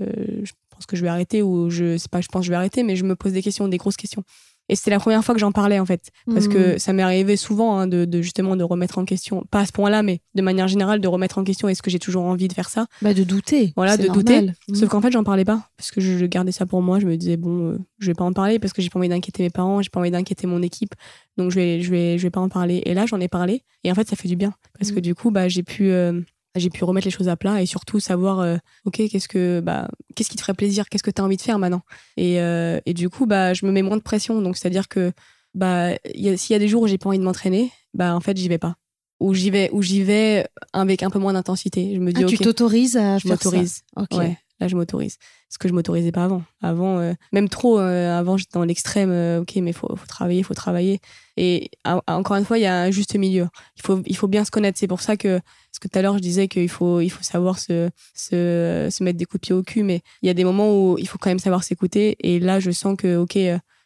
je 0.43 0.51
pense 0.75 0.85
que 0.85 0.95
je 0.95 1.01
vais 1.01 1.07
arrêter 1.07 1.41
ou 1.41 1.69
je 1.69 1.97
sais 1.97 2.09
pas, 2.09 2.21
je 2.21 2.27
pense 2.27 2.41
que 2.41 2.45
je 2.45 2.51
vais 2.51 2.55
arrêter, 2.57 2.83
mais 2.83 2.95
je 2.95 3.03
me 3.03 3.15
pose 3.15 3.33
des 3.33 3.41
questions, 3.41 3.67
des 3.67 3.77
grosses 3.77 3.97
questions. 3.97 4.23
Et 4.67 4.75
c'était 4.75 4.89
la 4.89 4.99
première 4.99 5.23
fois 5.23 5.35
que 5.35 5.39
j'en 5.39 5.51
parlais 5.51 5.77
en 5.77 5.85
fait, 5.85 6.09
parce 6.25 6.47
que 6.47 6.79
ça 6.79 6.91
m'est 6.91 7.03
arrivé 7.03 7.37
souvent 7.37 7.77
hein, 7.77 7.85
de, 7.85 8.03
de 8.05 8.21
justement 8.23 8.55
de 8.55 8.63
remettre 8.63 8.97
en 8.97 9.05
question, 9.05 9.43
pas 9.51 9.59
à 9.59 9.65
ce 9.67 9.71
point-là, 9.71 10.01
mais 10.01 10.21
de 10.33 10.41
manière 10.41 10.67
générale 10.67 10.99
de 11.01 11.07
remettre 11.07 11.37
en 11.37 11.43
question 11.43 11.69
est-ce 11.69 11.83
que 11.83 11.91
j'ai 11.91 11.99
toujours 11.99 12.23
envie 12.23 12.47
de 12.47 12.53
faire 12.53 12.69
ça? 12.69 12.87
Bah, 13.03 13.13
de 13.13 13.23
douter. 13.23 13.73
Voilà, 13.75 13.95
de 13.95 14.07
douter. 14.07 14.37
normal. 14.37 14.55
Mm. 14.67 14.75
Sauf 14.75 14.89
qu'en 14.89 15.01
fait, 15.01 15.11
j'en 15.11 15.23
parlais 15.23 15.45
pas 15.45 15.69
parce 15.77 15.91
que 15.91 16.01
je, 16.01 16.25
gardais 16.25 16.51
ça 16.51 16.65
pour 16.65 16.81
moi. 16.81 16.97
Je 16.99 17.05
me 17.05 17.15
disais 17.15 17.37
bon, 17.37 17.73
euh, 17.73 17.77
je 17.99 18.07
vais 18.07 18.15
pas 18.15 18.23
en 18.23 18.33
parler 18.33 18.57
parce 18.57 18.73
que 18.73 18.81
j'ai 18.81 18.89
pas 18.89 18.97
envie 18.97 19.09
d'inquiéter 19.09 19.43
mes 19.43 19.51
parents, 19.51 19.83
j'ai 19.83 19.91
pas 19.91 19.99
envie 19.99 20.09
d'inquiéter 20.09 20.47
mon 20.47 20.63
équipe, 20.63 20.95
donc 21.37 21.51
je 21.51 21.55
vais, 21.57 21.81
je 21.81 21.91
vais, 21.91 22.17
je 22.17 22.23
vais 22.23 22.31
pas 22.31 22.41
en 22.41 22.49
parler. 22.49 22.81
Et 22.85 22.95
là, 22.95 23.05
j'en 23.05 23.19
ai 23.19 23.27
parlé 23.27 23.61
et 23.83 23.91
en 23.91 23.95
fait, 23.95 24.09
ça 24.09 24.15
fait 24.15 24.27
du 24.27 24.35
bien 24.35 24.51
parce 24.79 24.91
que 24.91 24.97
Mm. 24.97 25.01
du 25.01 25.13
coup, 25.13 25.29
bah, 25.29 25.47
j'ai 25.47 25.61
pu 25.61 25.91
euh, 25.91 26.21
j'ai 26.55 26.69
pu 26.69 26.83
remettre 26.83 27.05
les 27.05 27.11
choses 27.11 27.29
à 27.29 27.35
plat 27.35 27.61
et 27.61 27.65
surtout 27.65 27.99
savoir, 27.99 28.39
euh, 28.39 28.57
ok, 28.85 29.01
qu'est-ce 29.09 29.27
que, 29.27 29.59
bah, 29.59 29.87
qu'est-ce 30.15 30.29
qui 30.29 30.35
te 30.35 30.41
ferait 30.41 30.53
plaisir, 30.53 30.89
qu'est-ce 30.89 31.03
que 31.03 31.11
tu 31.11 31.21
as 31.21 31.25
envie 31.25 31.37
de 31.37 31.41
faire 31.41 31.59
maintenant? 31.59 31.81
Et, 32.17 32.39
euh, 32.41 32.79
et, 32.85 32.93
du 32.93 33.09
coup, 33.09 33.25
bah, 33.25 33.53
je 33.53 33.65
me 33.65 33.71
mets 33.71 33.81
moins 33.81 33.97
de 33.97 34.01
pression. 34.01 34.41
Donc, 34.41 34.57
c'est-à-dire 34.57 34.87
que, 34.87 35.11
bah, 35.53 35.91
s'il 36.05 36.51
y 36.51 36.53
a 36.53 36.59
des 36.59 36.67
jours 36.67 36.83
où 36.83 36.87
j'ai 36.87 36.97
pas 36.97 37.09
envie 37.09 37.19
de 37.19 37.23
m'entraîner, 37.23 37.71
bah, 37.93 38.15
en 38.15 38.19
fait, 38.19 38.37
j'y 38.37 38.47
vais 38.47 38.57
pas. 38.57 38.75
Ou 39.19 39.33
j'y 39.33 39.49
vais, 39.49 39.69
ou 39.71 39.81
j'y 39.81 40.03
vais 40.03 40.45
avec 40.73 41.01
un 41.01 41.09
peu 41.09 41.19
moins 41.19 41.33
d'intensité. 41.33 41.93
Je 41.95 41.99
me 41.99 42.11
dis, 42.11 42.23
ah, 42.23 42.27
tu 42.27 42.37
t'autorises 42.37 42.97
à 42.97 43.17
je 43.17 43.27
m'autorise. 43.27 43.81
Ok. 43.95 44.17
Là, 44.59 44.69
je 44.69 44.75
m'autorise. 44.75 45.17
Ce 45.49 45.57
que 45.57 45.67
je 45.67 45.73
m'autorisais 45.73 46.13
pas 46.13 46.23
avant. 46.23 46.43
Avant, 46.61 46.99
euh, 46.99 47.13
même 47.33 47.49
trop, 47.49 47.77
euh, 47.77 48.17
avant, 48.17 48.37
j'étais 48.37 48.57
dans 48.57 48.63
l'extrême. 48.63 49.09
Euh, 49.11 49.41
ok, 49.41 49.55
mais 49.57 49.73
faut, 49.73 49.93
faut 49.95 50.07
travailler, 50.07 50.43
faut 50.43 50.53
travailler. 50.53 50.99
Et 51.35 51.69
encore 52.07 52.37
une 52.37 52.45
fois, 52.45 52.57
il 52.57 52.61
y 52.61 52.65
a 52.65 52.83
un 52.83 52.91
juste 52.91 53.15
milieu. 53.15 53.47
Il 53.75 53.81
faut, 53.81 54.01
il 54.05 54.15
faut 54.15 54.29
bien 54.29 54.45
se 54.45 54.51
connaître. 54.51 54.77
C'est 54.79 54.87
pour 54.87 55.01
ça 55.01 55.17
que, 55.17 55.39
parce 55.39 55.79
que 55.81 55.89
tout 55.89 55.99
à 55.99 56.01
l'heure, 56.01 56.17
je 56.17 56.21
disais 56.21 56.47
qu'il 56.47 56.69
faut, 56.69 57.01
il 57.01 57.09
faut 57.09 57.23
savoir 57.23 57.59
se, 57.59 57.89
se, 58.13 58.87
se, 58.89 59.03
mettre 59.03 59.17
des 59.17 59.25
coups 59.25 59.41
de 59.41 59.45
pied 59.45 59.55
au 59.55 59.63
cul, 59.63 59.83
mais 59.83 60.01
il 60.21 60.27
y 60.27 60.29
a 60.29 60.33
des 60.33 60.45
moments 60.45 60.71
où 60.71 60.97
il 60.97 61.07
faut 61.07 61.17
quand 61.17 61.29
même 61.29 61.39
savoir 61.39 61.65
s'écouter. 61.65 62.15
Et 62.19 62.39
là, 62.39 62.61
je 62.61 62.71
sens 62.71 62.95
que, 62.97 63.17
ok, 63.17 63.37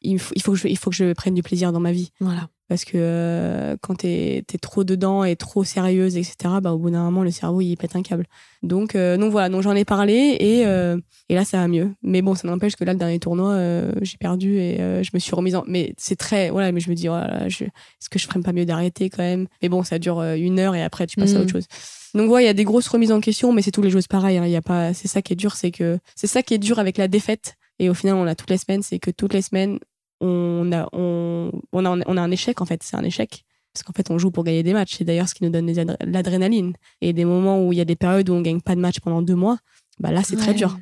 il 0.02 0.20
faut, 0.20 0.52
que 0.52 0.58
je, 0.58 0.68
il 0.68 0.78
faut 0.78 0.92
que 0.92 0.96
je 0.96 1.14
prenne 1.14 1.34
du 1.34 1.42
plaisir 1.42 1.72
dans 1.72 1.80
ma 1.80 1.92
vie. 1.92 2.12
Voilà. 2.20 2.50
Parce 2.70 2.86
que 2.86 2.92
euh, 2.96 3.76
quand 3.82 3.96
tu 3.96 4.08
es, 4.08 4.44
trop 4.62 4.84
dedans 4.84 5.24
et 5.24 5.36
trop 5.36 5.64
sérieuse, 5.64 6.18
etc., 6.18 6.36
bah, 6.62 6.72
au 6.72 6.78
bout 6.78 6.92
d'un 6.92 7.04
moment, 7.04 7.24
le 7.24 7.32
cerveau, 7.32 7.62
il 7.62 7.76
pète 7.76 7.96
un 7.96 8.04
câble. 8.04 8.26
Donc, 8.62 8.96
euh, 8.96 9.18
donc 9.18 9.32
voilà, 9.32 9.50
donc 9.50 9.64
j'en 9.64 9.76
ai 9.76 9.86
parlé 9.86 10.38
et, 10.40 10.68
euh, 10.68 10.96
et 11.30 11.36
là, 11.36 11.46
ça 11.46 11.58
va 11.58 11.68
mieux. 11.68 11.92
Mais 12.04 12.22
bon, 12.22 12.36
ça 12.36 12.48
n'empêche 12.48 12.76
que 12.76 12.84
là, 12.84 12.94
le 12.94 13.00
dernier 13.00 13.18
tournoi, 13.20 13.58
j'ai 14.02 14.18
perdu 14.18 14.60
et 14.60 14.78
je 15.04 15.10
me 15.16 15.20
suis 15.20 15.34
remise 15.34 15.56
en. 15.56 15.64
Mais 15.68 15.94
c'est 15.98 16.16
très. 16.16 16.52
Voilà, 16.52 16.72
mais 16.72 16.80
je 16.80 16.92
me 16.92 16.96
dis, 16.96 17.08
voilà, 17.08 17.42
oh 17.46 17.50
je... 17.50 17.64
est-ce 17.64 18.10
que 18.10 18.20
je 18.20 18.28
ferais 18.28 18.40
pas 18.42 18.54
mieux 18.54 18.66
d'arrêter 18.66 19.10
quand 19.10 19.24
même? 19.24 19.48
Mais 19.64 19.70
bon, 19.70 19.82
ça 19.82 19.98
dure 19.98 20.22
une 20.22 20.60
heure 20.60 20.76
et 20.76 20.84
après, 20.84 21.08
tu 21.08 21.20
passes 21.20 21.34
à 21.34 21.40
autre 21.40 21.46
mm. 21.46 21.50
chose. 21.50 21.66
Donc 22.14 22.30
ouais, 22.32 22.44
il 22.44 22.46
y 22.46 22.50
a 22.50 22.54
des 22.54 22.64
grosses 22.64 22.88
remises 22.88 23.12
en 23.12 23.20
question, 23.20 23.52
mais 23.52 23.64
c'est 23.64 23.72
tous 23.72 23.82
les 23.82 23.90
jours 23.90 24.02
pareil. 24.08 24.38
Hein. 24.38 24.46
Il 24.46 24.52
y 24.52 24.56
a 24.56 24.62
pas, 24.62 24.94
c'est 24.94 25.08
ça 25.08 25.24
qui 25.24 25.34
est 25.34 25.36
dur, 25.36 25.56
c'est 25.56 25.72
que 25.72 25.98
c'est 26.16 26.28
ça 26.28 26.44
qui 26.44 26.54
est 26.54 26.60
dur 26.60 26.78
avec 26.78 26.98
la 26.98 27.08
défaite. 27.08 27.56
Et 27.80 27.90
au 27.90 27.94
final, 27.94 28.16
on 28.16 28.24
l'a 28.24 28.36
toutes 28.36 28.50
les 28.50 28.58
semaines, 28.58 28.84
c'est 28.84 29.00
que 29.00 29.10
toutes 29.10 29.34
les 29.34 29.42
semaines, 29.42 29.80
on 30.22 30.72
a, 30.72 30.88
on, 30.94 31.52
on, 31.72 31.86
a, 31.86 31.98
on 32.06 32.18
a 32.18 32.22
un 32.22 32.32
échec 32.32 32.62
en 32.62 32.66
fait, 32.66 32.84
c'est 32.84 32.96
un 32.96 33.04
échec. 33.04 33.46
Parce 33.74 33.84
qu'en 33.84 33.94
fait, 33.94 34.10
on 34.12 34.18
joue 34.18 34.32
pour 34.32 34.44
gagner 34.44 34.64
des 34.64 34.74
matchs. 34.74 34.96
C'est 34.98 35.04
d'ailleurs 35.04 35.30
ce 35.30 35.36
qui 35.36 35.44
nous 35.44 35.52
donne 35.52 35.72
l'adrénaline. 36.02 36.74
Et 37.02 37.14
des 37.14 37.26
moments 37.26 37.66
où 37.66 37.72
il 37.72 37.78
y 37.78 37.82
a 37.82 37.86
des 37.86 37.96
périodes 37.96 38.30
où 38.30 38.34
on 38.34 38.42
gagne 38.42 38.62
pas 38.62 38.76
de 38.76 38.82
match 38.82 39.00
pendant 39.00 39.22
deux 39.22 39.36
mois, 39.36 39.60
bah 40.00 40.12
là, 40.12 40.24
c'est 40.24 40.38
très 40.38 40.54
dur. 40.54 40.78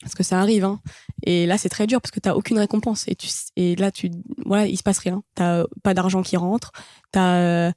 Parce 0.00 0.14
que 0.14 0.22
ça 0.22 0.40
arrive. 0.40 0.64
Hein. 0.64 0.80
Et 1.24 1.46
là, 1.46 1.58
c'est 1.58 1.68
très 1.68 1.86
dur 1.86 2.00
parce 2.00 2.10
que 2.10 2.20
tu 2.20 2.28
n'as 2.28 2.34
aucune 2.34 2.58
récompense. 2.58 3.08
Et, 3.08 3.14
tu, 3.14 3.28
et 3.56 3.76
là, 3.76 3.90
tu, 3.90 4.10
voilà, 4.44 4.66
il 4.66 4.76
se 4.76 4.82
passe 4.82 4.98
rien. 4.98 5.22
Tu 5.36 5.42
pas 5.82 5.94
d'argent 5.94 6.22
qui 6.22 6.36
rentre. 6.36 6.72
Tu 7.12 7.18
n'as 7.18 7.72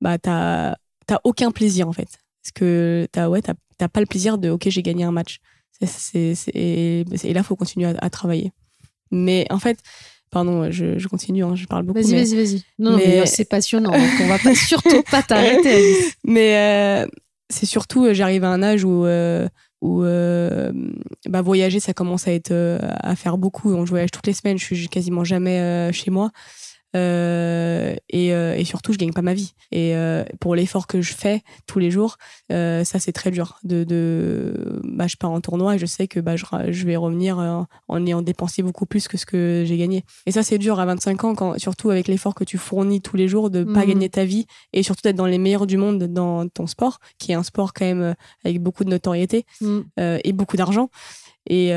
bah, 0.00 0.18
aucun 1.24 1.50
plaisir, 1.50 1.88
en 1.88 1.92
fait. 1.92 2.18
Parce 2.42 2.52
que 2.54 3.08
tu 3.12 3.20
ouais, 3.20 3.42
pas 3.42 4.00
le 4.00 4.06
plaisir 4.06 4.38
de 4.38 4.50
OK, 4.50 4.68
j'ai 4.68 4.82
gagné 4.82 5.04
un 5.04 5.12
match. 5.12 5.40
c'est 5.82 6.34
et 6.54 7.04
là, 7.10 7.40
il 7.40 7.42
faut 7.42 7.56
continuer 7.56 7.88
à, 7.88 7.94
à 7.98 8.08
travailler. 8.08 8.52
Mais 9.10 9.46
en 9.50 9.58
fait, 9.58 9.80
Pardon, 10.30 10.70
je, 10.70 10.98
je 10.98 11.08
continue, 11.08 11.44
hein, 11.44 11.54
je 11.54 11.66
parle 11.66 11.84
beaucoup. 11.84 12.00
Vas-y, 12.00 12.14
vas-y, 12.14 12.34
vas-y. 12.34 12.62
Non, 12.78 12.96
mais, 12.96 13.26
c'est 13.26 13.48
passionnant, 13.48 13.92
donc 13.92 14.10
on 14.20 14.26
va 14.26 14.38
pas 14.38 14.54
surtout 14.54 15.02
pas 15.10 15.22
t'arrêter. 15.22 15.96
mais 16.24 16.56
euh, 16.56 17.06
c'est 17.48 17.66
surtout, 17.66 18.04
euh, 18.04 18.14
j'arrive 18.14 18.44
à 18.44 18.48
un 18.48 18.62
âge 18.62 18.84
où, 18.84 19.06
euh, 19.06 19.48
où 19.80 20.02
bah, 21.28 21.42
voyager, 21.42 21.80
ça 21.80 21.94
commence 21.94 22.26
à 22.26 22.32
être 22.32 22.52
à 22.82 23.14
faire 23.14 23.38
beaucoup. 23.38 23.72
On 23.72 23.84
voyage 23.84 24.10
toutes 24.10 24.26
les 24.26 24.32
semaines, 24.32 24.58
je 24.58 24.64
suis 24.64 24.88
quasiment 24.88 25.24
jamais 25.24 25.90
chez 25.92 26.10
moi. 26.10 26.32
Euh, 26.94 27.94
et, 28.08 28.32
euh, 28.32 28.54
et, 28.54 28.64
surtout, 28.64 28.92
je 28.92 28.98
gagne 28.98 29.12
pas 29.12 29.22
ma 29.22 29.34
vie. 29.34 29.54
Et 29.72 29.96
euh, 29.96 30.24
pour 30.40 30.54
l'effort 30.54 30.86
que 30.86 31.02
je 31.02 31.12
fais 31.12 31.42
tous 31.66 31.78
les 31.78 31.90
jours, 31.90 32.16
ça 32.48 32.84
c'est 32.84 33.12
très 33.12 33.30
dur. 33.30 33.58
De, 33.64 33.84
de 33.84 34.80
bah, 34.84 35.06
je 35.06 35.16
pars 35.16 35.30
en 35.30 35.40
tournoi 35.40 35.74
et 35.74 35.78
je 35.78 35.86
sais 35.86 36.08
que 36.08 36.20
bah, 36.20 36.36
je, 36.36 36.44
je 36.68 36.86
vais 36.86 36.96
revenir 36.96 37.38
en 37.88 38.06
ayant 38.06 38.22
dépensé 38.22 38.62
beaucoup 38.62 38.86
plus 38.86 39.08
que 39.08 39.16
ce 39.16 39.26
que 39.26 39.64
j'ai 39.66 39.76
gagné. 39.76 40.04
Et 40.26 40.32
ça 40.32 40.42
c'est 40.42 40.58
dur 40.58 40.78
à 40.80 40.86
25 40.86 41.24
ans, 41.24 41.34
quand, 41.34 41.58
surtout 41.58 41.90
avec 41.90 42.08
l'effort 42.08 42.34
que 42.34 42.44
tu 42.44 42.58
fournis 42.58 43.00
tous 43.00 43.16
les 43.16 43.28
jours 43.28 43.50
de 43.50 43.64
pas 43.64 43.84
mmh. 43.84 43.88
gagner 43.88 44.08
ta 44.08 44.24
vie 44.24 44.46
et 44.72 44.82
surtout 44.82 45.02
d'être 45.02 45.16
dans 45.16 45.26
les 45.26 45.38
meilleurs 45.38 45.66
du 45.66 45.76
monde 45.76 46.04
dans 46.04 46.48
ton 46.48 46.66
sport, 46.66 46.98
qui 47.18 47.32
est 47.32 47.34
un 47.34 47.42
sport 47.42 47.72
quand 47.72 47.84
même 47.84 48.14
avec 48.44 48.62
beaucoup 48.62 48.84
de 48.84 48.90
notoriété 48.90 49.44
mmh. 49.60 49.80
et 49.98 50.32
beaucoup 50.32 50.56
d'argent. 50.56 50.88
Et, 51.48 51.68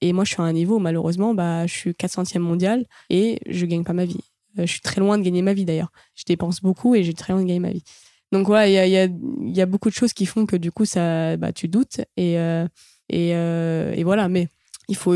et, 0.00 0.12
moi, 0.12 0.24
je 0.24 0.32
suis 0.32 0.42
à 0.42 0.44
un 0.44 0.52
niveau, 0.52 0.78
malheureusement, 0.78 1.34
bah, 1.34 1.66
je 1.66 1.72
suis 1.72 1.90
400e 1.92 2.40
mondial 2.40 2.84
et 3.08 3.38
je 3.48 3.66
gagne 3.66 3.84
pas 3.84 3.92
ma 3.92 4.04
vie. 4.04 4.31
Euh, 4.58 4.66
je 4.66 4.72
suis 4.72 4.80
très 4.80 5.00
loin 5.00 5.18
de 5.18 5.22
gagner 5.22 5.42
ma 5.42 5.54
vie 5.54 5.64
d'ailleurs. 5.64 5.92
Je 6.14 6.24
dépense 6.24 6.60
beaucoup 6.60 6.94
et 6.94 7.04
j'ai 7.04 7.14
très 7.14 7.32
loin 7.32 7.42
de 7.42 7.46
gagner 7.46 7.60
ma 7.60 7.70
vie. 7.70 7.84
Donc 8.32 8.46
voilà, 8.46 8.66
il 8.86 9.52
y 9.52 9.60
a, 9.60 9.66
beaucoup 9.66 9.90
de 9.90 9.94
choses 9.94 10.14
qui 10.14 10.24
font 10.24 10.46
que 10.46 10.56
du 10.56 10.72
coup, 10.72 10.86
ça, 10.86 11.36
bah, 11.36 11.52
tu 11.52 11.68
doutes. 11.68 12.00
Et, 12.16 12.38
euh, 12.38 12.66
euh, 13.12 13.92
et, 13.92 14.04
voilà, 14.04 14.30
mais 14.30 14.48
il 14.88 14.96
faut, 14.96 15.14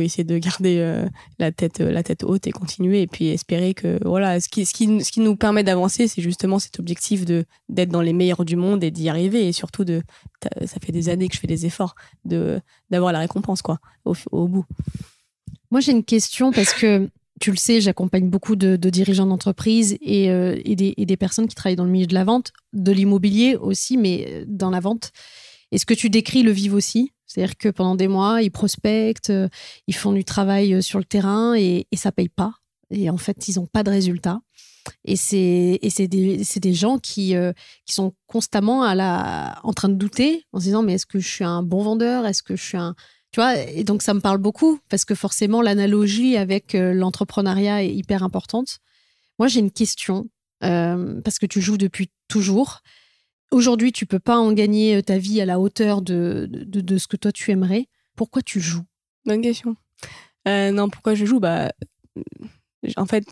essayer 0.00 0.24
de 0.24 0.38
garder 0.38 1.04
la, 1.38 1.52
tête, 1.52 1.82
haute 2.24 2.46
et 2.46 2.50
continuer. 2.50 3.02
Et 3.02 3.06
puis 3.06 3.28
espérer 3.28 3.74
que, 3.74 3.98
voilà, 4.02 4.40
ce 4.40 4.48
qui, 4.48 5.20
nous 5.20 5.36
permet 5.36 5.62
d'avancer, 5.62 6.08
c'est 6.08 6.22
justement 6.22 6.58
cet 6.58 6.80
objectif 6.80 7.26
d'être 7.26 7.90
dans 7.90 8.00
les 8.00 8.14
meilleurs 8.14 8.46
du 8.46 8.56
monde 8.56 8.82
et 8.82 8.90
d'y 8.90 9.10
arriver. 9.10 9.46
Et 9.46 9.52
surtout, 9.52 9.84
ça 10.64 10.80
fait 10.82 10.92
des 10.92 11.10
années 11.10 11.28
que 11.28 11.34
je 11.34 11.40
fais 11.40 11.46
des 11.46 11.66
efforts 11.66 11.96
d'avoir 12.24 13.12
la 13.12 13.18
récompense, 13.18 13.62
au 14.06 14.48
bout. 14.48 14.64
Moi, 15.70 15.80
j'ai 15.80 15.92
une 15.92 16.04
question 16.04 16.50
parce 16.50 16.72
que 16.72 17.10
tu 17.40 17.50
le 17.50 17.56
sais, 17.56 17.80
j'accompagne 17.80 18.28
beaucoup 18.28 18.56
de, 18.56 18.76
dirigeants 18.76 19.26
d'entreprise 19.26 19.98
euh, 20.06 20.60
et, 20.64 20.76
des, 20.76 21.16
personnes 21.16 21.48
qui 21.48 21.54
travaillent 21.54 21.76
dans 21.76 21.84
le 21.84 21.90
milieu 21.90 22.06
de 22.06 22.14
la 22.14 22.24
vente, 22.24 22.52
de 22.72 22.92
l'immobilier 22.92 23.56
aussi, 23.56 23.96
mais 23.96 24.26
euh, 24.28 24.44
dans 24.46 24.70
la 24.70 24.80
vente. 24.80 25.12
Est-ce 25.72 25.86
que 25.86 25.94
tu 25.94 26.10
décris 26.10 26.42
le 26.42 26.50
vivre 26.50 26.76
aussi? 26.76 27.12
C'est-à-dire 27.26 27.56
que 27.58 27.68
pendant 27.68 27.94
des 27.94 28.08
mois, 28.08 28.42
ils 28.42 28.50
prospectent, 28.50 29.30
euh, 29.30 29.48
ils 29.86 29.94
font 29.94 30.12
du 30.12 30.24
travail 30.24 30.82
sur 30.82 30.98
le 30.98 31.04
terrain 31.04 31.54
et, 31.54 31.86
et 31.90 31.96
ça 31.96 32.12
paye 32.12 32.30
pas. 32.30 32.54
Et 32.90 33.10
en 33.10 33.18
fait, 33.18 33.48
ils 33.48 33.56
n'ont 33.56 33.66
pas 33.66 33.82
de 33.82 33.90
résultats. 33.90 34.40
Et 35.04 35.16
c'est 35.16 35.78
des, 36.08 36.72
gens 36.72 36.98
qui, 36.98 37.34
sont 37.86 38.14
constamment 38.26 38.80
en 38.82 39.72
train 39.74 39.90
de 39.90 39.94
douter 39.94 40.46
en 40.52 40.60
se 40.60 40.64
disant 40.64 40.82
mais 40.82 40.94
est-ce 40.94 41.04
que 41.04 41.18
je 41.18 41.28
suis 41.28 41.44
un 41.44 41.62
bon 41.62 41.82
vendeur? 41.82 42.26
Est-ce 42.26 42.42
que 42.42 42.56
je 42.56 42.64
suis 42.64 42.78
un 42.78 42.94
tu 43.30 43.40
vois, 43.40 43.56
et 43.58 43.84
donc 43.84 44.02
ça 44.02 44.14
me 44.14 44.20
parle 44.20 44.38
beaucoup 44.38 44.78
parce 44.88 45.04
que 45.04 45.14
forcément 45.14 45.60
l'analogie 45.60 46.36
avec 46.36 46.74
euh, 46.74 46.94
l'entrepreneuriat 46.94 47.84
est 47.84 47.94
hyper 47.94 48.22
importante. 48.22 48.78
Moi, 49.38 49.48
j'ai 49.48 49.60
une 49.60 49.70
question 49.70 50.28
euh, 50.64 51.20
parce 51.22 51.38
que 51.38 51.46
tu 51.46 51.60
joues 51.60 51.76
depuis 51.76 52.10
toujours. 52.28 52.80
Aujourd'hui, 53.50 53.92
tu 53.92 54.06
peux 54.06 54.18
pas 54.18 54.38
en 54.38 54.52
gagner 54.52 54.96
euh, 54.96 55.02
ta 55.02 55.18
vie 55.18 55.40
à 55.42 55.46
la 55.46 55.60
hauteur 55.60 56.00
de, 56.00 56.48
de, 56.50 56.98
ce 56.98 57.06
que 57.06 57.16
toi 57.16 57.30
tu 57.30 57.50
aimerais. 57.50 57.86
Pourquoi 58.16 58.40
tu 58.40 58.60
joues? 58.60 58.84
Bonne 59.26 59.42
question. 59.42 59.76
non, 60.46 60.88
pourquoi 60.88 61.14
je 61.14 61.26
joue? 61.26 61.38
Bah, 61.38 61.70
en 62.96 63.06
fait, 63.06 63.24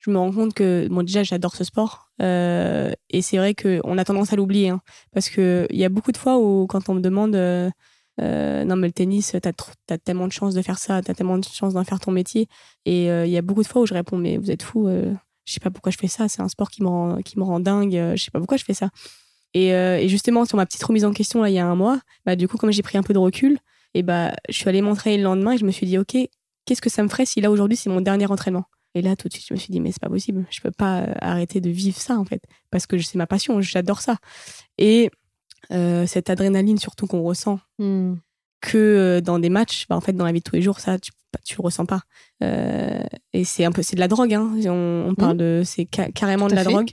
je 0.00 0.10
me 0.10 0.18
rends 0.18 0.32
compte 0.32 0.54
que 0.54 0.88
bon 0.88 1.02
déjà 1.02 1.22
j'adore 1.22 1.54
ce 1.56 1.64
sport 1.64 2.10
et 2.20 3.22
c'est 3.22 3.36
vrai 3.36 3.54
qu'on 3.54 3.98
a 3.98 4.04
tendance 4.04 4.32
à 4.32 4.36
l'oublier 4.36 4.68
hein, 4.68 4.80
parce 5.12 5.28
que 5.28 5.66
il 5.70 5.76
y 5.76 5.84
a 5.84 5.88
beaucoup 5.88 6.12
de 6.12 6.16
fois 6.16 6.38
où 6.38 6.66
quand 6.66 6.88
on 6.88 6.94
me 6.94 7.00
demande 7.00 7.34
non, 8.18 8.76
mais 8.76 8.88
le 8.88 8.92
tennis, 8.92 9.34
t'as 9.40 9.52
as 9.90 9.98
tellement 9.98 10.26
de 10.26 10.32
chance 10.32 10.54
de 10.54 10.62
faire 10.62 10.78
ça, 10.78 11.02
t'as 11.02 11.14
tellement 11.14 11.38
de 11.38 11.44
chance 11.44 11.74
d'en 11.74 11.84
faire 11.84 12.00
ton 12.00 12.10
métier. 12.10 12.48
Et 12.84 13.10
euh, 13.10 13.26
il 13.26 13.32
y 13.32 13.36
a 13.36 13.42
beaucoup 13.42 13.62
de 13.62 13.68
fois 13.68 13.82
où 13.82 13.86
je 13.86 13.94
réponds, 13.94 14.16
mais 14.16 14.36
vous 14.36 14.50
êtes 14.50 14.62
fou, 14.62 14.88
euh, 14.88 15.12
je 15.44 15.52
sais 15.52 15.60
pas 15.60 15.70
pourquoi 15.70 15.92
je 15.92 15.98
fais 15.98 16.08
ça, 16.08 16.28
c'est 16.28 16.42
un 16.42 16.48
sport 16.48 16.70
qui 16.70 16.82
me 16.82 16.88
rend, 16.88 17.22
qui 17.22 17.38
me 17.38 17.44
rend 17.44 17.60
dingue, 17.60 17.92
je 18.16 18.22
sais 18.22 18.30
pas 18.30 18.38
pourquoi 18.38 18.56
je 18.56 18.64
fais 18.64 18.74
ça. 18.74 18.90
Et, 19.54 19.68
et, 19.68 20.08
justement, 20.08 20.44
sur 20.44 20.56
ma 20.56 20.66
petite 20.66 20.82
remise 20.84 21.04
en 21.04 21.12
question, 21.12 21.42
là, 21.42 21.48
il 21.48 21.54
y 21.54 21.58
a 21.58 21.66
un 21.66 21.74
mois, 21.74 22.00
bah, 22.26 22.36
du 22.36 22.48
coup, 22.48 22.58
comme 22.58 22.70
j'ai 22.70 22.82
pris 22.82 22.98
un 22.98 23.02
peu 23.02 23.14
de 23.14 23.18
recul, 23.18 23.58
et 23.94 24.02
bah, 24.02 24.34
je 24.48 24.54
suis 24.54 24.68
allée 24.68 24.82
m'entraîner 24.82 25.16
le 25.16 25.22
lendemain 25.24 25.52
et 25.52 25.58
je 25.58 25.64
me 25.64 25.70
suis 25.70 25.86
dit, 25.86 25.98
OK, 25.98 26.16
qu'est-ce 26.64 26.82
que 26.82 26.90
ça 26.90 27.02
me 27.02 27.08
ferait 27.08 27.26
si 27.26 27.40
là, 27.40 27.50
aujourd'hui, 27.50 27.76
c'est 27.76 27.90
mon 27.90 28.00
dernier 28.00 28.26
entraînement? 28.26 28.64
Et 28.94 29.02
là, 29.02 29.16
tout 29.16 29.28
de 29.28 29.32
suite, 29.32 29.46
je 29.48 29.54
me 29.54 29.58
suis 29.58 29.70
dit, 29.70 29.80
mais 29.80 29.92
c'est 29.92 30.00
pas 30.00 30.08
possible. 30.08 30.46
Je 30.50 30.60
peux 30.60 30.70
pas 30.70 31.06
arrêter 31.20 31.60
de 31.60 31.70
vivre 31.70 31.98
ça, 31.98 32.18
en 32.18 32.24
fait. 32.24 32.42
Parce 32.70 32.86
que 32.86 32.98
c'est 32.98 33.18
ma 33.18 33.26
passion, 33.26 33.60
j'adore 33.60 34.00
ça. 34.00 34.16
Et 34.76 35.10
cette 35.70 36.30
adrénaline, 36.30 36.78
surtout 36.78 37.06
qu'on 37.06 37.22
ressent, 37.22 37.60
hmm 37.78 38.14
que 38.60 38.78
euh, 38.78 39.20
dans 39.20 39.38
des 39.38 39.50
matchs, 39.50 39.86
bah, 39.88 39.96
en 39.96 40.00
fait, 40.00 40.12
dans 40.12 40.24
la 40.24 40.32
vie 40.32 40.40
de 40.40 40.44
tous 40.44 40.56
les 40.56 40.62
jours, 40.62 40.80
ça, 40.80 40.98
tu, 40.98 41.12
tu 41.44 41.56
le 41.56 41.62
ressens 41.62 41.86
pas. 41.86 42.00
Euh, 42.42 43.02
et 43.32 43.44
c'est 43.44 43.64
un 43.64 43.72
peu, 43.72 43.82
c'est 43.82 43.96
de 43.96 44.00
la 44.00 44.08
drogue, 44.08 44.34
hein. 44.34 44.50
On, 44.66 45.14
parle 45.14 45.34
mmh. 45.34 45.38
de, 45.38 45.62
c'est 45.64 45.84
carrément 45.84 46.48
de 46.48 46.54
la 46.54 46.64
drogue. 46.64 46.90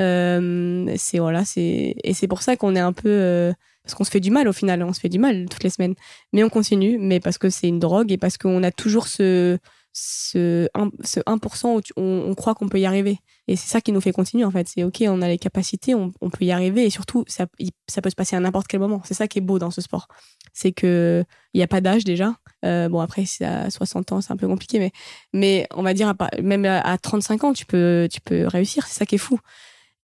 Euh, 0.00 0.92
c'est 0.96 1.18
voilà, 1.18 1.44
c'est 1.44 1.94
et 2.02 2.14
c'est 2.14 2.26
pour 2.26 2.42
ça 2.42 2.56
qu'on 2.56 2.74
est 2.74 2.80
un 2.80 2.92
peu 2.92 3.08
euh, 3.08 3.52
parce 3.84 3.94
qu'on 3.94 4.02
se 4.02 4.10
fait 4.10 4.20
du 4.20 4.32
mal 4.32 4.48
au 4.48 4.52
final, 4.52 4.82
on 4.82 4.92
se 4.92 4.98
fait 4.98 5.08
du 5.08 5.20
mal 5.20 5.46
toutes 5.48 5.62
les 5.62 5.70
semaines, 5.70 5.94
mais 6.32 6.42
on 6.42 6.48
continue, 6.48 6.98
mais 6.98 7.20
parce 7.20 7.38
que 7.38 7.48
c'est 7.48 7.68
une 7.68 7.78
drogue 7.78 8.10
et 8.10 8.18
parce 8.18 8.36
qu'on 8.36 8.64
a 8.64 8.72
toujours 8.72 9.06
ce 9.06 9.58
ce 9.96 10.66
1%, 10.74 10.90
ce 11.04 11.20
1% 11.20 11.80
où 11.96 12.00
on, 12.00 12.34
croit 12.34 12.54
qu'on 12.54 12.68
peut 12.68 12.80
y 12.80 12.84
arriver. 12.84 13.20
Et 13.46 13.54
c'est 13.54 13.68
ça 13.68 13.80
qui 13.80 13.92
nous 13.92 14.00
fait 14.00 14.10
continuer, 14.10 14.44
en 14.44 14.50
fait. 14.50 14.66
C'est 14.66 14.82
OK, 14.82 15.04
on 15.06 15.22
a 15.22 15.28
les 15.28 15.38
capacités, 15.38 15.94
on, 15.94 16.10
peut 16.10 16.44
y 16.44 16.50
arriver. 16.50 16.84
Et 16.84 16.90
surtout, 16.90 17.24
ça, 17.28 17.46
ça 17.86 18.02
peut 18.02 18.10
se 18.10 18.16
passer 18.16 18.34
à 18.34 18.40
n'importe 18.40 18.66
quel 18.66 18.80
moment. 18.80 19.00
C'est 19.04 19.14
ça 19.14 19.28
qui 19.28 19.38
est 19.38 19.40
beau 19.40 19.60
dans 19.60 19.70
ce 19.70 19.80
sport. 19.80 20.08
C'est 20.52 20.72
qu'il 20.72 21.24
n'y 21.54 21.62
a 21.62 21.68
pas 21.68 21.80
d'âge 21.80 22.02
déjà. 22.02 22.34
Euh, 22.64 22.88
bon, 22.88 22.98
après, 22.98 23.24
si 23.24 23.44
à 23.44 23.70
60 23.70 24.10
ans, 24.10 24.20
c'est 24.20 24.32
un 24.32 24.36
peu 24.36 24.48
compliqué. 24.48 24.80
Mais, 24.80 24.90
mais 25.32 25.68
on 25.72 25.82
va 25.82 25.94
dire, 25.94 26.12
même 26.42 26.64
à 26.64 26.98
35 26.98 27.44
ans, 27.44 27.52
tu 27.52 27.64
peux, 27.64 28.08
tu 28.10 28.20
peux 28.20 28.48
réussir. 28.48 28.88
C'est 28.88 28.98
ça 28.98 29.06
qui 29.06 29.14
est 29.14 29.18
fou. 29.18 29.38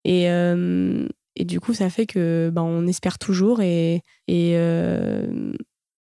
Et, 0.05 0.30
euh, 0.30 1.09
Et 1.34 1.45
du 1.45 1.59
coup, 1.59 1.74
ça 1.74 1.91
fait 1.91 2.07
que 2.07 2.51
bah, 2.53 2.62
on 2.62 2.86
espère 2.86 3.18
toujours 3.18 3.61
et, 3.61 4.03
et, 4.28 4.53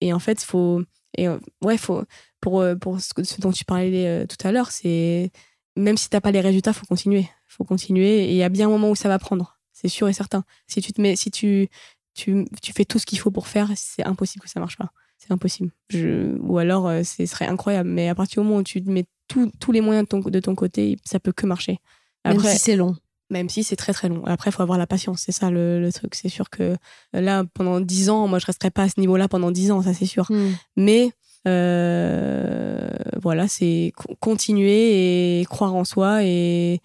et 0.02 0.14
en 0.14 0.20
fait, 0.20 0.44
faut. 0.44 0.84
Et, 1.18 1.28
ouais, 1.64 1.78
faut, 1.78 2.04
pour, 2.42 2.64
pour 2.80 3.00
ce, 3.00 3.42
dont 3.42 3.52
tu 3.52 3.66
parlais 3.66 4.26
tout 4.28 4.48
à 4.48 4.52
l'heure, 4.52 4.72
c'est 4.72 5.32
même 5.76 5.98
si 5.98 6.10
t'as 6.10 6.22
pas 6.22 6.32
les 6.32 6.42
résultats, 6.42 6.74
faut 6.74 6.86
continuer. 6.86 7.28
faut 7.48 7.64
continuer 7.64 8.26
et 8.26 8.32
il 8.32 8.38
y 8.38 8.44
a 8.44 8.50
bien 8.50 8.68
un 8.68 8.72
moment 8.72 8.90
où 8.90 8.96
ça 8.96 9.10
va 9.10 9.20
prendre. 9.20 9.58
C'est 9.72 9.88
sûr 9.88 10.10
et 10.10 10.14
certain. 10.14 10.44
Si 10.68 10.82
tu 10.82 10.92
te 10.92 11.02
mets, 11.02 11.16
si 11.16 11.32
tu, 11.32 11.70
tu, 12.14 12.46
tu 12.62 12.74
fais 12.74 12.86
tout 12.86 13.00
ce 13.00 13.06
qu'il 13.06 13.20
faut 13.20 13.32
pour 13.32 13.48
faire, 13.48 13.72
c'est 13.76 14.06
impossible 14.06 14.44
que 14.44 14.50
ça 14.50 14.60
marche 14.60 14.78
pas. 14.78 14.92
C'est 15.18 15.32
impossible. 15.32 15.72
Je, 15.90 16.38
ou 16.40 16.58
alors, 16.58 16.90
ce 17.06 17.26
serait 17.26 17.48
incroyable. 17.48 17.90
Mais 17.90 18.10
à 18.10 18.16
partir 18.16 18.42
du 18.42 18.48
moment 18.48 18.62
où 18.62 18.64
tu 18.64 18.82
mets 18.82 19.06
tous 19.28 19.72
les 19.72 19.82
moyens 19.82 20.06
de 20.06 20.10
ton, 20.10 20.20
de 20.20 20.40
ton 20.40 20.56
côté, 20.56 20.98
ça 21.06 21.20
peut 21.20 21.32
que 21.32 21.46
marcher. 21.46 21.80
Après, 22.24 22.44
même 22.44 22.52
si 22.52 22.60
c'est 22.60 22.76
long. 22.76 22.96
Même 23.30 23.48
si 23.48 23.64
c'est 23.64 23.76
très 23.76 23.94
très 23.94 24.10
long. 24.10 24.26
Après, 24.26 24.50
il 24.50 24.54
faut 24.54 24.64
avoir 24.64 24.78
la 24.78 24.88
patience. 24.88 25.22
C'est 25.26 25.32
ça 25.32 25.52
le, 25.52 25.88
truc. 25.94 26.16
C'est 26.16 26.30
sûr 26.30 26.50
que 26.50 26.64
euh, 26.64 27.22
là, 27.22 27.44
pendant 27.54 27.80
10 27.80 28.10
ans, 28.10 28.28
moi, 28.28 28.40
je 28.40 28.46
resterai 28.46 28.72
pas 28.72 28.84
à 28.84 28.90
ce 28.90 29.00
niveau-là 29.00 29.28
pendant 29.28 29.52
10 29.52 29.72
ans, 29.72 29.82
ça 29.82 29.94
c'est 29.94 30.06
sûr. 30.06 30.26
Hmm. 30.30 30.54
Mais 30.76 31.06
euh, 31.06 31.10
voilà, 31.46 33.48
c'est 33.48 33.94
continuer 34.20 35.40
et 35.40 35.46
croire 35.46 35.76
en 35.76 35.86
soi 35.86 36.24
et, 36.24 36.82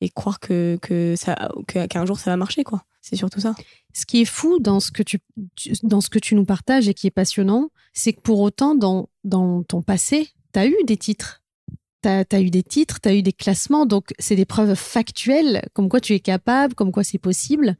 et 0.00 0.08
croire 0.08 0.40
que, 0.40 0.78
que 0.80 1.14
ça 1.16 1.50
qu'un 1.66 2.06
jour 2.06 2.18
ça 2.18 2.30
va 2.30 2.36
marcher 2.36 2.64
quoi. 2.64 2.84
C'est 3.02 3.16
surtout 3.16 3.40
ça. 3.40 3.54
Ce 3.94 4.04
qui 4.04 4.20
est 4.20 4.26
fou 4.26 4.58
dans 4.60 4.78
ce 4.78 4.90
que 4.90 5.02
tu, 5.02 5.18
dans 5.82 6.00
ce 6.00 6.10
que 6.10 6.18
tu 6.18 6.34
nous 6.34 6.44
partages 6.44 6.88
et 6.88 6.94
qui 6.94 7.06
est 7.06 7.10
passionnant, 7.10 7.70
c'est 7.92 8.12
que 8.12 8.20
pour 8.20 8.40
autant 8.40 8.74
dans 8.74 9.08
dans 9.24 9.62
ton 9.62 9.82
passé, 9.82 10.28
tu 10.52 10.60
as 10.60 10.66
eu 10.66 10.76
des 10.84 10.96
titres 10.96 11.40
tu 12.02 12.08
as, 12.08 12.40
eu 12.40 12.50
des 12.50 12.62
titres, 12.62 13.00
tu 13.00 13.08
as 13.08 13.14
eu 13.14 13.22
des 13.22 13.32
classements, 13.32 13.86
donc 13.86 14.12
c'est 14.18 14.36
des 14.36 14.44
preuves 14.44 14.74
factuelles, 14.74 15.62
comme 15.74 15.88
quoi 15.88 16.00
tu 16.00 16.14
es 16.14 16.20
capable, 16.20 16.74
comme 16.74 16.92
quoi 16.92 17.04
c'est 17.04 17.18
possible. 17.18 17.76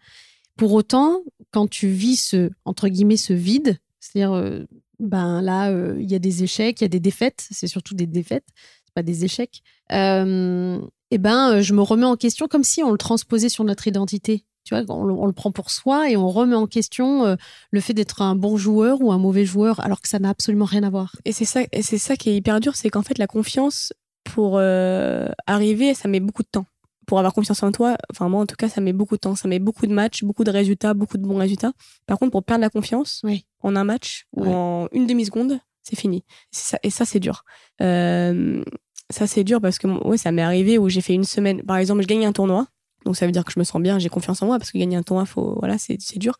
Pour 0.56 0.72
autant, 0.72 1.22
quand 1.52 1.68
tu 1.68 1.88
vis 1.88 2.16
ce, 2.16 2.50
entre 2.64 2.88
guillemets, 2.88 3.16
ce 3.16 3.32
vide, 3.32 3.78
c'est-à-dire, 3.98 4.32
euh, 4.32 4.66
ben 5.00 5.42
là, 5.42 5.70
euh, 5.70 5.96
il 5.98 6.10
y 6.10 6.14
a 6.14 6.18
des 6.18 6.42
échecs, 6.42 6.80
il 6.80 6.84
y 6.84 6.86
a 6.86 6.88
des 6.88 7.00
défaites, 7.00 7.46
c'est 7.50 7.66
surtout 7.66 7.94
des 7.94 8.06
défaites, 8.06 8.46
pas 8.94 9.02
des 9.02 9.24
échecs, 9.24 9.62
euh, 9.92 10.80
et 11.10 11.18
ben, 11.18 11.60
je 11.60 11.74
me 11.74 11.82
remets 11.82 12.06
en 12.06 12.16
question 12.16 12.46
comme 12.46 12.64
si 12.64 12.82
on 12.82 12.92
le 12.92 12.98
transposait 12.98 13.48
sur 13.48 13.64
notre 13.64 13.86
identité. 13.88 14.44
Tu 14.64 14.74
vois, 14.74 14.84
on, 14.94 15.26
le 15.26 15.32
prend 15.32 15.50
pour 15.50 15.70
soi 15.70 16.10
et 16.10 16.16
on 16.16 16.28
remet 16.28 16.54
en 16.54 16.66
question 16.66 17.36
le 17.70 17.80
fait 17.80 17.94
d'être 17.94 18.20
un 18.22 18.36
bon 18.36 18.58
joueur 18.58 19.00
ou 19.00 19.10
un 19.10 19.18
mauvais 19.18 19.46
joueur, 19.46 19.80
alors 19.80 20.02
que 20.02 20.08
ça 20.08 20.18
n'a 20.18 20.28
absolument 20.28 20.66
rien 20.66 20.82
à 20.82 20.90
voir. 20.90 21.16
Et 21.24 21.32
c'est 21.32 21.46
ça, 21.46 21.62
et 21.72 21.82
c'est 21.82 21.98
ça 21.98 22.14
qui 22.14 22.30
est 22.30 22.36
hyper 22.36 22.60
dur, 22.60 22.76
c'est 22.76 22.90
qu'en 22.90 23.02
fait, 23.02 23.18
la 23.18 23.26
confiance, 23.26 23.92
pour 24.24 24.58
euh, 24.58 25.28
arriver, 25.46 25.94
ça 25.94 26.08
met 26.08 26.20
beaucoup 26.20 26.42
de 26.42 26.48
temps. 26.50 26.66
Pour 27.10 27.18
avoir 27.18 27.34
confiance 27.34 27.60
en 27.64 27.72
toi, 27.72 27.96
enfin 28.12 28.28
moi 28.28 28.40
en 28.40 28.46
tout 28.46 28.54
cas, 28.54 28.68
ça 28.68 28.80
met 28.80 28.92
beaucoup 28.92 29.16
de 29.16 29.20
temps. 29.20 29.34
Ça 29.34 29.48
met 29.48 29.58
beaucoup 29.58 29.84
de 29.88 29.92
matchs, 29.92 30.22
beaucoup 30.22 30.44
de 30.44 30.50
résultats, 30.52 30.94
beaucoup 30.94 31.18
de 31.18 31.26
bons 31.26 31.38
résultats. 31.38 31.72
Par 32.06 32.20
contre, 32.20 32.30
pour 32.30 32.44
perdre 32.44 32.60
la 32.60 32.70
confiance 32.70 33.20
en 33.64 33.74
un 33.74 33.82
match 33.82 34.28
ou 34.32 34.44
en 34.44 34.86
une 34.92 35.08
demi-seconde, 35.08 35.58
c'est 35.82 35.96
fini. 35.96 36.22
Ça, 36.52 36.78
et 36.84 36.90
ça, 36.90 37.04
c'est 37.04 37.18
dur. 37.18 37.42
Euh, 37.82 38.62
ça, 39.10 39.26
c'est 39.26 39.42
dur 39.42 39.60
parce 39.60 39.80
que 39.80 39.88
ouais, 39.88 40.18
ça 40.18 40.30
m'est 40.30 40.40
arrivé 40.40 40.78
où 40.78 40.88
j'ai 40.88 41.00
fait 41.00 41.14
une 41.14 41.24
semaine. 41.24 41.64
Par 41.64 41.78
exemple, 41.78 42.02
je 42.02 42.06
gagne 42.06 42.24
un 42.26 42.32
tournoi. 42.32 42.68
Donc 43.04 43.16
ça 43.16 43.26
veut 43.26 43.32
dire 43.32 43.44
que 43.44 43.50
je 43.50 43.58
me 43.58 43.64
sens 43.64 43.82
bien, 43.82 43.98
j'ai 43.98 44.08
confiance 44.08 44.40
en 44.42 44.46
moi 44.46 44.60
parce 44.60 44.70
que 44.70 44.78
gagner 44.78 44.96
un 44.96 45.02
tournoi, 45.02 45.26
faut, 45.26 45.56
voilà, 45.58 45.78
c'est 45.78 45.98
dur. 46.16 46.36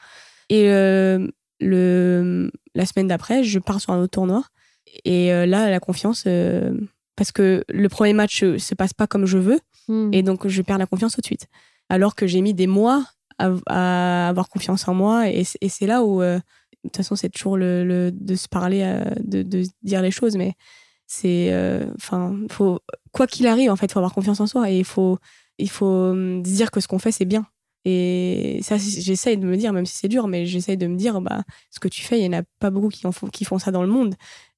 Et 0.50 0.70
euh, 0.70 1.26
le, 1.58 2.48
la 2.76 2.86
semaine 2.86 3.08
d'après, 3.08 3.42
je 3.42 3.58
pars 3.58 3.80
sur 3.80 3.92
un 3.92 3.98
autre 3.98 4.12
tournoi. 4.12 4.44
Et 5.04 5.30
là, 5.30 5.68
la 5.68 5.80
confiance, 5.80 6.28
parce 7.20 7.32
que 7.32 7.64
le 7.68 7.88
premier 7.90 8.14
match 8.14 8.42
euh, 8.44 8.58
se 8.58 8.74
passe 8.74 8.94
pas 8.94 9.06
comme 9.06 9.26
je 9.26 9.36
veux 9.36 9.60
hmm. 9.88 10.10
et 10.12 10.22
donc 10.22 10.46
je 10.46 10.62
perds 10.62 10.78
la 10.78 10.86
confiance 10.86 11.14
tout 11.14 11.20
de 11.20 11.26
suite. 11.26 11.46
Alors 11.88 12.14
que 12.14 12.26
j'ai 12.26 12.40
mis 12.40 12.54
des 12.54 12.66
mois 12.66 13.04
à, 13.38 14.28
avoir 14.28 14.48
confiance 14.48 14.86
en 14.86 14.94
moi 14.94 15.28
et, 15.28 15.44
c'est 15.44 15.86
là 15.86 16.04
où, 16.04 16.22
euh, 16.22 16.36
de 16.36 16.88
toute 16.88 16.96
façon, 16.96 17.16
c'est 17.16 17.30
toujours 17.30 17.56
le, 17.56 18.10
de 18.12 18.34
se 18.34 18.48
parler, 18.48 18.82
euh, 18.82 19.04
de, 19.20 19.64
dire 19.82 20.02
les 20.02 20.10
choses, 20.10 20.36
mais 20.36 20.54
c'est, 21.06 21.52
enfin, 21.96 22.38
faut 22.50 22.80
quoi 23.12 23.26
qu'il 23.26 23.46
arrive, 23.46 23.70
en 23.70 23.76
fait, 23.76 23.90
faut 23.90 23.98
avoir 23.98 24.14
confiance 24.14 24.40
en 24.40 24.46
soi 24.46 24.70
et 24.70 24.78
il 24.78 24.84
faut, 24.84 25.18
il 25.58 25.70
faut 25.70 25.86
hum, 25.86 26.42
dire 26.42 26.70
que 26.70 26.80
ce 26.80 26.88
qu'on 26.88 26.98
fait 26.98 27.12
c'est 27.12 27.24
bien. 27.24 27.46
Et 27.84 28.60
ça, 28.62 28.76
j'essaye 28.76 29.38
de 29.38 29.46
me 29.46 29.56
dire, 29.56 29.72
même 29.72 29.86
si 29.86 29.96
c'est 29.96 30.08
dur, 30.08 30.28
mais 30.28 30.44
j'essaye 30.44 30.76
de 30.76 30.86
me 30.86 30.96
dire, 30.96 31.20
bah, 31.20 31.42
ce 31.70 31.80
que 31.80 31.88
tu 31.88 32.02
fais, 32.02 32.18
il 32.20 32.24
y 32.24 32.28
en 32.28 32.38
a 32.38 32.42
pas 32.58 32.70
beaucoup 32.70 32.88
qui, 32.88 33.02
font, 33.10 33.28
qui 33.28 33.44
font 33.44 33.58
ça 33.58 33.70
dans 33.70 33.82
le 33.82 33.88
monde. 33.88 34.14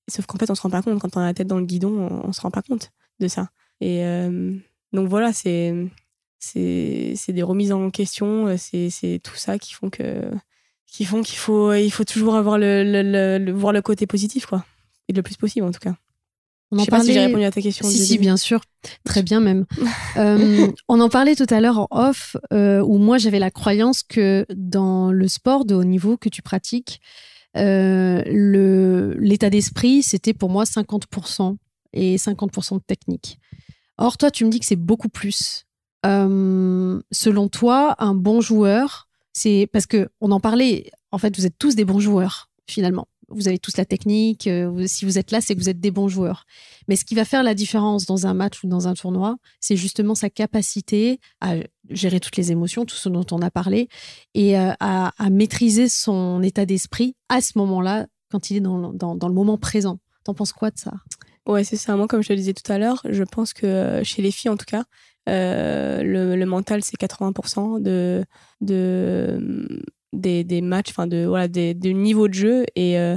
Sauf 0.08 0.26
qu'en 0.26 0.38
fait, 0.38 0.50
on 0.50 0.54
se 0.54 0.62
rend 0.62 0.70
pas 0.70 0.82
compte. 0.82 0.98
Quand 1.00 1.16
on 1.16 1.20
a 1.20 1.26
la 1.26 1.34
tête 1.34 1.46
dans 1.46 1.58
le 1.58 1.64
guidon, 1.64 2.08
on, 2.24 2.28
ne 2.28 2.32
se 2.32 2.40
rend 2.40 2.50
pas 2.50 2.62
compte 2.62 2.90
de 3.20 3.28
ça. 3.28 3.48
Et 3.80 4.04
euh, 4.04 4.56
donc 4.92 5.08
voilà, 5.08 5.32
c'est 5.32 5.74
c'est 6.38 7.32
des 7.32 7.42
remises 7.42 7.72
en 7.72 7.90
question, 7.90 8.56
c'est 8.56 9.20
tout 9.22 9.36
ça 9.36 9.58
qui 9.58 9.74
font 9.74 9.90
que 9.90 10.30
qui 10.86 11.04
font 11.04 11.22
qu'il 11.22 11.38
faut 11.38 11.72
il 11.72 11.90
faut 11.90 12.04
toujours 12.04 12.34
avoir 12.34 12.58
le, 12.58 12.82
le, 12.82 13.52
voir 13.52 13.72
le 13.72 13.80
côté 13.80 14.06
positif 14.06 14.46
quoi, 14.46 14.64
et 15.08 15.12
le 15.12 15.22
plus 15.22 15.36
possible 15.36 15.66
en 15.66 15.72
tout 15.72 15.80
cas. 15.80 15.94
On 16.72 16.78
en 16.78 16.84
sais 16.84 16.90
pas 16.90 17.04
si 17.04 17.12
j'ai 17.12 17.20
répondu 17.20 17.44
à 17.44 17.50
ta 17.50 17.60
question. 17.60 17.86
Si, 17.86 17.98
si, 17.98 18.18
bien 18.18 18.38
sûr. 18.38 18.62
Très 19.04 19.22
bien 19.22 19.40
même. 19.40 19.66
Euh, 20.18 20.70
on 20.88 21.00
en 21.00 21.08
parlait 21.08 21.34
tout 21.34 21.46
à 21.48 21.60
l'heure 21.60 21.78
en 21.78 21.86
off, 21.90 22.36
euh, 22.52 22.82
où 22.82 22.98
moi 22.98 23.16
j'avais 23.16 23.38
la 23.38 23.50
croyance 23.50 24.02
que 24.02 24.44
dans 24.54 25.10
le 25.10 25.26
sport 25.26 25.64
de 25.64 25.74
haut 25.74 25.84
niveau 25.84 26.18
que 26.18 26.28
tu 26.28 26.42
pratiques, 26.42 27.00
euh, 27.56 28.22
l'état 29.18 29.48
d'esprit, 29.48 30.02
c'était 30.02 30.34
pour 30.34 30.50
moi 30.50 30.64
50% 30.64 31.56
et 31.94 32.16
50% 32.16 32.76
de 32.76 32.82
technique. 32.86 33.38
Or, 33.98 34.16
toi, 34.16 34.30
tu 34.30 34.44
me 34.44 34.50
dis 34.50 34.60
que 34.60 34.66
c'est 34.66 34.76
beaucoup 34.76 35.08
plus. 35.08 35.64
Euh, 36.04 37.00
selon 37.10 37.48
toi, 37.48 37.94
un 37.98 38.14
bon 38.14 38.40
joueur, 38.40 39.08
c'est 39.32 39.68
parce 39.72 39.86
que 39.86 40.08
on 40.20 40.30
en 40.32 40.40
parlait. 40.40 40.90
En 41.10 41.18
fait, 41.18 41.36
vous 41.36 41.46
êtes 41.46 41.58
tous 41.58 41.74
des 41.74 41.84
bons 41.84 42.00
joueurs 42.00 42.48
finalement 42.68 43.06
vous 43.32 43.48
avez 43.48 43.58
tous 43.58 43.76
la 43.76 43.84
technique. 43.84 44.46
Euh, 44.46 44.84
si 44.86 45.04
vous 45.04 45.18
êtes 45.18 45.30
là, 45.30 45.40
c'est 45.40 45.54
que 45.54 45.60
vous 45.60 45.68
êtes 45.68 45.80
des 45.80 45.90
bons 45.90 46.08
joueurs. 46.08 46.44
Mais 46.88 46.96
ce 46.96 47.04
qui 47.04 47.14
va 47.14 47.24
faire 47.24 47.42
la 47.42 47.54
différence 47.54 48.06
dans 48.06 48.26
un 48.26 48.34
match 48.34 48.62
ou 48.62 48.68
dans 48.68 48.88
un 48.88 48.94
tournoi, 48.94 49.36
c'est 49.60 49.76
justement 49.76 50.14
sa 50.14 50.30
capacité 50.30 51.18
à 51.40 51.54
gérer 51.90 52.20
toutes 52.20 52.36
les 52.36 52.52
émotions, 52.52 52.84
tout 52.84 52.96
ce 52.96 53.08
dont 53.08 53.26
on 53.30 53.40
a 53.42 53.50
parlé, 53.50 53.88
et 54.34 54.58
euh, 54.58 54.72
à, 54.80 55.12
maîtriser 55.30 55.88
son 55.88 56.42
état 56.42 56.66
d'esprit 56.66 57.16
à 57.28 57.40
ce 57.40 57.52
moment-là, 57.56 58.06
quand 58.30 58.50
il 58.50 58.58
est 58.58 58.60
dans, 58.60 58.78
le 58.80 59.34
moment 59.34 59.58
présent. 59.58 59.98
T'en 60.24 60.34
penses 60.34 60.52
quoi 60.52 60.70
de 60.70 60.78
ça? 60.78 60.92
Ouais, 61.46 61.64
c'est 61.64 61.76
ça. 61.76 61.96
Moi, 61.96 62.06
comme 62.06 62.22
je 62.22 62.28
te 62.28 62.32
le 62.32 62.38
disais 62.38 62.54
tout 62.54 62.70
à 62.70 62.78
l'heure, 62.78 63.02
je 63.08 63.24
pense 63.24 63.52
que 63.52 63.66
euh, 63.66 64.04
chez 64.04 64.22
les 64.22 64.30
filles, 64.30 64.50
en 64.50 64.56
tout 64.56 64.66
cas, 64.66 64.84
le, 65.26 66.44
mental, 66.44 66.82
c'est 66.84 66.96
80% 66.98 67.80
de, 67.80 68.24
de, 68.60 69.82
des, 70.12 70.60
matchs, 70.60 70.90
enfin 70.90 71.06
de 71.06 71.24
voilà, 71.24 71.48
des, 71.48 71.74
des, 71.74 71.94
niveaux 71.94 72.28
de 72.28 72.34
jeu 72.34 72.64
et 72.76 72.98
euh, 72.98 73.16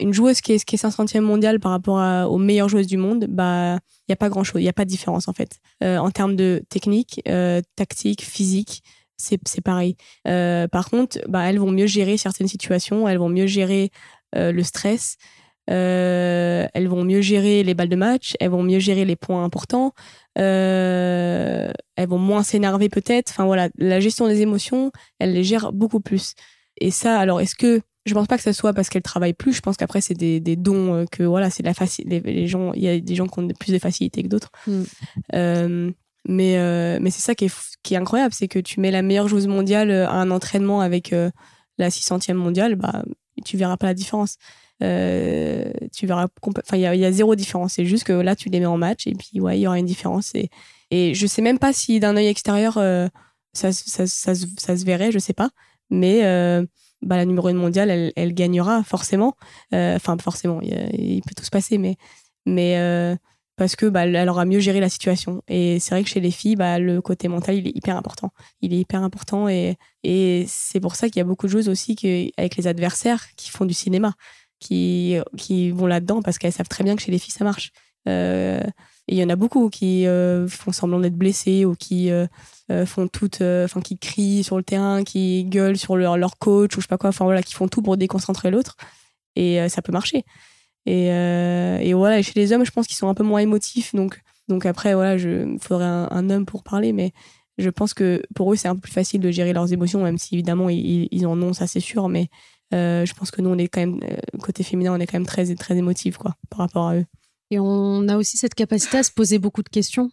une 0.00 0.12
joueuse 0.12 0.40
qui 0.40 0.52
est 0.52 0.64
qui 0.64 0.76
est 0.76 0.82
500e 0.82 1.20
mondiale 1.20 1.60
par 1.60 1.72
rapport 1.72 2.30
aux 2.30 2.38
meilleures 2.38 2.68
joueuses 2.68 2.86
du 2.86 2.96
monde, 2.96 3.26
bah 3.28 3.78
il 4.08 4.10
y 4.10 4.12
a 4.12 4.16
pas 4.16 4.28
grand 4.28 4.44
chose, 4.44 4.60
il 4.60 4.64
y 4.64 4.68
a 4.68 4.72
pas 4.72 4.84
de 4.84 4.90
différence 4.90 5.28
en 5.28 5.32
fait. 5.32 5.58
Euh, 5.82 5.98
en 5.98 6.10
termes 6.10 6.36
de 6.36 6.62
technique, 6.68 7.22
euh, 7.28 7.60
tactique, 7.76 8.22
physique, 8.22 8.82
c'est 9.16 9.40
c'est 9.46 9.62
pareil. 9.62 9.96
par 10.24 10.90
contre, 10.90 11.18
bah 11.28 11.44
elles 11.48 11.58
vont 11.58 11.70
mieux 11.70 11.86
gérer 11.86 12.16
certaines 12.16 12.48
situations, 12.48 13.08
elles 13.08 13.18
vont 13.18 13.28
mieux 13.28 13.46
gérer 13.46 13.90
le 14.34 14.62
stress. 14.62 15.16
Elles 15.66 16.88
vont 16.88 17.04
mieux 17.04 17.20
gérer 17.20 17.62
les 17.62 17.74
balles 17.74 17.88
de 17.88 17.96
match, 17.96 18.34
elles 18.40 18.50
vont 18.50 18.62
mieux 18.62 18.78
gérer 18.78 19.04
les 19.04 19.16
points 19.16 19.44
importants, 19.44 19.92
euh, 20.38 21.70
elles 21.96 22.08
vont 22.08 22.18
moins 22.18 22.42
s'énerver 22.42 22.88
peut-être. 22.88 23.30
Enfin 23.30 23.44
voilà, 23.44 23.68
la 23.76 24.00
gestion 24.00 24.26
des 24.26 24.40
émotions, 24.40 24.92
elle 25.18 25.32
les 25.32 25.44
gère 25.44 25.72
beaucoup 25.72 26.00
plus. 26.00 26.34
Et 26.80 26.90
ça, 26.90 27.18
alors 27.18 27.40
est-ce 27.40 27.54
que 27.54 27.82
je 28.04 28.14
pense 28.14 28.26
pas 28.26 28.36
que 28.36 28.42
ce 28.42 28.52
soit 28.52 28.72
parce 28.72 28.88
qu'elles 28.88 29.02
travaillent 29.02 29.32
plus. 29.32 29.52
Je 29.52 29.60
pense 29.60 29.76
qu'après 29.76 30.00
c'est 30.00 30.14
des, 30.14 30.40
des, 30.40 30.56
dons 30.56 30.94
euh, 30.94 31.04
que 31.10 31.22
voilà, 31.22 31.50
c'est 31.50 31.62
la 31.62 31.74
facile. 31.74 32.06
Les, 32.08 32.46
gens, 32.46 32.72
il 32.72 32.82
y 32.82 32.88
a 32.88 32.98
des 32.98 33.14
gens 33.14 33.26
qui 33.26 33.38
ont 33.38 33.48
plus 33.48 33.72
de 33.72 33.78
facilité 33.78 34.22
que 34.22 34.28
d'autres. 34.28 34.50
Mm. 34.66 34.82
Euh, 35.34 35.90
mais 36.28 36.56
euh, 36.56 36.98
mais 37.00 37.10
c'est 37.10 37.20
ça 37.20 37.34
qui 37.34 37.46
est, 37.46 37.54
qui 37.82 37.94
est 37.94 37.96
incroyable, 37.96 38.32
c'est 38.32 38.48
que 38.48 38.58
tu 38.58 38.80
mets 38.80 38.90
la 38.90 39.02
meilleure 39.02 39.28
joueuse 39.28 39.46
mondiale 39.46 39.90
à 39.90 40.14
un 40.14 40.30
entraînement 40.30 40.80
avec 40.80 41.12
la 41.78 41.88
600e 41.88 42.34
mondiale, 42.34 42.76
bah 42.76 43.02
tu 43.44 43.56
verras 43.56 43.76
pas 43.76 43.86
la 43.86 43.94
différence. 43.94 44.36
Euh, 44.82 45.70
tu 45.92 46.06
verras. 46.06 46.28
Enfin, 46.42 46.76
il 46.76 46.80
y, 46.80 47.04
a 47.04 47.12
zéro 47.12 47.34
différence. 47.34 47.74
C'est 47.74 47.84
juste 47.84 48.04
que 48.04 48.12
là, 48.12 48.34
tu 48.34 48.48
les 48.48 48.60
mets 48.60 48.66
en 48.66 48.78
match 48.78 49.06
et 49.06 49.14
puis, 49.14 49.40
ouais, 49.40 49.58
il 49.58 49.62
y 49.62 49.66
aura 49.66 49.78
une 49.78 49.86
différence. 49.86 50.34
Et, 50.34 50.50
et 50.90 51.14
je 51.14 51.26
sais 51.26 51.42
même 51.42 51.58
pas 51.58 51.72
si 51.72 52.00
d'un 52.00 52.16
œil 52.16 52.26
extérieur, 52.26 52.78
euh, 52.78 53.08
ça, 53.52 53.72
ça, 53.72 54.06
se 54.06 54.84
verrait, 54.84 55.12
je 55.12 55.18
sais 55.18 55.34
pas. 55.34 55.50
Mais 55.90 56.24
euh, 56.24 56.64
bah, 57.02 57.16
la 57.16 57.26
numéro 57.26 57.48
1 57.48 57.54
mondiale, 57.54 57.90
elle, 57.90 58.12
elle 58.16 58.34
gagnera 58.34 58.82
forcément. 58.82 59.36
Enfin, 59.72 60.16
forcément, 60.18 60.60
il, 60.62 61.22
peut 61.22 61.34
tout 61.36 61.44
se 61.44 61.50
passer, 61.50 61.78
mais. 61.78 61.96
mais 62.46 63.16
parce 63.56 63.76
que 63.76 63.86
bah, 63.86 64.06
elle 64.06 64.28
aura 64.28 64.44
mieux 64.46 64.60
géré 64.60 64.80
la 64.80 64.88
situation. 64.88 65.42
Et 65.46 65.78
c'est 65.78 65.94
vrai 65.94 66.02
que 66.02 66.08
chez 66.08 66.20
les 66.20 66.30
filles, 66.30 66.56
bah, 66.56 66.78
le 66.78 67.02
côté 67.02 67.28
mental, 67.28 67.54
il 67.56 67.68
est 67.68 67.76
hyper 67.76 67.96
important. 67.96 68.32
Il 68.62 68.72
est 68.72 68.78
hyper 68.78 69.02
important 69.02 69.46
et, 69.48 69.76
et 70.02 70.46
c'est 70.48 70.80
pour 70.80 70.96
ça 70.96 71.08
qu'il 71.08 71.18
y 71.18 71.20
a 71.20 71.24
beaucoup 71.24 71.46
de 71.46 71.52
choses 71.52 71.68
aussi 71.68 71.94
que, 71.94 72.28
avec 72.38 72.56
les 72.56 72.66
adversaires 72.66 73.24
qui 73.36 73.50
font 73.50 73.66
du 73.66 73.74
cinéma 73.74 74.14
qui, 74.62 75.70
vont 75.70 75.86
là-dedans 75.86 76.22
parce 76.22 76.38
qu'elles 76.38 76.52
savent 76.52 76.68
très 76.68 76.84
bien 76.84 76.96
que 76.96 77.02
chez 77.02 77.10
les 77.10 77.18
filles, 77.18 77.32
ça 77.32 77.44
marche. 77.44 77.72
Euh, 78.08 78.60
il 79.08 79.16
y 79.16 79.24
en 79.24 79.28
a 79.28 79.36
beaucoup 79.36 79.68
qui 79.68 80.06
font 80.48 80.72
semblant 80.72 81.00
d'être 81.00 81.16
blessés 81.16 81.64
ou 81.64 81.74
qui 81.74 82.10
font 82.86 83.08
tout, 83.08 83.42
enfin 83.42 83.80
qui 83.80 83.98
crient 83.98 84.44
sur 84.44 84.56
le 84.56 84.62
terrain, 84.62 85.02
qui 85.02 85.44
gueulent 85.44 85.76
sur 85.76 85.96
leur, 85.96 86.16
leur 86.16 86.38
coach 86.38 86.76
ou 86.76 86.80
je 86.80 86.86
sais 86.86 86.88
pas 86.88 86.98
quoi, 86.98 87.10
enfin 87.10 87.24
voilà, 87.24 87.42
qui 87.42 87.54
font 87.54 87.68
tout 87.68 87.82
pour 87.82 87.96
déconcentrer 87.96 88.50
l'autre. 88.50 88.76
Et 89.34 89.68
ça 89.68 89.82
peut 89.82 89.92
marcher. 89.92 90.24
Et, 90.86 91.92
voilà, 91.94 92.22
chez 92.22 92.32
les 92.36 92.52
hommes, 92.52 92.64
je 92.64 92.70
pense 92.70 92.86
qu'ils 92.86 92.96
sont 92.96 93.08
un 93.08 93.14
peu 93.14 93.24
moins 93.24 93.40
émotifs, 93.40 93.94
donc 93.94 94.20
donc 94.48 94.66
après, 94.66 94.94
voilà, 94.94 95.14
il 95.16 95.58
faudrait 95.60 95.84
un, 95.84 96.30
homme 96.30 96.46
pour 96.46 96.62
parler, 96.62 96.92
mais 96.92 97.12
je 97.58 97.70
pense 97.70 97.94
que 97.94 98.22
pour 98.34 98.52
eux, 98.52 98.56
c'est 98.56 98.68
un 98.68 98.74
peu 98.74 98.82
plus 98.82 98.92
facile 98.92 99.20
de 99.20 99.30
gérer 99.30 99.52
leurs 99.52 99.72
émotions, 99.72 100.02
même 100.02 100.18
si 100.18 100.34
évidemment, 100.34 100.68
ils, 100.68 101.26
en 101.26 101.40
ont, 101.42 101.52
ça 101.52 101.66
c'est 101.66 101.80
sûr, 101.80 102.08
mais 102.08 102.28
euh, 102.72 103.04
je 103.04 103.14
pense 103.14 103.30
que 103.30 103.40
nous, 103.40 103.50
on 103.50 103.58
est 103.58 103.68
quand 103.68 103.80
même, 103.80 104.00
euh, 104.02 104.38
côté 104.40 104.62
féminin, 104.62 104.94
on 104.94 105.00
est 105.00 105.06
quand 105.06 105.18
même 105.18 105.26
très, 105.26 105.54
très 105.54 105.76
émotif, 105.76 106.16
quoi, 106.16 106.36
par 106.50 106.60
rapport 106.60 106.88
à 106.88 106.96
eux. 106.96 107.06
Et 107.50 107.58
on 107.58 108.08
a 108.08 108.16
aussi 108.16 108.36
cette 108.36 108.54
capacité 108.54 108.98
à 108.98 109.02
se 109.02 109.10
poser 109.10 109.38
beaucoup 109.38 109.62
de 109.62 109.68
questions, 109.68 110.10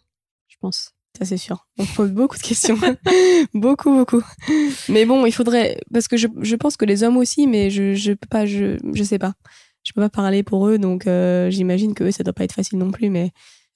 je 0.48 0.56
pense. 0.60 0.92
Ça, 1.18 1.24
c'est 1.24 1.36
sûr. 1.36 1.66
On 1.78 1.86
pose 1.86 2.12
beaucoup 2.12 2.36
de 2.36 2.42
questions. 2.42 2.78
beaucoup, 3.54 3.92
beaucoup. 3.92 4.22
Mais 4.88 5.04
bon, 5.06 5.26
il 5.26 5.32
faudrait. 5.32 5.80
Parce 5.92 6.06
que 6.06 6.16
je, 6.16 6.28
je, 6.40 6.56
pense 6.56 6.76
que 6.76 6.84
les 6.84 7.02
hommes 7.02 7.16
aussi, 7.16 7.46
mais 7.46 7.70
je, 7.70 7.94
je 7.94 8.12
peux 8.12 8.28
pas. 8.28 8.46
Je, 8.46 8.78
je 8.94 9.02
sais 9.02 9.18
pas. 9.18 9.34
Je 9.82 9.92
peux 9.92 10.00
pas 10.00 10.10
parler 10.10 10.42
pour 10.42 10.68
eux, 10.68 10.78
donc 10.78 11.06
euh, 11.06 11.50
j'imagine 11.50 11.94
que 11.94 12.04
eux, 12.04 12.10
ça 12.10 12.22
doit 12.22 12.32
pas 12.32 12.44
être 12.44 12.52
facile 12.52 12.78
non 12.78 12.90
plus. 12.90 13.10
Mais 13.10 13.32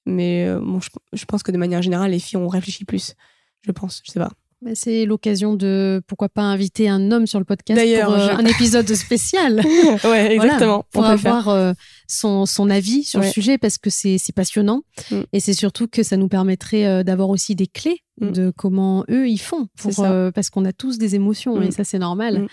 mais 0.07 0.47
euh, 0.47 0.61
bon, 0.61 0.81
je, 1.13 1.25
pense 1.25 1.43
que 1.43 1.51
de 1.51 1.57
manière 1.57 1.83
générale, 1.83 2.11
les 2.11 2.19
filles 2.19 2.39
ont 2.39 2.49
réfléchi 2.49 2.85
plus. 2.85 3.15
Je 3.63 3.73
pense, 3.73 4.03
je 4.05 4.13
sais 4.13 4.21
pas. 4.21 4.31
C'est 4.75 5.05
l'occasion 5.05 5.55
de 5.55 6.03
pourquoi 6.07 6.29
pas 6.29 6.43
inviter 6.43 6.89
un 6.89 7.13
homme 7.13 7.27
sur 7.27 7.39
le 7.39 7.45
podcast 7.45 7.81
pour 7.81 8.13
euh, 8.15 8.29
un 8.31 8.45
épisode 8.47 8.93
spécial. 8.95 9.61
ouais, 10.05 10.35
exactement. 10.35 10.87
pour 10.91 11.05
avoir 11.05 11.49
euh, 11.49 11.73
son, 12.07 12.47
son, 12.47 12.71
avis 12.71 13.05
sur 13.05 13.21
le 13.21 13.27
sujet 13.27 13.59
parce 13.59 13.79
que 13.79 13.91
c'est 13.91 14.19
passionnant 14.35 14.83
mm. 15.11 15.21
et 15.33 15.41
c'est 15.41 15.53
surtout 15.53 15.87
que 15.89 16.03
ça 16.03 16.17
nous 16.17 16.29
permettrait 16.29 17.05
d'avoir 17.05 17.29
aussi 17.29 17.55
des 17.55 17.67
clés 17.67 18.01
mm. 18.21 18.31
de 18.31 18.53
comment 18.57 19.05
eux 19.11 19.29
ils 19.29 19.39
font 19.39 19.69
pour, 19.77 20.07
parce 20.35 20.51
qu'on 20.51 20.65
a 20.65 20.73
tous 20.73 20.99
des 20.99 21.15
émotions 21.15 21.61
et 21.61 21.69
mm. 21.69 21.73
ça 21.73 21.85
c'est 21.85 21.99
normal. 21.99 22.47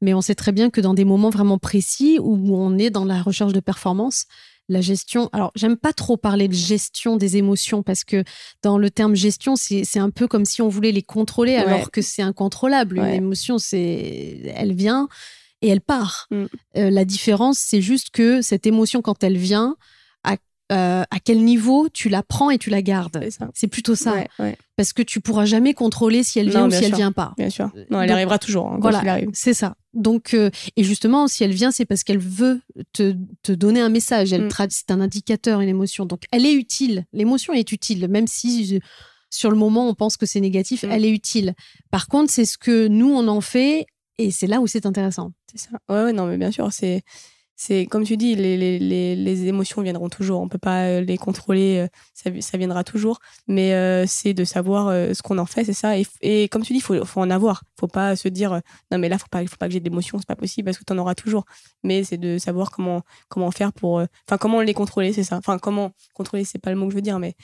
Mais 0.00 0.14
on 0.14 0.20
sait 0.20 0.36
très 0.36 0.52
bien 0.52 0.70
que 0.70 0.80
dans 0.80 0.94
des 0.94 1.04
moments 1.04 1.30
vraiment 1.30 1.58
précis 1.58 2.18
où 2.20 2.56
on 2.56 2.78
est 2.78 2.90
dans 2.90 3.04
la 3.04 3.20
recherche 3.20 3.52
de 3.52 3.60
performance, 3.60 4.26
la 4.68 4.80
gestion. 4.80 5.28
Alors, 5.32 5.52
j'aime 5.54 5.76
pas 5.76 5.92
trop 5.92 6.16
parler 6.16 6.48
de 6.48 6.54
gestion 6.54 7.16
des 7.16 7.36
émotions 7.36 7.82
parce 7.82 8.04
que 8.04 8.24
dans 8.62 8.78
le 8.78 8.90
terme 8.90 9.14
gestion, 9.14 9.56
c'est 9.56 9.98
un 9.98 10.10
peu 10.10 10.28
comme 10.28 10.44
si 10.44 10.62
on 10.62 10.68
voulait 10.68 10.92
les 10.92 11.02
contrôler 11.02 11.56
alors 11.56 11.90
que 11.90 12.02
c'est 12.02 12.22
incontrôlable. 12.22 12.98
Une 12.98 13.06
émotion, 13.06 13.58
c'est, 13.58 14.52
elle 14.54 14.74
vient 14.74 15.08
et 15.62 15.68
elle 15.68 15.80
part. 15.80 16.28
Mm. 16.30 16.44
Euh, 16.76 16.90
la 16.90 17.04
différence, 17.04 17.58
c'est 17.58 17.80
juste 17.80 18.10
que 18.10 18.42
cette 18.42 18.66
émotion, 18.66 19.02
quand 19.02 19.24
elle 19.24 19.36
vient, 19.36 19.76
euh, 20.70 21.02
à 21.10 21.18
quel 21.18 21.44
niveau 21.44 21.88
tu 21.88 22.08
la 22.08 22.22
prends 22.22 22.50
et 22.50 22.58
tu 22.58 22.68
la 22.68 22.82
gardes. 22.82 23.26
C'est 23.54 23.68
plutôt 23.68 23.94
ça. 23.94 24.24
Parce 24.76 24.92
que 24.92 25.02
tu 25.02 25.20
pourras 25.20 25.44
jamais 25.44 25.74
contrôler 25.74 26.22
si 26.22 26.38
elle 26.38 26.50
vient 26.50 26.66
ou 26.66 26.70
si 26.70 26.84
elle 26.84 26.94
vient 26.94 27.12
pas. 27.12 27.34
Bien 27.36 27.50
sûr. 27.50 27.70
Non, 27.90 28.00
elle 28.02 28.12
arrivera 28.12 28.38
toujours. 28.38 28.68
Hein, 28.68 28.78
voilà, 28.80 29.20
c'est 29.32 29.54
ça. 29.54 29.74
Donc, 29.94 30.34
euh, 30.34 30.50
et 30.76 30.84
justement, 30.84 31.26
si 31.26 31.42
elle 31.42 31.52
vient, 31.52 31.70
c'est 31.70 31.86
parce 31.86 32.04
qu'elle 32.04 32.18
veut 32.18 32.60
te, 32.92 33.16
te, 33.42 33.52
donner 33.52 33.80
un 33.80 33.88
message. 33.88 34.32
Elle 34.32 34.44
mm. 34.44 34.50
C'est 34.68 34.90
un 34.90 35.00
indicateur, 35.00 35.60
une 35.60 35.68
émotion. 35.68 36.04
Donc, 36.04 36.24
elle 36.30 36.46
est 36.46 36.52
utile. 36.52 37.06
L'émotion 37.12 37.52
est 37.52 37.72
utile, 37.72 38.06
même 38.08 38.26
si 38.26 38.76
euh, 38.76 38.78
sur 39.30 39.50
le 39.50 39.56
moment 39.56 39.88
on 39.88 39.94
pense 39.94 40.16
que 40.16 40.26
c'est 40.26 40.40
négatif, 40.40 40.84
mm. 40.84 40.90
elle 40.90 41.04
est 41.04 41.10
utile. 41.10 41.54
Par 41.90 42.06
contre, 42.06 42.30
c'est 42.30 42.44
ce 42.44 42.58
que 42.58 42.86
nous 42.86 43.10
on 43.10 43.26
en 43.26 43.40
fait, 43.40 43.86
et 44.18 44.30
c'est 44.30 44.46
là 44.46 44.60
où 44.60 44.66
c'est 44.66 44.86
intéressant. 44.86 45.32
C'est 45.50 45.58
ça. 45.58 45.70
Ouais, 45.88 46.04
ouais, 46.04 46.12
non, 46.12 46.26
mais 46.26 46.36
bien 46.36 46.50
sûr, 46.50 46.68
c'est 46.72 47.02
c'est 47.60 47.86
comme 47.86 48.04
tu 48.04 48.16
dis, 48.16 48.36
les, 48.36 48.56
les, 48.56 49.16
les, 49.16 49.46
émotions 49.46 49.82
viendront 49.82 50.08
toujours. 50.08 50.40
On 50.40 50.48
peut 50.48 50.58
pas 50.58 50.84
euh, 50.84 51.00
les 51.00 51.18
contrôler, 51.18 51.88
euh, 52.24 52.40
ça, 52.40 52.56
viendra 52.56 52.84
toujours. 52.84 53.18
Mais 53.48 53.74
euh, 53.74 54.04
c'est 54.06 54.32
de 54.32 54.44
savoir 54.44 54.92
ce 55.12 55.20
qu'on 55.22 55.38
en 55.38 55.44
fait, 55.44 55.64
c'est 55.64 55.72
ça. 55.72 55.94
Et, 56.22 56.46
comme 56.48 56.62
tu 56.62 56.72
dis, 56.72 56.78
il 56.78 56.82
faut, 56.82 57.04
faut 57.04 57.20
en 57.20 57.30
avoir. 57.30 57.64
faut 57.78 57.88
pas 57.88 58.14
se 58.14 58.28
dire 58.28 58.60
non 58.92 58.98
mais 58.98 59.08
là 59.08 59.18
faut 59.18 59.26
pas, 59.28 59.44
faut 59.44 59.56
pas 59.56 59.66
que 59.66 59.72
j'ai 59.72 59.80
d'émotions, 59.80 60.18
c'est 60.18 60.28
pas 60.28 60.36
possible 60.36 60.66
parce 60.66 60.78
que 60.78 60.84
tu 60.84 60.92
en 60.92 60.98
auras 60.98 61.16
toujours. 61.16 61.46
Mais 61.82 62.04
c'est 62.04 62.16
de 62.16 62.38
savoir 62.38 62.70
comment 62.70 63.02
comment 63.28 63.50
faire 63.50 63.72
pour, 63.72 64.04
enfin 64.28 64.38
comment 64.38 64.60
les 64.60 64.74
contrôler, 64.74 65.12
c'est 65.12 65.24
ça. 65.24 65.36
Enfin 65.36 65.58
comment 65.58 65.90
contrôler, 66.14 66.44
c'est 66.44 66.60
pas 66.60 66.70
le 66.70 66.76
mot 66.76 66.86
que 66.86 66.92
je 66.92 66.96
veux 66.96 67.02
dire, 67.02 67.18
mais 67.18 67.34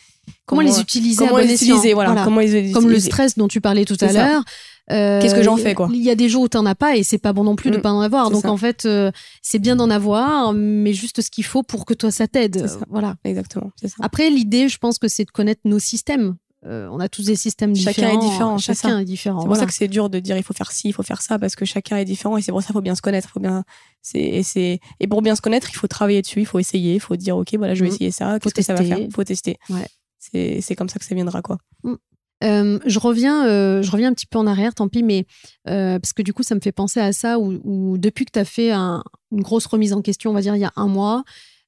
comment, 0.46 0.62
les 0.62 0.80
utiliser, 0.80 1.24
comment 1.24 1.38
les 1.38 1.54
utiliser, 1.54 1.94
voilà, 1.94 2.24
Comment 2.24 2.40
les 2.40 2.72
Comme 2.72 2.88
le 2.88 3.00
stress 3.00 3.36
dont 3.36 3.48
tu 3.48 3.60
parlais 3.60 3.84
tout 3.84 3.96
à 4.00 4.12
l'heure. 4.12 4.44
Qu'est-ce 4.88 5.34
que 5.34 5.42
j'en 5.42 5.56
fais 5.56 5.74
quoi 5.74 5.88
Il 5.92 6.02
y 6.02 6.10
a 6.10 6.14
des 6.14 6.28
jours 6.28 6.42
où 6.42 6.48
t'en 6.48 6.66
as 6.66 6.74
pas 6.74 6.96
et 6.96 7.02
c'est 7.02 7.18
pas 7.18 7.32
bon 7.32 7.44
non 7.44 7.56
plus 7.56 7.70
de 7.70 7.78
mm. 7.78 7.82
pas 7.82 7.92
en 7.92 8.00
avoir. 8.00 8.30
Donc 8.30 8.44
en 8.44 8.56
fait, 8.56 8.84
euh, 8.84 9.10
c'est 9.42 9.58
bien 9.58 9.76
d'en 9.76 9.90
avoir, 9.90 10.52
mais 10.52 10.92
juste 10.92 11.22
ce 11.22 11.30
qu'il 11.30 11.44
faut 11.44 11.62
pour 11.62 11.86
que 11.86 11.94
toi 11.94 12.10
ça 12.10 12.26
t'aide. 12.26 12.66
Voilà. 12.90 13.16
Exactement. 13.24 13.70
Ça. 13.82 13.88
Après, 14.00 14.30
l'idée, 14.30 14.68
je 14.68 14.78
pense 14.78 14.98
que 14.98 15.08
c'est 15.08 15.24
de 15.24 15.30
connaître 15.30 15.62
nos 15.64 15.78
systèmes. 15.78 16.36
Euh, 16.66 16.88
on 16.90 16.98
a 16.98 17.08
tous 17.08 17.26
des 17.26 17.36
systèmes 17.36 17.72
différents. 17.72 17.94
Chacun 17.94 18.20
est 18.20 18.24
différent. 18.24 18.58
Chacun 18.58 18.98
est 18.98 19.04
différent. 19.04 19.40
C'est 19.42 19.46
pour 19.46 19.56
ça 19.56 19.66
que 19.66 19.74
c'est 19.74 19.88
dur 19.88 20.08
de 20.08 20.18
dire 20.18 20.36
il 20.36 20.42
faut 20.42 20.54
faire 20.54 20.72
ci, 20.72 20.88
il 20.88 20.92
faut 20.92 21.02
faire 21.02 21.20
ça 21.20 21.38
parce 21.38 21.56
que 21.56 21.64
chacun 21.64 21.98
est 21.98 22.04
différent 22.04 22.38
et 22.38 22.42
c'est 22.42 22.52
pour 22.52 22.62
ça 22.62 22.66
qu'il 22.66 22.74
faut 22.74 22.80
bien 22.80 22.94
se 22.94 23.02
connaître. 23.02 23.28
Faut 23.28 23.40
bien. 23.40 23.64
C'est 24.00 24.18
et, 24.20 24.80
et 25.00 25.06
pour 25.06 25.20
bien 25.20 25.36
se 25.36 25.42
connaître, 25.42 25.68
il 25.70 25.76
faut 25.76 25.88
travailler 25.88 26.22
dessus, 26.22 26.40
il 26.40 26.46
faut 26.46 26.58
essayer, 26.58 26.94
il 26.94 27.00
faut 27.00 27.16
dire 27.16 27.36
ok 27.36 27.54
voilà 27.56 27.74
je 27.74 27.84
vais 27.84 27.90
mm. 27.90 27.94
essayer 27.94 28.10
ça. 28.10 28.38
Qu'est-ce 28.38 28.54
que 28.54 28.62
ça 28.62 28.74
va 28.74 28.82
faire? 28.82 28.98
Il 28.98 29.12
faut 29.12 29.24
tester. 29.24 29.58
Ouais. 29.68 29.86
C'est 30.32 30.74
comme 30.76 30.88
ça 30.88 30.98
que 30.98 31.04
ça 31.04 31.14
viendra 31.14 31.42
quoi. 31.42 31.58
Mm. 31.82 31.94
Euh, 32.42 32.78
je 32.84 32.98
reviens, 32.98 33.46
euh, 33.46 33.82
je 33.82 33.90
reviens 33.90 34.10
un 34.10 34.14
petit 34.14 34.26
peu 34.26 34.38
en 34.38 34.46
arrière, 34.46 34.74
tant 34.74 34.88
pis, 34.88 35.02
mais 35.02 35.26
euh, 35.68 35.98
parce 35.98 36.12
que 36.12 36.22
du 36.22 36.32
coup, 36.32 36.42
ça 36.42 36.54
me 36.54 36.60
fait 36.60 36.72
penser 36.72 37.00
à 37.00 37.12
ça 37.12 37.38
où, 37.38 37.96
depuis 37.96 38.24
que 38.24 38.32
tu 38.32 38.38
as 38.38 38.44
fait 38.44 38.72
une 38.72 39.02
grosse 39.32 39.66
remise 39.66 39.92
en 39.92 40.02
question, 40.02 40.30
on 40.30 40.34
va 40.34 40.42
dire 40.42 40.54
il 40.56 40.60
y 40.60 40.64
a 40.64 40.72
un 40.76 40.88
mois, 40.88 41.24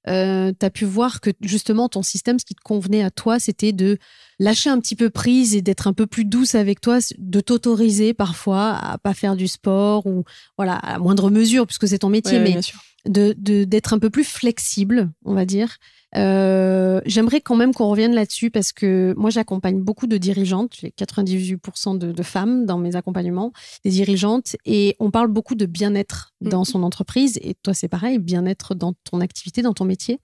tu 0.06 0.12
as 0.12 0.70
pu 0.72 0.84
voir 0.84 1.20
que 1.20 1.30
justement 1.40 1.88
ton 1.88 2.02
système, 2.02 2.38
ce 2.38 2.44
qui 2.44 2.54
te 2.54 2.62
convenait 2.62 3.02
à 3.02 3.10
toi, 3.10 3.38
c'était 3.38 3.72
de 3.72 3.98
lâcher 4.38 4.70
un 4.70 4.80
petit 4.80 4.96
peu 4.96 5.10
prise 5.10 5.54
et 5.54 5.62
d'être 5.62 5.86
un 5.86 5.92
peu 5.92 6.06
plus 6.06 6.24
douce 6.24 6.54
avec 6.54 6.80
toi, 6.80 6.98
de 7.18 7.40
t'autoriser 7.40 8.14
parfois 8.14 8.74
à 8.74 8.98
pas 8.98 9.14
faire 9.14 9.36
du 9.36 9.48
sport 9.48 10.06
ou 10.06 10.24
voilà 10.56 10.74
à 10.74 10.98
moindre 10.98 11.30
mesure 11.30 11.66
puisque 11.66 11.88
c'est 11.88 11.98
ton 11.98 12.10
métier, 12.10 12.38
mais 12.38 12.60
de 13.08 13.34
d'être 13.64 13.92
un 13.92 13.98
peu 13.98 14.10
plus 14.10 14.24
flexible, 14.24 15.10
on 15.24 15.34
va 15.34 15.44
dire. 15.44 15.78
Euh, 16.16 17.00
j'aimerais 17.04 17.40
quand 17.40 17.56
même 17.56 17.74
qu'on 17.74 17.88
revienne 17.88 18.14
là-dessus 18.14 18.50
parce 18.50 18.72
que 18.72 19.14
moi, 19.16 19.30
j'accompagne 19.30 19.80
beaucoup 19.80 20.06
de 20.06 20.16
dirigeantes. 20.16 20.74
J'ai 20.80 20.90
98% 20.90 21.98
de, 21.98 22.22
femmes 22.22 22.64
dans 22.64 22.78
mes 22.78 22.96
accompagnements, 22.96 23.52
des 23.84 23.90
dirigeantes, 23.90 24.56
et 24.64 24.96
on 24.98 25.10
parle 25.10 25.28
beaucoup 25.28 25.54
de 25.54 25.66
bien-être 25.66 26.32
dans 26.40 26.60
mhm. 26.60 26.64
son 26.64 26.82
entreprise. 26.82 27.38
Et 27.42 27.54
toi, 27.54 27.74
c'est 27.74 27.88
pareil, 27.88 28.18
bien-être 28.18 28.74
dans 28.74 28.94
ton 29.10 29.20
activité, 29.20 29.62
dans 29.62 29.74
ton 29.74 29.84
métier. 29.84 30.20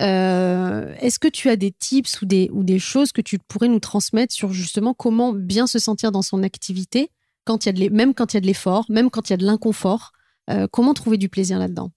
Euh, 0.00 0.94
est-ce 0.98 1.18
que 1.18 1.28
tu 1.28 1.48
as 1.48 1.56
des 1.56 1.70
tips 1.70 2.20
ou 2.22 2.26
des, 2.26 2.50
ou 2.52 2.64
des 2.64 2.78
choses 2.78 3.12
que 3.12 3.20
tu 3.20 3.38
pourrais 3.38 3.68
nous 3.68 3.80
transmettre 3.80 4.34
sur 4.34 4.52
justement 4.52 4.92
comment 4.92 5.32
bien 5.32 5.66
se 5.66 5.78
sentir 5.78 6.10
dans 6.10 6.22
son 6.22 6.42
activité, 6.42 7.10
quand 7.44 7.64
il 7.64 7.68
y 7.68 7.84
a 7.84 7.88
de 7.88 7.94
même 7.94 8.14
quand 8.14 8.32
il 8.32 8.36
y 8.36 8.38
a 8.38 8.40
de 8.40 8.46
l'effort, 8.46 8.86
même 8.88 9.10
quand 9.10 9.28
il 9.28 9.32
y 9.32 9.34
a 9.34 9.38
de 9.38 9.44
l'inconfort 9.44 10.12
euh, 10.50 10.66
Comment 10.70 10.94
trouver 10.94 11.16
du 11.16 11.28
plaisir 11.28 11.58
là-dedans? 11.58 11.90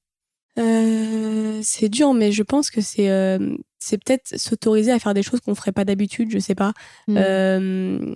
Euh, 0.58 1.60
c'est 1.64 1.90
dur, 1.90 2.14
mais 2.14 2.32
je 2.32 2.44
pense 2.44 2.72
que 2.72 2.82
c'est 2.82 3.10
euh, 3.10 3.56
c'est 3.80 4.04
peut-être 4.04 4.38
s'autoriser 4.38 4.92
à 4.92 5.00
faire 5.00 5.14
des 5.14 5.22
choses 5.22 5.40
qu'on 5.42 5.56
ferait 5.56 5.72
pas 5.72 5.86
d'habitude. 5.86 6.32
Je 6.32 6.40
sais 6.40 6.56
pas. 6.56 6.74
Mm. 7.08 7.18
Euh, 7.18 8.16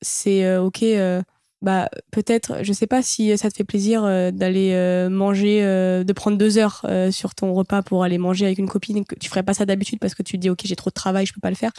c'est 0.00 0.56
ok. 0.58 0.84
Bah 1.62 1.88
peut-être. 2.10 2.58
Je 2.62 2.72
sais 2.72 2.86
pas 2.86 3.02
si 3.02 3.36
ça 3.38 3.50
te 3.50 3.56
fait 3.56 3.64
plaisir 3.64 4.02
d'aller 4.32 5.08
manger, 5.10 5.62
de 5.62 6.12
prendre 6.12 6.36
deux 6.36 6.58
heures 6.58 6.84
sur 7.10 7.34
ton 7.34 7.54
repas 7.54 7.82
pour 7.82 8.04
aller 8.04 8.18
manger 8.18 8.46
avec 8.46 8.58
une 8.58 8.68
copine. 8.68 9.04
Que 9.04 9.14
tu 9.14 9.30
ferais 9.30 9.42
pas 9.42 9.54
ça 9.54 9.64
d'habitude 9.64 9.98
parce 10.00 10.14
que 10.14 10.22
tu 10.22 10.36
te 10.36 10.42
dis 10.42 10.50
ok 10.50 10.60
j'ai 10.64 10.76
trop 10.76 10.90
de 10.90 10.94
travail, 10.94 11.24
je 11.24 11.32
peux 11.32 11.40
pas 11.40 11.50
le 11.50 11.56
faire 11.56 11.72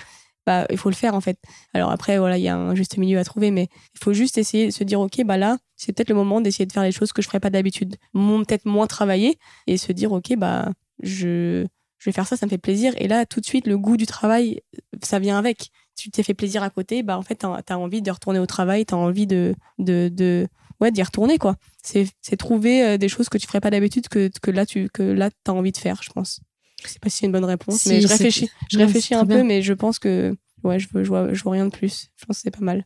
bah, 0.46 0.66
il 0.70 0.78
faut 0.78 0.90
le 0.90 0.96
faire 0.96 1.16
en 1.16 1.22
fait. 1.22 1.40
Alors 1.74 1.92
après, 1.92 2.18
voilà, 2.18 2.38
il 2.38 2.44
y 2.44 2.48
a 2.48 2.56
un 2.56 2.76
juste 2.76 2.98
milieu 2.98 3.18
à 3.20 3.24
trouver, 3.24 3.52
mais 3.52 3.70
il 3.96 4.04
faut 4.04 4.14
juste 4.14 4.38
essayer 4.38 4.68
de 4.68 4.72
se 4.72 4.84
dire, 4.84 5.00
ok, 5.00 5.24
bah 5.26 5.38
là, 5.38 5.58
c'est 5.76 5.94
peut-être 5.94 6.10
le 6.10 6.16
moment 6.16 6.42
d'essayer 6.42 6.66
de 6.66 6.72
faire 6.72 6.84
les 6.84 6.92
choses 6.92 7.14
que 7.14 7.22
je 7.22 7.28
ferais 7.28 7.40
pas 7.40 7.50
d'habitude, 7.50 7.96
peut-être 8.14 8.66
moins 8.66 8.88
travailler 8.88 9.38
et 9.68 9.78
se 9.78 9.92
dire, 9.92 10.12
ok, 10.12 10.36
bah 10.38 10.72
je, 11.02 11.66
je 11.98 12.10
vais 12.10 12.12
faire 12.12 12.28
ça, 12.28 12.38
ça 12.38 12.46
me 12.46 12.50
fait 12.50 12.58
plaisir. 12.58 12.94
Et 12.98 13.08
là, 13.08 13.26
tout 13.26 13.40
de 13.40 13.46
suite, 13.46 13.68
le 13.68 13.78
goût 13.78 13.98
du 13.98 14.06
travail, 14.06 14.62
ça 15.02 15.20
vient 15.20 15.38
avec. 15.38 15.70
Tu 15.96 16.10
t'es 16.10 16.24
fait 16.24 16.34
plaisir 16.34 16.64
à 16.64 16.70
côté, 16.70 17.04
bah 17.04 17.18
en 17.18 17.22
fait, 17.22 17.36
t'as 17.36 17.62
as 17.68 17.78
envie 17.78 18.02
de 18.02 18.12
retourner 18.12 18.40
au 18.40 18.46
travail, 18.46 18.86
t'as 18.86 18.96
envie 18.96 19.28
de, 19.28 19.56
de, 19.78 20.10
de 20.12 20.48
ouais, 20.82 20.92
d'y 20.92 21.04
retourner 21.04 21.38
quoi. 21.38 21.56
C'est 21.82 22.38
trouver 22.38 22.84
euh, 22.84 22.98
des 22.98 23.10
choses 23.10 23.30
que 23.30 23.38
tu 23.38 23.48
ferais 23.48 23.62
pas 23.62 23.70
d'habitude 23.70 24.08
que, 24.08 24.30
que 24.42 24.52
là 24.52 24.66
tu 24.66 24.90
que 24.90 25.04
là 25.04 25.30
t'as 25.44 25.52
envie 25.52 25.72
de 25.72 25.78
faire, 25.78 26.02
je 26.04 26.10
pense. 26.12 26.40
Je 26.84 26.90
sais 26.90 27.00
pas 27.00 27.10
si 27.10 27.18
c'est 27.18 27.26
une 27.26 27.32
bonne 27.32 27.46
réponse, 27.46 27.86
mais 27.86 28.02
je 28.02 28.08
réfléchis, 28.08 28.50
je 28.70 28.78
réfléchis 28.78 29.14
un 29.16 29.26
peu, 29.26 29.44
mais 29.44 29.62
je 29.62 29.74
pense 29.74 30.00
que 30.00 30.36
ouais, 30.64 30.80
je, 30.80 30.88
veux, 30.92 31.04
je, 31.04 31.10
vois, 31.10 31.34
je 31.34 31.42
vois 31.44 31.54
rien 31.54 31.66
de 31.66 31.72
plus. 31.72 32.10
Je 32.18 32.26
pense 32.26 32.38
que 32.38 32.42
c'est 32.44 32.52
pas 32.52 32.64
mal. 32.64 32.86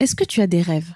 Est-ce 0.00 0.14
que 0.14 0.24
tu 0.24 0.40
as 0.40 0.46
des 0.46 0.62
rêves? 0.62 0.92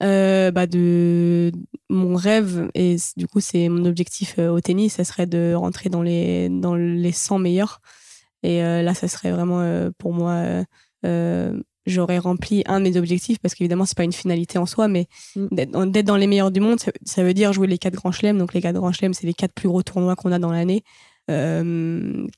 Euh, 0.00 0.52
bah 0.52 0.68
de 0.68 1.50
mon 1.88 2.14
rêve 2.14 2.70
et 2.74 2.98
du 3.16 3.26
coup 3.26 3.40
c'est 3.40 3.68
mon 3.68 3.84
objectif 3.84 4.36
euh, 4.38 4.48
au 4.48 4.60
tennis 4.60 4.92
ça 4.92 5.02
serait 5.02 5.26
de 5.26 5.54
rentrer 5.56 5.88
dans 5.88 6.02
les 6.02 6.48
dans 6.48 6.76
les 6.76 7.10
100 7.10 7.40
meilleurs 7.40 7.80
et 8.42 8.62
euh, 8.62 8.82
là 8.82 8.94
ça 8.94 9.08
serait 9.08 9.32
vraiment 9.32 9.90
pour 9.98 10.12
moi 10.12 10.64
j'aurais 11.86 12.18
rempli 12.18 12.62
un 12.66 12.80
de 12.80 12.84
mes 12.84 12.96
objectifs 12.98 13.38
parce 13.38 13.54
qu'évidemment 13.54 13.86
c'est 13.86 13.96
pas 13.96 14.04
une 14.04 14.12
finalité 14.12 14.58
en 14.58 14.66
soi 14.66 14.88
mais 14.88 15.06
mm. 15.36 15.90
d'être 15.90 16.06
dans 16.06 16.16
les 16.16 16.26
meilleurs 16.26 16.50
du 16.50 16.60
monde 16.60 16.78
ça, 16.80 16.92
ça, 17.04 17.22
veut 17.22 17.34
dire 17.34 17.52
jouer 17.52 17.66
les 17.66 17.78
quatre 17.78 17.94
grands 17.94 18.12
chelems 18.12 18.36
donc 18.36 18.52
les 18.52 18.60
quatre 18.60 18.76
grands 18.76 18.92
chelems 18.92 19.14
c'est 19.14 19.26
les 19.26 19.34
quatre 19.34 19.54
plus 19.54 19.68
gros 19.68 19.82
tournois 19.82 20.16
qu'on 20.16 20.32
a 20.32 20.38
dans 20.38 20.52
l'année 20.52 20.82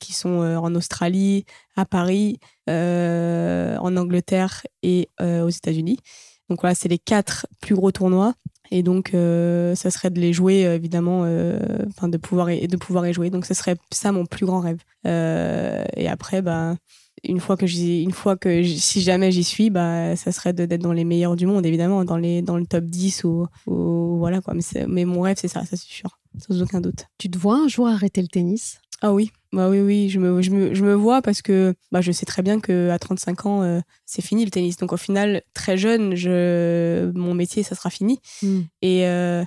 qui 0.01 0.11
sont 0.11 0.27
en 0.27 0.75
Australie, 0.75 1.45
à 1.77 1.85
Paris, 1.85 2.39
en 2.67 3.95
Angleterre 3.95 4.63
et 4.83 5.07
aux 5.21 5.47
États-Unis. 5.47 5.97
Donc 6.51 6.59
voilà, 6.59 6.75
c'est 6.75 6.89
les 6.89 6.99
quatre 6.99 7.47
plus 7.61 7.75
gros 7.75 7.93
tournois. 7.93 8.33
Et 8.71 8.83
donc, 8.83 9.09
ça 9.11 9.91
serait 9.91 10.09
de 10.09 10.19
les 10.19 10.33
jouer, 10.33 10.61
évidemment, 10.61 11.21
enfin 11.89 12.07
de 12.07 12.17
pouvoir 12.17 12.49
et 12.49 12.67
de 12.67 12.77
pouvoir 12.77 13.07
y 13.07 13.13
jouer. 13.13 13.29
Donc, 13.29 13.45
ce 13.45 13.53
serait 13.53 13.75
ça 13.91 14.11
mon 14.11 14.25
plus 14.25 14.45
grand 14.45 14.61
rêve. 14.61 14.79
et 15.05 16.07
après, 16.07 16.41
bah, 16.41 16.75
une 17.23 17.39
fois 17.39 17.57
que 17.57 17.67
j'y, 17.67 18.01
une 18.03 18.11
fois 18.11 18.35
que 18.35 18.63
si 18.63 19.01
jamais 19.01 19.31
j'y 19.31 19.43
suis, 19.43 19.69
bah, 19.69 20.15
ça 20.15 20.31
serait 20.31 20.53
d'être 20.53 20.81
dans 20.81 20.93
les 20.93 21.03
meilleurs 21.03 21.35
du 21.35 21.45
monde, 21.45 21.65
évidemment, 21.65 22.03
dans 22.03 22.17
les, 22.17 22.41
dans 22.41 22.57
le 22.57 22.65
top 22.65 22.85
10 22.85 23.23
ou, 23.23 23.47
voilà 23.67 24.41
quoi. 24.41 24.53
Mais, 24.53 24.85
mais 24.87 25.05
mon 25.05 25.21
rêve, 25.21 25.37
c'est 25.39 25.47
ça, 25.47 25.61
ça 25.61 25.77
c'est 25.77 25.89
sûr, 25.89 26.19
sans 26.37 26.61
aucun 26.61 26.81
doute. 26.81 27.05
Tu 27.17 27.29
te 27.29 27.37
vois 27.37 27.57
un 27.57 27.67
jour 27.67 27.87
arrêter 27.87 28.21
le 28.21 28.27
tennis? 28.27 28.79
Ah 29.01 29.13
oui, 29.13 29.31
bah 29.53 29.67
oui, 29.69 29.81
oui, 29.81 30.09
je 30.09 30.17
me, 30.17 30.41
je 30.41 30.49
me, 30.49 30.73
je 30.73 30.83
me 30.83 30.93
vois 30.93 31.21
parce 31.21 31.41
que 31.41 31.73
bah, 31.91 31.99
je 31.99 32.11
sais 32.13 32.25
très 32.25 32.41
bien 32.41 32.61
qu'à 32.61 32.97
35 32.97 33.45
ans, 33.45 33.63
euh, 33.63 33.81
c'est 34.05 34.21
fini 34.21 34.45
le 34.45 34.51
tennis. 34.51 34.77
Donc 34.77 34.93
au 34.93 34.97
final, 34.97 35.41
très 35.53 35.77
jeune, 35.77 36.15
je, 36.15 37.11
mon 37.15 37.33
métier, 37.33 37.61
ça 37.61 37.75
sera 37.75 37.89
fini. 37.89 38.19
Hmm. 38.41 38.61
Et, 38.81 39.05
euh, 39.07 39.43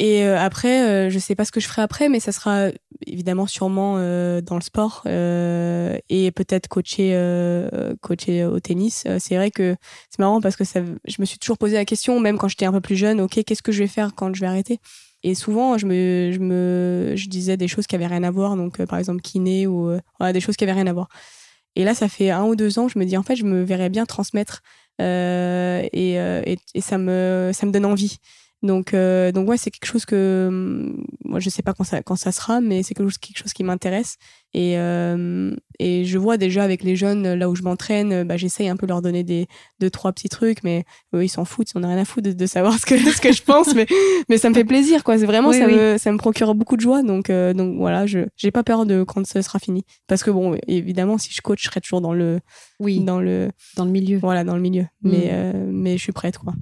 et 0.00 0.24
euh, 0.24 0.36
après, 0.36 1.10
je 1.10 1.18
sais 1.20 1.36
pas 1.36 1.44
ce 1.44 1.52
que 1.52 1.60
je 1.60 1.68
ferai 1.68 1.82
après, 1.82 2.08
mais 2.08 2.18
ça 2.18 2.32
sera 2.32 2.70
évidemment 3.06 3.46
sûrement 3.46 3.94
dans 4.40 4.56
le 4.56 4.60
sport 4.60 5.02
et 5.06 6.32
peut-être 6.34 6.66
coacher, 6.68 7.16
coacher 8.02 8.44
au 8.44 8.58
tennis. 8.60 9.04
c'est 9.18 9.36
vrai 9.36 9.50
que 9.50 9.76
c'est 10.10 10.18
marrant 10.18 10.40
parce 10.40 10.56
que 10.56 10.64
ça, 10.64 10.80
je 11.06 11.16
me 11.18 11.24
suis 11.24 11.38
toujours 11.38 11.56
posé 11.56 11.76
la 11.76 11.84
question, 11.84 12.20
même 12.20 12.36
quand 12.36 12.48
j'étais 12.48 12.66
un 12.66 12.72
peu 12.72 12.80
plus 12.80 12.96
jeune, 12.96 13.20
ok, 13.20 13.42
qu'est-ce 13.44 13.62
que 13.62 13.72
je 13.72 13.78
vais 13.78 13.88
faire 13.88 14.14
quand 14.14 14.34
je 14.34 14.40
vais 14.40 14.46
arrêter? 14.46 14.80
Et 15.28 15.34
souvent, 15.34 15.76
je 15.76 15.86
me, 15.86 16.30
je 16.32 16.38
me, 16.38 17.14
je 17.16 17.28
disais 17.28 17.56
des 17.56 17.66
choses 17.66 17.88
qui 17.88 17.96
avaient 17.96 18.06
rien 18.06 18.22
à 18.22 18.30
voir, 18.30 18.56
donc 18.56 18.80
par 18.84 18.96
exemple 18.98 19.22
kiné 19.22 19.66
ou 19.66 19.90
voilà, 20.20 20.32
des 20.32 20.40
choses 20.40 20.56
qui 20.56 20.62
avaient 20.62 20.72
rien 20.72 20.86
à 20.86 20.92
voir. 20.92 21.08
Et 21.74 21.82
là, 21.82 21.94
ça 21.94 22.08
fait 22.08 22.30
un 22.30 22.44
ou 22.44 22.54
deux 22.54 22.78
ans, 22.78 22.86
je 22.86 22.96
me 22.96 23.04
dis 23.04 23.16
en 23.16 23.24
fait, 23.24 23.34
je 23.34 23.44
me 23.44 23.64
verrais 23.64 23.90
bien 23.90 24.06
transmettre 24.06 24.62
et, 25.00 26.14
et, 26.14 26.58
et 26.74 26.80
ça 26.80 26.96
me, 26.96 27.50
ça 27.52 27.66
me 27.66 27.72
donne 27.72 27.86
envie. 27.86 28.18
Donc, 28.62 28.94
euh, 28.94 29.32
donc 29.32 29.48
ouais, 29.48 29.58
c'est 29.58 29.70
quelque 29.70 29.86
chose 29.86 30.06
que 30.06 30.46
hum, 30.48 31.04
moi 31.24 31.40
je 31.40 31.50
sais 31.50 31.62
pas 31.62 31.74
quand 31.74 31.84
ça, 31.84 32.02
quand 32.02 32.16
ça 32.16 32.32
sera, 32.32 32.60
mais 32.60 32.82
c'est 32.82 32.94
quelque 32.94 33.08
chose, 33.08 33.18
quelque 33.18 33.38
chose 33.38 33.52
qui 33.52 33.64
m'intéresse. 33.64 34.16
Et, 34.54 34.78
euh, 34.78 35.54
et 35.78 36.06
je 36.06 36.16
vois 36.16 36.38
déjà 36.38 36.64
avec 36.64 36.82
les 36.82 36.96
jeunes 36.96 37.34
là 37.34 37.50
où 37.50 37.54
je 37.54 37.62
m'entraîne, 37.62 38.24
bah, 38.24 38.38
j'essaye 38.38 38.68
un 38.68 38.76
peu 38.76 38.86
de 38.86 38.92
leur 38.92 39.02
donner 39.02 39.22
des 39.22 39.46
deux 39.80 39.90
trois 39.90 40.12
petits 40.12 40.30
trucs, 40.30 40.64
mais 40.64 40.84
eux 41.14 41.22
ils 41.22 41.28
s'en 41.28 41.44
foutent, 41.44 41.68
on 41.74 41.82
a 41.82 41.88
rien 41.88 41.98
à 41.98 42.06
foutre 42.06 42.34
de, 42.34 42.46
savoir 42.46 42.72
ce 42.78 42.86
que 42.86 42.96
ce 42.96 43.20
que 43.20 43.32
je 43.32 43.42
pense, 43.42 43.74
mais 43.74 43.86
mais 44.30 44.38
ça 44.38 44.48
me 44.48 44.54
fait 44.54 44.64
plaisir 44.64 45.04
quoi. 45.04 45.18
C'est 45.18 45.26
vraiment 45.26 45.52
ça 45.52 45.66
me 45.66 45.98
ça 45.98 46.10
me 46.10 46.16
procure 46.16 46.54
beaucoup 46.54 46.76
de 46.76 46.80
joie. 46.80 47.02
Donc 47.02 47.28
euh, 47.28 47.52
donc 47.52 47.76
voilà, 47.76 48.06
je 48.06 48.20
j'ai 48.36 48.50
pas 48.50 48.64
peur 48.64 48.86
de 48.86 49.02
quand 49.02 49.26
ça 49.26 49.42
sera 49.42 49.58
fini, 49.58 49.84
parce 50.06 50.22
que 50.22 50.30
bon 50.30 50.56
évidemment 50.66 51.18
si 51.18 51.30
je 51.32 51.42
coach, 51.42 51.62
je 51.62 51.68
serai 51.68 51.82
toujours 51.82 52.00
dans 52.00 52.14
le 52.14 52.40
oui 52.80 53.00
dans 53.00 53.20
le 53.20 53.50
dans 53.76 53.84
le 53.84 53.90
milieu. 53.90 54.18
Voilà 54.18 54.44
dans 54.44 54.56
le 54.56 54.62
milieu, 54.62 54.86
mais 55.02 55.52
mm. 55.52 55.70
mais 55.70 55.98
je 55.98 56.02
suis 56.02 56.12
prête 56.12 56.38
quoi. 56.38 56.54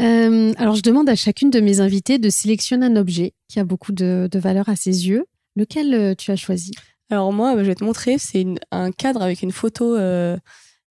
Euh, 0.00 0.52
alors, 0.56 0.74
je 0.74 0.82
demande 0.82 1.08
à 1.08 1.14
chacune 1.14 1.50
de 1.50 1.60
mes 1.60 1.80
invités 1.80 2.18
de 2.18 2.28
sélectionner 2.28 2.86
un 2.86 2.96
objet 2.96 3.34
qui 3.48 3.60
a 3.60 3.64
beaucoup 3.64 3.92
de, 3.92 4.28
valeur 4.34 4.68
à 4.68 4.76
ses 4.76 5.08
yeux. 5.08 5.26
Lequel 5.56 5.94
euh, 5.94 6.14
tu 6.16 6.30
as 6.30 6.36
choisi? 6.36 6.72
Alors, 7.10 7.32
moi, 7.32 7.54
je 7.58 7.62
vais 7.62 7.74
te 7.74 7.84
montrer. 7.84 8.18
C'est 8.18 8.44
un 8.72 8.90
cadre 8.90 9.22
avec 9.22 9.42
une 9.42 9.52
photo 9.52 9.96
euh, 9.96 10.36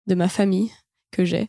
de 0.08 0.16
ma 0.16 0.30
famille 0.30 0.72
que 1.12 1.26
j'ai. 1.26 1.48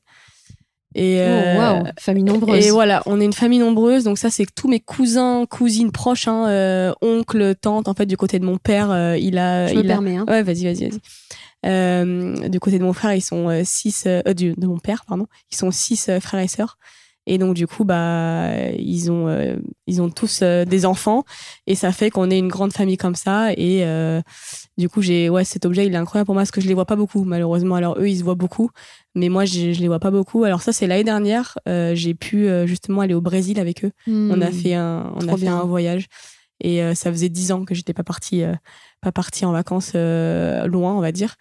Et 0.97 1.21
oh, 1.21 1.59
wow. 1.59 1.85
famille 1.99 2.23
nombreuse. 2.23 2.65
Et 2.65 2.71
voilà, 2.71 3.03
on 3.07 3.21
est 3.21 3.25
une 3.25 3.33
famille 3.33 3.59
nombreuse. 3.59 4.05
Donc, 4.05 4.17
ça, 4.17 4.31
c'est 4.31 4.47
tous 4.55 4.69
mes 4.69 4.79
cousins, 4.79 5.45
cousines 5.45 5.91
proches, 5.91 6.29
hein, 6.29 6.95
oncles, 7.03 7.55
tantes. 7.57 7.89
En 7.89 7.95
fait, 7.95 8.07
du 8.07 8.17
côté 8.17 8.39
de 8.39 8.45
mon 8.45 8.59
père, 8.59 9.17
il 9.17 9.39
a. 9.39 9.67
Je 9.67 9.75
il 9.75 9.79
me 9.79 9.87
permets. 9.87 10.17
Hein. 10.17 10.25
Ouais, 10.29 10.45
vas-y, 10.45 10.65
vas-y, 10.65 10.89
vas-y. 10.89 12.49
du 12.49 12.61
côté 12.61 12.79
de 12.79 12.85
mon 12.85 12.93
frère, 12.93 13.13
ils 13.13 13.23
sont 13.23 13.63
six. 13.65 14.05
de 14.05 14.67
mon 14.67 14.79
père, 14.79 15.05
pardon. 15.05 15.27
Ils 15.51 15.57
sont 15.57 15.73
six 15.73 16.09
frères 16.21 16.41
et 16.41 16.49
sœurs. 16.49 16.79
Et 17.27 17.39
donc 17.39 17.55
du 17.55 17.67
coup, 17.67 17.85
bah, 17.85 18.71
ils 18.79 19.11
ont, 19.11 19.29
euh, 19.29 19.57
ils 19.87 20.03
ont 20.03 20.11
tous 20.11 20.41
euh, 20.43 20.65
des 20.65 20.85
enfants 20.85 21.25
et 21.67 21.75
ça 21.75 21.91
fait 21.91 22.11
qu'on 22.11 22.31
est 22.31 22.39
une 22.39 22.49
grande 22.49 22.73
famille 22.73 22.99
comme 22.99 23.15
ça. 23.15 23.53
Et 23.53 23.85
euh, 23.85 24.21
du 24.77 24.89
coup, 24.89 25.01
j'ai, 25.01 25.31
ouais, 25.31 25.45
cet 25.45 25.65
objet, 25.65 25.87
il 25.87 25.95
est 25.95 25.97
incroyable 25.97 26.27
pour 26.27 26.35
moi 26.35 26.43
parce 26.43 26.51
que 26.51 26.61
je 26.61 26.69
les 26.69 26.75
vois 26.75 26.85
pas 26.85 26.97
beaucoup, 26.97 27.25
malheureusement. 27.25 27.77
Alors 27.77 27.99
eux, 27.99 28.09
ils 28.09 28.19
se 28.19 28.25
voient 28.25 28.35
beaucoup, 28.35 28.71
mais 29.15 29.31
moi, 29.31 29.47
je, 29.47 29.73
je 29.73 29.81
les 29.81 29.89
vois 29.89 30.01
pas 30.01 30.11
beaucoup. 30.11 30.45
Alors 30.45 30.61
ça, 30.61 30.73
c'est 30.73 30.87
l'année 30.87 31.05
dernière, 31.05 31.59
j'ai 31.67 32.15
pu 32.15 32.49
justement 32.67 33.01
aller 33.01 33.15
au 33.15 33.23
Brésil 33.23 33.59
avec 33.59 33.85
eux. 33.85 33.93
On 34.07 34.41
a 34.41 34.51
hmm. 34.51 34.53
fait 34.53 34.75
un, 34.75 35.13
on 35.17 35.29
a 35.29 35.37
fait 35.37 35.49
un 35.49 35.65
voyage. 35.65 36.07
Et 36.61 36.95
ça 36.95 37.11
faisait 37.11 37.29
dix 37.29 37.53
ans 37.53 37.65
que 37.65 37.75
j'étais 37.75 37.93
pas 37.93 38.05
partie, 38.05 38.43
pas 39.01 39.13
partie 39.13 39.45
en 39.45 39.53
vacances 39.53 39.95
loin, 39.95 40.95
on 40.95 41.01
va 41.01 41.13
dire. 41.13 41.37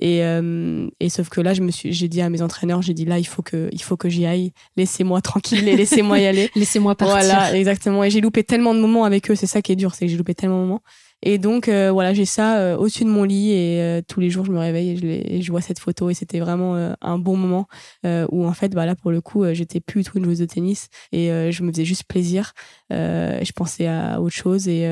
Et, 0.00 0.24
euh, 0.24 0.88
et 1.00 1.08
sauf 1.08 1.28
que 1.28 1.40
là, 1.40 1.54
je 1.54 1.62
me 1.62 1.70
suis, 1.70 1.92
j'ai 1.92 2.08
dit 2.08 2.20
à 2.20 2.28
mes 2.28 2.42
entraîneurs, 2.42 2.82
j'ai 2.82 2.94
dit 2.94 3.04
là, 3.04 3.18
il 3.18 3.26
faut 3.26 3.42
que, 3.42 3.68
il 3.72 3.82
faut 3.82 3.96
que 3.96 4.08
j'y 4.08 4.26
aille. 4.26 4.52
Laissez-moi 4.76 5.20
tranquille 5.22 5.66
et 5.68 5.76
laissez-moi 5.76 6.18
y 6.18 6.26
aller. 6.26 6.50
laissez-moi 6.56 6.94
partir. 6.94 7.16
Voilà, 7.16 7.56
exactement. 7.56 8.04
Et 8.04 8.10
j'ai 8.10 8.20
loupé 8.20 8.44
tellement 8.44 8.74
de 8.74 8.80
moments 8.80 9.04
avec 9.04 9.30
eux. 9.30 9.34
C'est 9.34 9.46
ça 9.46 9.62
qui 9.62 9.72
est 9.72 9.76
dur, 9.76 9.94
c'est 9.94 10.06
que 10.06 10.10
j'ai 10.10 10.18
loupé 10.18 10.34
tellement 10.34 10.58
de 10.60 10.62
moments. 10.62 10.82
Et 11.22 11.38
donc 11.38 11.68
euh, 11.68 11.90
voilà, 11.90 12.12
j'ai 12.12 12.26
ça 12.26 12.58
euh, 12.58 12.76
au-dessus 12.76 13.04
de 13.04 13.08
mon 13.08 13.24
lit 13.24 13.52
et 13.52 14.02
tous 14.06 14.20
les 14.20 14.28
jours 14.28 14.44
je 14.44 14.52
me 14.52 14.58
réveille 14.58 14.90
et 14.90 14.96
je, 14.96 15.06
et 15.06 15.40
je 15.40 15.50
vois 15.50 15.62
cette 15.62 15.78
photo 15.78 16.10
et 16.10 16.14
c'était 16.14 16.40
vraiment 16.40 16.94
un 17.00 17.18
bon 17.18 17.38
moment 17.38 17.68
où 18.04 18.46
en 18.46 18.52
fait 18.52 18.74
bah 18.74 18.84
là 18.84 18.94
pour 18.94 19.10
le 19.10 19.22
coup 19.22 19.42
j'étais 19.54 19.80
plus 19.80 20.02
du 20.02 20.10
tout 20.10 20.18
une 20.18 20.24
joueuse 20.24 20.40
de 20.40 20.44
tennis 20.44 20.88
et 21.12 21.28
je 21.50 21.62
me 21.62 21.72
faisais 21.72 21.86
juste 21.86 22.04
plaisir. 22.04 22.52
je 22.90 23.52
pensais 23.52 23.86
à 23.86 24.20
autre 24.20 24.36
chose 24.36 24.68
et, 24.68 24.82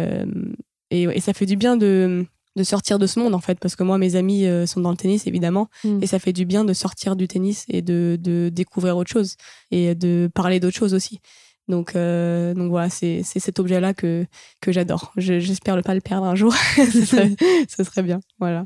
et, 0.90 1.02
et 1.02 1.20
ça 1.20 1.34
fait 1.34 1.46
du 1.46 1.56
bien 1.56 1.76
de 1.76 2.26
de 2.56 2.62
sortir 2.62 2.98
de 2.98 3.06
ce 3.06 3.18
monde 3.18 3.34
en 3.34 3.40
fait 3.40 3.58
parce 3.58 3.76
que 3.76 3.82
moi 3.82 3.98
mes 3.98 4.16
amis 4.16 4.46
euh, 4.46 4.66
sont 4.66 4.80
dans 4.80 4.90
le 4.90 4.96
tennis 4.96 5.26
évidemment 5.26 5.68
mm. 5.84 6.02
et 6.02 6.06
ça 6.06 6.18
fait 6.18 6.32
du 6.32 6.44
bien 6.44 6.64
de 6.64 6.72
sortir 6.72 7.16
du 7.16 7.26
tennis 7.28 7.64
et 7.68 7.82
de, 7.82 8.16
de 8.20 8.50
découvrir 8.52 8.96
autre 8.96 9.10
chose 9.10 9.36
et 9.70 9.94
de 9.94 10.30
parler 10.32 10.60
d'autre 10.60 10.76
chose 10.76 10.94
aussi. 10.94 11.20
Donc 11.68 11.96
euh, 11.96 12.52
donc 12.54 12.68
voilà 12.68 12.90
c'est 12.90 13.22
cet 13.22 13.58
objet 13.58 13.80
là 13.80 13.94
que 13.94 14.26
que 14.60 14.70
j'adore. 14.70 15.12
J'espère 15.16 15.76
ne 15.76 15.80
pas 15.80 15.94
le 15.94 16.00
perdre 16.00 16.26
un 16.26 16.34
jour. 16.34 16.54
Ce, 16.76 17.84
serait, 17.84 18.02
bien 18.02 18.20
voilà. 18.38 18.62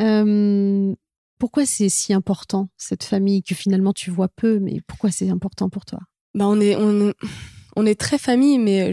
Euh, 0.00 0.94
pourquoi 1.38 1.66
c'est 1.66 1.90
si 1.90 2.14
important 2.14 2.68
cette 2.78 3.04
famille 3.04 3.42
que 3.42 3.54
finalement 3.54 3.92
tu 3.92 4.10
vois 4.10 4.28
peu 4.28 4.58
mais 4.60 4.80
pourquoi 4.86 5.10
c'est 5.10 5.28
important 5.28 5.68
pour 5.68 5.84
toi? 5.84 6.00
Bah 6.34 6.46
on 6.48 6.58
est 6.60 6.76
on 6.76 7.12
on 7.76 7.86
est 7.86 7.98
très 7.98 8.18
famille, 8.18 8.58
mais 8.58 8.92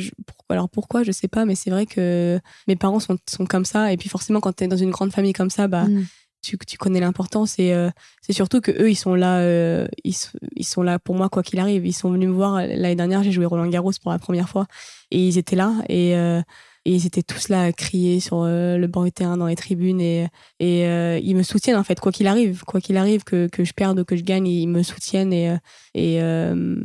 alors 0.49 0.69
pourquoi, 0.69 1.03
je 1.03 1.11
sais 1.11 1.27
pas, 1.27 1.45
mais 1.45 1.55
c'est 1.55 1.69
vrai 1.69 1.85
que 1.85 2.39
mes 2.67 2.75
parents 2.75 2.99
sont, 2.99 3.17
sont 3.29 3.45
comme 3.45 3.65
ça. 3.65 3.91
Et 3.91 3.97
puis 3.97 4.09
forcément, 4.09 4.39
quand 4.39 4.55
tu 4.55 4.63
es 4.63 4.67
dans 4.67 4.77
une 4.77 4.91
grande 4.91 5.11
famille 5.11 5.33
comme 5.33 5.49
ça, 5.49 5.67
bah, 5.67 5.85
mm. 5.85 6.05
tu, 6.41 6.57
tu, 6.57 6.77
connais 6.77 6.99
l'importance. 6.99 7.59
Et 7.59 7.73
euh, 7.73 7.89
c'est 8.21 8.33
surtout 8.33 8.61
que 8.61 8.71
eux, 8.71 8.89
ils 8.89 8.95
sont 8.95 9.15
là, 9.15 9.39
euh, 9.39 9.87
ils, 10.03 10.15
ils, 10.55 10.65
sont 10.65 10.81
là 10.81 10.97
pour 10.97 11.15
moi, 11.15 11.29
quoi 11.29 11.43
qu'il 11.43 11.59
arrive. 11.59 11.85
Ils 11.85 11.93
sont 11.93 12.11
venus 12.11 12.29
me 12.29 12.33
voir 12.33 12.55
l'année 12.55 12.95
dernière, 12.95 13.23
j'ai 13.23 13.31
joué 13.31 13.45
Roland 13.45 13.67
Garros 13.67 13.91
pour 14.01 14.11
la 14.11 14.19
première 14.19 14.49
fois. 14.49 14.65
Et 15.11 15.27
ils 15.27 15.37
étaient 15.37 15.55
là. 15.55 15.73
Et, 15.89 16.15
euh, 16.15 16.41
et 16.89 16.93
ils 16.93 17.05
étaient 17.05 17.21
tous 17.21 17.49
là 17.49 17.65
à 17.65 17.71
crier 17.71 18.19
sur 18.19 18.41
euh, 18.41 18.77
le 18.77 18.87
banc 18.87 19.03
de 19.03 19.09
terrain 19.09 19.37
dans 19.37 19.45
les 19.45 19.55
tribunes 19.55 20.01
et, 20.01 20.27
et 20.59 20.87
euh, 20.87 21.19
ils 21.21 21.35
me 21.35 21.43
soutiennent 21.43 21.77
en 21.77 21.83
fait 21.83 21.99
quoi 21.99 22.11
qu'il 22.11 22.25
arrive. 22.25 22.63
Quoi 22.65 22.81
qu'il 22.81 22.97
arrive 22.97 23.23
que, 23.23 23.45
que 23.45 23.63
je 23.63 23.73
perde 23.73 23.99
ou 23.99 24.05
que 24.05 24.15
je 24.15 24.23
gagne 24.23 24.47
ils 24.47 24.65
me 24.65 24.81
soutiennent 24.81 25.31
et 25.31 25.55
euh, 25.95 26.75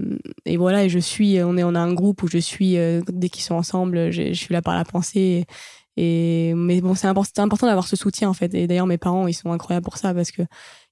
et, 0.44 0.56
voilà. 0.58 0.84
Et 0.84 0.90
je 0.90 0.98
suis 0.98 1.42
on 1.42 1.56
est 1.56 1.64
on 1.64 1.74
a 1.74 1.80
un 1.80 1.94
groupe 1.94 2.22
où 2.22 2.28
je 2.28 2.36
suis 2.36 2.76
dès 3.08 3.30
qu'ils 3.30 3.44
sont 3.44 3.54
ensemble 3.54 4.10
je, 4.10 4.34
suis 4.34 4.52
là 4.52 4.60
par 4.60 4.74
la 4.74 4.84
pensée 4.84 5.46
et 5.96 6.52
mais 6.54 6.82
bon 6.82 6.94
c'est 6.94 7.06
important, 7.06 7.42
important 7.42 7.66
d'avoir 7.66 7.88
ce 7.88 7.96
soutien 7.96 8.28
en 8.28 8.34
fait. 8.34 8.52
Et 8.52 8.66
d'ailleurs 8.66 8.86
mes 8.86 8.98
parents 8.98 9.26
ils 9.26 9.32
sont 9.32 9.52
incroyables 9.52 9.84
pour 9.84 9.96
ça 9.96 10.12
parce 10.12 10.32
que 10.32 10.42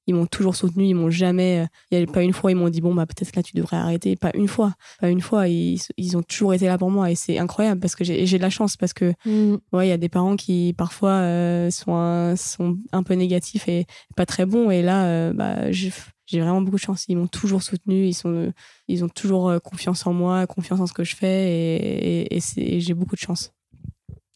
ils 0.06 0.14
m'ont 0.14 0.26
toujours 0.26 0.56
soutenu, 0.56 0.86
ils 0.86 0.94
m'ont 0.94 1.10
jamais, 1.10 1.60
euh, 1.60 1.66
il 1.90 1.98
y 1.98 2.02
a 2.02 2.06
pas 2.06 2.22
une 2.22 2.32
fois 2.32 2.50
ils 2.50 2.56
m'ont 2.56 2.68
dit 2.68 2.80
bon 2.80 2.94
bah 2.94 3.06
peut-être 3.06 3.36
là 3.36 3.42
tu 3.42 3.56
devrais 3.56 3.76
arrêter, 3.76 4.16
pas 4.16 4.30
une 4.34 4.48
fois, 4.48 4.74
pas 5.00 5.08
une 5.08 5.20
fois, 5.20 5.48
ils, 5.48 5.78
ils 5.96 6.16
ont 6.16 6.22
toujours 6.22 6.54
été 6.54 6.66
là 6.66 6.78
pour 6.78 6.90
moi 6.90 7.10
et 7.10 7.14
c'est 7.14 7.38
incroyable 7.38 7.80
parce 7.80 7.94
que 7.94 8.04
j'ai 8.04 8.24
de 8.26 8.42
la 8.42 8.50
chance 8.50 8.76
parce 8.76 8.92
que 8.92 9.12
mm. 9.24 9.56
ouais 9.72 9.86
il 9.86 9.90
y 9.90 9.92
a 9.92 9.96
des 9.96 10.08
parents 10.08 10.36
qui 10.36 10.74
parfois 10.76 11.10
euh, 11.10 11.70
sont 11.70 11.94
un, 11.94 12.36
sont 12.36 12.78
un 12.92 13.02
peu 13.02 13.14
négatifs 13.14 13.68
et 13.68 13.86
pas 14.16 14.26
très 14.26 14.46
bons 14.46 14.70
et 14.70 14.82
là 14.82 15.04
euh, 15.04 15.32
bah 15.32 15.70
j'ai 15.70 16.40
vraiment 16.40 16.62
beaucoup 16.62 16.76
de 16.76 16.80
chance. 16.80 17.04
Ils 17.08 17.16
m'ont 17.16 17.26
toujours 17.26 17.62
soutenu, 17.62 18.06
ils, 18.06 18.14
sont, 18.14 18.54
ils 18.88 19.04
ont 19.04 19.08
toujours 19.08 19.60
confiance 19.62 20.06
en 20.06 20.14
moi, 20.14 20.46
confiance 20.46 20.80
en 20.80 20.86
ce 20.86 20.94
que 20.94 21.04
je 21.04 21.14
fais 21.14 21.52
et, 21.52 22.36
et, 22.36 22.80
j'ai 22.80 22.94
beaucoup 22.94 23.16
de 23.16 23.20
chance. 23.20 23.52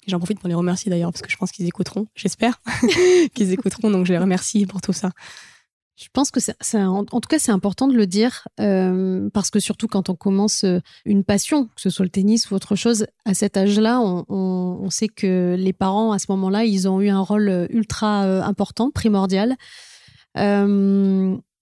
J'en 0.07 0.19
profite 0.19 0.39
pour 0.39 0.49
les 0.49 0.55
remercier 0.55 0.91
d'ailleurs 0.91 1.11
parce 1.11 1.23
que 1.23 1.31
je 1.31 1.37
pense 1.37 1.51
qu'ils 1.53 1.67
écouteront, 1.67 2.07
j'espère 2.15 2.61
qu'ils 3.35 3.53
écouteront, 3.53 3.91
donc 3.91 4.05
je 4.05 4.13
les 4.13 4.19
remercie 4.19 4.67
pour 4.67 4.81
tout 4.81 4.93
ça. 4.93 5.11
Je 5.97 6.09
pense 6.13 6.31
que 6.31 6.41
c'est, 6.41 6.83
en, 6.83 7.05
tout 7.05 7.21
cas, 7.29 7.39
c'est 7.39 7.53
important 7.53 7.89
de 7.89 7.95
le 7.95 8.07
dire 8.07 8.47
euh, 8.61 9.31
parce 9.33 9.51
que 9.51 9.61
surtout 9.61 9.89
quand 9.89 10.11
on 10.11 10.15
commence 10.15 10.65
euh, 10.65 10.81
une 11.07 11.25
passion, 11.25 11.67
que 11.69 11.81
ce 11.81 11.89
soit 11.89 12.05
le 12.05 12.11
tennis 12.11 12.51
ou 12.51 12.55
autre 12.55 12.77
chose, 12.77 13.07
à 13.25 13.33
cet 13.33 13.57
âge-là, 13.57 14.01
on, 14.01 14.91
sait 14.91 15.09
que 15.09 15.57
les 15.59 15.73
parents, 15.73 16.13
à 16.13 16.19
ce 16.19 16.27
moment-là, 16.29 16.67
ils 16.67 16.87
ont 16.87 17.01
eu 17.01 17.09
un 17.09 17.21
rôle 17.21 17.67
ultra 17.71 18.25
euh, 18.25 18.43
important, 18.43 18.91
primordial. 18.91 19.57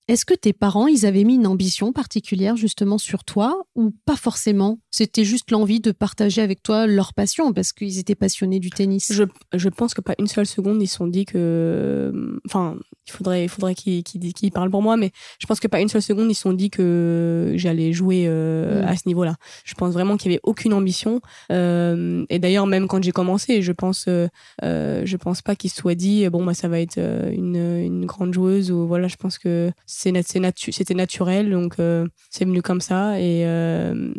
Est-ce 0.06 0.26
que 0.26 0.35
tes 0.35 0.52
parents, 0.52 0.86
ils 0.86 1.06
avaient 1.06 1.24
mis 1.24 1.36
une 1.36 1.47
ambition 1.47 1.93
particulière 1.93 2.56
justement 2.56 2.98
sur 2.98 3.24
toi 3.24 3.64
ou 3.74 3.90
pas 4.05 4.16
forcément? 4.16 4.78
C'était 4.90 5.24
juste 5.24 5.51
l'envie 5.51 5.81
de 5.81 5.93
partager 5.93 6.43
avec 6.43 6.62
toi 6.62 6.86
leur 6.86 7.14
passion 7.14 7.55
parce 7.55 7.72
qu'ils 7.72 7.98
étaient 7.98 8.14
passionnés 8.14 8.60
du 8.60 8.68
tennis? 8.68 9.10
Je, 9.10 9.24
je, 9.55 9.68
pense 9.70 9.94
que 9.94 10.02
pas 10.02 10.14
une 10.18 10.26
seule 10.26 10.47
seconde 10.47 10.82
ils 10.82 10.89
se 10.89 10.97
sont 10.97 11.06
dit 11.06 11.24
que, 11.24 12.39
enfin, 12.47 12.76
il 13.06 13.12
faudrait, 13.12 13.44
il 13.44 13.48
faudrait 13.48 13.74
qu'ils 13.74 14.02
qu 14.05 14.51
parlent 14.51 14.70
pour 14.70 14.82
moi, 14.82 14.98
mais 14.98 15.10
je 15.39 15.47
pense 15.47 15.59
que 15.59 15.68
pas 15.68 15.81
une 15.81 15.89
seule 15.89 16.02
seconde 16.02 16.31
ils 16.31 16.35
se 16.35 16.43
sont 16.43 16.52
dit 16.52 16.68
que 16.68 17.55
j'allais 17.56 17.94
jouer 17.94 18.24
euh, 18.26 18.82
mm. 18.82 18.86
à 18.86 18.97
ce 18.97 19.02
niveau-là. 19.06 19.36
Je 19.64 19.72
pense 19.72 19.94
vraiment 19.94 20.18
qu'il 20.18 20.32
y 20.32 20.35
avait 20.35 20.43
aucune 20.43 20.74
ambition. 20.74 21.22
Euh, 21.51 22.26
et 22.28 22.39
d'ailleurs 22.39 22.66
même 22.66 22.89
quand 22.89 23.02
j'ai 23.02 23.12
commencé, 23.12 23.62
je 23.62 23.72
pense, 23.72 24.05
euh, 24.09 24.28
je 24.60 25.16
pense 25.16 25.40
pas 25.40 25.56
qu'ils 25.56 25.70
se 25.70 25.76
soient 25.76 25.94
dit 25.94 26.28
bon 26.28 26.44
bah 26.44 26.52
ça 26.52 26.68
va 26.68 26.78
être 26.78 26.98
une, 26.98 27.56
une 27.56 28.05
grande 28.05 28.35
joueuse 28.35 28.70
ou 28.70 28.86
voilà. 28.86 29.09
Je 29.09 29.16
pense 29.16 29.39
que 29.39 29.70
c'était 29.97 30.95
naturel, 30.95 31.51
donc 31.51 31.77
euh, 31.79 32.07
c'est 32.31 32.45
venu 32.45 32.62
comme 32.62 32.81
ça. 32.81 33.21
Et, 33.21 33.47
euh. 33.47 34.12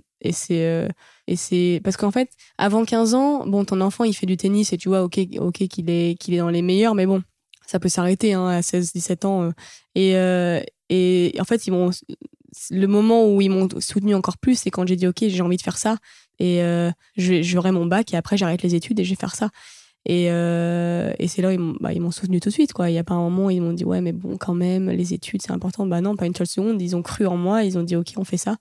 Euh, 0.52 0.90
et 1.28 1.36
c'est 1.36 1.82
parce 1.84 1.98
qu'en 1.98 2.12
fait, 2.12 2.30
avant 2.58 2.84
15 2.86 3.14
ans, 3.14 3.46
bon, 3.46 3.66
ton 3.66 3.82
enfant, 3.82 4.04
il 4.06 4.14
fait 4.14 4.26
du 4.26 4.38
tennis 4.38 4.74
et 4.74 4.78
tu 4.78 4.90
vois, 4.90 5.04
ok, 5.04 5.20
ok, 5.38 5.68
qu'il 5.68 5.90
est, 5.90 6.30
est 6.30 6.38
dans 6.38 6.50
les 6.50 6.62
meilleurs, 6.62 6.96
mais 6.96 7.06
bon, 7.06 7.22
ça 7.68 7.80
peut 7.80 7.90
s'arrêter 7.90 8.34
hein, 8.34 8.48
à 8.48 8.62
16, 8.62 8.94
17 8.94 9.26
ans. 9.26 9.52
et, 9.94 10.12
et 10.90 11.36
en 11.40 11.44
fait, 11.44 11.68
ils 11.68 11.74
le 12.72 12.88
moment 12.88 13.28
où 13.30 13.42
ils 13.42 13.50
m'ont 13.50 13.68
soutenu 13.80 14.16
encore 14.16 14.38
plus, 14.38 14.58
c'est 14.58 14.72
quand 14.72 14.88
j'ai 14.88 14.96
dit, 14.96 15.08
ok, 15.08 15.26
j'ai 15.28 15.42
envie 15.42 15.58
de 15.58 15.62
faire 15.62 15.78
ça 15.78 15.98
et 16.40 16.62
j'aurai 17.18 17.72
mon 17.72 17.86
bac 17.86 18.14
et 18.14 18.18
après 18.18 18.38
j'arrête 18.38 18.64
les 18.64 18.76
études 18.76 19.00
et 19.00 19.04
je 19.04 19.10
vais 19.12 19.16
faire 19.16 19.36
ça. 19.36 19.50
Et, 20.07 20.27
euh, 20.30 21.11
et 21.18 21.27
c'est 21.27 21.41
là 21.41 21.52
ils 21.52 21.60
m'ont 21.60 21.76
bah, 21.80 21.91
soutenu 22.11 22.40
tout 22.40 22.49
de 22.49 22.53
suite. 22.53 22.73
Quoi. 22.73 22.90
Il 22.90 22.94
n'y 22.94 22.99
a 22.99 23.03
pas 23.03 23.15
un 23.15 23.22
moment 23.30 23.45
où 23.45 23.49
ils 23.49 23.61
m'ont 23.61 23.73
dit 23.73 23.86
Ouais, 23.86 24.02
mais 24.02 24.11
bon, 24.11 24.38
quand 24.38 24.53
même, 24.53 24.90
les 24.90 25.14
études, 25.14 25.41
c'est 25.41 25.52
important. 25.52 25.86
Bah 25.88 26.02
non, 26.02 26.15
pas 26.15 26.26
une 26.27 26.36
seule 26.36 26.48
seconde. 26.48 26.82
Ils 26.82 26.95
ont 26.95 27.02
cru 27.02 27.26
en 27.26 27.38
moi. 27.38 27.64
Ils 27.64 27.77
ont 27.77 27.84
dit 27.84 27.95
Ok, 27.95 28.14
on 28.18 28.23
fait 28.23 28.38
ça. 28.38 28.57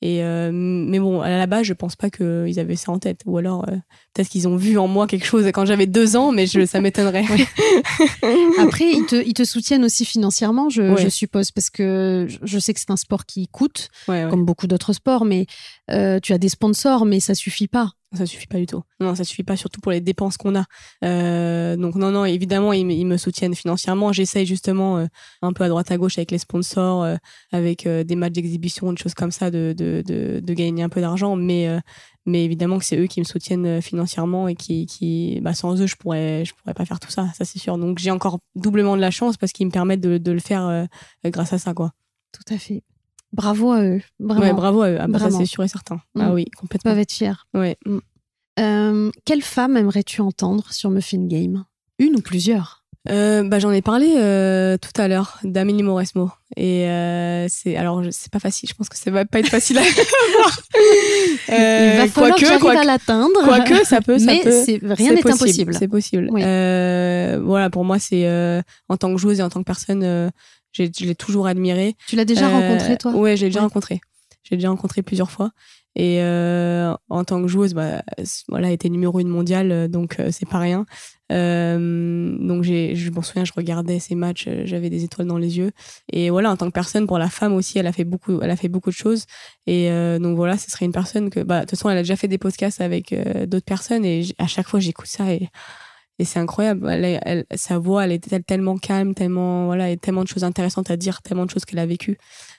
Et, 0.00 0.22
euh, 0.22 0.50
mais 0.52 1.00
bon, 1.00 1.20
à 1.20 1.30
la 1.30 1.46
base, 1.46 1.64
je 1.64 1.72
pense 1.72 1.96
pas 1.96 2.08
qu'ils 2.10 2.60
avaient 2.60 2.76
ça 2.76 2.92
en 2.92 2.98
tête. 2.98 3.22
Ou 3.26 3.38
alors, 3.38 3.68
euh, 3.68 3.72
peut-être 4.14 4.28
qu'ils 4.28 4.46
ont 4.46 4.56
vu 4.56 4.78
en 4.78 4.86
moi 4.86 5.06
quelque 5.06 5.26
chose 5.26 5.46
quand 5.52 5.66
j'avais 5.66 5.86
deux 5.86 6.16
ans, 6.16 6.30
mais 6.30 6.46
je, 6.46 6.64
ça 6.66 6.80
m'étonnerait. 6.80 7.24
Après, 8.58 8.90
ils 8.90 9.06
te, 9.08 9.16
ils 9.16 9.34
te 9.34 9.44
soutiennent 9.44 9.84
aussi 9.84 10.04
financièrement, 10.04 10.68
je, 10.68 10.96
je 10.96 11.08
suppose, 11.08 11.50
parce 11.50 11.70
que 11.70 12.28
je 12.42 12.58
sais 12.58 12.74
que 12.74 12.80
c'est 12.80 12.90
un 12.90 12.96
sport 12.96 13.26
qui 13.26 13.48
coûte, 13.48 13.88
comme 14.06 14.44
beaucoup 14.44 14.66
d'autres 14.66 14.92
sports, 14.92 15.24
mais 15.24 15.46
tu 15.88 16.32
as 16.32 16.38
des 16.38 16.48
sponsors, 16.48 17.04
mais 17.04 17.20
ça 17.20 17.34
suffit 17.34 17.68
pas. 17.68 17.90
Ça 18.16 18.24
suffit 18.24 18.46
pas 18.46 18.56
du 18.56 18.64
tout. 18.64 18.82
Non, 19.00 19.14
ça 19.14 19.22
suffit 19.22 19.42
pas, 19.42 19.56
surtout 19.56 19.82
pour 19.82 19.92
les 19.92 20.00
dépenses 20.00 20.38
qu'on 20.38 20.56
a. 20.56 20.64
Euh, 21.04 21.76
donc 21.76 21.94
non, 21.94 22.10
non, 22.10 22.24
évidemment, 22.24 22.72
ils, 22.72 23.06
me 23.06 23.16
soutiennent 23.18 23.54
financièrement. 23.54 24.14
J'essaye 24.14 24.46
justement 24.46 24.96
euh, 24.96 25.06
un 25.42 25.52
peu 25.52 25.64
à 25.64 25.68
droite 25.68 25.90
à 25.90 25.98
gauche 25.98 26.16
avec 26.16 26.30
les 26.30 26.38
sponsors, 26.38 27.02
euh, 27.02 27.16
avec 27.52 27.86
des 27.86 28.16
matchs 28.16 28.32
d'exhibition, 28.32 28.90
des 28.92 28.98
choses 29.02 29.12
comme 29.12 29.30
ça, 29.30 29.50
de, 29.50 29.74
de, 29.76 29.87
de, 30.06 30.40
de 30.40 30.54
gagner 30.54 30.82
un 30.82 30.88
peu 30.88 31.00
d'argent. 31.00 31.36
Mais, 31.36 31.68
mais 32.26 32.44
évidemment 32.44 32.78
que 32.78 32.84
c'est 32.84 32.98
eux 32.98 33.06
qui 33.06 33.20
me 33.20 33.24
soutiennent 33.24 33.80
financièrement 33.82 34.48
et 34.48 34.54
qui, 34.54 34.86
qui 34.86 35.40
bah, 35.40 35.54
sans 35.54 35.80
eux, 35.80 35.86
je 35.86 35.96
pourrais, 35.96 36.44
je 36.44 36.54
pourrais 36.54 36.74
pas 36.74 36.84
faire 36.84 37.00
tout 37.00 37.10
ça, 37.10 37.28
ça 37.34 37.44
c'est 37.44 37.58
sûr. 37.58 37.78
Donc 37.78 37.98
j'ai 37.98 38.10
encore 38.10 38.38
doublement 38.54 38.96
de 38.96 39.00
la 39.00 39.10
chance 39.10 39.36
parce 39.36 39.52
qu'ils 39.52 39.66
me 39.66 39.72
permettent 39.72 40.00
de, 40.00 40.18
de 40.18 40.32
le 40.32 40.40
faire 40.40 40.86
grâce 41.24 41.52
à 41.52 41.58
ça, 41.58 41.74
quoi. 41.74 41.92
Tout 42.32 42.54
à 42.54 42.58
fait. 42.58 42.82
Bravo 43.32 43.72
à 43.72 43.82
eux. 43.82 44.00
Vraiment. 44.18 44.54
bravo 44.54 44.82
à 44.82 44.90
eux. 44.90 44.98
Ah, 45.00 45.06
bah, 45.06 45.18
ça, 45.18 45.30
c'est 45.30 45.46
sûr 45.46 45.62
et 45.62 45.68
certain. 45.68 46.00
Ah 46.18 46.30
mm. 46.30 46.32
oui, 46.32 46.44
complètement. 46.56 46.90
Ils 46.90 46.94
peuvent 46.94 47.00
être 47.00 47.12
fiers. 47.12 47.44
Ouais. 47.54 47.76
Mm. 47.86 47.98
Euh, 48.58 49.10
quelle 49.24 49.42
femme 49.42 49.76
aimerais-tu 49.76 50.20
entendre 50.20 50.72
sur 50.72 50.90
Muffin 50.90 51.26
Game? 51.26 51.64
Une 51.98 52.16
ou 52.16 52.20
plusieurs? 52.20 52.77
Euh, 53.10 53.42
bah, 53.44 53.58
J'en 53.58 53.70
ai 53.72 53.82
parlé 53.82 54.14
euh, 54.16 54.76
tout 54.78 55.00
à 55.00 55.08
l'heure 55.08 55.38
d'Amélie 55.44 55.82
Mauresmo. 55.82 56.30
Et 56.56 56.86
c'est 57.48 57.76
alors 57.76 58.02
c'est 58.10 58.32
pas 58.32 58.38
facile. 58.38 58.68
Je 58.68 58.74
pense 58.74 58.88
que 58.88 58.96
ça 58.96 59.10
va 59.10 59.24
pas 59.24 59.38
être 59.40 59.48
facile 59.48 59.78
à 59.78 59.82
voir. 60.36 60.60
Il 61.48 61.98
va 61.98 62.08
falloir 62.08 62.36
que, 62.36 62.60
que 62.60 62.76
à 62.76 62.84
l'atteindre. 62.84 63.44
Quoique 63.44 63.84
ça 63.84 64.00
peut, 64.00 64.18
ça 64.18 64.26
mais 64.26 64.42
rien 64.94 65.12
n'est 65.12 65.26
impossible. 65.26 65.74
C'est 65.74 65.88
possible. 65.88 66.30
voilà, 66.30 67.70
pour 67.70 67.84
moi 67.84 67.98
c'est 67.98 68.28
en 68.88 68.96
tant 68.96 69.12
que 69.12 69.20
joueuse 69.20 69.40
et 69.40 69.42
en 69.42 69.50
tant 69.50 69.60
que 69.60 69.66
personne 69.66 70.30
je 70.72 71.04
l'ai 71.04 71.14
toujours 71.14 71.46
admiré. 71.46 71.96
Tu 72.06 72.16
l'as 72.16 72.24
déjà 72.24 72.48
rencontré, 72.48 72.96
toi? 72.96 73.12
Ouais, 73.12 73.36
j'ai 73.36 73.46
déjà 73.46 73.60
rencontré. 73.60 74.00
J'ai 74.44 74.56
déjà 74.56 74.70
rencontré 74.70 75.02
plusieurs 75.02 75.30
fois. 75.30 75.50
Et 75.94 76.22
euh, 76.22 76.94
en 77.08 77.24
tant 77.24 77.42
que 77.42 77.48
joueuse, 77.48 77.74
bah, 77.74 78.02
voilà, 78.48 78.70
était 78.70 78.88
numéro 78.88 79.18
une 79.20 79.28
mondiale, 79.28 79.72
euh, 79.72 79.88
donc 79.88 80.20
euh, 80.20 80.28
c'est 80.30 80.48
pas 80.48 80.58
rien. 80.58 80.86
donc 81.30 82.62
je 82.62 83.10
m'en 83.10 83.22
souviens, 83.22 83.44
je 83.44 83.52
regardais 83.54 83.98
ses 83.98 84.14
matchs, 84.14 84.48
j'avais 84.64 84.90
des 84.90 85.04
étoiles 85.04 85.26
dans 85.26 85.38
les 85.38 85.58
yeux. 85.58 85.72
Et 86.12 86.30
voilà, 86.30 86.50
en 86.50 86.56
tant 86.56 86.66
que 86.66 86.72
personne, 86.72 87.06
pour 87.06 87.18
la 87.18 87.28
femme 87.28 87.54
aussi, 87.54 87.78
elle 87.78 87.86
a 87.86 87.92
fait 87.92 88.04
beaucoup, 88.04 88.40
elle 88.40 88.50
a 88.50 88.56
fait 88.56 88.68
beaucoup 88.68 88.90
de 88.90 88.94
choses. 88.94 89.24
Et 89.66 89.90
donc 90.20 90.36
voilà, 90.36 90.56
ce 90.56 90.70
serait 90.70 90.86
une 90.86 90.92
personne 90.92 91.30
que, 91.30 91.40
bah, 91.40 91.60
de 91.60 91.60
toute 91.62 91.70
façon, 91.70 91.90
elle 91.90 91.98
a 91.98 92.02
déjà 92.02 92.16
fait 92.16 92.28
des 92.28 92.38
podcasts 92.38 92.80
avec 92.80 93.14
d'autres 93.46 93.66
personnes. 93.66 94.04
Et 94.04 94.24
à 94.38 94.46
chaque 94.46 94.68
fois, 94.68 94.80
j'écoute 94.80 95.08
ça 95.08 95.32
et 95.32 95.48
et 96.18 96.24
c'est 96.24 96.38
incroyable. 96.38 96.88
Elle, 96.90 97.44
sa 97.54 97.78
voix, 97.78 98.04
elle 98.04 98.12
est 98.12 98.46
tellement 98.46 98.76
calme, 98.76 99.14
tellement 99.14 99.66
voilà, 99.66 99.90
et 99.90 99.96
tellement 99.96 100.22
de 100.22 100.28
choses 100.28 100.44
intéressantes 100.44 100.90
à 100.90 100.96
dire, 100.96 101.22
tellement 101.22 101.46
de 101.46 101.50
choses 101.50 101.64
qu'elle 101.64 101.78
a 101.78 101.86
vécues. 101.86 102.18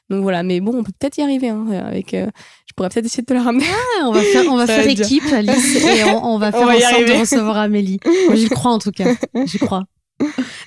Donc 0.10 0.23
voilà, 0.23 0.44
mais 0.44 0.60
bon, 0.60 0.72
on 0.76 0.84
peut 0.84 0.91
peut-être 0.98 1.18
y 1.18 1.22
arriver. 1.22 1.49
Hein, 1.49 1.68
avec, 1.69 2.14
euh, 2.14 2.27
je 2.68 2.73
pourrais 2.73 2.90
peut-être 2.90 3.06
essayer 3.06 3.22
de 3.22 3.27
te 3.27 3.34
la 3.34 3.44
ramener. 3.44 3.65
Ah, 3.69 4.07
on 4.07 4.11
va 4.11 4.22
faire, 4.22 4.45
on 4.49 4.56
va 4.56 4.65
faire 4.65 4.88
équipe, 4.88 5.26
Alice, 5.31 5.76
et 5.76 6.03
on, 6.06 6.38
va 6.38 6.52
faire 6.52 6.61
en 6.61 6.80
sorte 6.80 7.07
de 7.07 7.19
recevoir 7.19 7.57
Amélie. 7.57 7.99
Moi, 8.26 8.36
j'y 8.36 8.49
crois 8.49 8.72
en 8.72 8.80
tout 8.80 8.91
cas. 8.91 9.14
J'y 9.45 9.60
crois. 9.60 9.84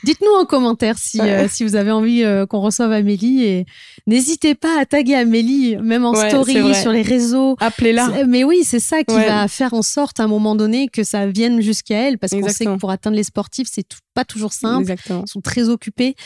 Dites-nous 0.04 0.32
en 0.32 0.44
commentaire 0.44 0.98
si, 0.98 1.20
euh, 1.20 1.46
si 1.48 1.64
vous 1.64 1.76
avez 1.76 1.92
envie 1.92 2.24
euh, 2.24 2.44
qu'on 2.44 2.60
reçoive 2.60 2.90
Amélie 2.90 3.44
et 3.44 3.66
n'hésitez 4.06 4.56
pas 4.56 4.80
à 4.80 4.84
taguer 4.84 5.14
Amélie, 5.14 5.76
même 5.76 6.04
en 6.04 6.14
story, 6.14 6.74
sur 6.74 6.90
les 6.90 7.02
réseaux. 7.02 7.56
Appelez-la. 7.60 8.24
Mais 8.26 8.42
oui, 8.42 8.64
c'est 8.64 8.80
ça 8.80 9.04
qui 9.04 9.14
va 9.14 9.46
faire 9.48 9.74
en 9.74 9.82
sorte 9.82 10.18
à 10.18 10.24
un 10.24 10.28
moment 10.28 10.56
donné 10.56 10.88
que 10.88 11.04
ça 11.04 11.26
vienne 11.26 11.60
jusqu'à 11.60 12.08
elle 12.08 12.18
parce 12.18 12.32
qu'on 12.32 12.48
sait 12.48 12.64
que 12.64 12.76
pour 12.76 12.90
atteindre 12.90 13.16
les 13.16 13.24
sportifs, 13.24 13.68
c'est 13.70 13.86
pas 14.14 14.24
toujours 14.24 14.52
simple. 14.52 14.92
Ils 15.08 15.28
sont 15.28 15.40
très 15.40 15.68
occupés. 15.68 16.16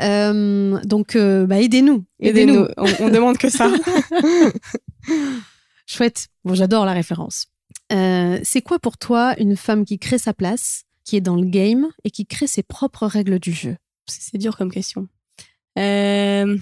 Euh, 0.00 0.78
donc, 0.84 1.16
bah, 1.16 1.60
aidez-nous. 1.60 2.04
Aidez-nous. 2.20 2.66
on, 2.76 2.86
on 3.00 3.08
demande 3.10 3.36
que 3.36 3.50
ça. 3.50 3.70
Chouette. 5.86 6.28
Bon, 6.44 6.54
j'adore 6.54 6.86
la 6.86 6.92
référence. 6.92 7.46
c'est 7.90 8.62
quoi 8.64 8.78
pour 8.78 8.96
toi 8.96 9.34
une 9.38 9.56
femme 9.56 9.84
qui 9.84 9.98
crée 9.98 10.18
sa 10.18 10.32
place? 10.32 10.84
Qui 11.08 11.16
est 11.16 11.22
dans 11.22 11.36
le 11.36 11.46
game 11.46 11.88
et 12.04 12.10
qui 12.10 12.26
crée 12.26 12.46
ses 12.46 12.62
propres 12.62 13.06
règles 13.06 13.38
du 13.38 13.50
jeu 13.50 13.78
C'est 14.04 14.36
dur 14.36 14.58
comme 14.58 14.70
question. 14.70 15.08
Euh, 15.78 16.58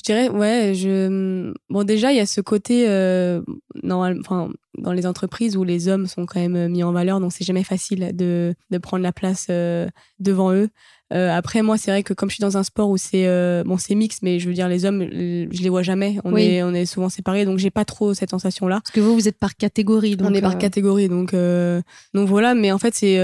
je 0.00 0.04
dirais, 0.04 0.30
ouais, 0.30 0.72
je. 0.74 1.52
Bon, 1.68 1.84
déjà, 1.84 2.10
il 2.10 2.16
y 2.16 2.20
a 2.20 2.26
ce 2.26 2.40
côté, 2.40 2.88
euh, 2.88 3.42
enfin, 3.84 4.48
dans 4.78 4.92
les 4.92 5.06
entreprises 5.06 5.58
où 5.58 5.64
les 5.64 5.88
hommes 5.88 6.06
sont 6.06 6.24
quand 6.24 6.40
même 6.40 6.68
mis 6.68 6.82
en 6.82 6.92
valeur, 6.92 7.20
donc 7.20 7.32
c'est 7.32 7.44
jamais 7.44 7.64
facile 7.64 8.16
de, 8.16 8.54
de 8.70 8.78
prendre 8.78 9.02
la 9.02 9.12
place 9.12 9.48
euh, 9.50 9.88
devant 10.18 10.52
eux. 10.54 10.70
Euh, 11.12 11.30
après, 11.30 11.60
moi, 11.60 11.76
c'est 11.76 11.90
vrai 11.90 12.02
que 12.02 12.14
comme 12.14 12.30
je 12.30 12.36
suis 12.36 12.42
dans 12.42 12.56
un 12.56 12.62
sport 12.62 12.88
où 12.88 12.96
c'est 12.96 13.26
euh, 13.26 13.62
bon, 13.66 13.76
c'est 13.76 13.94
mix, 13.94 14.22
mais 14.22 14.38
je 14.38 14.48
veux 14.48 14.54
dire, 14.54 14.68
les 14.68 14.86
hommes, 14.86 15.02
je 15.02 15.62
les 15.62 15.68
vois 15.68 15.82
jamais. 15.82 16.18
On 16.24 16.34
est 16.36 16.62
on 16.62 16.72
est 16.72 16.86
souvent 16.86 17.10
séparés, 17.10 17.44
donc 17.44 17.58
j'ai 17.58 17.70
pas 17.70 17.84
trop 17.84 18.14
cette 18.14 18.30
sensation-là. 18.30 18.80
Parce 18.82 18.92
que 18.92 19.00
vous, 19.00 19.14
vous 19.14 19.28
êtes 19.28 19.38
par 19.38 19.56
catégorie. 19.56 20.16
Donc, 20.16 20.30
on 20.30 20.34
est 20.34 20.40
par 20.40 20.54
euh, 20.54 20.58
catégorie, 20.58 21.08
donc 21.08 21.34
donc 22.14 22.28
voilà. 22.28 22.54
Mais 22.54 22.72
en 22.72 22.78
fait, 22.78 22.94
c'est 22.94 23.18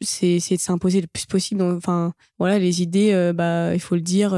c'est 0.00 0.38
de 0.38 0.60
s'imposer 0.60 1.00
le 1.00 1.06
plus 1.06 1.26
possible 1.26 1.62
enfin 1.62 2.12
voilà 2.38 2.58
les 2.58 2.82
idées 2.82 3.32
bah 3.34 3.74
il 3.74 3.80
faut 3.80 3.94
le 3.94 4.00
dire 4.00 4.34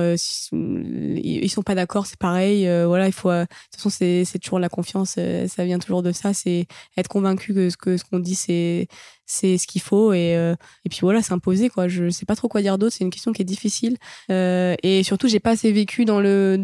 ils 0.52 1.50
sont 1.50 1.62
pas 1.62 1.74
d'accord 1.74 2.06
c'est 2.06 2.18
pareil 2.18 2.64
voilà 2.84 3.06
il 3.06 3.12
faut 3.12 3.30
de 3.30 3.46
toute 3.70 3.76
façon 3.76 3.90
c'est 3.90 4.38
toujours 4.40 4.58
la 4.58 4.68
confiance 4.68 5.18
ça 5.46 5.64
vient 5.64 5.78
toujours 5.78 6.02
de 6.02 6.12
ça 6.12 6.34
c'est 6.34 6.66
être 6.96 7.08
convaincu 7.08 7.54
que 7.54 7.70
ce 7.70 7.76
que 7.76 7.96
ce 7.96 8.04
qu'on 8.04 8.18
dit 8.18 8.34
c'est 8.34 8.88
c'est 9.26 9.58
ce 9.58 9.66
qu'il 9.66 9.80
faut 9.80 10.12
et, 10.12 10.36
euh, 10.36 10.54
et 10.84 10.88
puis 10.88 10.98
voilà 11.02 11.22
s'imposer 11.22 11.68
quoi. 11.68 11.88
Je 11.88 12.10
sais 12.10 12.26
pas 12.26 12.36
trop 12.36 12.48
quoi 12.48 12.60
dire 12.60 12.78
d'autre 12.78 12.94
c'est 12.96 13.04
une 13.04 13.10
question 13.10 13.32
qui 13.32 13.42
est 13.42 13.46
difficile. 13.46 13.96
Euh, 14.30 14.74
et 14.82 15.02
surtout 15.02 15.28
j'ai 15.28 15.40
pas 15.40 15.50
assez 15.50 15.72
vécu 15.72 16.04
dans 16.04 16.20
le 16.20 16.58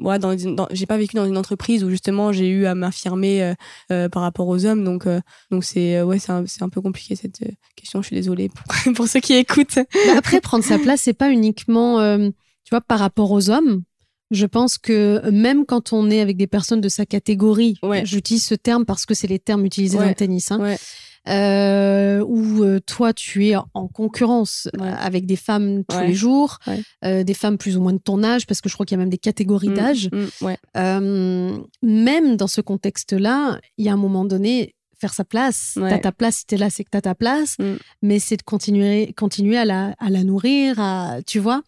ouais, 0.00 0.18
dans, 0.18 0.36
j'ai 0.70 0.86
pas 0.86 0.96
vécu 0.96 1.16
dans 1.16 1.26
une 1.26 1.36
entreprise 1.36 1.84
où 1.84 1.90
justement 1.90 2.32
j'ai 2.32 2.48
eu 2.48 2.66
à 2.66 2.74
m'affirmer 2.74 3.54
euh, 3.90 4.08
par 4.08 4.22
rapport 4.22 4.48
aux 4.48 4.64
hommes. 4.64 4.84
Donc 4.84 5.06
donc 5.50 5.64
c'est 5.64 6.02
ouais 6.02 6.18
c'est 6.18 6.32
un, 6.32 6.44
un, 6.60 6.68
peu 6.68 6.80
compliqué 6.80 7.16
cette 7.16 7.40
question. 7.76 8.00
Je 8.02 8.06
suis 8.06 8.16
désolée 8.16 8.48
pour, 8.48 8.92
pour 8.94 9.08
ceux 9.08 9.20
qui 9.20 9.34
écoutent. 9.34 9.76
Bah, 9.76 10.14
après 10.16 10.40
prendre 10.40 10.64
sa 10.64 10.78
place 10.78 11.02
c'est 11.02 11.14
pas 11.14 11.30
uniquement 11.30 11.98
tu 12.18 12.70
vois 12.70 12.80
par 12.80 12.98
rapport 12.98 13.30
aux 13.30 13.50
hommes. 13.50 13.82
Je 14.30 14.46
pense 14.46 14.78
que 14.78 15.28
même 15.30 15.66
quand 15.66 15.92
on 15.92 16.10
est 16.10 16.20
avec 16.20 16.38
des 16.38 16.46
personnes 16.46 16.80
de 16.80 16.88
sa 16.88 17.04
catégorie, 17.04 17.76
ouais. 17.82 18.04
j'utilise 18.06 18.44
ce 18.44 18.54
terme 18.54 18.86
parce 18.86 19.04
que 19.04 19.14
c'est 19.14 19.26
les 19.26 19.38
termes 19.38 19.66
utilisés 19.66 19.98
dans 19.98 20.06
le 20.06 20.14
tennis, 20.14 20.50
hein, 20.50 20.60
ouais 20.60 20.78
où 21.26 22.62
euh, 22.62 22.80
toi 22.80 23.12
tu 23.12 23.48
es 23.48 23.56
en 23.56 23.88
concurrence 23.88 24.68
euh, 24.80 24.94
avec 24.98 25.26
des 25.26 25.36
femmes 25.36 25.84
tous 25.84 26.00
les 26.00 26.14
jours, 26.14 26.58
euh, 27.04 27.24
des 27.24 27.34
femmes 27.34 27.58
plus 27.58 27.76
ou 27.76 27.82
moins 27.82 27.92
de 27.92 27.98
ton 27.98 28.22
âge, 28.22 28.46
parce 28.46 28.60
que 28.60 28.68
je 28.68 28.74
crois 28.74 28.86
qu'il 28.86 28.96
y 28.96 29.00
a 29.00 29.02
même 29.02 29.10
des 29.10 29.18
catégories 29.18 29.70
mmh, 29.70 29.74
d'âge. 29.74 30.10
Mmh, 30.12 31.62
même 31.82 32.36
dans 32.36 32.46
ce 32.46 32.60
contexte-là, 32.60 33.58
il 33.78 33.86
y 33.86 33.88
a 33.88 33.92
un 33.92 33.98
moment 33.98 34.24
donné, 34.24 34.74
faire 34.98 35.14
sa 35.14 35.24
place. 35.24 35.72
T'as 35.76 35.98
ta 35.98 36.12
place, 36.12 36.36
si 36.36 36.46
t'es 36.46 36.56
là, 36.56 36.70
c'est 36.70 36.84
que 36.84 36.90
t'as 36.90 37.02
ta 37.02 37.14
place. 37.14 37.56
Mais 38.02 38.18
c'est 38.18 38.36
de 38.36 38.42
continuer, 38.42 39.12
continuer 39.16 39.58
à 39.58 39.64
la, 39.64 39.94
à 39.98 40.10
la 40.10 40.24
nourrir, 40.24 40.80
à, 40.80 41.18
tu 41.26 41.38
vois. 41.38 41.62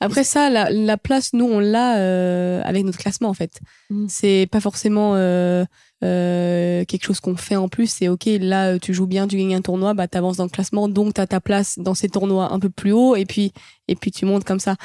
Après 0.00 0.24
ça, 0.24 0.50
la, 0.50 0.98
place, 0.98 1.32
nous, 1.32 1.46
on 1.46 1.60
l'a 1.60 1.98
euh, 1.98 2.62
avec 2.64 2.84
notre 2.84 2.98
classement, 2.98 3.28
en 3.28 3.34
fait. 3.34 3.60
Mm. 3.90 4.06
C'est 4.08 4.48
pas 4.50 4.60
forcément 4.60 5.12
euh, 5.14 5.64
euh, 6.04 6.84
quelque 6.84 7.04
chose 7.04 7.20
qu'on 7.20 7.36
fait 7.36 7.56
en 7.56 7.68
plus. 7.68 7.88
C'est 7.88 8.08
OK, 8.08 8.26
là, 8.26 8.78
tu 8.78 8.94
joues 8.94 9.06
bien, 9.06 9.26
tu 9.26 9.36
gagnes 9.36 9.56
un 9.56 9.62
tournoi, 9.62 9.94
bah, 9.94 10.06
tu 10.06 10.18
avances 10.18 10.36
dans 10.36 10.44
le 10.44 10.50
classement, 10.50 10.88
donc 10.88 11.14
tu 11.14 11.20
as 11.20 11.26
ta 11.26 11.40
place 11.40 11.78
dans 11.78 11.94
ces 11.94 12.08
tournois 12.08 12.52
un 12.52 12.60
peu 12.60 12.70
plus 12.70 12.92
haut, 12.92 13.16
et 13.16 13.24
puis, 13.24 13.52
et 13.88 13.96
puis 13.96 14.10
tu 14.10 14.24
montes 14.26 14.44
comme 14.44 14.60
ça. 14.60 14.76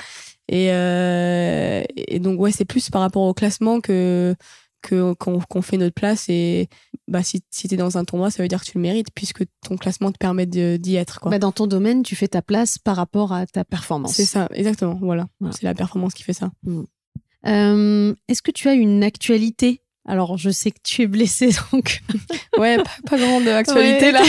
Et, 0.48 0.68
et 0.68 2.20
donc, 2.20 2.40
ouais, 2.40 2.52
c'est 2.52 2.66
plus 2.66 2.90
par 2.90 3.02
rapport 3.02 3.22
au 3.22 3.34
classement 3.34 3.82
que 3.82 4.36
que 4.82 5.14
qu'on 5.14 5.62
fait 5.62 5.78
notre 5.78 5.94
place 5.94 6.30
et 6.30 6.70
bah 7.08 7.24
si, 7.24 7.42
si 7.50 7.68
tu 7.68 7.74
es 7.74 7.78
dans 7.78 7.98
un 7.98 8.06
tournoi 8.06 8.32
ça 8.32 8.42
veut 8.42 8.48
dire 8.48 8.62
que 8.62 8.66
tu 8.66 8.78
le 8.78 8.82
mérites 8.82 9.10
puisque 9.14 9.44
ton 9.68 9.78
classement 9.78 10.12
te 10.12 10.18
permet 10.18 10.46
d'y 10.46 10.96
être 10.96 11.20
quoi. 11.20 11.32
Bah 11.32 11.40
dans 11.40 11.52
ton 11.52 11.68
domaine 11.68 12.04
tu 12.04 12.16
fais 12.16 12.28
ta 12.28 12.42
place 12.42 12.78
par 12.78 12.96
rapport 12.96 13.34
à 13.34 13.46
ta 13.46 13.64
performance 13.64 14.14
c'est 14.14 14.26
ça 14.26 14.48
exactement 14.54 14.98
voilà, 15.02 15.28
c'est 15.52 15.64
la 15.64 15.74
performance 15.74 16.14
qui 16.14 16.24
fait 16.24 16.34
ça 16.34 16.52
mmh. 16.64 16.82
euh, 17.48 18.16
est-ce 18.28 18.42
que 18.42 18.52
tu 18.52 18.68
as 18.68 18.74
une 18.74 19.04
actualité 19.04 19.82
alors, 20.10 20.38
je 20.40 20.50
sais 20.50 20.72
que 20.72 20.80
tu 20.84 21.04
es 21.04 21.08
blessée, 21.08 21.52
donc. 21.72 22.02
ouais, 22.58 22.78
pas, 23.08 23.18
grande 23.18 23.48
actualité 23.48 24.12
là. 24.12 24.22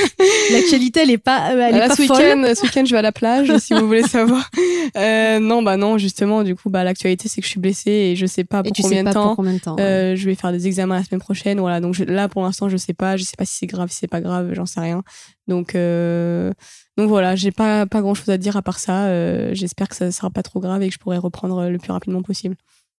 L'actualité, 0.52 1.00
elle 1.02 1.12
est 1.12 1.18
pas, 1.18 1.52
euh, 1.52 1.68
elle 1.68 1.76
est 1.76 1.86
pas 1.86 1.94
ce 1.94 2.02
week-end, 2.02 2.54
ce 2.54 2.84
je 2.84 2.90
vais 2.90 2.98
à 2.98 3.02
la 3.02 3.12
plage, 3.12 3.56
si 3.58 3.72
vous 3.72 3.86
voulez 3.86 4.02
savoir. 4.02 4.50
Euh, 4.96 5.38
non, 5.38 5.62
bah 5.62 5.76
non, 5.76 5.96
justement, 5.96 6.42
du 6.42 6.56
coup, 6.56 6.70
bah 6.70 6.82
l'actualité, 6.82 7.28
c'est 7.28 7.40
que 7.40 7.46
je 7.46 7.50
suis 7.52 7.60
blessée 7.60 7.90
et 7.90 8.16
je 8.16 8.26
sais 8.26 8.42
pas 8.42 8.64
pour, 8.64 8.72
combien, 8.72 9.04
de 9.04 9.12
temps, 9.12 9.36
combien 9.36 9.52
de 9.52 9.58
temps. 9.60 9.76
Euh, 9.78 10.16
je 10.16 10.24
vais 10.26 10.34
faire 10.34 10.50
des 10.50 10.66
examens 10.66 10.96
la 10.96 11.04
semaine 11.04 11.20
prochaine, 11.20 11.60
voilà. 11.60 11.80
Donc 11.80 11.98
là, 11.98 12.28
pour 12.28 12.42
l'instant, 12.42 12.68
je 12.68 12.76
sais 12.76 12.94
pas, 12.94 13.16
je 13.16 13.22
sais 13.22 13.36
pas 13.38 13.44
si 13.44 13.54
c'est 13.54 13.66
grave, 13.66 13.90
si 13.90 13.98
c'est 13.98 14.08
pas 14.08 14.20
grave, 14.20 14.54
j'en 14.54 14.66
sais 14.66 14.80
rien. 14.80 15.04
Donc, 15.46 15.76
euh, 15.76 16.52
donc 16.96 17.08
voilà, 17.08 17.36
j'ai 17.36 17.52
pas 17.52 17.86
pas 17.86 18.00
grand 18.00 18.14
chose 18.14 18.28
à 18.28 18.38
dire 18.38 18.56
à 18.56 18.62
part 18.62 18.80
ça. 18.80 19.06
Euh, 19.06 19.50
j'espère 19.52 19.88
que 19.88 19.94
ça 19.94 20.10
sera 20.10 20.30
pas 20.30 20.42
trop 20.42 20.58
grave 20.58 20.82
et 20.82 20.88
que 20.88 20.94
je 20.94 20.98
pourrai 20.98 21.18
reprendre 21.18 21.68
le 21.68 21.78
plus 21.78 21.92
rapidement 21.92 22.22
possible. 22.22 22.56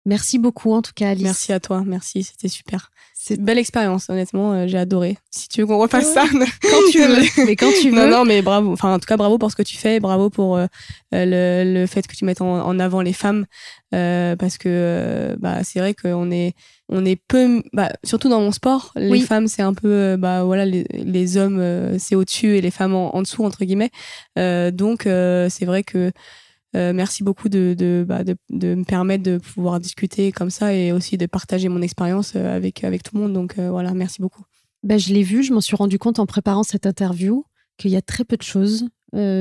Merci 0.07 0.39
beaucoup 0.39 0.73
en 0.73 0.83
tout 0.83 0.93
cas 0.95 1.11
Alice. 1.11 1.25
Merci 1.25 1.53
à 1.53 1.61
toi, 1.61 1.83
merci, 1.87 2.23
c'était 2.23 2.49
super. 2.49 2.91
C'est 3.21 3.35
une 3.35 3.45
belle 3.45 3.59
expérience, 3.59 4.09
honnêtement, 4.11 4.53
euh, 4.53 4.67
j'ai 4.69 4.79
adoré. 4.79 5.19
Si 5.33 5.49
tu 5.49 5.61
veux 5.61 5.67
qu'on 5.67 5.79
refasse 5.79 6.15
ça, 6.15 6.25
quand 6.31 6.91
tu 6.93 7.01
veux. 7.01 7.45
mais 7.47 7.57
quand 7.57 7.71
tu 7.83 7.91
veux. 7.91 7.97
Non, 7.97 8.09
non, 8.09 8.25
mais 8.25 8.43
bravo. 8.43 8.73
Enfin, 8.73 8.95
en 8.95 9.01
tout 9.01 9.07
cas, 9.07 9.17
bravo 9.17 9.39
pour 9.39 9.51
ce 9.51 9.57
que 9.57 9.65
tu 9.65 9.77
fais, 9.77 9.99
bravo 9.99 10.31
pour 10.31 10.57
euh, 10.57 10.67
le, 11.11 11.65
le, 11.65 11.87
fait 11.87 12.07
que 12.07 12.15
tu 12.15 12.25
mettes 12.25 12.41
en, 12.41 12.79
avant 12.79 13.01
les 13.01 13.13
femmes, 13.13 13.45
euh, 13.93 14.37
parce 14.37 14.57
que 14.57 15.37
bah 15.41 15.65
c'est 15.65 15.81
vrai 15.81 15.95
qu'on 15.95 16.31
est 16.31 16.55
on 16.89 17.05
est 17.05 17.21
peu, 17.29 17.61
bah, 17.73 17.91
surtout 18.05 18.29
dans 18.29 18.41
mon 18.41 18.53
sport, 18.53 18.93
les 18.95 19.21
femmes 19.21 19.49
c'est 19.49 19.63
un 19.63 19.75
peu, 19.75 20.17
bah 20.17 20.45
voilà, 20.45 20.65
les, 20.65 20.85
les 20.93 21.37
hommes 21.37 21.99
c'est 21.99 22.15
au-dessus 22.15 22.57
et 22.57 22.61
les 22.61 22.71
femmes 22.71 22.95
en, 22.95 23.17
en, 23.17 23.23
dessous 23.23 23.45
entre 23.45 23.65
guillemets. 23.65 23.91
donc 24.37 25.03
c'est 25.03 25.65
vrai 25.65 25.83
que 25.83 26.13
euh, 26.77 26.93
merci 26.93 27.23
beaucoup 27.23 27.49
de, 27.49 27.75
de, 27.77 28.05
bah, 28.07 28.25
de, 28.25 28.37
de, 28.51 28.75
me 28.75 28.85
permettre 28.85 29.23
de 29.23 29.39
pouvoir 29.39 29.81
discuter 29.81 30.33
comme 30.33 30.51
ça 30.51 30.75
et 30.75 30.93
aussi 30.93 31.17
de 31.17 31.27
partager 31.27 31.69
mon 31.69 31.81
expérience 31.81 32.35
euh, 32.37 32.55
avec, 32.55 32.85
avec 32.85 33.03
tout 33.03 33.17
le 33.17 33.23
monde. 33.23 33.33
Donc 33.33 33.59
euh, 33.59 33.71
voilà, 33.71 33.95
merci 33.95 34.21
beaucoup. 34.21 34.43
Bah, 34.83 34.99
je 34.99 35.13
l'ai 35.13 35.23
vu, 35.23 35.43
je 35.43 35.53
m'en 35.53 35.61
suis 35.61 35.77
rendu 35.77 35.99
compte 35.99 36.19
en 36.19 36.27
préparant 36.27 36.63
cette 36.63 36.87
interview 36.87 37.45
qu'il 37.79 37.91
y 37.91 37.97
a 37.97 38.03
très 38.03 38.25
peu 38.25 38.37
de 38.37 38.43
choses 38.43 38.89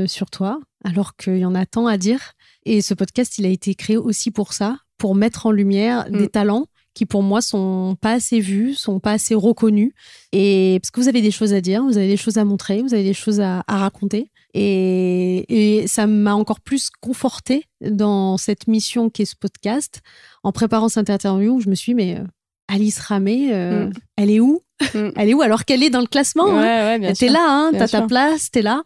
sur 0.06 0.30
toi, 0.30 0.62
alors 0.86 1.18
qu'il 1.18 1.40
y 1.40 1.46
en 1.46 1.54
a 1.54 1.66
tant 1.66 1.88
à 1.88 1.98
dire. 1.98 2.34
Et 2.64 2.82
ce 2.82 2.94
podcast, 2.94 3.38
il 3.38 3.46
a 3.46 3.50
été 3.50 3.76
créé 3.76 3.98
aussi 3.98 4.32
pour 4.32 4.54
ça, 4.54 4.78
pour 4.98 5.14
mettre 5.14 5.46
en 5.46 5.52
lumière 5.52 6.10
des 6.10 6.26
mm. 6.26 6.30
talents 6.30 6.68
qui 6.94 7.06
pour 7.06 7.22
moi 7.22 7.42
sont 7.42 7.96
pas 8.02 8.14
assez 8.14 8.40
vus, 8.40 8.74
sont 8.74 9.00
pas 9.00 9.12
assez 9.12 9.36
reconnus. 9.36 9.92
Et 10.32 10.80
parce 10.82 10.90
que 10.90 11.02
vous 11.02 11.08
avez 11.08 11.22
des 11.22 11.32
choses 11.32 11.54
à 11.54 11.62
dire, 11.62 11.84
vous 11.84 11.98
avez 11.98 12.08
des 12.08 12.18
choses 12.18 12.38
à 12.38 12.46
montrer, 12.46 12.82
vous 12.82 12.94
avez 12.94 13.04
des 13.04 13.14
choses 13.14 13.40
à, 13.40 13.64
à 13.68 13.78
raconter. 13.78 14.32
Et, 14.60 15.86
ça 15.88 16.08
m'a 16.08 16.34
encore 16.34 16.60
plus 16.60 16.90
conforté 17.02 17.66
dans 17.82 18.38
cette 18.38 18.68
mission 18.68 19.10
qui 19.10 19.24
est 19.24 19.26
ce 19.26 19.36
podcast. 19.36 20.02
En 20.44 20.52
préparant 20.52 20.90
cette 20.90 21.10
interview, 21.10 21.60
je 21.60 21.70
me 21.70 21.76
suis 21.76 21.92
dit, 21.92 21.96
mais 21.96 22.18
euh, 22.18 22.24
Alice 22.68 23.00
Ramé, 23.00 23.54
euh, 23.54 23.88
mm. 23.88 23.94
elle 24.18 24.32
est 24.32 24.40
où 24.40 24.62
mm. 24.94 25.10
Elle 25.16 25.30
est 25.30 25.34
où 25.34 25.42
alors 25.42 25.66
qu'elle 25.66 25.84
est 25.84 25.90
dans 25.90 26.02
le 26.02 26.08
classement 26.08 26.48
hein 26.48 27.00
ouais, 27.00 27.14
T'es 27.14 27.30
là, 27.30 27.46
hein, 27.48 27.72
t'as 27.78 27.88
ta 27.88 28.02
place, 28.04 28.52
t'es 28.52 28.62
là. 28.62 28.84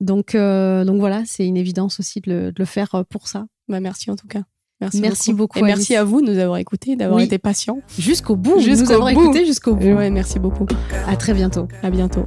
Donc, 0.00 0.34
euh, 0.34 0.84
donc 0.84 0.98
voilà, 0.98 1.22
c'est 1.26 1.46
une 1.46 1.56
évidence 1.56 2.00
aussi 2.00 2.20
de 2.20 2.52
le, 2.56 2.64
faire 2.64 3.04
pour 3.08 3.28
ça. 3.28 3.46
Bah, 3.68 3.80
merci 3.80 4.10
en 4.10 4.16
tout 4.16 4.28
cas. 4.28 4.42
Merci, 4.94 5.32
beaucoup. 5.32 5.58
Et 5.58 5.62
merci 5.62 5.96
à 5.96 6.04
vous 6.04 6.20
de 6.20 6.30
nous 6.30 6.38
avoir 6.38 6.58
écoutés, 6.58 6.96
d'avoir 6.96 7.20
été 7.20 7.38
patients. 7.38 7.80
Jusqu'au 7.98 8.36
bout. 8.36 8.60
Jusqu'au 8.60 8.84
nous 8.84 8.92
avoir 8.92 9.08
écoutés 9.08 9.46
jusqu'au 9.46 9.74
bout. 9.74 9.94
Ouais, 9.94 10.10
merci 10.10 10.38
beaucoup. 10.38 10.66
À 11.06 11.16
très 11.16 11.32
bientôt. 11.32 11.66
À 11.82 11.90
bientôt. 11.90 12.26